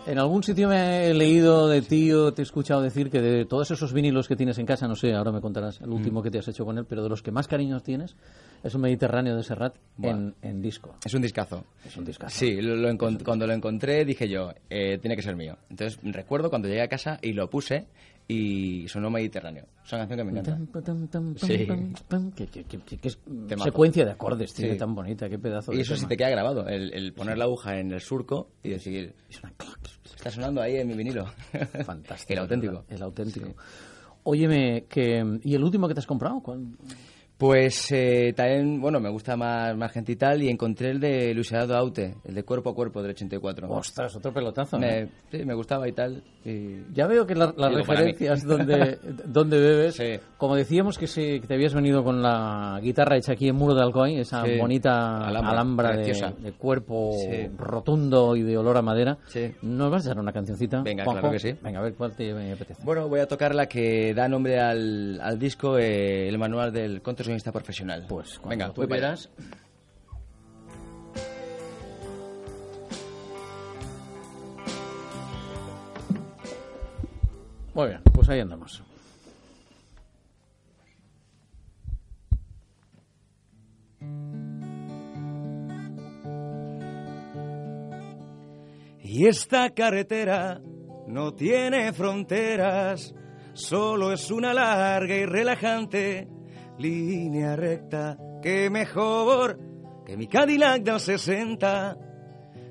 En 0.05 0.19
algún 0.19 0.43
sitio 0.43 0.69
me 0.69 1.07
he 1.07 1.15
leído 1.15 1.69
de 1.69 1.81
ti 1.81 2.11
o 2.11 2.35
te 2.35 2.43
he 2.43 2.45
escuchado 2.45 2.83
decir 2.83 3.09
que 3.09 3.21
de 3.21 3.45
todos 3.45 3.71
esos 3.71 3.93
vinilos 3.93 4.27
que 4.27 4.35
tienes 4.35 4.59
en 4.59 4.67
casa, 4.67 4.89
no 4.89 4.97
sé, 4.97 5.15
ahora 5.15 5.31
me 5.31 5.41
contarás 5.41 5.81
el 5.81 5.91
último 5.91 6.21
Mm. 6.21 6.23
que 6.25 6.31
te 6.33 6.39
has 6.41 6.49
hecho 6.49 6.65
con 6.65 6.77
él, 6.77 6.85
pero 6.89 7.05
de 7.05 7.09
los 7.09 7.23
que 7.23 7.31
más 7.31 7.47
cariños 7.47 7.85
tienes 7.85 8.17
es 8.65 8.75
un 8.75 8.81
Mediterráneo 8.81 9.37
de 9.37 9.45
Serrat 9.45 9.77
en, 10.03 10.35
en 10.43 10.61
disco. 10.61 10.97
Es 11.05 11.15
un 11.15 11.23
discazo. 11.23 11.65
Es 11.87 11.97
un 11.97 12.05
discazo. 12.05 12.37
Sí, 12.37 12.61
lo- 12.61 12.75
lo 12.75 12.91
encont- 12.91 13.23
cuando 13.23 13.47
lo 13.47 13.53
encontré 13.53 14.05
dije 14.05 14.29
yo, 14.29 14.51
eh, 14.71 14.99
tiene 15.01 15.15
que 15.15 15.23
ser 15.23 15.37
mío. 15.37 15.57
Entonces 15.71 16.01
recuerdo 16.03 16.51
cuando 16.51 16.67
llegué 16.67 16.83
a 16.83 16.89
casa 16.89 17.19
y 17.23 17.33
lo 17.33 17.49
puse 17.49 17.87
y 18.29 18.87
sonó 18.89 19.11
Mediterráneo. 19.11 19.67
Es 19.85 19.93
una 19.93 20.07
canción 20.07 20.19
que 20.19 20.33
me 20.33 20.41
encanta. 20.41 20.59
Sí. 21.37 21.67
que- 22.35 22.47
que 22.99 23.09
es 23.09 23.19
Temazo. 23.49 23.65
secuencia 23.65 24.05
de 24.05 24.11
acordes, 24.13 24.53
Sí. 24.53 24.77
tan 24.77 24.95
bonita, 24.95 25.29
qué 25.29 25.39
pedazo 25.39 25.73
Y 25.73 25.81
eso 25.81 25.97
sí 25.97 26.07
te 26.07 26.17
queda 26.17 26.31
grabado, 26.31 26.67
el, 26.69 26.93
el 26.95 27.13
poner 27.13 27.37
la 27.37 27.45
aguja 27.45 27.79
en 27.79 27.93
el 27.93 28.01
surco 28.01 28.51
y 28.63 28.71
decir, 28.71 29.15
está 30.15 30.31
sonando 30.31 30.63
ahí 30.63 30.77
en 30.77 30.89
mi 30.89 30.95
vinilo. 30.95 31.27
Fantástico. 31.85 32.33
el 32.33 32.39
auténtico. 32.39 32.85
El 32.89 33.03
auténtico. 33.03 33.55
Óyeme, 34.25 34.85
que, 34.89 35.41
¿y 35.43 35.55
el 35.55 35.65
último 35.65 35.89
que 35.89 35.95
te 35.95 36.01
has 36.01 36.07
comprado? 36.07 36.41
¿Cuál? 36.41 36.69
Pues 37.43 37.91
eh, 37.91 38.33
también, 38.37 38.81
bueno, 38.81 39.01
me 39.01 39.09
gusta 39.11 39.37
más, 39.37 39.77
más 39.77 39.91
gente 39.91 40.13
y 40.13 40.15
tal, 40.17 40.41
y 40.45 40.49
encontré 40.49 40.91
el 40.91 41.01
de 41.01 41.35
Luis 41.35 41.51
Eduardo 41.51 41.77
Aute, 41.77 42.15
el 42.25 42.37
de 42.37 42.45
Cuerpo 42.45 42.71
a 42.71 42.75
Cuerpo 42.77 43.03
del 43.03 43.11
84. 43.11 43.69
Ostras, 43.69 44.15
otro 44.15 44.33
pelotazo, 44.33 44.79
Me, 44.79 45.03
¿no? 45.03 45.09
sí, 45.29 45.45
me 45.45 45.53
gustaba 45.55 45.89
y 45.89 45.93
tal. 45.93 46.23
y- 46.45 46.85
Ya 46.93 47.09
veo 47.09 47.27
que 47.27 47.35
la- 47.35 47.53
las 47.57 47.75
referencias 47.75 48.45
donde, 48.45 48.97
donde 49.27 49.59
bebes, 49.59 50.01
como 50.39 50.55
decíamos 50.55 50.99
que, 50.99 51.09
se- 51.09 51.41
que 51.41 51.47
te 51.49 51.55
habías 51.55 51.75
venido 51.75 52.05
con 52.05 52.23
la 52.23 52.79
guitarra 52.81 53.17
hecha 53.17 53.33
aquí 53.33 53.49
en 53.49 53.57
Muro 53.57 53.75
de 53.75 53.83
Alcoy, 53.83 54.19
esa 54.21 54.45
Sí. 54.45 54.59
bonita 54.59 55.19
Alhambra, 55.27 55.51
alhambra, 55.51 55.97
de, 55.97 56.53
cuerpo 56.53 57.11
Sí. 57.29 57.49
rotundo 57.59 58.37
y 58.37 58.43
de 58.43 58.57
olor 58.57 58.77
a 58.77 58.83
madera, 58.83 59.19
Sí. 59.27 59.53
¿nos 59.63 59.91
vas 59.91 60.05
a 60.07 60.11
echar 60.11 60.21
una 60.21 60.33
cancioncita? 60.33 60.83
Venga, 60.83 61.03
Juanjo? 61.05 61.21
claro 61.23 61.33
que 61.33 61.39
sí. 61.41 61.59
Venga, 61.61 61.81
a 61.81 61.83
ver 61.83 61.95
cuál 61.95 62.15
te 62.15 62.31
apetece. 62.53 62.83
Bueno, 62.85 63.09
voy 63.09 63.19
a 63.21 63.27
tocar 63.27 63.53
la 63.55 63.67
que 63.67 64.15
da 64.15 64.29
nombre 64.29 64.61
al, 64.61 65.21
al 65.21 65.39
disco, 65.41 65.77
eh, 65.79 66.29
el 66.29 66.39
manual 66.39 66.73
del 66.73 67.03
profesional. 67.53 68.07
Pues 68.09 68.39
cuando 68.39 68.65
Venga, 68.65 68.75
tú 68.75 68.87
quieras. 68.89 69.31
Muy 77.75 77.89
bien, 77.89 78.03
pues 78.13 78.29
ahí 78.29 78.41
andamos. 78.41 78.83
Y 89.05 89.27
esta 89.27 89.71
carretera 89.71 90.61
no 91.07 91.35
tiene 91.35 91.93
fronteras, 91.93 93.15
solo 93.53 94.13
es 94.13 94.31
una 94.31 94.55
larga 94.55 95.15
y 95.15 95.27
relajante 95.27 96.29
línea 96.83 97.55
recta 97.55 98.19
que 98.43 98.69
mejor 98.69 99.59
que 100.05 100.17
mi 100.17 100.27
Cadillac 100.27 100.83
del 100.83 100.99
60 100.99 101.97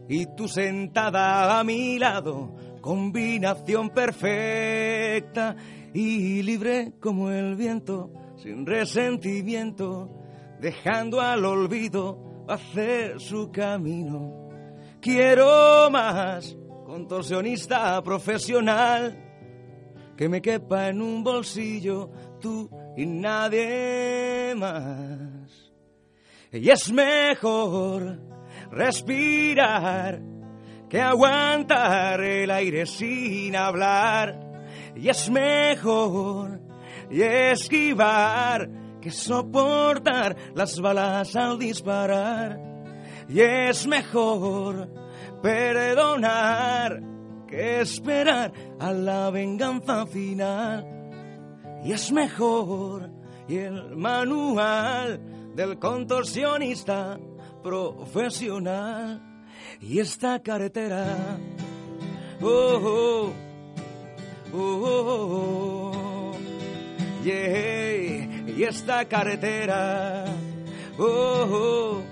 y 0.10 0.26
tú 0.36 0.50
sentada 0.50 1.58
a 1.58 1.64
mi 1.64 1.98
lado, 1.98 2.54
combinación 2.82 3.90
perfecta 3.90 5.56
y 5.94 6.44
libre 6.44 6.94
como 7.00 7.32
el 7.32 7.56
viento, 7.56 8.12
sin 8.36 8.66
resentimiento, 8.66 10.10
dejando 10.60 11.22
al 11.22 11.46
olvido 11.46 12.44
hacer 12.50 13.22
su 13.22 13.50
camino. 13.50 14.50
Quiero 15.00 15.90
más 15.90 16.58
contorsionista 16.86 18.02
profesional 18.04 19.18
que 20.18 20.28
me 20.28 20.42
quepa 20.42 20.90
en 20.90 21.02
un 21.02 21.24
bolsillo 21.24 22.12
tú 22.42 22.70
y 22.98 23.06
nadie 23.06 24.54
más. 24.56 25.72
Y 26.52 26.70
es 26.70 26.92
mejor 26.92 28.20
respirar 28.72 30.22
que 30.90 31.02
aguantar 31.02 32.22
el 32.22 32.52
aire 32.52 32.86
sin 32.86 33.56
hablar. 33.56 34.38
Y 34.96 35.08
es 35.08 35.30
mejor 35.30 36.60
esquivar 37.10 38.70
que 39.02 39.12
soportar 39.12 40.36
las 40.54 40.80
balas 40.80 41.36
al 41.36 41.58
disparar. 41.58 42.60
Y 43.30 43.40
es 43.40 43.88
mejor 43.88 44.90
perdonar 45.42 47.02
que 47.48 47.82
esperar 47.82 48.52
a 48.80 48.92
la 48.92 49.30
venganza 49.30 50.06
final. 50.06 51.01
Y 51.84 51.92
es 51.94 52.12
mejor 52.12 53.10
y 53.48 53.58
el 53.58 53.96
manual 53.96 55.20
del 55.56 55.80
contorsionista 55.80 57.20
profesional. 57.64 59.22
Y 59.82 60.00
esta 60.00 60.40
carretera, 60.42 61.38
oh, 62.42 62.80
oh, 62.84 63.34
oh, 64.54 65.92
oh, 65.94 66.32
yeah. 67.24 68.46
y 68.48 68.64
esta 68.64 69.06
carretera, 69.06 70.26
oh, 71.00 71.48
oh, 71.52 72.04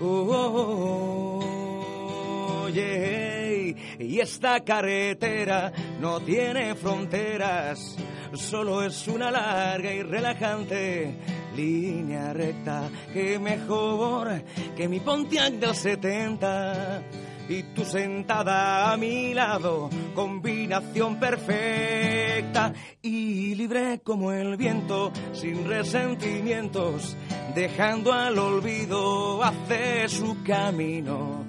oh, 0.00 1.40
oh, 1.40 2.68
yeah. 2.70 3.74
y 4.00 4.20
esta 4.20 4.60
carretera 4.60 5.72
no 6.00 6.20
tiene 6.20 6.74
fronteras, 6.74 7.96
solo 8.34 8.82
es 8.82 9.08
una 9.08 9.30
larga 9.30 9.92
y 9.92 10.02
relajante 10.02 11.14
línea 11.56 12.32
recta 12.32 12.88
que 13.12 13.38
mejor 13.38 14.42
que 14.76 14.88
mi 14.88 15.00
Pontiac 15.00 15.54
del 15.54 15.74
70 15.74 17.02
y 17.48 17.62
tú 17.74 17.84
sentada 17.84 18.92
a 18.92 18.96
mi 18.96 19.32
lado, 19.32 19.88
combinación 20.14 21.18
perfecta 21.18 22.74
y 23.00 23.54
libre 23.54 24.00
como 24.04 24.32
el 24.32 24.56
viento, 24.56 25.10
sin 25.32 25.66
resentimientos, 25.66 27.16
dejando 27.54 28.12
al 28.12 28.38
olvido 28.38 29.42
hacer 29.42 30.10
su 30.10 30.42
camino. 30.42 31.44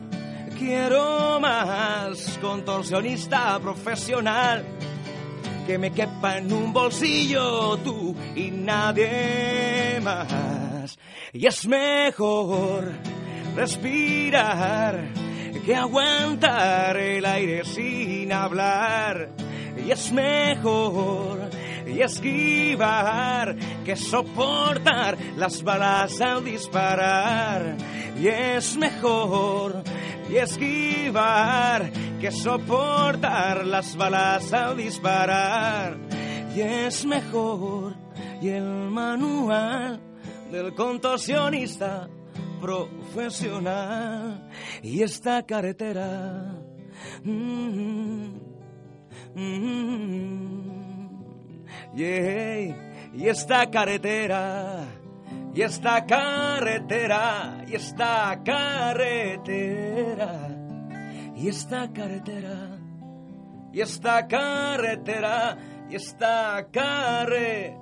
Quiero 0.58 1.40
más 1.40 2.38
contorsionista 2.42 3.60
profesional 3.60 4.66
que 5.70 5.78
me 5.78 5.92
quepa 5.92 6.40
en 6.40 6.52
un 6.52 6.74
bolsillo 6.74 7.78
tú 7.84 8.16
y 8.36 8.50
nadie 8.50 10.00
más. 10.02 10.98
Y 11.32 11.46
es 11.46 11.68
mejor 11.68 12.92
respirar 13.56 15.00
que 15.64 15.76
aguantar 15.76 16.98
el 16.98 17.24
aire 17.24 17.64
sin 17.66 18.34
hablar. 18.34 19.30
Y 19.86 19.92
es 19.92 20.12
mejor 20.12 21.52
y 21.86 22.02
esquivar 22.02 23.56
que 23.86 23.96
soportar 23.96 25.20
las 25.38 25.62
balas 25.62 26.20
al 26.20 26.46
disparar. 26.46 27.78
Y 28.20 28.28
es 28.28 28.76
mejor 28.76 29.84
y 30.30 30.38
esquivar 30.38 31.92
que 32.20 32.32
soportar 32.32 33.66
las 33.66 33.96
balas 33.96 34.54
al 34.54 34.78
disparar. 34.78 35.98
Y 36.56 36.62
es 36.62 37.06
mejor 37.06 37.96
y 38.42 38.50
el 38.50 38.90
manual 38.90 40.00
del 40.52 40.74
contorsionista 40.76 42.08
profesional 42.60 44.50
y 44.84 45.02
esta 45.02 45.44
carretera. 45.46 46.56
mm, 47.24 48.40
mm, 49.36 50.70
yeah, 51.96 52.90
y 53.14 53.28
esta 53.28 53.70
carretera, 53.70 54.86
y 55.54 55.62
esta 55.62 56.06
carretera, 56.06 57.64
y 57.68 57.76
esta 57.76 58.42
carretera, 58.44 60.32
y 61.36 61.48
esta 61.50 61.92
carretera, 61.92 62.78
y 63.74 63.82
esta 63.82 64.28
carretera, 64.28 65.58
y 65.90 65.96
esta 65.96 66.68
carretera. 66.72 67.80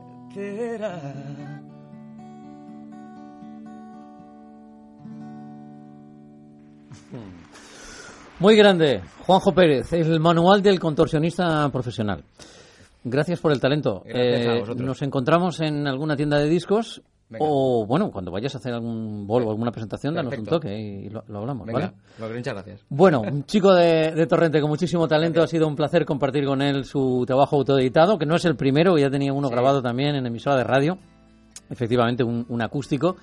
Muy 8.39 8.55
grande, 8.55 9.01
Juanjo 9.26 9.51
Pérez, 9.53 9.91
el 9.93 10.20
manual 10.20 10.61
del 10.61 10.80
contorsionista 10.80 11.68
profesional. 11.70 12.24
Gracias 13.03 13.39
por 13.39 13.51
el 13.51 13.59
talento. 13.59 14.03
Gracias 14.05 14.47
a 14.47 14.51
Eh, 14.53 14.59
vosotros. 14.59 14.86
nos 14.88 15.01
encontramos 15.01 15.59
en 15.61 15.88
alguna 15.88 16.15
tienda 16.15 16.38
de 16.38 16.47
discos 16.49 17.01
Venga. 17.30 17.46
o, 17.46 17.86
bueno, 17.86 18.10
cuando 18.10 18.32
vayas 18.32 18.56
a 18.56 18.58
hacer 18.60 18.74
algún 18.74 19.28
bolo 19.28 19.48
o 19.48 19.52
alguna 19.52 19.72
presentación, 19.72 20.14
danos 20.16 20.32
un 20.32 20.46
Perfecto. 20.46 20.56
toque 20.60 20.78
y 20.80 21.10
lo, 21.10 21.24
lo 21.28 21.40
hablamos, 21.40 21.68
Venga, 21.68 21.94
¿vale? 22.20 22.30
lo- 22.30 22.36
muchas 22.38 22.54
gracias. 22.54 22.86
Bueno, 22.90 23.20
un 23.22 23.44
chico 23.46 23.74
de, 23.74 24.12
de 24.14 24.28
Torrente 24.28 24.62
con 24.62 24.70
muchísimo 24.70 25.08
talento, 25.08 25.42
ha 25.44 25.48
sido 25.48 25.68
un 25.68 25.76
placer 25.76 26.06
compartir 26.06 26.46
con 26.46 26.62
él 26.62 26.86
su 26.86 27.26
trabajo 27.28 27.58
autoeditado, 27.58 28.18
que 28.18 28.26
no 28.26 28.36
es 28.36 28.46
el 28.46 28.56
primero, 28.56 28.98
ya 28.98 29.10
tenía 29.10 29.34
uno 29.34 29.50
grabado 29.50 29.82
también 29.82 30.16
en 30.16 30.26
emisora 30.26 30.56
de 30.56 30.64
radio, 30.64 30.98
efectivamente 31.70 32.24
un, 32.24 32.46
un 32.48 32.62
acústico. 32.62 33.18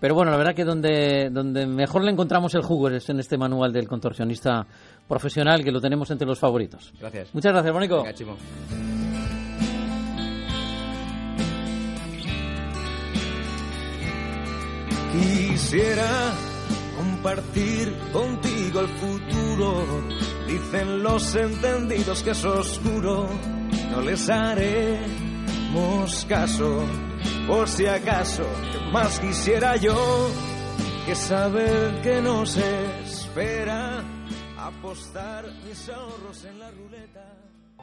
Pero 0.00 0.16
bueno, 0.16 0.32
la 0.32 0.36
verdad 0.36 0.54
que 0.54 0.64
donde, 0.64 1.30
donde 1.30 1.64
mejor 1.64 2.02
le 2.02 2.10
encontramos 2.10 2.52
el 2.56 2.62
jugo 2.62 2.88
es 2.88 3.08
en 3.08 3.20
este 3.20 3.38
manual 3.38 3.72
del 3.72 3.86
contorsionista 3.86 4.66
profesional, 5.06 5.62
que 5.62 5.70
lo 5.70 5.80
tenemos 5.80 6.10
entre 6.10 6.26
los 6.26 6.40
favoritos. 6.40 6.92
Gracias. 6.98 7.32
Muchas 7.34 7.52
gracias, 7.52 7.72
Mónico. 7.72 7.98
Venga, 8.02 9.01
Quisiera 15.12 16.32
compartir 16.96 17.96
contigo 18.12 18.80
el 18.80 18.88
futuro. 18.88 19.84
Dicen 20.46 21.02
los 21.02 21.34
entendidos 21.34 22.22
que 22.22 22.30
es 22.30 22.44
oscuro. 22.44 23.28
No 23.90 24.00
les 24.00 24.28
haremos 24.30 25.06
caso. 26.28 26.84
Por 27.46 27.68
si 27.68 27.86
acaso, 27.86 28.44
¿qué 28.72 28.78
más 28.92 29.18
quisiera 29.20 29.76
yo 29.76 30.30
que 31.06 31.14
saber 31.14 32.00
que 32.00 32.22
nos 32.22 32.56
espera 32.56 34.04
apostar 34.56 35.44
mis 35.64 35.88
ahorros 35.88 36.44
en 36.44 36.58
la 36.58 36.70
ruleta. 36.70 37.01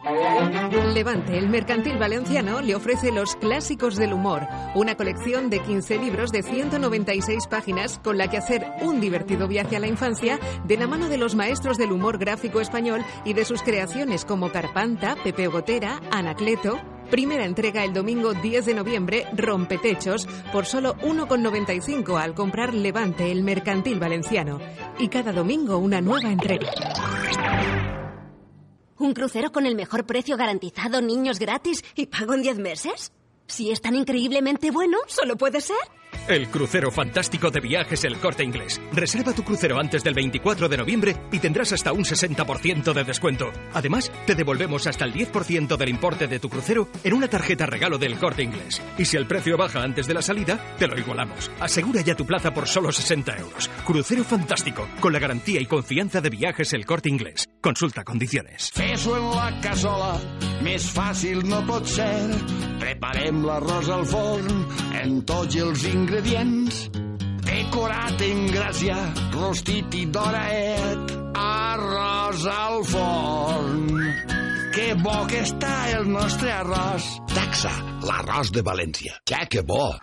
Levante, 0.04 1.38
el 1.38 1.50
mercantil 1.50 1.98
valenciano, 1.98 2.62
le 2.62 2.76
ofrece 2.76 3.12
Los 3.12 3.36
Clásicos 3.36 3.96
del 3.98 4.14
Humor, 4.14 4.48
una 4.74 4.96
colección 4.96 5.50
de 5.50 5.60
15 5.60 5.98
libros 5.98 6.32
de 6.32 6.42
196 6.42 7.48
páginas 7.48 8.00
con 8.02 8.18
la 8.18 8.30
que 8.30 8.38
hacer 8.38 8.66
un 8.82 9.02
divertido 9.02 9.48
viaje 9.48 9.76
a 9.76 9.80
la 9.80 9.88
infancia 9.88 10.40
de 10.64 10.78
la 10.78 10.88
mano 10.88 11.10
de 11.10 11.18
los 11.18 11.36
maestros 11.36 11.78
del 11.78 11.92
humor 11.92 12.18
gráfico 12.18 12.62
español 12.62 13.04
y 13.26 13.34
de 13.34 13.44
sus 13.44 13.62
creaciones 13.62 14.24
como 14.24 14.52
Carpanta, 14.52 15.18
Pepe 15.22 15.48
Gotera, 15.48 16.00
Anacleto. 16.12 16.80
Primera 17.12 17.44
entrega 17.44 17.84
el 17.84 17.92
domingo 17.92 18.34
10 18.34 18.68
de 18.68 18.74
noviembre, 18.76 19.26
Rompetechos, 19.36 20.28
por 20.54 20.66
solo 20.66 20.96
1,95 20.98 22.22
al 22.22 22.36
comprar 22.36 22.74
Levante, 22.74 23.32
el 23.32 23.44
mercantil 23.44 24.00
valenciano. 24.00 24.60
Y 24.98 25.10
cada 25.10 25.34
domingo 25.34 25.78
una 25.78 26.02
nueva 26.02 26.32
entrega. 26.32 26.70
¿Un 29.00 29.14
crucero 29.14 29.54
con 29.54 29.66
el 29.66 29.76
mejor 29.76 30.06
precio 30.06 30.36
garantizado, 30.36 31.00
niños 31.02 31.40
gratis 31.40 31.86
y 31.96 32.08
pago 32.08 32.34
en 32.34 32.42
10 32.42 32.58
meses? 32.58 33.14
Si 33.48 33.72
es 33.72 33.80
tan 33.80 33.96
increíblemente 33.96 34.72
bueno, 34.72 34.98
solo 35.08 35.38
puede 35.38 35.62
ser. 35.62 35.78
El 36.30 36.48
crucero 36.50 36.92
fantástico 36.92 37.50
de 37.50 37.60
viajes 37.60 38.04
El 38.04 38.18
Corte 38.20 38.44
Inglés. 38.44 38.80
Reserva 38.94 39.34
tu 39.34 39.44
crucero 39.44 39.80
antes 39.80 40.04
del 40.04 40.14
24 40.14 40.70
de 40.70 40.78
noviembre 40.78 41.16
y 41.32 41.40
tendrás 41.40 41.74
hasta 41.74 41.92
un 41.92 42.04
60% 42.04 42.94
de 42.94 43.04
descuento. 43.04 43.52
Además, 43.74 44.12
te 44.28 44.36
devolvemos 44.36 44.86
hasta 44.86 45.06
el 45.06 45.14
10% 45.14 45.76
del 45.76 45.90
importe 45.90 46.28
de 46.28 46.38
tu 46.38 46.48
crucero 46.48 46.88
en 47.04 47.14
una 47.14 47.28
tarjeta 47.28 47.66
regalo 47.66 47.98
del 47.98 48.20
Corte 48.20 48.44
Inglés. 48.44 48.80
Y 49.00 49.06
si 49.06 49.18
el 49.18 49.26
precio 49.26 49.58
baja 49.58 49.82
antes 49.82 50.06
de 50.06 50.14
la 50.14 50.22
salida, 50.22 50.60
te 50.78 50.86
lo 50.86 51.00
igualamos. 51.00 51.50
Asegura 51.60 52.02
ya 52.02 52.14
tu 52.14 52.28
plaza 52.28 52.54
por 52.54 52.68
solo 52.68 52.92
60 52.92 53.36
euros. 53.38 53.68
Crucero 53.84 54.24
fantástico, 54.24 54.88
con 55.00 55.12
la 55.12 55.18
garantía 55.18 55.60
y 55.60 55.66
confianza 55.66 56.22
de 56.22 56.30
viajes 56.30 56.74
El 56.74 56.86
Corte 56.86 57.10
Inglés. 57.10 57.50
Consulta 57.60 58.04
condiciones. 58.04 58.70
Fes-ho 58.76 59.18
en 59.18 59.32
la 59.36 59.50
cassola, 59.64 60.14
més 60.62 60.86
fàcil 60.94 61.42
no 61.50 61.66
pot 61.66 61.90
ser. 61.90 62.30
Al 63.90 64.06
forn 64.06 64.66
amb 65.00 65.24
tots 65.28 65.56
els 65.56 65.84
ingredients. 65.90 66.19
Decorat 67.48 68.20
en 68.26 68.42
gràcia, 68.52 68.96
rostit 69.32 69.94
i 69.96 70.02
doraet. 70.12 71.14
Arròs 71.40 72.44
al 72.52 72.84
forn. 72.90 73.88
Que 74.76 74.90
bo 75.00 75.16
que 75.32 75.46
està 75.48 75.74
el 75.96 76.12
nostre 76.12 76.52
arròs. 76.58 77.08
Taxa, 77.32 77.72
l'arròs 78.04 78.52
de 78.52 78.66
València. 78.68 79.16
Ja 79.32 79.46
que 79.48 79.64
bo! 79.64 79.94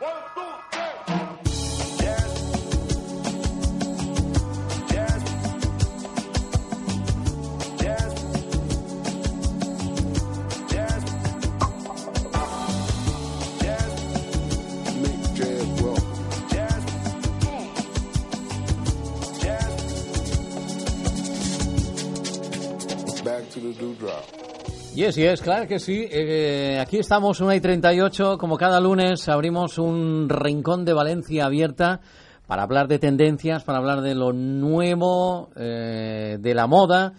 Yes, 24.95 25.17
yes, 25.17 25.43
claro 25.43 25.67
que 25.69 25.79
sí. 25.79 26.07
Eh, 26.11 26.79
aquí 26.81 26.99
estamos, 26.99 27.41
1 27.41 27.55
y 27.55 27.61
38. 27.61 28.39
Como 28.39 28.57
cada 28.57 28.81
lunes, 28.81 29.29
abrimos 29.29 29.79
un 29.79 30.29
rincón 30.29 30.85
de 30.87 30.95
Valencia 30.95 31.45
abierta 31.45 32.01
para 32.47 32.63
hablar 32.63 32.89
de 32.89 32.99
tendencias, 32.99 33.63
para 33.65 33.79
hablar 33.79 34.01
de 34.01 34.15
lo 34.15 34.33
nuevo, 34.33 35.51
eh, 35.57 36.39
de 36.41 36.55
la 36.55 36.67
moda. 36.67 37.13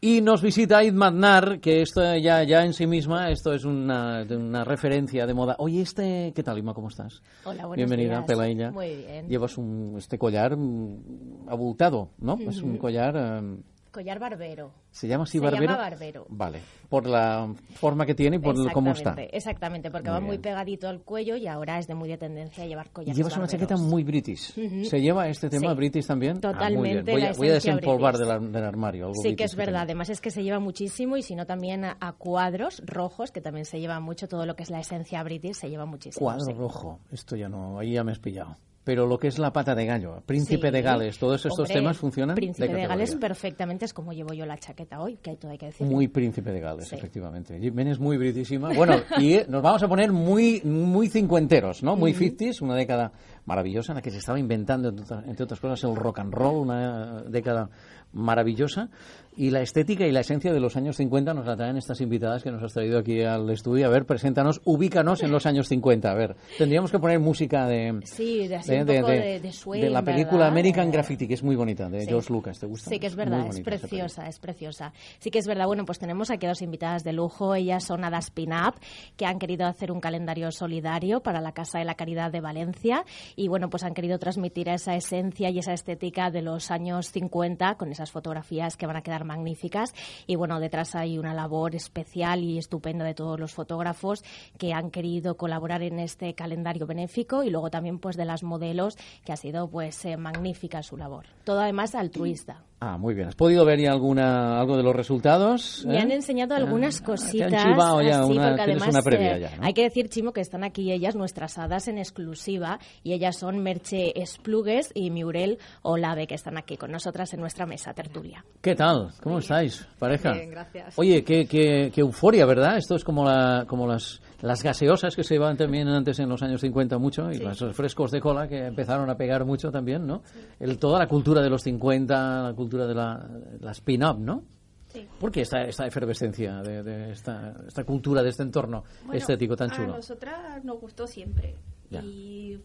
Y 0.00 0.20
nos 0.20 0.40
visita 0.42 0.84
Id 0.84 0.92
Madnar, 0.92 1.58
que 1.58 1.80
esto 1.80 2.00
ya, 2.16 2.44
ya 2.44 2.64
en 2.64 2.74
sí 2.74 2.86
misma, 2.86 3.30
esto 3.30 3.52
es 3.54 3.64
una, 3.64 4.24
una 4.30 4.62
referencia 4.62 5.26
de 5.26 5.34
moda. 5.34 5.56
Oye, 5.58 5.80
este, 5.80 6.32
¿qué 6.36 6.42
tal, 6.44 6.58
Ima? 6.58 6.74
¿Cómo 6.74 6.88
estás? 6.88 7.22
Hola, 7.44 7.66
buenos 7.66 7.76
Bienvenida, 7.76 8.18
días. 8.18 8.26
Pelailla. 8.26 8.70
Muy 8.70 8.94
bien. 8.96 9.26
Llevas 9.28 9.56
un, 9.58 9.94
este 9.96 10.16
collar 10.18 10.56
mm, 10.56 11.48
abultado, 11.48 12.10
¿no? 12.18 12.36
Es 12.38 12.60
un 12.62 12.76
collar... 12.76 13.16
eh, 13.16 13.56
Collar 13.96 14.18
barbero. 14.18 14.72
¿Se 14.90 15.08
llama 15.08 15.24
así 15.24 15.38
Se 15.38 15.44
barbero? 15.44 15.62
llama 15.72 15.78
barbero. 15.78 16.26
Vale. 16.28 16.60
Por 16.90 17.06
la 17.06 17.50
forma 17.76 18.04
que 18.04 18.14
tiene 18.14 18.36
y 18.36 18.38
por 18.40 18.54
cómo 18.72 18.90
está. 18.92 19.14
Exactamente, 19.32 19.90
porque 19.90 20.10
Muy 20.10 20.14
va 20.14 20.20
muy 20.20 20.36
pegadito 20.38 20.86
al 20.86 21.00
cuello 21.00 21.34
y 21.36 21.46
ahora 21.46 21.78
es 21.78 21.86
de 21.86 21.94
muy 21.94 22.10
de 22.10 22.18
tendencia 22.18 22.66
llevar 22.66 22.90
collares 22.90 23.16
llevas 23.16 23.34
una 23.38 23.46
chaqueta 23.48 23.78
muy 23.78 24.04
british. 24.04 24.52
Ujú. 24.58 24.84
¿Se 24.84 25.00
lleva 25.00 25.28
este 25.28 25.48
tema 25.48 25.70
Sí. 25.70 25.76
british 25.76 26.06
también? 26.06 26.36
Ah, 26.36 26.40
Totalmente. 26.52 27.10
Voy, 27.10 27.22
a, 27.22 27.32
voy 27.32 27.48
a 27.48 27.54
desempolvar 27.54 28.18
del, 28.18 28.30
ar- 28.30 28.40
del 28.42 28.64
armario. 28.64 29.06
Algo 29.06 29.22
Sí, 29.22 29.34
que 29.34 29.44
es 29.44 29.56
verdad. 29.56 29.72
tengo. 29.80 29.84
Además 29.84 30.10
es 30.10 30.20
que 30.20 30.30
se 30.30 30.42
lleva 30.42 30.58
muchísimo 30.60 31.16
y 31.16 31.22
si 31.22 31.34
no 31.34 31.46
también 31.46 31.86
a, 31.86 31.96
a 31.98 32.12
cuadros 32.12 32.82
rojos, 32.84 33.32
que 33.32 33.40
también 33.40 33.64
se 33.64 33.80
lleva 33.80 33.98
mucho 34.00 34.28
todo 34.28 34.44
lo 34.44 34.54
que 34.56 34.62
es 34.64 34.68
la 34.70 34.80
esencia 34.80 35.22
british, 35.22 35.54
se 35.54 35.70
lleva 35.70 35.86
muchísimo. 35.86 36.22
Cuadro 36.22 36.44
sí. 36.44 36.52
rojo. 36.52 37.00
Esto 37.10 37.34
ya 37.34 37.48
no, 37.48 37.78
ahí 37.78 37.92
ya 37.92 38.04
me 38.04 38.12
has 38.12 38.18
pillado. 38.18 38.56
Pero 38.86 39.04
lo 39.04 39.18
que 39.18 39.26
es 39.26 39.36
la 39.40 39.52
pata 39.52 39.74
de 39.74 39.84
gallo, 39.84 40.22
príncipe 40.24 40.68
Sí. 40.68 40.72
de 40.72 40.80
Gales, 40.80 41.18
todos 41.18 41.44
estos 41.44 41.58
Hombre, 41.58 41.74
temas 41.74 41.96
funcionan 41.98 42.36
Príncipe 42.36 42.72
de. 42.72 42.86
Gales 42.86 43.16
perfectamente 43.16 43.84
es 43.84 43.92
como 43.92 44.12
llevo 44.12 44.32
yo 44.32 44.46
la 44.46 44.56
chaqueta 44.58 45.00
hoy, 45.00 45.16
que 45.16 45.30
hay 45.30 45.36
todo 45.36 45.50
hay 45.50 45.58
que 45.58 45.66
decir. 45.66 45.84
Muy 45.84 46.06
príncipe 46.06 46.52
de 46.52 46.60
Gales, 46.60 46.86
Sí. 46.86 46.94
efectivamente. 46.94 47.58
Jiménez 47.58 47.94
es 47.94 47.98
muy 47.98 48.16
britísima. 48.16 48.72
Bueno, 48.72 48.94
y 49.18 49.34
eh, 49.34 49.46
nos 49.48 49.60
vamos 49.60 49.82
a 49.82 49.88
poner 49.88 50.12
muy, 50.12 50.62
muy 50.62 51.08
cincuenteros, 51.08 51.82
¿no? 51.82 51.96
Muy. 51.96 52.12
50s, 52.14 52.62
una 52.62 52.76
década 52.76 53.10
maravillosa 53.44 53.90
en 53.90 53.96
la 53.96 54.02
que 54.02 54.12
se 54.12 54.18
estaba 54.18 54.38
inventando, 54.38 54.90
entre 54.90 55.04
otras- 55.04 55.24
entre 55.26 55.42
otras 55.42 55.58
cosas, 55.58 55.82
el 55.82 55.96
rock 55.96 56.20
and 56.20 56.32
roll, 56.32 56.58
una 56.58 57.22
década 57.24 57.68
maravillosa. 58.12 58.88
Y 59.36 59.50
la 59.50 59.60
estética 59.60 60.06
y 60.06 60.12
la 60.12 60.20
esencia 60.20 60.50
de 60.52 60.60
los 60.60 60.76
años 60.76 60.96
50 60.96 61.34
nos 61.34 61.44
la 61.46 61.56
traen 61.56 61.76
estas 61.76 62.00
invitadas 62.00 62.42
que 62.42 62.50
nos 62.50 62.62
has 62.62 62.72
traído 62.72 62.98
aquí 62.98 63.22
al 63.22 63.48
estudio. 63.50 63.86
A 63.86 63.90
ver, 63.90 64.06
preséntanos, 64.06 64.62
ubícanos 64.64 65.22
en 65.22 65.30
los 65.30 65.44
años 65.44 65.68
50. 65.68 66.10
A 66.10 66.14
ver, 66.14 66.36
tendríamos 66.56 66.90
que 66.90 66.98
poner 66.98 67.20
música 67.20 67.66
de... 67.66 68.00
Sí, 68.04 68.48
de 68.48 68.56
así 68.56 68.72
un 68.72 68.86
poco 68.86 69.08
de, 69.10 69.40
de 69.40 69.52
swing, 69.52 69.80
de 69.82 69.90
la 69.90 70.02
película 70.02 70.32
¿verdad? 70.38 70.48
American 70.48 70.86
De- 70.86 70.92
Graffiti, 70.92 71.28
que 71.28 71.34
es 71.34 71.42
muy 71.42 71.54
bonita, 71.54 71.88
de 71.90 72.00
Sí. 72.00 72.06
George 72.08 72.32
Lucas. 72.32 72.58
¿Te 72.58 72.66
gusta? 72.66 72.88
Sí, 72.88 72.98
que 72.98 73.08
es 73.08 73.16
Muy 73.16 73.24
verdad, 73.26 73.46
es 73.48 73.60
preciosa, 73.60 74.26
es 74.26 74.38
preciosa. 74.38 74.92
Sí 75.18 75.30
que 75.30 75.38
es 75.38 75.46
verdad. 75.46 75.66
Bueno, 75.66 75.84
pues 75.84 75.98
tenemos 75.98 76.30
aquí 76.30 76.46
a 76.46 76.48
dos 76.48 76.62
invitadas 76.62 77.04
de 77.04 77.12
lujo. 77.12 77.54
Ellas 77.54 77.84
son 77.84 78.04
Adas 78.04 78.30
Pin-Up, 78.30 78.76
que 79.18 79.26
han 79.26 79.38
querido 79.38 79.66
hacer 79.66 79.92
un 79.92 80.00
calendario 80.00 80.50
solidario 80.50 81.20
para 81.20 81.42
la 81.42 81.52
Casa 81.52 81.78
de 81.78 81.84
la 81.84 81.94
Caridad 81.94 82.32
de 82.32 82.40
Valencia. 82.40 83.04
Y 83.36 83.48
bueno, 83.48 83.68
pues 83.68 83.84
han 83.84 83.92
querido 83.92 84.18
transmitir 84.18 84.70
esa 84.70 84.94
esencia 84.94 85.50
y 85.50 85.58
esa 85.58 85.74
estética 85.74 86.30
de 86.30 86.40
los 86.40 86.70
años 86.70 87.10
50 87.10 87.74
con 87.74 87.90
esas 87.92 88.10
fotografías 88.10 88.78
que 88.78 88.86
van 88.86 88.96
a 88.96 89.02
quedar 89.02 89.25
magníficas. 89.26 89.94
Y 90.26 90.36
bueno, 90.36 90.60
detrás 90.60 90.94
hay 90.94 91.18
una 91.18 91.34
labor 91.34 91.74
especial 91.74 92.42
y 92.42 92.58
estupenda 92.58 93.04
de 93.04 93.14
todos 93.14 93.38
los 93.38 93.52
fotógrafos 93.52 94.24
que 94.58 94.72
han 94.72 94.90
querido 94.90 95.36
colaborar 95.36 95.82
en 95.82 95.98
este 95.98 96.34
calendario 96.34 96.86
benéfico 96.86 97.42
y 97.42 97.50
luego 97.50 97.70
también 97.70 97.98
pues 97.98 98.16
de 98.16 98.24
las 98.24 98.42
modelos 98.42 98.96
que 99.24 99.32
ha 99.32 99.36
sido 99.36 99.68
pues 99.68 100.04
eh, 100.04 100.16
magnífica 100.16 100.82
su 100.82 100.96
labor. 100.96 101.26
Todo 101.44 101.60
además 101.60 101.94
altruista. 101.94 102.62
Ah, 102.78 102.98
muy 102.98 103.14
bien. 103.14 103.28
¿Has 103.28 103.34
podido 103.34 103.64
ver 103.64 103.80
ya 103.80 103.90
alguna, 103.90 104.60
algo 104.60 104.76
de 104.76 104.82
los 104.82 104.94
resultados? 104.94 105.82
Me 105.86 105.94
¿Eh? 105.96 105.98
han 105.98 106.10
enseñado 106.10 106.54
algunas 106.54 107.00
Ah, 107.00 107.04
cositas. 107.06 107.50
te 107.50 107.56
han 107.56 107.72
chivado 107.72 108.02
ya 108.02 108.20
así, 108.20 108.32
una- 108.32 108.48
porque 108.48 108.62
además 108.62 108.88
una 108.90 109.02
previa 109.02 109.36
eh, 109.36 109.40
ya, 109.40 109.56
¿no? 109.56 109.64
hay 109.64 109.72
que 109.72 109.82
decir, 109.82 110.10
Chimo, 110.10 110.32
que 110.32 110.42
están 110.42 110.62
aquí 110.62 110.92
ellas, 110.92 111.16
nuestras 111.16 111.56
hadas 111.56 111.88
en 111.88 111.96
exclusiva, 111.96 112.78
y 113.02 113.14
ellas 113.14 113.38
son 113.38 113.62
Merche 113.62 114.12
Esplugues 114.20 114.90
y 114.94 115.10
Miurel 115.10 115.56
Olave, 115.82 116.26
que 116.26 116.34
están 116.34 116.58
aquí 116.58 116.76
con 116.76 116.92
nosotras 116.92 117.32
en 117.32 117.40
nuestra 117.40 117.64
mesa 117.64 117.94
tertulia. 117.94 118.44
¿Qué 118.60 118.74
tal? 118.74 119.08
¿Cómo 119.22 119.38
estáis, 119.38 119.86
pareja? 119.98 120.32
Bien, 120.34 120.50
gracias. 120.50 120.98
Oye, 120.98 121.24
qué, 121.24 121.46
qué, 121.46 121.90
qué 121.94 122.00
euforia, 122.02 122.44
¿verdad? 122.44 122.76
Esto 122.76 122.94
es 122.94 123.04
como, 123.04 123.24
la, 123.24 123.64
como 123.66 123.86
las, 123.86 124.20
las 124.42 124.62
gaseosas 124.62 125.16
que 125.16 125.24
se 125.24 125.34
llevaban 125.34 125.56
también 125.56 125.88
antes 125.88 126.18
en 126.18 126.28
los 126.28 126.42
años 126.42 126.60
50 126.60 126.98
mucho 126.98 127.30
y 127.30 127.38
los 127.38 127.60
refrescos 127.60 128.10
de 128.10 128.20
cola 128.20 128.46
que 128.48 128.66
empezaron 128.66 129.08
a 129.10 129.16
pegar 129.16 129.44
mucho 129.44 129.70
también, 129.70 130.06
¿no? 130.06 130.22
El, 130.60 130.78
toda 130.78 130.98
la 130.98 131.06
cultura 131.08 131.40
de 131.42 131.50
los 131.50 131.62
50, 131.62 132.42
la 132.42 132.52
cultura 132.54 132.86
de 132.86 132.94
la, 132.94 133.28
la 133.60 133.70
spin-up, 133.72 134.18
¿no? 134.18 134.42
Sí. 134.88 135.06
¿Por 135.18 135.30
qué 135.30 135.42
esta, 135.42 135.62
esta 135.62 135.86
efervescencia 135.86 136.62
de, 136.62 136.82
de 136.82 137.10
esta, 137.12 137.54
esta 137.66 137.84
cultura, 137.84 138.22
de 138.22 138.30
este 138.30 138.42
entorno 138.44 138.84
Bueno, 139.04 139.18
estético 139.18 139.56
tan 139.56 139.70
A 139.70 139.74
chulo? 139.76 139.96
nosotras 139.96 140.64
nos 140.64 140.80
gustó 140.80 141.06
siempre. 141.06 141.54
Ya. 141.90 142.02
Y 142.02 142.60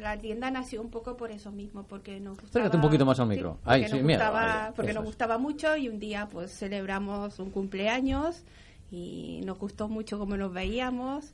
la 0.00 0.18
tienda 0.18 0.50
nació 0.50 0.80
un 0.80 0.90
poco 0.90 1.16
por 1.16 1.30
eso 1.30 1.50
mismo, 1.50 1.82
porque 1.84 2.20
nos 2.20 2.38
gustaba... 2.38 2.48
Acércate 2.64 2.76
un 2.76 2.82
poquito 2.82 3.04
más 3.04 3.18
al 3.20 3.26
Sí, 3.26 3.30
micro. 3.34 3.58
porque 3.62 3.70
Ahí, 3.70 3.82
nos 3.82 3.90
sí, 3.90 3.96
mira, 4.02 4.28
gustaba, 4.30 4.72
porque 4.74 4.92
nos 4.94 5.04
gustaba 5.04 5.38
mucho 5.38 5.76
y 5.76 5.88
un 5.88 5.98
día 5.98 6.28
pues 6.30 6.52
celebramos 6.56 7.38
un 7.38 7.50
cumpleaños 7.50 8.44
y 8.90 9.40
nos 9.44 9.58
gustó 9.58 9.88
mucho 9.88 10.18
cómo 10.18 10.36
nos 10.36 10.52
veíamos. 10.52 11.32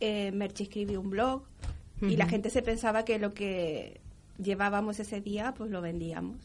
Eh, 0.00 0.30
Merche 0.32 0.64
escribió 0.64 1.00
un 1.00 1.10
blog 1.10 1.42
y 2.02 2.16
la 2.16 2.28
gente 2.28 2.50
se 2.50 2.60
pensaba 2.60 3.06
que 3.06 3.18
lo 3.18 3.32
que 3.32 4.00
llevábamos 4.38 5.00
ese 5.00 5.20
día 5.20 5.54
pues 5.56 5.70
lo 5.70 5.80
vendíamos. 5.80 6.36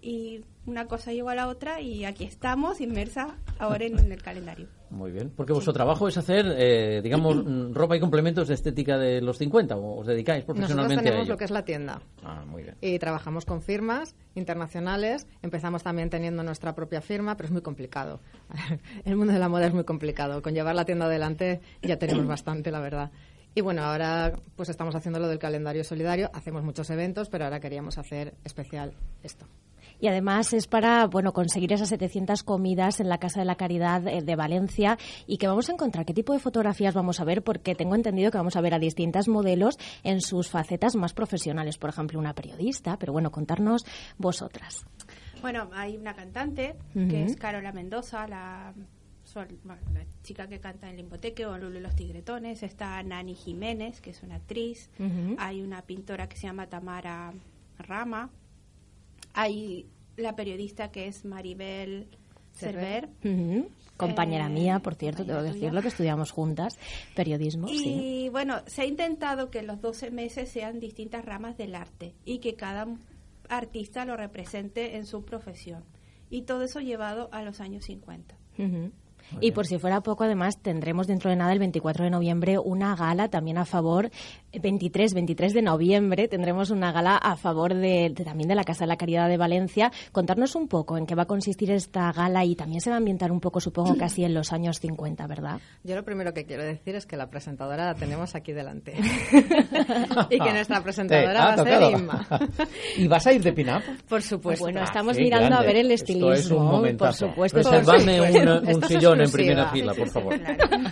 Y 0.00 0.44
una 0.66 0.86
cosa 0.86 1.12
llevó 1.12 1.30
a 1.30 1.34
la 1.34 1.48
otra 1.48 1.80
y 1.80 2.04
aquí 2.04 2.24
estamos 2.24 2.80
inmersa 2.82 3.38
ahora 3.58 3.86
en 3.86 4.12
el 4.12 4.22
calendario. 4.22 4.68
Muy 4.94 5.10
bien, 5.10 5.32
porque 5.34 5.52
vuestro 5.52 5.72
trabajo 5.72 6.06
es 6.06 6.16
hacer, 6.16 6.46
eh, 6.56 7.00
digamos, 7.02 7.36
ropa 7.74 7.96
y 7.96 8.00
complementos 8.00 8.48
de 8.48 8.54
estética 8.54 8.96
de 8.96 9.20
los 9.20 9.38
50, 9.38 9.76
o 9.76 10.00
os 10.00 10.06
dedicáis 10.06 10.44
Nosotros 10.44 10.56
profesionalmente 10.56 11.00
a 11.00 11.04
tenemos 11.04 11.26
ello. 11.26 11.34
lo 11.34 11.38
que 11.38 11.44
es 11.44 11.50
la 11.50 11.64
tienda. 11.64 12.00
Ah, 12.22 12.44
muy 12.46 12.62
bien. 12.62 12.76
Y 12.80 12.98
trabajamos 12.98 13.44
con 13.44 13.60
firmas 13.60 14.14
internacionales. 14.34 15.26
Empezamos 15.42 15.82
también 15.82 16.10
teniendo 16.10 16.42
nuestra 16.42 16.74
propia 16.74 17.00
firma, 17.00 17.36
pero 17.36 17.48
es 17.48 17.52
muy 17.52 17.62
complicado. 17.62 18.20
El 19.04 19.16
mundo 19.16 19.32
de 19.32 19.38
la 19.40 19.48
moda 19.48 19.66
es 19.66 19.74
muy 19.74 19.84
complicado. 19.84 20.40
Con 20.42 20.54
llevar 20.54 20.74
la 20.74 20.84
tienda 20.84 21.06
adelante 21.06 21.60
ya 21.82 21.98
tenemos 21.98 22.26
bastante, 22.26 22.70
la 22.70 22.80
verdad. 22.80 23.10
Y 23.56 23.60
bueno, 23.60 23.82
ahora 23.82 24.32
pues 24.56 24.68
estamos 24.68 24.94
haciendo 24.94 25.20
lo 25.20 25.28
del 25.28 25.38
calendario 25.38 25.84
solidario. 25.84 26.30
Hacemos 26.32 26.64
muchos 26.64 26.90
eventos, 26.90 27.28
pero 27.28 27.44
ahora 27.44 27.60
queríamos 27.60 27.98
hacer 27.98 28.34
especial 28.44 28.94
esto. 29.22 29.46
Y 30.00 30.08
además 30.08 30.52
es 30.52 30.66
para 30.66 31.06
bueno 31.06 31.32
conseguir 31.32 31.72
esas 31.72 31.88
700 31.88 32.42
comidas 32.42 33.00
en 33.00 33.08
la 33.08 33.18
Casa 33.18 33.40
de 33.40 33.46
la 33.46 33.56
Caridad 33.56 34.06
eh, 34.06 34.22
de 34.22 34.36
Valencia 34.36 34.98
y 35.26 35.38
que 35.38 35.46
vamos 35.46 35.68
a 35.68 35.72
encontrar. 35.72 36.04
¿Qué 36.04 36.14
tipo 36.14 36.32
de 36.32 36.38
fotografías 36.38 36.94
vamos 36.94 37.20
a 37.20 37.24
ver? 37.24 37.42
Porque 37.42 37.74
tengo 37.74 37.94
entendido 37.94 38.30
que 38.30 38.38
vamos 38.38 38.56
a 38.56 38.60
ver 38.60 38.74
a 38.74 38.78
distintas 38.78 39.28
modelos 39.28 39.78
en 40.02 40.20
sus 40.20 40.48
facetas 40.48 40.96
más 40.96 41.14
profesionales. 41.14 41.78
Por 41.78 41.90
ejemplo, 41.90 42.18
una 42.18 42.34
periodista. 42.34 42.98
Pero 42.98 43.12
bueno, 43.12 43.30
contarnos 43.30 43.84
vosotras. 44.18 44.84
Bueno, 45.40 45.68
hay 45.74 45.96
una 45.96 46.14
cantante 46.14 46.74
que 46.94 47.24
es 47.24 47.36
Carola 47.36 47.70
Mendoza, 47.70 48.26
la, 48.26 48.72
bueno, 49.34 49.82
la 49.92 50.04
chica 50.22 50.46
que 50.46 50.58
canta 50.58 50.88
en 50.88 50.96
Limpoteque 50.96 51.44
o 51.44 51.58
Lulu 51.58 51.78
y 51.78 51.82
los 51.82 51.94
Tigretones. 51.94 52.62
Está 52.62 53.02
Nani 53.02 53.34
Jiménez, 53.34 54.00
que 54.00 54.10
es 54.10 54.22
una 54.22 54.36
actriz. 54.36 54.90
Hay 55.38 55.62
una 55.62 55.82
pintora 55.82 56.28
que 56.28 56.36
se 56.36 56.46
llama 56.46 56.66
Tamara 56.68 57.32
Rama. 57.78 58.30
Hay 59.34 59.86
la 60.16 60.34
periodista 60.36 60.90
que 60.90 61.06
es 61.06 61.24
Maribel 61.24 62.08
Cerver. 62.52 63.08
Compañera 63.96 64.46
Eh, 64.46 64.50
mía, 64.50 64.80
por 64.80 64.94
cierto, 64.94 65.24
tengo 65.24 65.40
que 65.42 65.52
decirlo, 65.52 65.80
que 65.80 65.88
estudiamos 65.88 66.32
juntas 66.32 66.78
periodismo. 67.14 67.68
Y 67.68 67.78
sí. 67.78 68.28
bueno, 68.30 68.62
se 68.66 68.82
ha 68.82 68.86
intentado 68.86 69.50
que 69.50 69.62
los 69.62 69.80
12 69.80 70.10
meses 70.10 70.48
sean 70.48 70.80
distintas 70.80 71.24
ramas 71.24 71.56
del 71.56 71.74
arte 71.74 72.14
y 72.24 72.38
que 72.38 72.54
cada 72.54 72.88
artista 73.48 74.04
lo 74.04 74.16
represente 74.16 74.96
en 74.96 75.06
su 75.06 75.24
profesión. 75.24 75.84
Y 76.30 76.42
todo 76.42 76.62
eso 76.64 76.80
llevado 76.80 77.28
a 77.32 77.42
los 77.42 77.60
años 77.60 77.84
50. 77.84 78.36
Ujú. 78.58 78.90
Y 79.40 79.52
por 79.52 79.66
si 79.66 79.78
fuera 79.78 80.00
poco, 80.00 80.24
además, 80.24 80.58
tendremos 80.60 81.06
dentro 81.06 81.30
de 81.30 81.36
nada, 81.36 81.52
el 81.52 81.58
24 81.58 82.04
de 82.04 82.10
noviembre, 82.10 82.58
una 82.58 82.94
gala 82.96 83.28
también 83.28 83.58
a 83.58 83.64
favor, 83.64 84.10
eh, 84.52 84.58
23, 84.60 85.14
23 85.14 85.52
de 85.54 85.62
noviembre, 85.62 86.28
tendremos 86.28 86.70
una 86.70 86.92
gala 86.92 87.16
a 87.16 87.36
favor 87.36 87.74
de, 87.74 88.10
de- 88.14 88.24
también 88.24 88.48
de 88.48 88.54
la 88.54 88.64
Casa 88.64 88.84
de 88.84 88.88
la 88.88 88.96
Caridad 88.96 89.28
de 89.28 89.36
Valencia. 89.36 89.90
Contarnos 90.12 90.54
un 90.54 90.68
poco 90.68 90.96
en 90.98 91.06
qué 91.06 91.14
va 91.14 91.22
a 91.22 91.26
consistir 91.26 91.70
esta 91.70 92.12
gala 92.12 92.44
y 92.44 92.54
también 92.56 92.80
se 92.80 92.90
va 92.90 92.96
a 92.96 92.98
ambientar 92.98 93.30
un 93.32 93.40
poco, 93.40 93.60
supongo, 93.60 93.94
casi 93.98 94.24
en 94.24 94.34
los 94.34 94.52
años 94.52 94.78
50, 94.80 95.26
¿verdad? 95.26 95.60
Yo 95.82 95.94
lo 95.94 96.04
primero 96.04 96.32
que 96.34 96.44
quiero 96.46 96.62
decir 96.64 96.94
es 96.94 97.06
que 97.06 97.16
la 97.16 97.28
presentadora 97.28 97.84
la 97.86 97.94
tenemos 97.94 98.34
aquí 98.34 98.52
delante. 98.52 98.94
y 100.30 100.38
que 100.38 100.52
nuestra 100.52 100.82
presentadora 100.82 101.32
Eh, 101.32 101.36
ah, 101.38 101.56
va 101.56 101.62
a 101.62 101.64
ser. 101.64 101.98
Inma. 102.00 102.26
¿Y 102.96 103.08
vas 103.08 103.26
a 103.26 103.32
ir 103.32 103.42
de 103.42 103.52
pin-up? 103.52 103.82
Por 104.08 104.22
supuesto. 104.22 104.64
Bueno, 104.64 104.82
estamos 104.82 105.16
qué 105.16 105.22
mirando 105.24 105.48
grande. 105.48 105.64
a 105.64 105.66
ver 105.66 105.76
el 105.84 105.90
Esto 105.90 106.12
estilismo. 106.12 106.32
es 106.32 106.50
un 106.50 106.64
momentazo. 106.66 107.26
Por 107.34 107.48
supuesto. 107.50 107.58
Reservadme 107.70 108.18
Por 108.18 108.28
un, 108.28 108.48
un 108.64 108.68
Esto 108.68 108.86
sillón 108.88 109.20
en 109.24 109.32
primera 109.32 109.70
fila, 109.70 109.94
por 109.94 110.08
favor. 110.08 110.34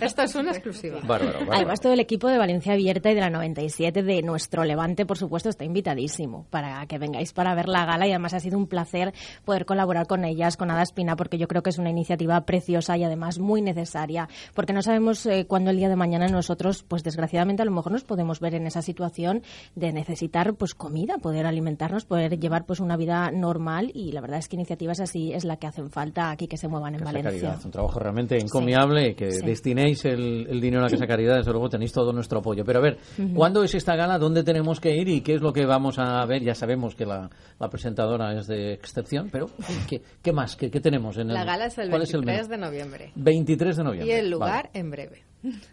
Esto 0.01 0.21
es 0.23 0.35
una 0.35 0.51
exclusiva. 0.51 0.99
Bárbaro, 1.03 1.39
bárbaro. 1.39 1.53
Además, 1.53 1.79
todo 1.79 1.93
el 1.93 1.99
equipo 1.99 2.27
de 2.27 2.37
Valencia 2.37 2.73
Abierta 2.73 3.11
y 3.11 3.15
de 3.15 3.21
la 3.21 3.29
97 3.29 4.03
de 4.03 4.21
nuestro 4.21 4.63
Levante, 4.63 5.05
por 5.05 5.17
supuesto, 5.17 5.49
está 5.49 5.63
invitadísimo 5.63 6.45
para 6.49 6.85
que 6.87 6.97
vengáis 6.97 7.33
para 7.33 7.55
ver 7.55 7.67
la 7.67 7.85
gala 7.85 8.07
y 8.07 8.11
además 8.11 8.33
ha 8.33 8.39
sido 8.39 8.57
un 8.57 8.67
placer 8.67 9.13
poder 9.45 9.65
colaborar 9.65 10.07
con 10.07 10.25
ellas, 10.25 10.57
con 10.57 10.71
Ada 10.71 10.83
Espina, 10.83 11.15
porque 11.15 11.37
yo 11.37 11.47
creo 11.47 11.63
que 11.63 11.69
es 11.69 11.77
una 11.77 11.89
iniciativa 11.89 12.39
preciosa 12.41 12.97
y 12.97 13.03
además 13.03 13.39
muy 13.39 13.61
necesaria, 13.61 14.27
porque 14.53 14.73
no 14.73 14.81
sabemos 14.81 15.25
eh, 15.25 15.45
cuándo 15.47 15.71
el 15.71 15.77
día 15.77 15.89
de 15.89 15.95
mañana 15.95 16.27
nosotros, 16.27 16.83
pues 16.83 17.03
desgraciadamente 17.03 17.61
a 17.61 17.65
lo 17.65 17.71
mejor 17.71 17.91
nos 17.91 18.03
podemos 18.03 18.39
ver 18.39 18.55
en 18.55 18.67
esa 18.67 18.81
situación 18.81 19.43
de 19.75 19.91
necesitar 19.91 20.53
pues 20.55 20.75
comida, 20.75 21.17
poder 21.17 21.45
alimentarnos, 21.45 22.05
poder 22.05 22.39
llevar 22.39 22.65
pues 22.65 22.79
una 22.79 22.97
vida 22.97 23.31
normal 23.31 23.91
y 23.93 24.11
la 24.11 24.21
verdad 24.21 24.39
es 24.39 24.47
que 24.47 24.55
iniciativas 24.55 24.99
así 24.99 25.33
es 25.33 25.45
la 25.45 25.57
que 25.57 25.67
hacen 25.67 25.89
falta 25.89 26.31
aquí 26.31 26.47
que 26.47 26.57
se 26.57 26.67
muevan 26.67 26.95
en 26.95 27.03
Valencia. 27.03 27.31
Caridad, 27.31 27.65
un 27.65 27.71
trabajo 27.71 27.99
realmente 27.99 28.12
encomiable, 28.19 29.15
que 29.15 29.31
sí. 29.31 29.45
destinéis 29.45 30.05
el, 30.05 30.47
el 30.49 30.61
dinero 30.61 30.81
a 30.81 30.85
la 30.85 30.89
Casa 30.91 31.07
Caridad, 31.07 31.37
desde 31.37 31.51
luego 31.51 31.69
tenéis 31.69 31.91
todo 31.91 32.13
nuestro 32.13 32.39
apoyo. 32.39 32.63
Pero 32.65 32.79
a 32.79 32.81
ver, 32.81 32.97
Ujú. 33.17 33.33
¿cuándo 33.33 33.63
es 33.63 33.75
esta 33.75 33.95
gala? 33.95 34.17
¿Dónde 34.17 34.43
tenemos 34.43 34.79
que 34.79 34.95
ir 34.95 35.07
y 35.09 35.21
qué 35.21 35.35
es 35.35 35.41
lo 35.41 35.53
que 35.53 35.65
vamos 35.65 35.99
a 35.99 36.25
ver? 36.25 36.41
Ya 36.43 36.55
sabemos 36.55 36.95
que 36.95 37.05
la, 37.05 37.29
la 37.59 37.69
presentadora 37.69 38.37
es 38.37 38.47
de 38.47 38.73
excepción, 38.73 39.29
pero 39.31 39.49
¿qué, 39.89 40.01
qué 40.21 40.31
más? 40.31 40.55
¿Qué, 40.55 40.69
qué 40.71 40.79
tenemos 40.79 41.17
en 41.17 41.29
el 41.29 41.33
La 41.33 41.43
gala 41.45 41.65
es 41.67 41.77
el 41.77 41.89
¿cuál 41.89 42.01
23 42.01 42.25
menú? 42.25 42.49
de 42.49 42.57
noviembre. 42.57 43.11
23 43.15 43.77
de 43.77 43.83
noviembre. 43.83 44.07
Y 44.15 44.17
el 44.19 44.29
lugar 44.29 44.65
vale. 44.65 44.69
en 44.73 44.91
breve. 44.91 45.23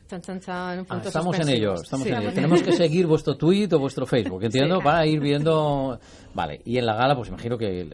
Chan, 0.09 0.21
chan, 0.21 0.41
chan, 0.41 0.85
Ah, 0.89 1.01
estamos 1.05 1.39
en 1.39 1.49
ello, 1.49 1.75
estamos 1.75 2.05
Sí. 2.05 2.13
en 2.13 2.21
ello. 2.23 2.33
Tenemos 2.33 2.61
que 2.61 2.73
seguir 2.73 3.07
vuestro 3.07 3.37
tweet 3.37 3.69
o 3.73 3.79
vuestro 3.79 4.05
Facebook, 4.05 4.43
entiendo, 4.43 4.79
Sí. 4.79 4.85
para 4.85 5.07
ir 5.07 5.21
viendo. 5.21 6.01
Vale, 6.35 6.61
y 6.65 6.79
en 6.79 6.87
la 6.87 6.97
gala, 6.97 7.15
pues 7.15 7.29
imagino 7.29 7.57
que 7.57 7.87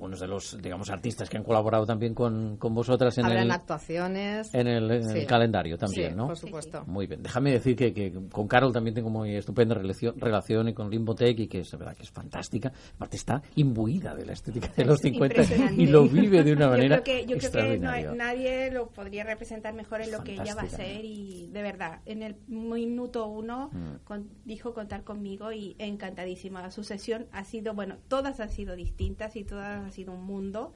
algunos 0.00 0.18
de 0.20 0.26
los, 0.28 0.56
digamos, 0.62 0.88
artistas 0.88 1.28
que 1.28 1.36
han 1.36 1.44
colaborado 1.44 1.84
también 1.84 2.14
con, 2.14 2.56
con 2.56 2.74
vosotras 2.74 3.18
en 3.18 3.26
Habrán 3.26 3.42
el, 3.44 3.50
actuaciones. 3.50 4.54
en 4.54 4.66
el, 4.66 4.90
en 4.90 5.10
el 5.10 5.20
Sí. 5.20 5.26
calendario 5.26 5.76
también, 5.76 6.12
Sí, 6.12 6.16
¿no? 6.16 6.26
por 6.28 6.38
supuesto. 6.38 6.84
Muy 6.86 7.06
bien. 7.06 7.22
Déjame 7.22 7.52
decir 7.52 7.76
que, 7.76 7.92
que 7.92 8.10
con 8.32 8.48
Carol 8.48 8.72
también 8.72 8.94
tengo 8.94 9.10
muy 9.10 9.36
estupenda 9.36 9.74
relación, 9.74 10.18
relación 10.18 10.68
y 10.68 10.72
con 10.72 10.88
Limbotech 10.88 11.38
y 11.40 11.48
que 11.48 11.60
es 11.60 11.70
verdad 11.76 11.94
que 11.94 12.04
es 12.04 12.10
fantástica. 12.10 12.72
Aparte 12.96 13.16
está 13.18 13.42
imbuida 13.56 14.14
de 14.14 14.24
la 14.24 14.32
estética 14.32 14.68
de 14.74 14.86
los 14.86 15.00
50 15.00 15.42
Impresionante. 15.42 15.82
y 15.82 15.86
lo 15.86 16.08
vive 16.08 16.42
de 16.42 16.54
una 16.54 16.68
manera 16.70 16.96
Yo 16.96 17.02
creo 17.02 17.16
que, 17.18 17.26
yo 17.26 17.36
creo 17.38 17.50
que 17.50 17.78
no 17.78 17.90
hay- 17.90 18.04
extraordinaria. 18.04 18.12
nadie 18.14 18.70
lo 18.70 18.88
podría 18.88 19.24
representar 19.24 19.74
mejor 19.74 20.00
en 20.00 20.12
lo 20.12 20.24
que 20.24 20.32
ella 20.32 20.54
va 20.54 20.62
a 20.62 20.64
hacer 20.64 21.04
y 21.04 21.48
de 21.52 21.60
verdad, 21.62 22.00
en 22.06 22.22
el 22.22 22.36
minuto 22.48 23.26
uno 23.26 23.68
Mm. 23.70 24.04
con- 24.04 24.30
dijo 24.46 24.72
contar 24.72 25.04
conmigo 25.04 25.52
y 25.52 25.76
encantadísima. 25.78 26.70
Su 26.70 26.84
sesión 26.84 27.26
ha 27.32 27.44
sido, 27.44 27.74
bueno, 27.74 27.96
todas 28.08 28.40
han 28.40 28.48
sido 28.48 28.74
distintas 28.76 29.36
y 29.36 29.44
todas 29.44 29.89
han 29.90 29.94
sido 29.94 30.12
un 30.12 30.24
mundo, 30.24 30.72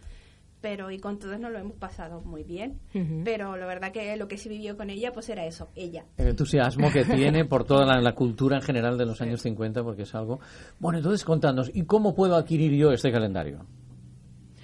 pero 0.60 0.90
y 0.90 0.98
con 0.98 1.18
todos 1.18 1.38
nos 1.38 1.52
lo 1.52 1.58
hemos 1.58 1.76
pasado 1.76 2.20
muy 2.22 2.42
bien. 2.42 2.80
Ujú. 2.94 3.22
Pero 3.24 3.56
la 3.56 3.66
verdad 3.66 3.92
que 3.92 4.16
lo 4.16 4.26
que 4.28 4.36
se 4.38 4.48
vivió 4.48 4.76
con 4.76 4.90
ella, 4.90 5.12
pues 5.12 5.28
era 5.28 5.46
eso, 5.46 5.68
ella. 5.74 6.04
el 6.16 6.28
entusiasmo 6.28 6.90
que 6.90 7.04
tiene 7.04 7.44
por 7.44 7.64
toda 7.64 7.86
la, 7.86 8.00
la 8.00 8.14
cultura 8.14 8.56
en 8.56 8.62
general 8.62 8.98
de 8.98 9.06
los 9.06 9.20
años 9.20 9.40
50, 9.42 9.82
porque 9.82 10.02
es 10.02 10.14
algo... 10.14 10.40
Bueno, 10.80 10.98
entonces 10.98 11.24
contadnos, 11.24 11.70
¿y 11.72 11.84
cómo 11.84 12.14
puedo 12.14 12.34
adquirir 12.34 12.72
yo 12.72 12.90
este 12.90 13.12
calendario? 13.12 13.64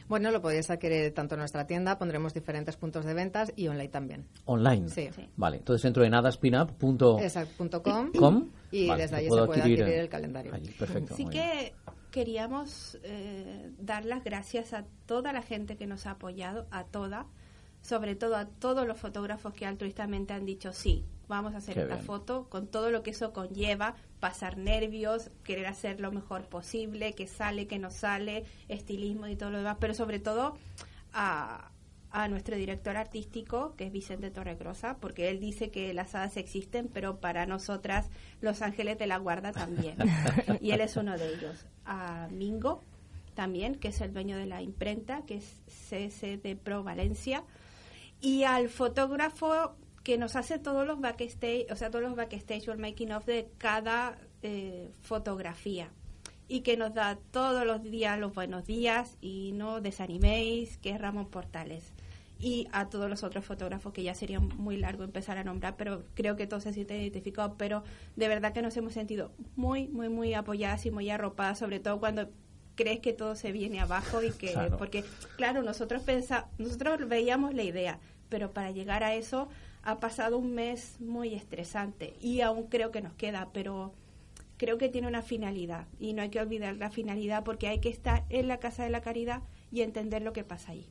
Bueno, 0.09 0.33
lo 0.33 0.41
podéis 0.43 0.69
adquirir 0.71 1.15
tanto 1.15 1.37
en 1.37 1.39
nuestra 1.39 1.69
tienda, 1.69 1.97
pondremos 1.97 2.35
diferentes 2.35 2.77
puntos 2.77 3.05
de 3.05 3.15
ventas 3.15 3.53
y 3.55 3.69
online 3.69 3.89
también. 3.91 4.27
Online. 4.47 4.89
Sí. 4.89 5.09
Vale, 5.37 5.59
entonces 5.59 5.85
entro 5.85 6.03
en 6.03 6.15
adaspinup.com 6.15 8.13
¿Com? 8.19 8.49
y 8.73 8.89
Vale, 8.89 9.03
desde 9.03 9.29
puedo 9.29 9.43
se 9.43 9.47
puede 9.47 9.61
adquirir, 9.61 9.83
adquirir 9.85 10.01
el 10.01 10.09
calendario. 10.09 10.53
allí, 10.53 10.71
perfecto. 10.73 11.15
Sí 11.15 11.27
que 11.27 11.75
queríamos 12.11 12.99
eh, 13.03 13.71
dar 13.79 14.05
las 14.05 14.25
gracias 14.25 14.73
a 14.73 14.85
toda 15.07 15.33
la 15.33 15.43
gente 15.43 15.77
que 15.77 15.87
nos 15.87 16.07
ha 16.07 16.13
apoyado, 16.13 16.67
a 16.71 16.85
toda, 16.85 17.27
sobre 17.83 18.15
todo 18.15 18.37
a 18.37 18.47
todos 18.47 18.87
los 18.87 18.99
fotógrafos 18.99 19.55
que 19.55 19.67
altruistamente 19.67 20.33
han 20.33 20.45
dicho 20.45 20.73
sí, 20.73 21.05
vamos 21.29 21.55
a 21.55 21.59
hacer 21.59 21.75
Qué 21.75 21.83
esta 21.83 21.95
bien. 21.95 22.07
foto, 22.07 22.47
con 22.49 22.67
todo 22.67 22.91
lo 22.91 23.03
que 23.03 23.11
eso 23.11 23.33
conlleva, 23.33 23.95
pasar 24.19 24.59
nervios, 24.59 25.31
querer 25.45 25.67
hacer 25.67 26.01
lo 26.01 26.13
mejor 26.13 26.43
posible, 26.43 27.15
que 27.15 27.27
sale, 27.27 27.67
que 27.67 27.79
no 27.79 27.91
sale, 27.91 28.45
estilismo 28.69 29.27
y 29.29 29.37
todo 29.37 29.51
lo 29.51 29.59
demás, 29.59 29.77
pero 29.81 29.95
sobre 29.95 30.19
todo 30.19 30.57
a, 31.13 31.70
a 32.11 32.29
nuestro 32.29 32.57
director 32.57 32.97
artístico, 32.97 33.75
que 33.77 33.87
es 33.87 33.93
Vicente 33.93 34.31
Torregrosa, 34.31 34.97
porque 34.99 35.29
él 35.29 35.39
dice 35.39 35.71
que 35.71 35.95
las 35.95 36.15
hadas 36.15 36.37
existen, 36.37 36.89
pero 36.93 37.21
para 37.21 37.47
nosotras 37.47 38.11
los 38.41 38.63
ángeles 38.63 38.99
de 38.99 39.07
la 39.07 39.19
guarda 39.19 39.53
también. 39.53 39.97
y 40.61 40.73
él 40.73 40.81
es 40.81 40.97
uno 40.97 41.17
de 41.17 41.35
ellos. 41.35 41.67
A 41.85 42.29
Mingo 42.31 42.83
también, 43.35 43.77
que 43.77 43.89
es 43.89 44.01
el 44.01 44.13
dueño 44.13 44.37
de 44.37 44.47
la 44.47 44.61
imprenta, 44.61 45.23
que 45.27 45.37
es 45.37 45.63
CSD 45.67 46.57
Pro 46.57 46.83
Valencia. 46.83 47.45
Y 48.21 48.43
al 48.43 48.69
fotógrafo 48.69 49.77
que 50.03 50.19
nos 50.19 50.35
hace 50.35 50.59
todos 50.59 50.87
los 50.87 51.01
backstage, 51.01 51.71
o 51.71 51.77
sea, 51.77 51.91
todos 51.91 52.05
los 52.05 52.17
backstage 52.17 52.69
o 52.69 52.73
el 52.73 52.79
making 52.79 53.13
of 53.13 53.25
de 53.27 53.49
cada 53.59 54.19
eh, 54.43 54.91
fotografía 55.01 55.91
y 56.51 56.63
que 56.63 56.77
nos 56.77 56.93
da 56.93 57.17
todos 57.31 57.65
los 57.65 57.81
días 57.81 58.19
los 58.19 58.35
buenos 58.35 58.67
días 58.67 59.17
y 59.21 59.53
no 59.53 59.81
desaniméis, 59.81 60.79
que 60.79 60.91
es 60.91 61.01
Ramón 61.01 61.31
Portales. 61.31 61.93
Y 62.41 62.69
a 62.73 62.89
todos 62.89 63.11
los 63.11 63.23
otros 63.23 63.45
fotógrafos 63.45 63.93
que 63.93 64.03
ya 64.03 64.15
sería 64.15 64.41
muy 64.41 64.79
largo 64.79 65.05
empezar 65.05 65.37
a 65.39 65.45
nombrar, 65.45 65.77
pero 65.77 66.05
creo 66.15 66.37
que 66.37 66.47
todos 66.47 66.63
se 66.63 66.73
sienten 66.73 67.01
identificados, 67.03 67.53
pero 67.59 67.85
de 68.17 68.29
verdad 68.29 68.53
que 68.55 68.63
nos 68.63 68.77
hemos 68.79 68.95
sentido 68.95 69.31
muy, 69.57 69.89
muy, 69.89 70.09
muy 70.09 70.33
apoyadas 70.33 70.87
y 70.87 70.91
muy 70.91 71.11
arropadas, 71.11 71.59
sobre 71.59 71.81
todo 71.81 72.01
cuando 72.01 72.31
crees 72.77 73.01
que 73.01 73.13
todo 73.13 73.35
se 73.35 73.53
viene 73.53 73.79
abajo 73.79 74.23
y 74.23 74.31
que 74.31 74.53
Claro. 74.53 74.79
porque 74.79 75.05
claro 75.37 75.63
nosotros 75.63 76.03
pensa, 76.03 76.49
nosotros 76.57 77.07
veíamos 77.09 77.53
la 77.53 77.63
idea 77.63 77.99
pero 78.31 78.53
para 78.53 78.71
llegar 78.71 79.03
a 79.05 79.15
eso 79.15 79.49
ha 79.83 80.01
pasado 80.01 80.39
un 80.39 80.55
mes 80.55 80.99
muy 80.99 81.35
estresante 81.35 82.15
y 82.23 82.41
aún 82.41 82.69
creo 82.69 82.91
que 82.91 83.03
nos 83.03 83.13
queda 83.15 83.49
pero 83.53 83.93
creo 84.57 84.79
que 84.79 84.89
tiene 84.89 85.09
una 85.09 85.21
finalidad 85.21 85.89
y 85.99 86.15
no 86.15 86.23
hay 86.23 86.31
que 86.31 86.41
olvidar 86.41 86.77
la 86.77 86.89
finalidad 86.91 87.45
porque 87.45 87.69
hay 87.69 87.81
que 87.81 87.91
estar 87.91 88.25
en 88.31 88.49
la 88.49 88.59
casa 88.61 88.83
de 88.85 88.91
la 88.91 89.03
caridad 89.03 89.43
y 89.71 89.83
entender 89.83 90.23
lo 90.23 90.33
que 90.33 90.45
pasa 90.45 90.73
ahí 90.73 90.87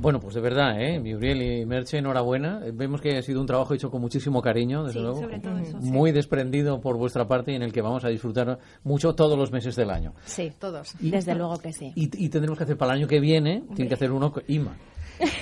Bueno, 0.00 0.20
pues 0.20 0.34
de 0.36 0.40
verdad, 0.40 0.80
¿eh? 0.80 1.00
Muriel 1.00 1.42
y 1.42 1.66
Merche, 1.66 1.98
enhorabuena. 1.98 2.60
Eh, 2.64 2.70
Vemos 2.72 3.00
que 3.00 3.16
ha 3.18 3.22
sido 3.22 3.40
un 3.40 3.46
trabajo 3.46 3.74
hecho 3.74 3.90
con 3.90 4.00
muchísimo 4.00 4.40
cariño, 4.40 4.84
desde 4.84 5.00
Sí, 5.00 5.04
luego. 5.04 5.20
sobre 5.20 5.40
todo 5.40 5.58
eso, 5.58 5.80
sí. 5.80 5.90
Muy 5.90 6.12
desprendido 6.12 6.80
por 6.80 6.96
vuestra 6.96 7.26
parte 7.26 7.50
y 7.52 7.56
en 7.56 7.62
el 7.62 7.72
que 7.72 7.82
vamos 7.82 8.04
a 8.04 8.08
disfrutar 8.08 8.58
mucho 8.84 9.14
todos 9.14 9.36
los 9.36 9.50
meses 9.50 9.74
del 9.76 9.90
año. 9.90 10.14
Sí, 10.24 10.52
todos. 10.58 10.94
Desde 11.00 11.34
luego 11.34 11.58
que 11.58 11.72
sí. 11.72 11.92
Y, 11.96 12.04
y 12.24 12.28
tendremos 12.28 12.56
que 12.56 12.64
hacer 12.64 12.76
para 12.76 12.92
el 12.92 12.98
año 13.00 13.08
que 13.08 13.18
viene, 13.20 13.64
tiene 13.74 13.88
que 13.88 13.94
hacer 13.94 14.12
uno 14.12 14.32
IMA. 14.46 14.76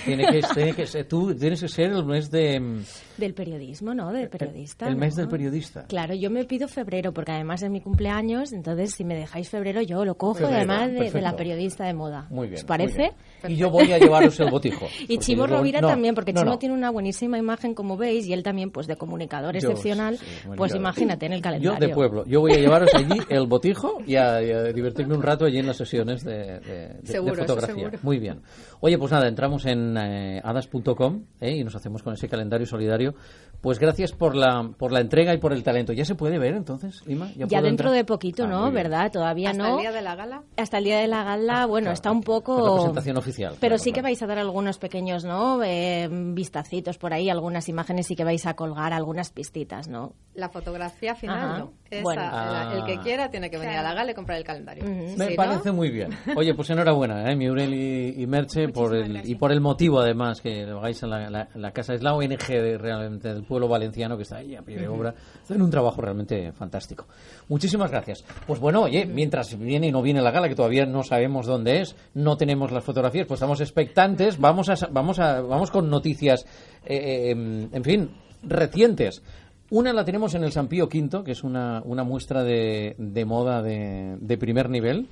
Tiene 0.07 0.27
que 0.29 0.41
ser, 0.55 0.75
que 0.75 0.87
ser- 0.87 1.07
tú 1.07 1.35
tienes 1.35 1.61
que 1.61 1.69
ser 1.69 1.91
el 1.93 2.03
mes 2.07 2.31
de 2.31 2.59
mm, 2.59 2.83
Del 3.19 3.35
periodismo, 3.35 3.93
¿no? 3.93 4.11
Del 4.11 4.31
periodista. 4.31 4.89
el 4.89 4.97
mes 4.97 5.15
¿no? 5.17 5.21
del 5.21 5.29
periodista. 5.29 5.85
Claro, 5.87 6.15
yo 6.15 6.31
me 6.31 6.47
pido 6.47 6.67
febrero 6.67 7.13
porque 7.13 7.33
además 7.33 7.63
es 7.63 7.69
mi 7.71 7.83
cumpleaños, 7.83 8.53
entonces 8.55 8.95
si 8.95 9.05
me 9.05 9.15
dejáis 9.15 9.51
febrero 9.51 9.83
yo 9.83 10.03
lo 10.07 10.15
cojo 10.17 10.37
Febrero, 10.37 10.53
y 10.55 10.57
además 10.71 11.13
de, 11.13 11.21
la 11.21 11.37
periodista 11.37 11.85
de 11.85 11.93
moda. 11.93 12.27
Muy 12.31 12.47
bien. 12.49 12.61
¿Os 12.61 12.65
parece? 12.65 12.97
muy 12.99 13.09
bien. 13.09 13.15
Y 13.49 13.57
yo 13.57 13.71
voy 13.71 13.93
a 13.93 13.99
llevaros 13.99 14.39
el 14.41 14.51
botijo. 14.51 14.87
Y 15.09 15.19
Chimo 15.19 15.47
yo 15.47 15.57
Rovira 15.57 15.81
no, 15.81 15.89
también, 15.89 16.15
porque 16.15 16.33
no, 16.33 16.41
Chimo 16.41 16.53
no. 16.53 16.59
tiene 16.59 16.75
una 16.75 16.91
buenísima 16.91 17.39
imagen, 17.39 17.75
como 17.75 17.97
veis, 17.97 18.27
y 18.27 18.33
él 18.33 18.43
también, 18.43 18.71
pues, 18.71 18.87
de 18.87 18.97
comunicador 18.97 19.55
Yo, 19.55 19.59
excepcional. 19.71 20.19
sí, 20.19 20.25
pues 20.57 20.75
imagínate 20.75 21.27
en 21.27 21.33
el 21.33 21.39
Yo 21.39 21.43
calendario. 21.45 21.89
de 21.89 21.95
pueblo. 21.95 22.25
Yo 22.27 22.41
voy 22.41 22.53
a 22.53 22.57
llevaros 22.59 22.93
allí 22.95 23.19
el 23.29 23.47
botijo 23.47 23.99
y 24.07 24.17
a, 24.17 24.43
y 24.43 24.51
a 24.51 24.63
divertirme 24.73 25.15
un 25.15 25.23
rato 25.23 25.45
allí 25.45 25.59
en 25.59 25.67
las 25.67 25.77
sesiones 25.77 26.25
de, 26.25 26.37
de- 26.37 26.61
de- 26.61 26.89
de 27.01 27.07
Seguro, 27.07 27.35
eso 27.35 27.55
fotografía. 27.55 27.91
Muy 28.03 28.19
bien. 28.19 28.41
Oye, 28.81 28.99
pues 28.99 29.11
nada, 29.13 29.27
entramos 29.29 29.65
en 29.67 29.97
eh, 29.97 30.41
hadas.com 30.45 31.23
¿eh? 31.41 31.57
y 31.57 31.65
nos 31.65 31.75
hacemos 31.75 32.03
con 32.03 32.15
ese 32.15 32.29
calendario 32.29 32.67
solidario. 32.67 33.15
Pues 33.61 33.79
gracias 33.79 34.13
por 34.13 34.37
la, 34.37 34.71
por 34.79 34.93
la 34.93 35.01
entrega 35.01 35.35
y 35.35 35.39
por 35.39 35.53
el 35.53 35.63
talento. 35.63 35.93
¿Ya 35.93 36.05
se 36.05 36.15
puede 36.15 36.39
ver 36.39 36.55
entonces, 36.55 37.03
Ima? 37.07 37.29
Ya 37.37 37.47
puedo 37.47 37.63
dentro 37.63 37.69
entrar? 37.89 37.93
de 37.93 38.05
poquito, 38.05 38.45
Ah, 38.45 38.49
¿no? 38.49 38.71
¿Verdad? 38.71 39.11
Todavía 39.11 39.51
Hasta 39.51 39.63
no. 39.63 39.75
el 39.77 39.81
día 39.81 39.93
de 39.93 40.03
la 40.03 40.15
gala. 40.15 40.43
Hasta 40.57 40.79
el 40.79 40.85
día 40.85 40.99
de 40.99 41.09
la 41.09 41.25
gala, 41.25 41.67
bueno, 41.67 41.91
está 41.91 42.13
un 42.13 42.23
poco... 42.23 42.65
La 42.65 42.75
presentación 42.75 43.17
oficial. 43.17 43.51
Pero 43.61 43.71
claro, 43.71 43.79
sí 43.79 43.91
que 43.91 43.95
claro. 43.95 44.05
vais 44.09 44.23
a 44.23 44.27
dar 44.27 44.39
algunos 44.39 44.79
pequeños, 44.79 45.25
¿no? 45.25 45.63
Eh, 45.65 46.09
vistacitos 46.11 46.99
por 46.99 47.13
ahí, 47.13 47.29
algunas 47.31 47.69
imágenes 47.69 48.07
sí 48.07 48.15
que 48.15 48.25
vais 48.25 48.47
a 48.47 48.55
colgar, 48.55 48.93
algunas 48.93 49.31
pistitas, 49.31 49.89
¿no? 49.89 50.13
La 50.35 50.49
fotografía 50.49 51.15
final 51.15 51.39
Ajá. 51.39 51.59
no. 51.59 51.73
Esa, 51.91 52.03
Bueno. 52.03 52.23
la- 52.23 52.73
el 52.75 52.81
Ah. 52.83 52.85
que 52.87 52.99
quiera 52.99 53.31
tiene 53.31 53.51
que 53.51 53.59
venir 53.59 53.77
a 53.79 53.83
la 53.83 53.95
gala 53.95 54.11
y 54.11 54.15
comprar 54.15 54.39
el 54.39 54.45
calendario. 54.45 54.85
Me 54.85 55.11
Si 55.17 55.31
no, 55.31 55.37
parece 55.37 55.73
muy 55.73 55.91
bien. 55.91 56.11
Oye, 56.37 56.55
pues 56.55 56.69
enhorabuena, 56.71 57.31
¿eh? 57.31 57.37
Miurel 57.37 57.73
y, 57.75 58.23
y 58.23 58.27
Merche, 58.27 58.69
por 58.69 58.95
el, 58.95 59.29
y 59.29 59.35
por 59.37 59.51
el 59.51 59.61
motivo, 59.61 60.01
además, 60.01 60.41
que 60.41 60.65
lo 60.67 60.79
hagáis 60.79 61.03
en 61.03 61.11
la, 61.11 61.31
la- 61.31 61.49
la 61.55 61.71
casa. 61.73 61.95
Es 61.95 62.03
la 62.03 62.15
ONG 62.15 62.47
de- 62.49 62.77
realmente 62.79 63.33
del 63.33 63.45
pueblo 63.45 63.56
valenciano 63.65 64.17
que 64.17 64.25
está 64.25 64.37
ahí 64.37 64.55
a 64.55 64.63
pie 64.63 64.77
de 64.77 64.89
obra. 64.89 65.15
Hacen 65.43 65.63
un 65.63 65.71
trabajo 65.71 66.01
realmente 66.01 66.53
fantástico. 66.53 67.07
Muchísimas 67.49 67.91
gracias. 67.91 68.25
Pues 68.47 68.61
bueno, 68.61 68.83
oye, 68.83 69.07
mientras 69.07 69.59
viene 69.59 69.89
y 69.89 69.93
no 69.93 70.03
viene 70.03 70.21
la 70.21 70.31
gala, 70.31 70.49
que 70.49 70.55
todavía 70.55 70.85
no 70.87 71.03
sabemos 71.03 71.47
dónde 71.47 71.81
es, 71.81 71.97
no 72.15 72.37
tenemos 72.37 72.71
las 72.73 72.85
fotografías, 72.85 73.27
pues 73.27 73.39
estamos 73.39 73.61
expectantes. 73.61 74.39
Vamos, 74.39 74.69
a, 74.69 74.75
vamos, 74.91 75.19
a, 75.19 75.41
vamos 75.41 75.71
con 75.71 75.89
noticias, 75.89 76.45
eh, 76.85 77.31
eh, 77.31 77.69
en 77.73 77.85
fin, 77.85 78.11
recientes. 78.43 79.23
Una 79.69 79.93
la 79.93 80.05
tenemos 80.05 80.35
en 80.35 80.45
el 80.45 80.53
San 80.53 80.69
Pío 80.69 80.85
V, 80.85 81.25
que 81.25 81.33
es 81.33 81.43
una, 81.43 81.83
una 81.85 82.05
muestra 82.05 82.45
de, 82.45 82.95
de 82.99 83.25
moda 83.25 83.63
de, 83.63 84.17
de 84.21 84.39
primer 84.39 84.71
nivel, 84.71 85.09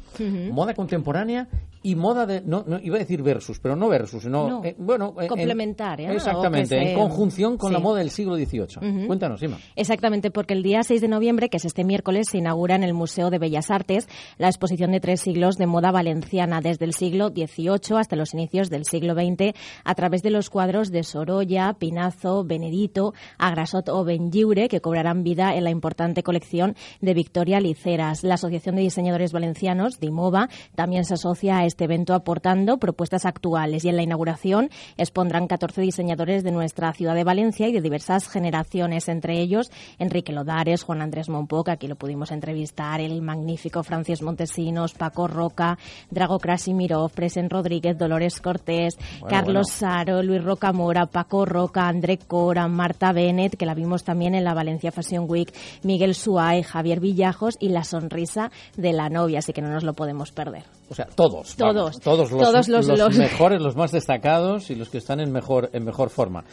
moda 0.52 0.74
contemporánea 0.74 1.48
y 1.84 1.94
moda 1.94 2.26
de, 2.26 2.40
no, 2.40 2.64
no 2.66 2.80
iba 2.82 2.96
a 2.96 2.98
decir 2.98 3.22
versus, 3.22 3.60
pero 3.60 3.76
no 3.76 3.88
versus, 3.88 4.24
sino, 4.24 4.48
No, 4.48 4.64
eh, 4.64 4.74
bueno, 4.78 5.14
en- 5.20 5.28
complementaria, 5.28 6.08
¿no? 6.08 6.14
Exactamente, 6.14 6.66
se- 6.68 6.92
en 6.92 6.98
conjunción 6.98 7.56
con 7.56 7.72
la 7.72 7.78
moda 7.78 7.98
del 8.00 8.10
siglo 8.10 8.34
XVIII. 8.34 9.06
Cuéntanos, 9.06 9.42
Ima. 9.42 9.58
Exactamente, 9.76 10.30
porque 10.32 10.54
el 10.54 10.62
día 10.62 10.82
6 10.82 11.00
de 11.00 11.08
noviembre, 11.08 11.48
que 11.50 11.58
es 11.58 11.64
este 11.64 11.84
miércoles, 11.84 12.26
se 12.30 12.38
inaugura 12.38 12.74
en 12.74 12.82
el 12.84 12.94
Museo 12.94 13.30
de 13.30 13.38
Bellas 13.38 13.70
Artes 13.70 14.08
la 14.38 14.48
exposición 14.48 14.90
de 14.92 15.00
tres 15.00 15.20
siglos 15.20 15.56
de 15.56 15.66
moda 15.66 15.92
valenciana, 15.92 16.60
desde 16.60 16.86
el 16.86 16.94
siglo 16.94 17.28
XVIII 17.28 17.98
hasta 17.98 18.16
los 18.16 18.34
inicios 18.34 18.70
del 18.70 18.86
siglo 18.86 19.12
XX, 19.14 19.52
a 19.84 19.94
través 19.94 20.22
de 20.22 20.30
los 20.30 20.48
cuadros 20.50 20.90
de 20.90 21.02
Sorolla, 21.04 21.74
Pinazo, 21.78 22.44
Benedito, 22.44 23.12
Agrasot 23.38 23.90
o 23.90 24.04
Benlliure, 24.04 24.68
que 24.68 24.80
cobrarán 24.80 25.22
vida 25.22 25.54
en 25.54 25.64
la 25.64 25.70
importante 25.70 26.22
colección 26.22 26.76
de 27.02 27.12
Victoria 27.12 27.60
Liceras. 27.60 28.24
La 28.24 28.34
Asociación 28.34 28.76
de 28.76 28.82
Diseñadores 28.82 29.32
Valencianos, 29.32 30.00
DIMOVA, 30.00 30.48
también 30.74 31.04
se 31.04 31.14
asocia 31.14 31.58
a 31.58 31.66
este 31.74 31.86
evento 31.86 32.14
aportando 32.14 32.78
propuestas 32.78 33.26
actuales 33.26 33.84
y 33.84 33.88
en 33.88 33.96
la 33.96 34.04
inauguración 34.04 34.70
expondrán 34.96 35.48
14 35.48 35.80
diseñadores 35.80 36.44
de 36.44 36.52
nuestra 36.52 36.92
ciudad 36.92 37.16
de 37.16 37.24
Valencia 37.24 37.66
y 37.66 37.72
de 37.72 37.80
diversas 37.80 38.28
generaciones, 38.28 39.08
entre 39.08 39.40
ellos 39.40 39.72
Enrique 39.98 40.32
Lodares, 40.32 40.84
Juan 40.84 41.02
Andrés 41.02 41.28
Monpó, 41.28 41.64
que 41.64 41.72
aquí 41.72 41.88
lo 41.88 41.96
pudimos 41.96 42.30
entrevistar, 42.30 43.00
el 43.00 43.22
magnífico 43.22 43.82
Francis 43.82 44.22
Montesinos, 44.22 44.94
Paco 44.94 45.26
Roca, 45.26 45.76
Drago 46.10 46.38
Krasimirov, 46.38 47.10
Presen 47.10 47.50
Rodríguez, 47.50 47.98
Dolores 47.98 48.40
Cortés, 48.40 48.94
Bueno, 49.18 49.26
Carlos 49.28 49.66
bueno. 49.80 49.94
Saro, 49.94 50.22
Luis 50.22 50.44
Rocamora, 50.44 51.06
Paco 51.06 51.44
Roca, 51.44 51.88
André 51.88 52.18
Cora, 52.18 52.68
Marta 52.68 53.10
Bennett, 53.12 53.56
que 53.56 53.66
la 53.66 53.74
vimos 53.74 54.04
también 54.04 54.36
en 54.36 54.44
la 54.44 54.54
Valencia 54.54 54.92
Fashion 54.92 55.26
Week, 55.28 55.52
Miguel 55.82 56.14
Suárez, 56.14 56.68
Javier 56.68 57.00
Villajos 57.00 57.56
y 57.58 57.70
la 57.70 57.82
sonrisa 57.82 58.52
de 58.76 58.92
la 58.92 59.08
novia, 59.08 59.40
así 59.40 59.52
que 59.52 59.60
no 59.60 59.70
nos 59.70 59.82
lo 59.82 59.94
podemos 59.94 60.30
perder. 60.30 60.62
O 60.90 60.94
sea, 60.94 61.06
todos, 61.06 61.56
Todos, 61.56 61.63
Todos. 61.72 62.00
Todos 62.00 62.30
los, 62.30 62.40
Todos 62.42 62.68
los- 62.68 62.86
los 62.86 62.98
los- 62.98 63.16
mejores, 63.18 63.60
los 63.62 63.76
más 63.76 63.92
destacados 63.92 64.70
y 64.70 64.74
los 64.74 64.88
que 64.88 64.98
están 64.98 65.20
en 65.20 65.32
mejor, 65.32 65.70
en 65.72 65.84
mejor 65.84 66.10
forma. 66.10 66.44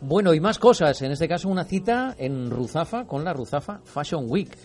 Bueno, 0.00 0.34
y 0.34 0.40
más 0.40 0.58
cosas. 0.58 1.00
En 1.02 1.12
este 1.12 1.28
caso, 1.28 1.48
una 1.48 1.64
cita 1.64 2.14
en 2.18 2.50
Ruzafa 2.50 3.06
con 3.06 3.24
la 3.24 3.32
Ruzafa 3.32 3.80
Fashion 3.84 4.24
Week. 4.28 4.56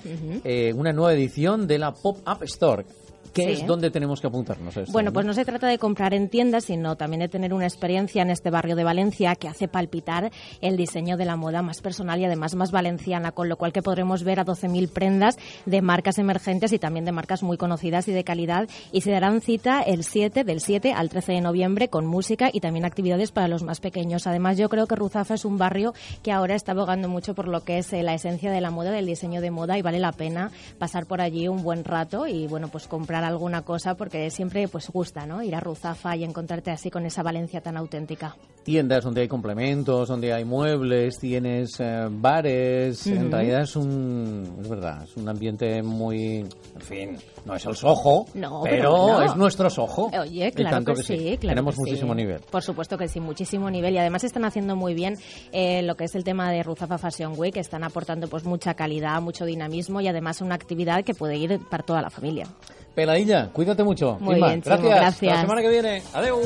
Eh, 0.43 0.73
una 0.75 0.91
nueva 0.93 1.13
edición 1.13 1.67
de 1.67 1.77
la 1.79 1.91
Pop-Up 1.93 2.43
Store. 2.43 2.85
¿Qué 3.33 3.43
Sí. 3.43 3.61
es 3.61 3.67
donde 3.67 3.89
tenemos 3.91 4.19
que 4.21 4.27
apuntarnos? 4.27 4.75
esto, 4.75 4.91
Bueno, 4.91 5.09
no? 5.09 5.13
pues 5.13 5.25
no 5.25 5.33
se 5.33 5.45
trata 5.45 5.67
de 5.67 5.77
comprar 5.77 6.13
en 6.13 6.29
tiendas, 6.29 6.65
sino 6.65 6.95
también 6.97 7.21
de 7.21 7.29
tener 7.29 7.53
una 7.53 7.65
experiencia 7.65 8.21
en 8.21 8.29
este 8.29 8.49
barrio 8.49 8.75
de 8.75 8.83
Valencia 8.83 9.35
que 9.35 9.47
hace 9.47 9.67
palpitar 9.67 10.31
el 10.61 10.77
diseño 10.77 11.17
de 11.17 11.25
la 11.25 11.35
moda 11.35 11.61
más 11.61 11.81
personal 11.81 12.19
y 12.19 12.25
además 12.25 12.55
más 12.55 12.71
valenciana, 12.71 13.31
con 13.31 13.49
lo 13.49 13.57
cual 13.57 13.71
que 13.73 13.81
podremos 13.81 14.23
ver 14.23 14.39
a 14.39 14.45
12.000 14.45 14.89
prendas 14.89 15.37
de 15.65 15.81
marcas 15.81 16.17
emergentes 16.17 16.73
y 16.73 16.79
también 16.79 17.05
de 17.05 17.11
marcas 17.11 17.43
muy 17.43 17.57
conocidas 17.57 18.07
y 18.07 18.11
de 18.11 18.23
calidad. 18.23 18.67
Y 18.91 19.01
se 19.01 19.11
darán 19.11 19.41
cita 19.41 19.81
el 19.81 20.03
7, 20.03 20.43
del 20.43 20.59
7 20.59 20.93
al 20.93 21.09
13 21.09 21.33
de 21.33 21.41
noviembre, 21.41 21.87
con 21.87 22.05
música 22.05 22.49
y 22.51 22.59
también 22.59 22.85
actividades 22.85 23.31
para 23.31 23.47
los 23.47 23.63
más 23.63 23.79
pequeños. 23.79 24.27
Además, 24.27 24.57
yo 24.57 24.69
creo 24.69 24.87
que 24.87 24.95
Ruzafa 24.95 25.35
es 25.35 25.45
un 25.45 25.57
barrio 25.57 25.93
que 26.23 26.31
ahora 26.31 26.55
está 26.55 26.73
abogando 26.73 27.07
mucho 27.09 27.33
por 27.33 27.47
lo 27.47 27.63
que 27.63 27.77
es 27.77 27.93
eh, 27.93 28.03
la 28.03 28.13
esencia 28.13 28.51
de 28.51 28.61
la 28.61 28.71
moda, 28.71 28.91
del 28.91 29.05
diseño 29.05 29.41
de 29.41 29.51
moda, 29.51 29.77
y 29.77 29.81
vale 29.81 29.99
la 29.99 30.11
pena 30.11 30.51
pasar 30.79 31.05
por 31.05 31.21
allí 31.21 31.47
un 31.47 31.63
buen 31.63 31.83
rato 31.83 32.27
y, 32.27 32.47
bueno, 32.47 32.67
pues 32.67 32.87
comprar 32.87 33.20
alguna 33.23 33.63
cosa 33.63 33.95
porque 33.95 34.29
siempre 34.29 34.67
pues 34.67 34.89
gusta, 34.89 35.25
¿no? 35.25 35.41
Ir 35.43 35.55
a 35.55 35.59
Ruzafa 35.59 36.15
y 36.15 36.23
encontrarte 36.23 36.71
así 36.71 36.89
con 36.89 37.05
esa 37.05 37.23
Valencia 37.23 37.61
tan 37.61 37.77
auténtica. 37.77 38.35
tiendas 38.63 39.03
donde 39.03 39.21
hay 39.21 39.27
complementos, 39.27 40.07
donde 40.07 40.33
hay 40.33 40.45
muebles, 40.45 41.17
tienes 41.17 41.79
eh, 41.79 42.07
bares. 42.09 43.07
En 43.07 43.31
realidad 43.31 43.61
es 43.61 43.75
un, 43.75 44.57
es 44.61 44.69
verdad, 44.69 45.03
es 45.03 45.15
un 45.17 45.27
ambiente 45.27 45.81
muy, 45.81 46.37
en 46.39 46.81
fin, 46.81 47.17
no 47.45 47.55
es 47.55 47.65
el 47.65 47.75
Soho, 47.75 48.25
No, 48.33 48.61
pero, 48.63 49.21
es 49.23 49.35
nuestro 49.35 49.69
Soho. 49.69 50.11
Oye, 50.19 50.51
claro 50.51 50.77
tanto 50.77 50.93
que, 50.93 51.03
sí, 51.03 51.17
claro 51.17 51.55
Tenemos 51.55 51.75
que 51.75 51.83
sí. 51.83 51.89
muchísimo 51.89 52.15
nivel. 52.15 52.41
Por 52.51 52.61
supuesto 52.61 52.97
que 52.97 53.07
sí, 53.07 53.19
muchísimo 53.19 53.69
nivel 53.69 53.95
y 53.95 53.97
además 53.97 54.23
están 54.23 54.45
haciendo 54.45 54.75
muy 54.75 54.93
bien 54.93 55.15
eh, 55.51 55.81
lo 55.81 55.95
que 55.95 56.05
es 56.05 56.15
el 56.15 56.23
tema 56.23 56.51
de 56.51 56.63
Ruzafa 56.63 56.97
Fashion 56.97 57.33
Week, 57.37 57.57
están 57.57 57.83
aportando 57.83 58.27
pues 58.27 58.43
mucha 58.43 58.73
calidad, 58.73 59.21
mucho 59.21 59.45
dinamismo 59.45 60.01
y 60.01 60.07
además 60.07 60.41
una 60.41 60.55
actividad 60.55 61.03
que 61.03 61.13
puede 61.13 61.37
ir 61.37 61.59
para 61.69 61.83
toda 61.83 62.01
la 62.01 62.09
familia. 62.09 62.45
Peladilla, 62.95 63.49
cuídate 63.53 63.83
mucho. 63.83 64.17
Muy 64.19 64.35
Inma, 64.35 64.47
bien, 64.49 64.61
Chimo, 64.61 64.75
gracias. 64.75 64.93
Hasta 64.93 65.01
gracias. 65.01 65.33
la 65.35 65.41
semana 65.41 65.61
que 65.61 65.69
viene. 65.69 66.03
Adeu. 66.13 66.39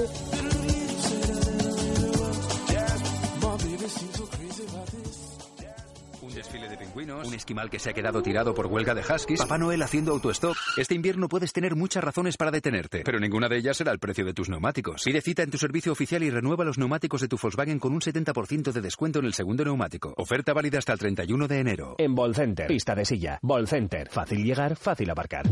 Un 6.22 6.34
desfile 6.34 6.70
de 6.70 6.78
pingüinos, 6.78 7.28
un 7.28 7.34
esquimal 7.34 7.70
que 7.70 7.78
se 7.78 7.90
ha 7.90 7.94
quedado 7.94 8.22
tirado 8.22 8.54
por 8.54 8.68
huelga 8.68 8.96
de 8.96 9.02
huskies, 9.02 9.42
Papá 9.42 9.58
Noel 9.58 9.82
haciendo 9.84 10.12
autostop. 10.14 10.56
Este 10.78 10.96
invierno 10.96 11.28
puedes 11.28 11.52
tener 11.54 11.76
muchas 11.76 12.04
razones 12.04 12.38
para 12.38 12.52
detenerte, 12.52 13.04
pero 13.04 13.20
ninguna 13.20 13.48
de 13.50 13.58
ellas 13.58 13.78
será 13.78 13.92
el 13.92 14.00
precio 14.00 14.26
de 14.26 14.34
tus 14.34 14.50
neumáticos. 14.50 15.04
Pide 15.04 15.22
cita 15.22 15.44
en 15.44 15.52
tu 15.52 15.58
servicio 15.58 15.92
oficial 15.92 16.24
y 16.24 16.30
renueva 16.30 16.64
los 16.64 16.78
neumáticos 16.78 17.22
de 17.22 17.28
tu 17.28 17.38
Volkswagen 17.42 17.80
con 17.80 17.94
un 17.94 18.02
70% 18.02 18.72
de 18.72 18.82
descuento 18.82 19.20
en 19.20 19.26
el 19.26 19.34
segundo 19.34 19.64
neumático. 19.66 20.14
Oferta 20.18 20.54
válida 20.54 20.80
hasta 20.80 20.94
el 20.94 21.00
31 21.00 21.48
de 21.48 21.60
enero. 21.60 21.96
En 21.98 22.16
Volcenter, 22.16 22.68
pista 22.68 22.96
de 22.96 23.06
silla. 23.06 23.40
Volcenter, 23.42 24.10
fácil 24.10 24.44
llegar, 24.44 24.76
fácil 24.76 25.10
aparcar. 25.10 25.46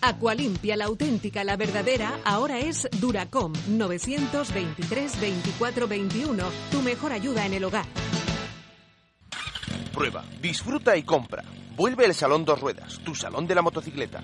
Aqualimpia, 0.00 0.76
la 0.76 0.84
auténtica, 0.84 1.42
la 1.42 1.56
verdadera, 1.56 2.20
ahora 2.24 2.58
es 2.58 2.88
Duracom 3.00 3.52
923 3.68 5.20
24 5.20 5.88
21. 5.88 6.44
Tu 6.70 6.82
mejor 6.82 7.12
ayuda 7.12 7.44
en 7.46 7.54
el 7.54 7.64
hogar. 7.64 7.86
Prueba, 9.92 10.24
disfruta 10.40 10.96
y 10.96 11.02
compra. 11.02 11.42
Vuelve 11.76 12.06
el 12.06 12.14
Salón 12.14 12.44
Dos 12.44 12.60
Ruedas, 12.60 13.00
tu 13.04 13.14
salón 13.14 13.46
de 13.46 13.54
la 13.54 13.62
motocicleta. 13.62 14.20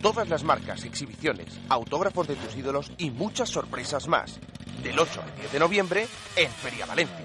Todas 0.00 0.28
las 0.28 0.44
marcas, 0.44 0.84
exhibiciones, 0.84 1.58
autógrafos 1.70 2.28
de 2.28 2.36
tus 2.36 2.54
ídolos 2.56 2.92
y 2.98 3.10
muchas 3.10 3.48
sorpresas 3.48 4.06
más. 4.06 4.38
Del 4.82 4.98
8 4.98 5.22
al 5.22 5.34
10 5.36 5.52
de 5.52 5.58
noviembre 5.58 6.06
en 6.36 6.50
Feria 6.50 6.84
Valencia. 6.84 7.24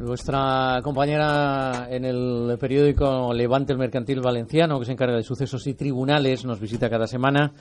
Nuestra 0.00 0.80
compañera 0.82 1.86
en 1.90 2.06
el 2.06 2.56
periódico 2.58 3.34
Levante 3.34 3.74
el 3.74 3.78
Mercantil 3.78 4.22
Valenciano, 4.22 4.78
que 4.78 4.86
se 4.86 4.92
encarga 4.92 5.16
de 5.16 5.22
sucesos 5.22 5.66
y 5.66 5.74
tribunales, 5.74 6.42
nos 6.46 6.58
visita 6.58 6.88
cada 6.88 7.06
semana 7.06 7.52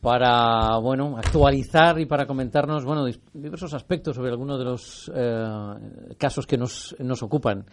para 0.00 0.76
bueno 0.78 1.18
actualizar 1.18 1.98
y 1.98 2.06
para 2.06 2.26
comentarnos 2.26 2.84
bueno 2.84 3.04
diversos 3.32 3.74
aspectos 3.74 4.14
sobre 4.14 4.30
algunos 4.30 4.56
de 4.56 4.64
los 4.64 5.10
eh, 5.12 6.14
casos 6.16 6.46
que 6.46 6.56
nos, 6.56 6.94
nos 7.00 7.20
ocupan. 7.24 7.64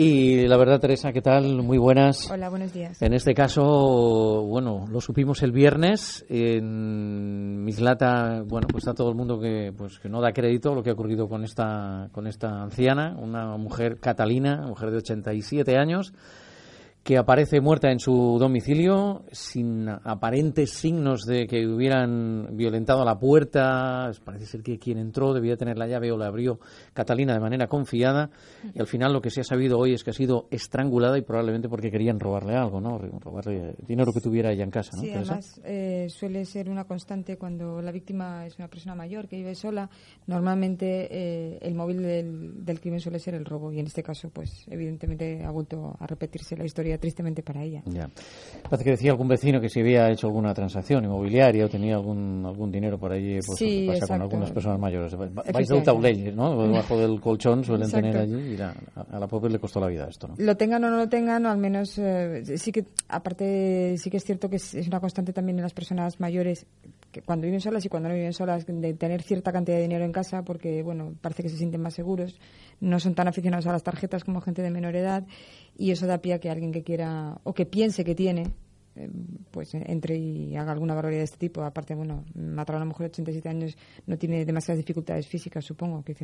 Y 0.00 0.46
la 0.46 0.56
verdad, 0.56 0.78
Teresa, 0.78 1.12
¿qué 1.12 1.20
tal? 1.20 1.60
Muy 1.60 1.76
buenas. 1.76 2.30
Hola, 2.30 2.48
buenos 2.50 2.72
días. 2.72 3.02
En 3.02 3.14
este 3.14 3.34
caso, 3.34 4.44
bueno, 4.44 4.86
lo 4.88 5.00
supimos 5.00 5.42
el 5.42 5.50
viernes. 5.50 6.24
En 6.28 7.64
Mislata, 7.64 8.44
bueno, 8.46 8.68
pues 8.68 8.84
está 8.84 8.94
todo 8.94 9.08
el 9.08 9.16
mundo 9.16 9.40
que, 9.40 9.72
pues, 9.76 9.98
que 9.98 10.08
no 10.08 10.20
da 10.20 10.32
crédito 10.32 10.70
a 10.70 10.76
lo 10.76 10.84
que 10.84 10.90
ha 10.90 10.92
ocurrido 10.92 11.28
con 11.28 11.42
esta, 11.42 12.10
con 12.12 12.28
esta 12.28 12.62
anciana, 12.62 13.16
una 13.18 13.56
mujer 13.56 13.98
catalina, 13.98 14.68
mujer 14.68 14.92
de 14.92 14.98
87 14.98 15.76
años, 15.76 16.12
que 17.08 17.16
aparece 17.16 17.62
muerta 17.62 17.90
en 17.90 18.00
su 18.00 18.36
domicilio 18.38 19.24
sin 19.32 19.88
aparentes 19.88 20.72
signos 20.74 21.24
de 21.24 21.46
que 21.46 21.66
hubieran 21.66 22.54
violentado 22.54 23.02
la 23.02 23.18
puerta. 23.18 24.10
Parece 24.22 24.44
ser 24.44 24.62
que 24.62 24.78
quien 24.78 24.98
entró 24.98 25.32
debía 25.32 25.56
tener 25.56 25.78
la 25.78 25.86
llave 25.86 26.12
o 26.12 26.18
la 26.18 26.26
abrió 26.26 26.60
Catalina 26.92 27.32
de 27.32 27.40
manera 27.40 27.66
confiada. 27.66 28.28
Y 28.74 28.78
al 28.78 28.86
final 28.86 29.14
lo 29.14 29.22
que 29.22 29.30
se 29.30 29.40
ha 29.40 29.44
sabido 29.44 29.78
hoy 29.78 29.94
es 29.94 30.04
que 30.04 30.10
ha 30.10 30.12
sido 30.12 30.48
estrangulada 30.50 31.16
y 31.16 31.22
probablemente 31.22 31.66
porque 31.70 31.90
querían 31.90 32.20
robarle 32.20 32.54
algo, 32.54 32.78
¿no? 32.78 32.98
Robarle 32.98 33.74
dinero 33.86 34.12
que 34.12 34.20
tuviera 34.20 34.52
ella 34.52 34.64
en 34.64 34.70
casa, 34.70 34.94
¿no? 34.94 35.00
Sí, 35.00 35.10
además 35.10 35.62
eh, 35.64 36.08
suele 36.10 36.44
ser 36.44 36.68
una 36.68 36.84
constante 36.84 37.38
cuando 37.38 37.80
la 37.80 37.90
víctima 37.90 38.44
es 38.44 38.58
una 38.58 38.68
persona 38.68 38.94
mayor 38.94 39.28
que 39.28 39.36
vive 39.36 39.54
sola. 39.54 39.88
Normalmente 40.26 41.08
eh, 41.10 41.58
el 41.62 41.74
móvil 41.74 42.02
del, 42.02 42.66
del 42.66 42.80
crimen 42.80 43.00
suele 43.00 43.18
ser 43.18 43.32
el 43.32 43.46
robo 43.46 43.72
y 43.72 43.80
en 43.80 43.86
este 43.86 44.02
caso, 44.02 44.28
pues 44.28 44.66
evidentemente 44.68 45.42
ha 45.42 45.50
vuelto 45.50 45.96
a 45.98 46.06
repetirse 46.06 46.54
la 46.54 46.66
historia 46.66 46.97
tristemente 46.98 47.42
para 47.42 47.62
ella. 47.62 47.82
Ya. 47.86 48.08
Parece 48.68 48.84
que 48.84 48.90
decía 48.90 49.10
algún 49.12 49.28
vecino 49.28 49.60
que 49.60 49.68
si 49.68 49.80
había 49.80 50.10
hecho 50.10 50.26
alguna 50.26 50.52
transacción 50.54 51.04
inmobiliaria 51.04 51.64
o 51.64 51.68
tenía 51.68 51.94
algún 51.96 52.44
algún 52.46 52.70
dinero 52.70 52.98
por 52.98 53.12
allí, 53.12 53.38
pues 53.46 53.58
Sí, 53.58 53.84
pasa 53.86 53.98
exacto. 53.98 54.14
con 54.14 54.22
algunas 54.22 54.50
personas 54.50 54.78
mayores. 54.78 55.14
Vais 55.16 55.68
del 55.68 55.82
taulell, 55.82 56.34
¿no? 56.36 56.66
Debajo 56.66 56.98
del 56.98 57.20
colchón 57.20 57.64
suelen 57.64 57.86
Exacto. 57.88 58.06
tener 58.10 58.22
allí 58.22 58.54
y 58.54 58.56
la- 58.56 58.74
a, 58.94 59.16
a 59.16 59.18
la 59.18 59.26
pobre 59.26 59.50
le 59.50 59.58
costó 59.58 59.80
la 59.80 59.86
vida 59.86 60.06
esto, 60.08 60.28
¿no? 60.28 60.34
Lo 60.38 60.56
tengan 60.56 60.84
o 60.84 60.90
no 60.90 60.96
lo 60.96 61.08
tengan, 61.08 61.46
o 61.46 61.50
al 61.50 61.58
menos 61.58 61.98
eh, 61.98 62.42
sí 62.58 62.72
que, 62.72 62.84
aparte, 63.08 63.94
sí 63.98 64.10
que 64.10 64.16
es 64.18 64.24
cierto 64.24 64.48
que 64.48 64.56
es, 64.56 64.74
es 64.74 64.86
una 64.88 65.00
constante 65.00 65.32
también 65.32 65.58
en 65.58 65.62
las 65.62 65.72
personas 65.74 66.20
mayores, 66.20 66.66
que 67.12 67.22
cuando 67.22 67.46
viven 67.46 67.60
solas 67.60 67.84
y 67.84 67.88
cuando 67.88 68.08
no 68.08 68.14
viven 68.14 68.32
solas, 68.32 68.66
de 68.66 68.94
tener 68.94 69.22
cierta 69.22 69.52
cantidad 69.52 69.76
de 69.76 69.82
dinero 69.82 70.04
en 70.04 70.12
casa, 70.12 70.42
porque, 70.42 70.82
bueno, 70.82 71.14
parece 71.20 71.42
que 71.42 71.48
se 71.48 71.56
sienten 71.56 71.80
más 71.80 71.94
seguros, 71.94 72.38
no 72.80 73.00
son 73.00 73.14
tan 73.14 73.28
aficionados 73.28 73.66
a 73.66 73.72
las 73.72 73.82
tarjetas 73.82 74.24
como 74.24 74.40
gente 74.40 74.62
de 74.62 74.70
menor 74.70 74.94
edad, 74.96 75.24
y 75.78 75.92
eso 75.92 76.06
da 76.06 76.18
pie 76.18 76.34
a 76.34 76.40
que 76.40 76.50
alguien 76.50 76.72
que 76.72 76.82
quiera, 76.82 77.40
o 77.44 77.54
que 77.54 77.64
piense 77.64 78.04
que 78.04 78.14
tiene, 78.14 78.52
eh, 78.96 79.08
pues 79.52 79.74
eh, 79.74 79.84
entre 79.86 80.16
y 80.18 80.56
haga 80.56 80.72
alguna 80.72 80.94
barbaridad 80.94 81.20
de 81.20 81.24
este 81.24 81.38
tipo. 81.38 81.62
Aparte, 81.62 81.94
bueno, 81.94 82.24
matar 82.34 82.74
a 82.74 82.78
una 82.78 82.86
mujer 82.86 83.06
de 83.06 83.12
87 83.12 83.48
años 83.48 83.78
no 84.06 84.18
tiene 84.18 84.44
demasiadas 84.44 84.78
dificultades 84.78 85.28
físicas, 85.28 85.64
supongo, 85.64 86.02
que 86.02 86.16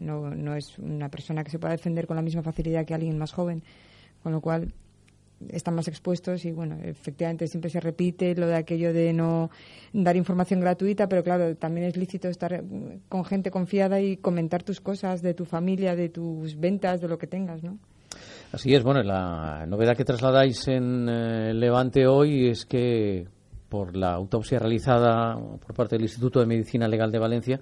no, 0.00 0.34
no 0.34 0.56
es 0.56 0.76
una 0.78 1.08
persona 1.08 1.44
que 1.44 1.50
se 1.50 1.60
pueda 1.60 1.72
defender 1.72 2.08
con 2.08 2.16
la 2.16 2.22
misma 2.22 2.42
facilidad 2.42 2.84
que 2.84 2.94
alguien 2.94 3.16
más 3.16 3.32
joven, 3.32 3.62
con 4.24 4.32
lo 4.32 4.40
cual 4.40 4.74
están 5.48 5.74
más 5.74 5.88
expuestos 5.88 6.44
y 6.44 6.52
bueno, 6.52 6.76
efectivamente 6.82 7.46
siempre 7.46 7.70
se 7.70 7.80
repite 7.80 8.34
lo 8.34 8.46
de 8.46 8.56
aquello 8.56 8.92
de 8.92 9.12
no 9.12 9.50
dar 9.92 10.16
información 10.16 10.60
gratuita, 10.60 11.08
pero 11.08 11.22
claro, 11.22 11.56
también 11.56 11.86
es 11.86 11.96
lícito 11.96 12.28
estar 12.28 12.62
con 13.08 13.24
gente 13.24 13.50
confiada 13.50 14.00
y 14.00 14.16
comentar 14.16 14.62
tus 14.62 14.80
cosas 14.80 15.22
de 15.22 15.32
tu 15.32 15.44
familia, 15.44 15.96
de 15.96 16.08
tus 16.08 16.58
ventas, 16.58 17.00
de 17.00 17.08
lo 17.08 17.16
que 17.18 17.26
tengas, 17.26 17.62
¿no? 17.62 17.78
Así 18.52 18.74
es, 18.74 18.82
bueno, 18.82 19.02
la 19.02 19.64
novedad 19.66 19.96
que 19.96 20.04
trasladáis 20.04 20.66
en 20.66 21.08
eh, 21.08 21.54
Levante 21.54 22.06
hoy 22.06 22.48
es 22.48 22.66
que 22.66 23.28
por 23.68 23.96
la 23.96 24.12
autopsia 24.14 24.58
realizada 24.58 25.36
por 25.36 25.72
parte 25.74 25.94
del 25.94 26.02
Instituto 26.02 26.40
de 26.40 26.46
Medicina 26.46 26.88
Legal 26.88 27.12
de 27.12 27.18
Valencia, 27.20 27.60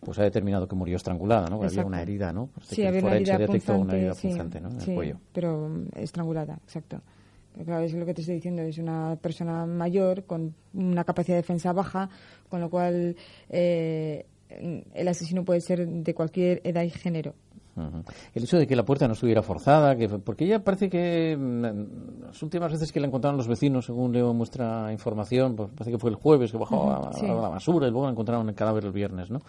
pues 0.00 0.18
ha 0.18 0.22
determinado 0.22 0.66
que 0.66 0.74
murió 0.74 0.96
estrangulada, 0.96 1.48
¿no? 1.48 1.62
Había 1.62 1.84
una 1.84 2.00
herida, 2.00 2.32
¿no? 2.32 2.46
Parece 2.46 2.74
Sí, 2.74 2.86
había 2.86 3.02
una 3.02 3.16
herida 3.16 3.36
detectó 3.36 3.74
punzante, 3.74 3.82
una 3.82 3.96
herida 3.96 4.14
sí, 4.14 4.28
punzante, 4.28 4.60
¿no? 4.62 4.68
En 4.70 4.80
sí, 4.80 4.90
el 4.90 4.96
cuello. 4.96 5.20
pero 5.32 5.70
estrangulada, 5.94 6.58
exacto. 6.64 7.02
Pero 7.52 7.64
claro, 7.66 7.84
es 7.84 7.92
lo 7.92 8.06
que 8.06 8.14
te 8.14 8.22
estoy 8.22 8.36
diciendo, 8.36 8.62
es 8.62 8.78
una 8.78 9.16
persona 9.20 9.66
mayor 9.66 10.24
con 10.24 10.54
una 10.72 11.04
capacidad 11.04 11.36
de 11.36 11.42
defensa 11.42 11.74
baja, 11.74 12.08
con 12.48 12.60
lo 12.60 12.70
cual 12.70 13.16
eh, 13.50 14.24
el 14.94 15.08
asesino 15.08 15.44
puede 15.44 15.60
ser 15.60 15.86
de 15.86 16.14
cualquier 16.14 16.62
edad 16.64 16.82
y 16.82 16.90
género. 16.90 17.34
El 17.76 18.42
hecho 18.42 18.58
de 18.58 18.66
que 18.66 18.76
la 18.76 18.84
puerta 18.84 19.06
no 19.06 19.14
estuviera 19.14 19.42
forzada, 19.42 19.96
que, 19.96 20.08
porque 20.08 20.44
ella 20.44 20.62
parece 20.62 20.88
que 20.88 21.36
mm, 21.36 22.22
las 22.26 22.42
últimas 22.42 22.72
veces 22.72 22.92
que 22.92 23.00
la 23.00 23.06
encontraron 23.06 23.36
los 23.36 23.48
vecinos, 23.48 23.86
según 23.86 24.12
leo 24.12 24.34
muestra 24.34 24.92
información, 24.92 25.56
pues 25.56 25.70
parece 25.70 25.92
que 25.92 25.98
fue 25.98 26.10
el 26.10 26.16
jueves 26.16 26.52
que 26.52 26.58
bajó 26.58 26.90
a, 26.90 27.10
a 27.10 27.12
sí. 27.12 27.26
la 27.26 27.34
basura 27.34 27.86
y 27.86 27.90
luego 27.90 28.06
la 28.06 28.12
encontraron 28.12 28.48
el 28.48 28.54
cadáver 28.54 28.84
el 28.84 28.92
viernes, 28.92 29.30
¿no? 29.30 29.40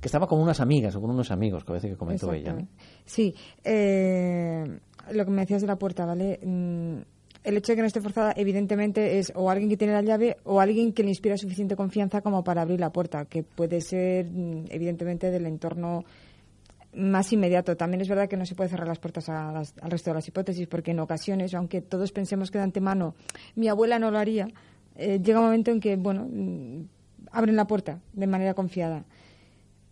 Que 0.00 0.08
estaba 0.08 0.26
con 0.26 0.40
unas 0.40 0.60
amigas 0.60 0.94
o 0.96 1.00
con 1.00 1.10
unos 1.10 1.30
amigos, 1.30 1.62
que 1.62 1.68
parece 1.68 1.88
que 1.88 1.96
comentó 1.96 2.32
ella. 2.32 2.56
Sí, 3.04 3.34
eh, 3.62 4.64
lo 5.12 5.24
que 5.24 5.30
me 5.30 5.42
decías 5.42 5.60
de 5.60 5.66
la 5.66 5.76
puerta, 5.76 6.06
¿vale? 6.06 6.40
Mm, 6.42 7.00
el 7.42 7.56
hecho 7.56 7.72
de 7.72 7.76
que 7.76 7.82
no 7.82 7.86
esté 7.86 8.00
forzada, 8.00 8.32
evidentemente, 8.36 9.18
es 9.18 9.32
o 9.34 9.50
alguien 9.50 9.70
que 9.70 9.76
tiene 9.76 9.94
la 9.94 10.02
llave 10.02 10.36
o 10.44 10.60
alguien 10.60 10.92
que 10.92 11.02
le 11.02 11.10
inspira 11.10 11.36
suficiente 11.36 11.76
confianza 11.76 12.20
como 12.20 12.44
para 12.44 12.62
abrir 12.62 12.80
la 12.80 12.90
puerta, 12.90 13.24
que 13.24 13.42
puede 13.42 13.80
ser, 13.80 14.26
mm, 14.26 14.66
evidentemente, 14.70 15.30
del 15.30 15.46
entorno 15.46 16.04
más 16.94 17.32
inmediato. 17.32 17.76
También 17.76 18.00
es 18.00 18.08
verdad 18.08 18.28
que 18.28 18.36
no 18.36 18.44
se 18.46 18.54
puede 18.54 18.70
cerrar 18.70 18.88
las 18.88 18.98
puertas 18.98 19.28
a 19.28 19.52
las- 19.52 19.74
al 19.80 19.90
resto 19.90 20.10
de 20.10 20.14
las 20.14 20.26
hipótesis, 20.28 20.66
porque 20.66 20.90
en 20.90 21.00
ocasiones, 21.00 21.54
aunque 21.54 21.80
todos 21.80 22.12
pensemos 22.12 22.50
que 22.50 22.58
de 22.58 22.64
antemano 22.64 23.14
mi 23.54 23.68
abuela 23.68 23.98
no 23.98 24.10
lo 24.10 24.18
haría, 24.18 24.48
eh, 24.96 25.20
llega 25.22 25.38
un 25.38 25.46
momento 25.46 25.70
en 25.70 25.80
que, 25.80 25.96
bueno, 25.96 26.26
mm, 26.30 26.82
abren 27.32 27.56
la 27.56 27.66
puerta 27.66 28.00
de 28.12 28.26
manera 28.26 28.54
confiada. 28.54 29.04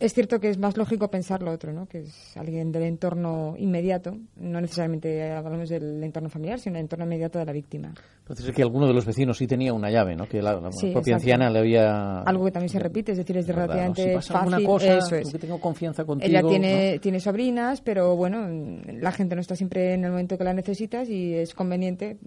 Es 0.00 0.14
cierto 0.14 0.38
que 0.38 0.48
es 0.48 0.58
más 0.58 0.76
lógico 0.76 1.10
pensar 1.10 1.42
lo 1.42 1.50
otro, 1.50 1.72
¿no? 1.72 1.86
que 1.86 2.02
es 2.02 2.36
alguien 2.36 2.70
del 2.70 2.84
entorno 2.84 3.54
inmediato, 3.58 4.16
no 4.36 4.60
necesariamente 4.60 5.32
hablamos 5.32 5.68
del 5.68 6.04
entorno 6.04 6.28
familiar, 6.28 6.60
sino 6.60 6.74
del 6.74 6.82
entorno 6.84 7.04
inmediato 7.04 7.40
de 7.40 7.44
la 7.44 7.52
víctima. 7.52 7.92
Entonces 8.20 8.46
es 8.46 8.54
que 8.54 8.62
alguno 8.62 8.86
de 8.86 8.92
los 8.94 9.04
vecinos 9.04 9.38
sí 9.38 9.48
tenía 9.48 9.72
una 9.72 9.90
llave, 9.90 10.14
¿no? 10.14 10.28
Que 10.28 10.40
la, 10.40 10.52
la 10.60 10.70
Sí, 10.70 10.92
propia 10.92 10.98
exacto. 10.98 11.14
anciana 11.14 11.50
le 11.50 11.58
había... 11.58 12.20
Algo 12.20 12.44
que 12.44 12.52
también 12.52 12.68
se 12.68 12.78
repite, 12.78 13.10
es 13.10 13.18
decir, 13.18 13.38
es 13.38 13.46
de 13.48 13.52
¿verdad? 13.52 13.74
relativamente 13.74 14.08
Si 14.10 14.14
pasa 14.14 14.44
fácil. 14.44 14.66
cosa, 14.66 14.98
eso 14.98 15.16
es. 15.16 15.32
que 15.32 15.38
tengo 15.40 15.60
confianza 15.60 16.04
contigo... 16.04 16.30
Ella 16.30 16.46
tiene, 16.46 16.94
¿no? 16.94 17.00
tiene 17.00 17.18
sobrinas, 17.18 17.80
pero 17.80 18.14
bueno, 18.14 18.46
la 18.86 19.10
gente 19.10 19.34
no 19.34 19.40
está 19.40 19.56
siempre 19.56 19.94
en 19.94 20.04
el 20.04 20.10
momento 20.12 20.38
que 20.38 20.44
la 20.44 20.52
necesitas 20.54 21.08
y 21.08 21.34
es 21.34 21.54
conveniente, 21.54 22.18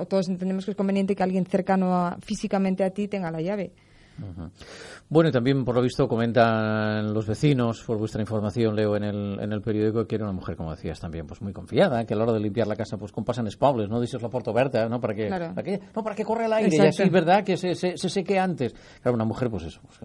o 0.00 0.04
todos 0.06 0.28
entendemos 0.28 0.64
que 0.64 0.72
es 0.72 0.76
conveniente 0.76 1.14
que 1.14 1.22
alguien 1.22 1.46
cercano 1.46 1.94
a- 1.94 2.18
físicamente 2.22 2.82
a 2.82 2.90
ti 2.90 3.06
tenga 3.06 3.30
la 3.30 3.40
llave. 3.40 3.70
Ujú. 4.18 4.50
Bueno, 5.12 5.28
y 5.28 5.32
también 5.32 5.64
por 5.64 5.74
lo 5.74 5.82
visto 5.82 6.06
comentan 6.06 7.12
los 7.12 7.26
vecinos, 7.26 7.82
por 7.82 7.98
vuestra 7.98 8.20
información, 8.20 8.76
leo 8.76 8.94
en 8.96 9.02
el, 9.02 9.40
en 9.40 9.52
el 9.52 9.60
periódico 9.60 10.06
que 10.06 10.14
era 10.14 10.22
una 10.24 10.32
mujer, 10.32 10.54
como 10.54 10.70
decías 10.70 11.00
también, 11.00 11.26
pues 11.26 11.42
muy 11.42 11.52
confiada, 11.52 12.04
que 12.06 12.14
a 12.14 12.16
la 12.16 12.22
hora 12.22 12.34
de 12.34 12.38
limpiar 12.38 12.68
la 12.68 12.76
casa, 12.76 12.96
pues 12.96 13.10
con 13.10 13.24
pasan 13.24 13.48
espables, 13.48 13.88
no 13.88 14.00
dices 14.00 14.22
la 14.22 14.28
puerta 14.28 14.52
abierta, 14.52 14.88
¿no? 14.88 15.00
Para 15.00 15.14
que, 15.14 15.26
Claro. 15.26 15.48
para 15.52 15.64
que, 15.64 15.80
no, 15.96 16.04
para 16.04 16.14
que 16.14 16.24
corra 16.24 16.46
el 16.46 16.52
aire 16.52 16.76
y 16.76 16.78
así, 16.80 17.08
¿verdad? 17.08 17.42
Que 17.42 17.56
se, 17.56 17.74
se, 17.74 17.96
se 17.96 18.08
seque 18.08 18.38
antes. 18.38 18.72
Claro, 19.02 19.16
una 19.16 19.24
mujer, 19.24 19.50
pues 19.50 19.64
eso, 19.64 19.80
pues, 19.84 19.98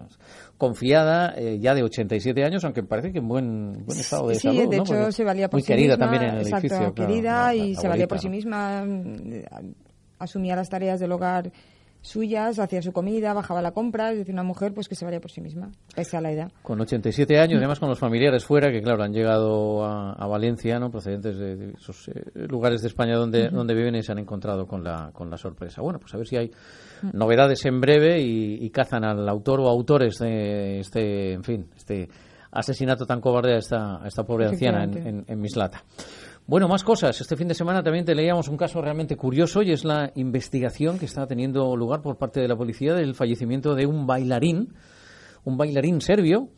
confiada, 0.58 1.34
eh, 1.36 1.60
ya 1.60 1.72
de 1.76 1.84
87 1.84 2.42
años, 2.44 2.64
aunque 2.64 2.82
parece 2.82 3.12
que 3.12 3.18
en 3.20 3.28
buen, 3.28 3.84
buen 3.86 4.00
estado 4.00 4.26
de 4.26 4.34
sí, 4.34 4.40
salud, 4.48 4.68
de 4.68 4.76
hecho 4.78 5.12
se 5.12 5.22
valía 5.22 5.48
por 5.48 5.58
Muy 5.58 5.62
sí 5.62 5.68
querida 5.68 5.92
misma, 5.94 6.04
también 6.04 6.22
en 6.24 6.34
el 6.34 6.40
exacto, 6.48 6.66
edificio. 6.66 6.94
claro, 6.94 7.12
querida 7.12 7.32
la- 7.46 7.54
y 7.54 7.74
la 7.74 7.80
se 7.80 7.86
valía 7.88 8.08
por 8.08 8.18
sí 8.18 8.28
misma, 8.28 8.84
mm, 8.84 9.44
asumía 10.18 10.56
las 10.56 10.68
tareas 10.68 10.98
del 10.98 11.12
hogar 11.12 11.52
suyas, 12.06 12.58
hacía 12.58 12.80
su 12.82 12.92
comida, 12.92 13.32
bajaba 13.34 13.60
la 13.60 13.72
compra, 13.72 14.12
es 14.12 14.18
decir, 14.18 14.32
una 14.32 14.42
mujer 14.42 14.72
pues 14.72 14.88
que 14.88 14.94
se 14.94 15.04
valía 15.04 15.20
por 15.20 15.30
sí 15.30 15.40
misma, 15.40 15.70
pese 15.94 16.16
a 16.16 16.20
la 16.20 16.30
edad. 16.30 16.52
Con 16.62 16.80
87 16.80 17.38
años, 17.38 17.58
además 17.58 17.80
con 17.80 17.88
los 17.88 17.98
familiares 17.98 18.44
fuera, 18.44 18.70
que 18.70 18.80
claro, 18.80 19.02
han 19.02 19.12
llegado 19.12 19.84
a, 19.84 20.12
a 20.12 20.26
Valencia, 20.26 20.78
¿no? 20.78 20.90
procedentes 20.90 21.36
de, 21.36 21.56
de 21.56 21.70
esos 21.72 22.08
eh, 22.08 22.22
lugares 22.48 22.82
de 22.82 22.88
España 22.88 23.16
donde, 23.16 23.48
donde 23.48 23.74
viven 23.74 23.96
y 23.96 24.02
se 24.02 24.12
han 24.12 24.18
encontrado 24.18 24.66
con 24.66 24.84
la, 24.84 25.10
con 25.12 25.30
la 25.30 25.36
sorpresa. 25.36 25.82
Bueno, 25.82 25.98
pues 25.98 26.14
a 26.14 26.16
ver 26.16 26.26
si 26.26 26.36
hay 26.36 26.50
novedades 27.12 27.64
en 27.66 27.80
breve 27.80 28.20
y, 28.20 28.64
y 28.64 28.70
cazan 28.70 29.04
al 29.04 29.28
autor 29.28 29.60
o 29.60 29.68
autores 29.68 30.18
de 30.18 30.80
este, 30.80 31.32
en 31.32 31.44
fin, 31.44 31.68
este 31.76 32.08
asesinato 32.52 33.04
tan 33.04 33.20
cobarde 33.20 33.54
a 33.54 33.58
esta, 33.58 34.02
a 34.02 34.06
esta 34.08 34.24
pobre 34.24 34.46
anciana 34.46 34.84
en, 34.84 35.06
en, 35.06 35.24
en 35.26 35.40
Mislata. 35.40 35.82
Bueno, 36.48 36.68
más 36.68 36.84
cosas. 36.84 37.20
Este 37.20 37.36
fin 37.36 37.48
de 37.48 37.54
semana 37.54 37.82
también 37.82 38.04
te 38.04 38.14
leíamos 38.14 38.46
un 38.46 38.56
caso 38.56 38.80
realmente 38.80 39.16
curioso 39.16 39.62
y 39.62 39.72
es 39.72 39.84
la 39.84 40.12
investigación 40.14 40.96
que 40.96 41.06
está 41.06 41.26
teniendo 41.26 41.74
lugar 41.74 42.02
por 42.02 42.18
parte 42.18 42.38
de 42.38 42.46
la 42.46 42.54
policía 42.54 42.94
del 42.94 43.16
fallecimiento 43.16 43.74
de 43.74 43.84
un 43.84 44.06
bailarín, 44.06 44.72
un 45.42 45.56
bailarín 45.56 46.00
serbio 46.00 46.50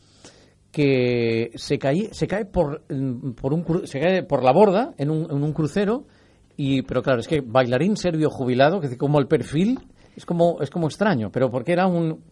que 0.71 1.53
se 1.55 1.79
cae, 1.79 2.11
se 2.13 2.27
cae 2.27 2.45
por, 2.45 2.83
mm, 2.91 3.31
por 3.31 3.55
un 3.55 3.87
se 3.87 3.99
cae 3.99 4.23
por 4.25 4.45
la 4.45 4.53
borda 4.53 4.93
en 4.99 5.09
un, 5.09 5.23
en 5.31 5.43
un 5.43 5.55
crucero 5.55 6.05
y 6.55 6.83
pero 6.83 7.03
claro 7.03 7.21
es 7.21 7.27
que 7.27 7.41
bailarín 7.41 7.97
serbio 7.97 8.29
jubilado 8.29 8.81
que 8.81 8.99
como 8.99 9.19
el 9.19 9.27
perfil 9.27 9.79
es 10.15 10.27
como 10.27 10.61
es 10.61 10.69
como 10.69 10.87
extraño 10.89 11.31
pero 11.33 11.51
porque 11.51 11.73
era 11.73 11.87
un 11.87 12.25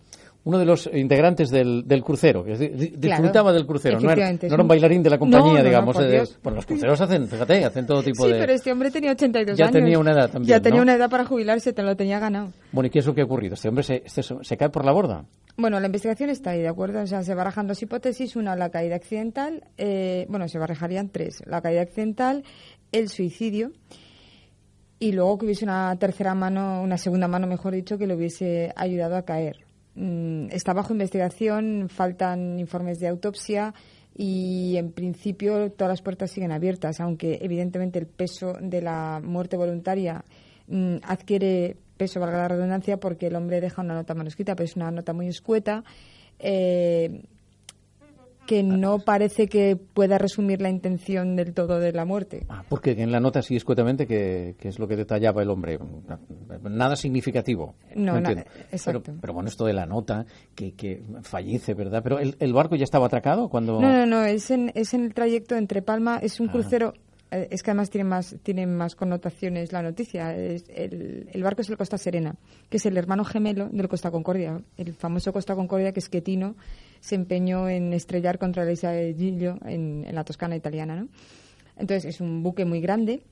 uno 0.46 0.58
de 0.58 0.64
los 0.64 0.88
integrantes 0.92 1.50
del, 1.50 1.82
del 1.86 2.02
crucero, 2.04 2.44
que 2.44 2.54
Claro, 2.54 2.96
disfrutaba 2.96 3.52
del 3.52 3.66
crucero, 3.66 3.98
no 4.00 4.10
era, 4.12 4.32
no 4.32 4.62
un 4.62 4.68
bailarín 4.68 5.02
de 5.02 5.10
la 5.10 5.18
compañía, 5.18 5.52
no, 5.54 5.58
no, 5.58 5.64
digamos. 5.64 5.96
por 5.96 6.08
Dios. 6.08 6.38
pues 6.40 6.54
los 6.54 6.64
cruceros 6.66 7.00
hacen, 7.00 7.26
fíjate, 7.26 7.64
hacen 7.64 7.84
todo 7.84 8.00
tipo 8.02 8.24
Sí, 8.24 8.32
de... 8.32 8.38
pero 8.38 8.52
este 8.52 8.70
hombre 8.70 8.90
tenía 8.92 9.10
82 9.10 9.58
Ya 9.58 9.64
años. 9.64 9.72
tenía 9.74 9.98
una 9.98 10.12
edad 10.12 10.30
también, 10.30 10.48
Ya 10.48 10.60
tenía 10.62 10.80
una 10.80 10.94
edad 10.94 11.10
para 11.10 11.24
jubilarse, 11.24 11.72
te 11.72 11.82
lo 11.82 11.96
tenía 11.96 12.18
ganado. 12.20 12.52
Bueno, 12.72 12.86
¿y 12.86 12.90
qué 12.90 13.00
es 13.00 13.06
lo 13.06 13.14
que 13.14 13.22
ha 13.22 13.24
ocurrido? 13.24 13.54
Este 13.54 13.68
hombre 13.68 13.82
se, 13.82 14.02
este 14.06 14.22
se 14.22 14.56
cae 14.56 14.70
por 14.70 14.84
la 14.84 14.92
borda. 14.92 15.24
Bueno, 15.56 15.80
la 15.80 15.86
investigación 15.86 16.30
está 16.30 16.50
ahí, 16.50 16.60
¿de 16.60 16.68
acuerdo? 16.68 17.00
O 17.02 17.06
sea, 17.08 17.22
se 17.24 17.34
barajan 17.34 17.66
dos 17.66 17.82
hipótesis. 17.82 18.36
Una, 18.36 18.54
la 18.54 18.70
caída 18.70 18.94
accidental. 18.94 19.64
eh, 19.76 20.26
bueno, 20.28 20.46
se 20.48 20.58
barajarían 20.58 21.08
tres. 21.08 21.42
La 21.44 21.60
caída 21.60 21.82
accidental, 21.82 22.44
el 22.92 23.08
suicidio. 23.08 23.72
Y 24.98 25.12
luego 25.12 25.36
que 25.38 25.46
hubiese 25.46 25.64
una 25.64 25.94
tercera 25.98 26.34
mano, 26.34 26.80
una 26.82 26.96
segunda 26.98 27.28
mano, 27.28 27.46
mejor 27.46 27.74
dicho, 27.74 27.98
que 27.98 28.06
le 28.06 28.14
hubiese 28.14 28.72
ayudado 28.76 29.16
a 29.16 29.22
caer. 29.22 29.65
Mm, 29.96 30.48
está 30.50 30.74
bajo 30.74 30.92
investigación, 30.92 31.88
faltan 31.88 32.60
informes 32.60 33.00
de 33.00 33.08
autopsia 33.08 33.72
y 34.14 34.76
en 34.76 34.92
principio 34.92 35.72
todas 35.72 35.90
las 35.90 36.02
puertas 36.02 36.30
siguen 36.30 36.52
abiertas, 36.52 37.00
aunque 37.00 37.38
evidentemente 37.40 37.98
el 37.98 38.06
peso 38.06 38.54
de 38.60 38.82
la 38.82 39.20
muerte 39.24 39.56
voluntaria 39.56 40.22
mm, 40.68 40.96
adquiere 41.02 41.76
peso, 41.96 42.20
valga 42.20 42.38
la 42.38 42.48
redundancia, 42.48 42.98
porque 42.98 43.28
el 43.28 43.36
hombre 43.36 43.60
deja 43.60 43.80
una 43.80 43.94
nota 43.94 44.14
manuscrita, 44.14 44.54
pero 44.54 44.66
es 44.66 44.76
una 44.76 44.90
nota 44.90 45.14
muy 45.14 45.28
escueta. 45.28 45.82
eh, 46.38 47.22
que 48.46 48.62
no 48.62 49.00
parece 49.00 49.48
que 49.48 49.76
pueda 49.76 50.18
resumir 50.18 50.62
la 50.62 50.70
intención 50.70 51.36
del 51.36 51.52
todo 51.52 51.78
de 51.80 51.92
la 51.92 52.04
muerte. 52.04 52.46
Ah, 52.48 52.64
porque 52.68 52.92
en 52.92 53.12
la 53.12 53.20
nota 53.20 53.42
sí 53.42 53.56
escuetamente 53.56 54.06
que, 54.06 54.54
que 54.58 54.68
es 54.68 54.78
lo 54.78 54.88
que 54.88 54.96
detallaba 54.96 55.42
el 55.42 55.50
hombre. 55.50 55.78
Nada 56.62 56.96
significativo. 56.96 57.74
No, 57.94 58.16
exacto. 58.16 59.02
Pero, 59.04 59.20
pero 59.20 59.32
bueno, 59.34 59.48
esto 59.48 59.66
de 59.66 59.72
la 59.72 59.86
nota, 59.86 60.24
que, 60.54 60.72
que 60.74 61.02
fallece, 61.22 61.74
¿verdad? 61.74 62.02
Pero 62.02 62.18
el, 62.18 62.36
el 62.38 62.52
barco 62.52 62.76
ya 62.76 62.84
estaba 62.84 63.06
atracado 63.06 63.48
cuando... 63.48 63.80
No, 63.80 63.92
no, 63.92 64.06
no, 64.06 64.24
es 64.24 64.50
en, 64.50 64.72
es 64.74 64.94
en 64.94 65.04
el 65.04 65.14
trayecto 65.14 65.56
entre 65.56 65.82
Palma, 65.82 66.18
es 66.22 66.40
un 66.40 66.48
crucero, 66.48 66.94
eh, 67.30 67.48
es 67.50 67.62
que 67.62 67.70
además 67.70 67.90
tiene 67.90 68.04
más, 68.04 68.36
tiene 68.42 68.66
más 68.66 68.94
connotaciones 68.94 69.72
la 69.72 69.82
noticia. 69.82 70.36
Es 70.36 70.64
el, 70.68 71.28
el 71.32 71.42
barco 71.42 71.62
es 71.62 71.70
el 71.70 71.76
Costa 71.76 71.98
Serena, 71.98 72.36
que 72.68 72.76
es 72.76 72.86
el 72.86 72.96
hermano 72.96 73.24
gemelo 73.24 73.68
del 73.68 73.88
Costa 73.88 74.10
Concordia, 74.10 74.62
el 74.76 74.94
famoso 74.94 75.32
Costa 75.32 75.54
Concordia 75.54 75.92
que 75.92 76.00
Schettino 76.00 76.54
se 77.06 77.14
empeñó 77.14 77.68
en 77.68 77.92
estrellar 77.92 78.38
contra 78.38 78.64
la 78.64 78.72
isla 78.72 78.90
de 78.90 79.14
Giglio 79.14 79.58
en, 79.64 80.04
en 80.06 80.14
la 80.14 80.24
Toscana 80.24 80.56
italiana, 80.56 80.96
¿no? 80.96 81.08
Entonces 81.78 82.06
es 82.06 82.20
un 82.20 82.42
buque 82.42 82.64
muy 82.64 82.80
grande 82.80 83.22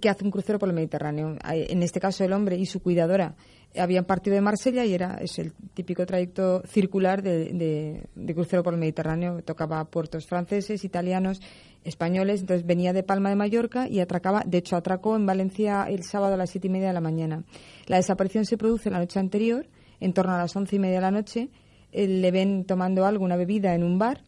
que 0.00 0.08
hace 0.08 0.24
un 0.24 0.30
crucero 0.32 0.58
por 0.58 0.68
el 0.68 0.74
Mediterráneo. 0.74 1.36
En 1.44 1.82
este 1.84 2.00
caso, 2.00 2.24
el 2.24 2.32
hombre 2.32 2.56
y 2.56 2.66
su 2.66 2.80
cuidadora 2.82 3.36
habían 3.78 4.04
partido 4.06 4.34
de 4.34 4.40
Marsella 4.40 4.84
y 4.84 4.92
era 4.94 5.18
es 5.20 5.38
el 5.38 5.52
típico 5.74 6.04
trayecto 6.04 6.62
circular 6.66 7.22
de, 7.22 7.52
de- 7.52 8.02
de 8.16 8.34
crucero 8.34 8.64
por 8.64 8.72
el 8.74 8.80
Mediterráneo. 8.80 9.40
Tocaba 9.44 9.84
puertos 9.84 10.26
franceses, 10.26 10.82
italianos, 10.84 11.40
españoles. 11.84 12.40
Entonces 12.40 12.66
venía 12.66 12.92
de 12.92 13.04
Palma 13.04 13.28
de 13.28 13.36
Mallorca 13.36 13.86
y 13.88 14.00
atracaba, 14.00 14.42
de 14.44 14.58
hecho, 14.58 14.74
atracó 14.74 15.14
en 15.14 15.26
Valencia 15.26 15.84
el 15.88 16.02
sábado 16.02 16.34
a 16.34 16.36
las 16.36 16.50
siete 16.50 16.66
y 16.66 16.70
media 16.70 16.88
de 16.88 16.94
la 16.94 17.00
mañana. 17.00 17.44
La 17.86 17.98
desaparición 17.98 18.44
se 18.46 18.56
produce 18.56 18.90
la 18.90 18.98
noche 18.98 19.20
anterior, 19.20 19.68
en 20.00 20.12
torno 20.12 20.32
a 20.34 20.38
las 20.38 20.56
once 20.56 20.74
y 20.74 20.78
media 20.80 20.96
de 20.96 21.02
la 21.02 21.10
noche. 21.12 21.50
Eh, 21.92 22.06
le 22.06 22.30
ven 22.30 22.64
tomando 22.64 23.04
algo, 23.06 23.24
una 23.24 23.36
bebida, 23.36 23.74
en 23.74 23.82
un 23.82 23.98
bar. 23.98 24.22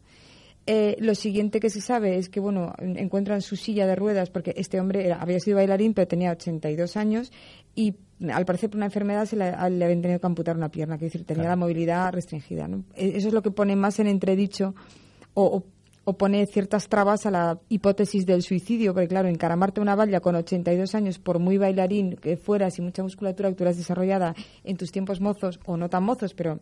Eh, 0.66 0.96
lo 1.00 1.14
siguiente 1.14 1.58
que 1.58 1.70
se 1.70 1.80
sabe 1.80 2.16
es 2.16 2.28
que, 2.28 2.38
bueno, 2.38 2.74
en- 2.78 2.98
encuentran 2.98 3.40
su 3.42 3.56
silla 3.56 3.86
de 3.86 3.96
ruedas 3.96 4.30
porque 4.30 4.52
este 4.56 4.78
hombre 4.78 5.06
era- 5.06 5.20
había 5.20 5.40
sido 5.40 5.56
bailarín 5.56 5.94
pero 5.94 6.06
tenía 6.06 6.30
82 6.32 6.96
años 6.96 7.32
y 7.74 7.94
al 8.30 8.44
parecer 8.44 8.68
por 8.70 8.76
una 8.76 8.86
enfermedad 8.86 9.24
se 9.24 9.36
le, 9.36 9.44
habían 9.48 10.02
tenido 10.02 10.20
que 10.20 10.26
amputar 10.26 10.56
una 10.56 10.68
pierna, 10.70 10.98
que 10.98 11.06
decir, 11.06 11.24
tenía 11.24 11.48
la 11.48 11.56
movilidad 11.56 12.12
restringida. 12.12 12.68
¿no? 12.68 12.84
E- 12.94 13.16
Eso 13.16 13.28
es 13.28 13.34
lo 13.34 13.40
que 13.42 13.50
pone 13.50 13.74
más 13.74 13.98
en 14.00 14.06
entredicho 14.06 14.74
o, 15.34 15.44
o- 15.44 15.64
o 16.04 16.12
pone 16.14 16.46
ciertas 16.46 16.88
trabas 16.88 17.24
a 17.26 17.30
la 17.30 17.58
hipótesis 17.68 18.24
del 18.26 18.42
suicidio, 18.42 18.92
porque 18.92 19.08
claro, 19.08 19.28
encaramarte 19.28 19.80
una 19.80 19.94
valla 19.94 20.20
con 20.20 20.34
82 20.34 20.94
años, 20.94 21.18
por 21.18 21.38
muy 21.38 21.56
bailarín 21.58 22.16
que 22.16 22.36
fueras 22.36 22.78
y 22.78 22.82
mucha 22.82 23.02
musculatura 23.02 23.48
que 23.48 23.54
tuvieras 23.54 23.76
desarrollada 23.78 24.34
en 24.64 24.76
tus 24.76 24.92
tiempos 24.92 25.20
mozos 25.20 25.58
o 25.64 25.76
no 25.76 25.88
tan 25.88 26.04
mozos, 26.04 26.34
pero... 26.34 26.60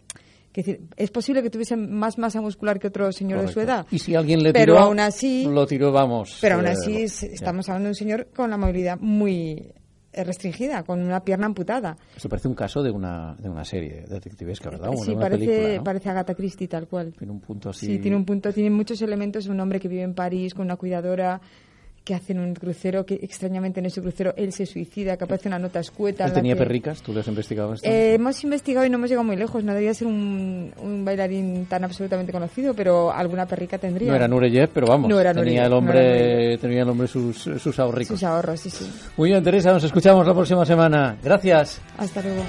que 0.53 0.63
decir, 0.63 0.81
es 0.97 1.11
posible 1.11 1.43
que 1.43 1.51
tuviese 1.51 1.77
más 1.77 2.19
masa 2.19 2.41
muscular 2.41 2.79
que 2.79 2.89
otro 2.89 3.13
señor 3.13 3.41
de 3.43 3.49
su 3.49 3.55
Correcto. 3.55 3.73
edad. 3.73 3.87
Y 3.91 3.99
si 3.99 4.15
alguien 4.15 4.43
le 4.43 4.53
pero 4.53 4.75
tiró, 4.75 4.79
aún 4.85 5.01
así, 5.01 5.45
lo 5.49 5.67
tiró, 5.67 5.93
vamos. 5.93 6.39
pero 6.41 6.57
aún 6.57 6.67
eh, 6.67 6.71
así 6.71 7.03
es- 7.03 7.21
ya. 7.21 7.29
estamos 7.29 7.69
hablando 7.69 7.87
de 7.87 7.91
un 7.91 7.95
señor 7.95 8.29
con 8.35 8.51
la 8.51 8.57
movilidad 8.57 8.99
muy 8.99 9.73
eh, 10.11 10.25
restringida, 10.25 10.83
con 10.85 11.01
una 11.03 11.23
pierna 11.23 11.47
amputada. 11.47 11.97
Esto 12.17 12.31
parece 12.31 12.49
un 12.49 12.55
caso 12.55 12.83
de 12.83 12.91
una, 12.91 13.37
de 13.39 13.49
una 13.51 13.63
serie 13.65 14.05
detectivesca, 14.09 14.71
¿verdad? 14.71 14.91
De 14.91 14.97
sí, 14.97 15.11
una 15.13 15.21
parece, 15.21 15.47
película, 15.47 15.77
¿no? 15.77 15.85
parece 15.85 16.09
Agatha 16.09 16.35
Christie 16.35 16.67
tal 16.67 16.89
cual. 16.89 17.13
Tiene 17.17 17.33
un 17.33 17.41
punto 17.41 17.69
así. 17.69 17.87
Sí, 17.87 17.99
tiene 17.99 18.17
un 18.17 18.25
punto, 18.25 18.51
tiene 18.53 18.71
muchos 18.71 19.01
elementos. 19.03 19.47
Un 19.49 19.61
hombre 19.61 19.79
que 19.79 19.87
vive 19.87 20.03
en 20.03 20.15
París 20.15 20.55
con 20.55 20.65
una 20.65 20.77
cuidadora 20.77 21.41
que 22.09 22.15
hacen 22.15 22.39
un 22.39 22.55
crucero, 22.55 23.05
que 23.05 23.17
extrañamente 23.21 23.81
en 23.81 23.87
ese 23.87 24.01
crucero 24.01 24.33
él 24.39 24.51
se 24.55 24.65
suicida, 24.65 25.19
que 25.19 25.25
aparece 25.25 25.47
una 25.49 25.59
nota 25.59 25.79
escueta. 25.81 26.25
¿Él 26.25 26.33
tenía 26.33 26.55
que- 26.55 26.59
perricas? 26.61 27.03
¿Tú 27.03 27.13
le 27.13 27.21
has 27.21 27.29
investigado 27.29 27.75
esto? 27.75 27.87
Eh, 27.87 28.15
hemos 28.15 28.43
investigado 28.45 28.87
y 28.87 28.89
no 28.89 28.97
hemos 28.97 29.11
llegado 29.11 29.25
muy 29.27 29.37
lejos. 29.37 29.63
No 29.63 29.75
debía 29.75 29.93
ser 29.93 30.07
un, 30.09 30.73
un 30.83 31.05
bailarín 31.05 31.67
tan 31.67 31.85
absolutamente 31.85 32.33
conocido, 32.33 32.73
pero 32.73 33.13
alguna 33.13 33.45
perrica 33.45 33.77
tendría. 33.77 34.09
no 34.09 34.17
era 34.17 34.27
Nureyev, 34.27 34.71
pero 34.73 34.87
vamos, 34.87 35.11
No 35.11 35.21
era 35.21 35.35
tenía, 35.35 35.43
Nureyev, 35.43 35.67
el 35.67 35.73
hombre, 35.75 36.59
tenía 36.59 36.83
el 36.85 36.89
hombre 36.89 37.09
sus, 37.09 37.37
sus 37.43 37.79
ahorricos. 37.79 38.19
Sus 38.19 38.23
ahorros, 38.25 38.59
sí, 38.59 38.71
sí. 38.71 38.91
Muy 39.19 39.29
bien, 39.29 39.45
Teresa, 39.45 39.71
nos 39.71 39.85
escuchamos 39.85 40.27
la 40.27 40.33
próxima 40.33 40.65
semana. 40.65 41.15
Gracias. 41.23 41.79
Hasta 41.99 42.23
luego. 42.23 42.43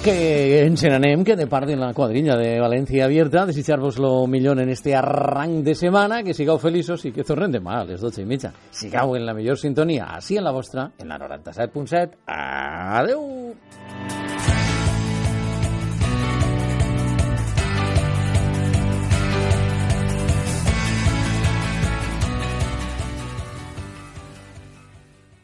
Que 0.00 0.62
ens 0.64 0.80
n'anem, 0.88 1.20
que 1.28 1.36
de 1.36 1.44
part 1.50 1.68
de 1.68 1.74
la 1.76 1.90
quadrilla 1.92 2.38
de 2.40 2.54
València 2.62 3.04
Abierta, 3.04 3.44
desitjar-vos 3.44 3.98
lo 4.00 4.26
millor 4.26 4.62
en 4.62 4.70
este 4.72 4.94
arranc 4.96 5.60
de 5.66 5.74
setmana, 5.76 6.22
que 6.24 6.32
sigueu 6.32 6.56
feliços 6.62 7.04
i 7.04 7.12
que 7.12 7.26
tornem 7.28 7.52
demà 7.58 7.82
a 7.82 7.84
les 7.90 8.00
12 8.00 8.24
i 8.24 8.30
mitja. 8.30 8.54
Sigueu 8.72 9.12
en 9.18 9.28
la 9.28 9.36
millor 9.36 9.60
sintonia, 9.60 10.08
així 10.16 10.40
en 10.40 10.48
la 10.48 10.56
vostra, 10.56 10.88
en 10.96 11.12
la 11.12 11.20
97.7. 11.20 12.24
Adeu! 12.32 14.19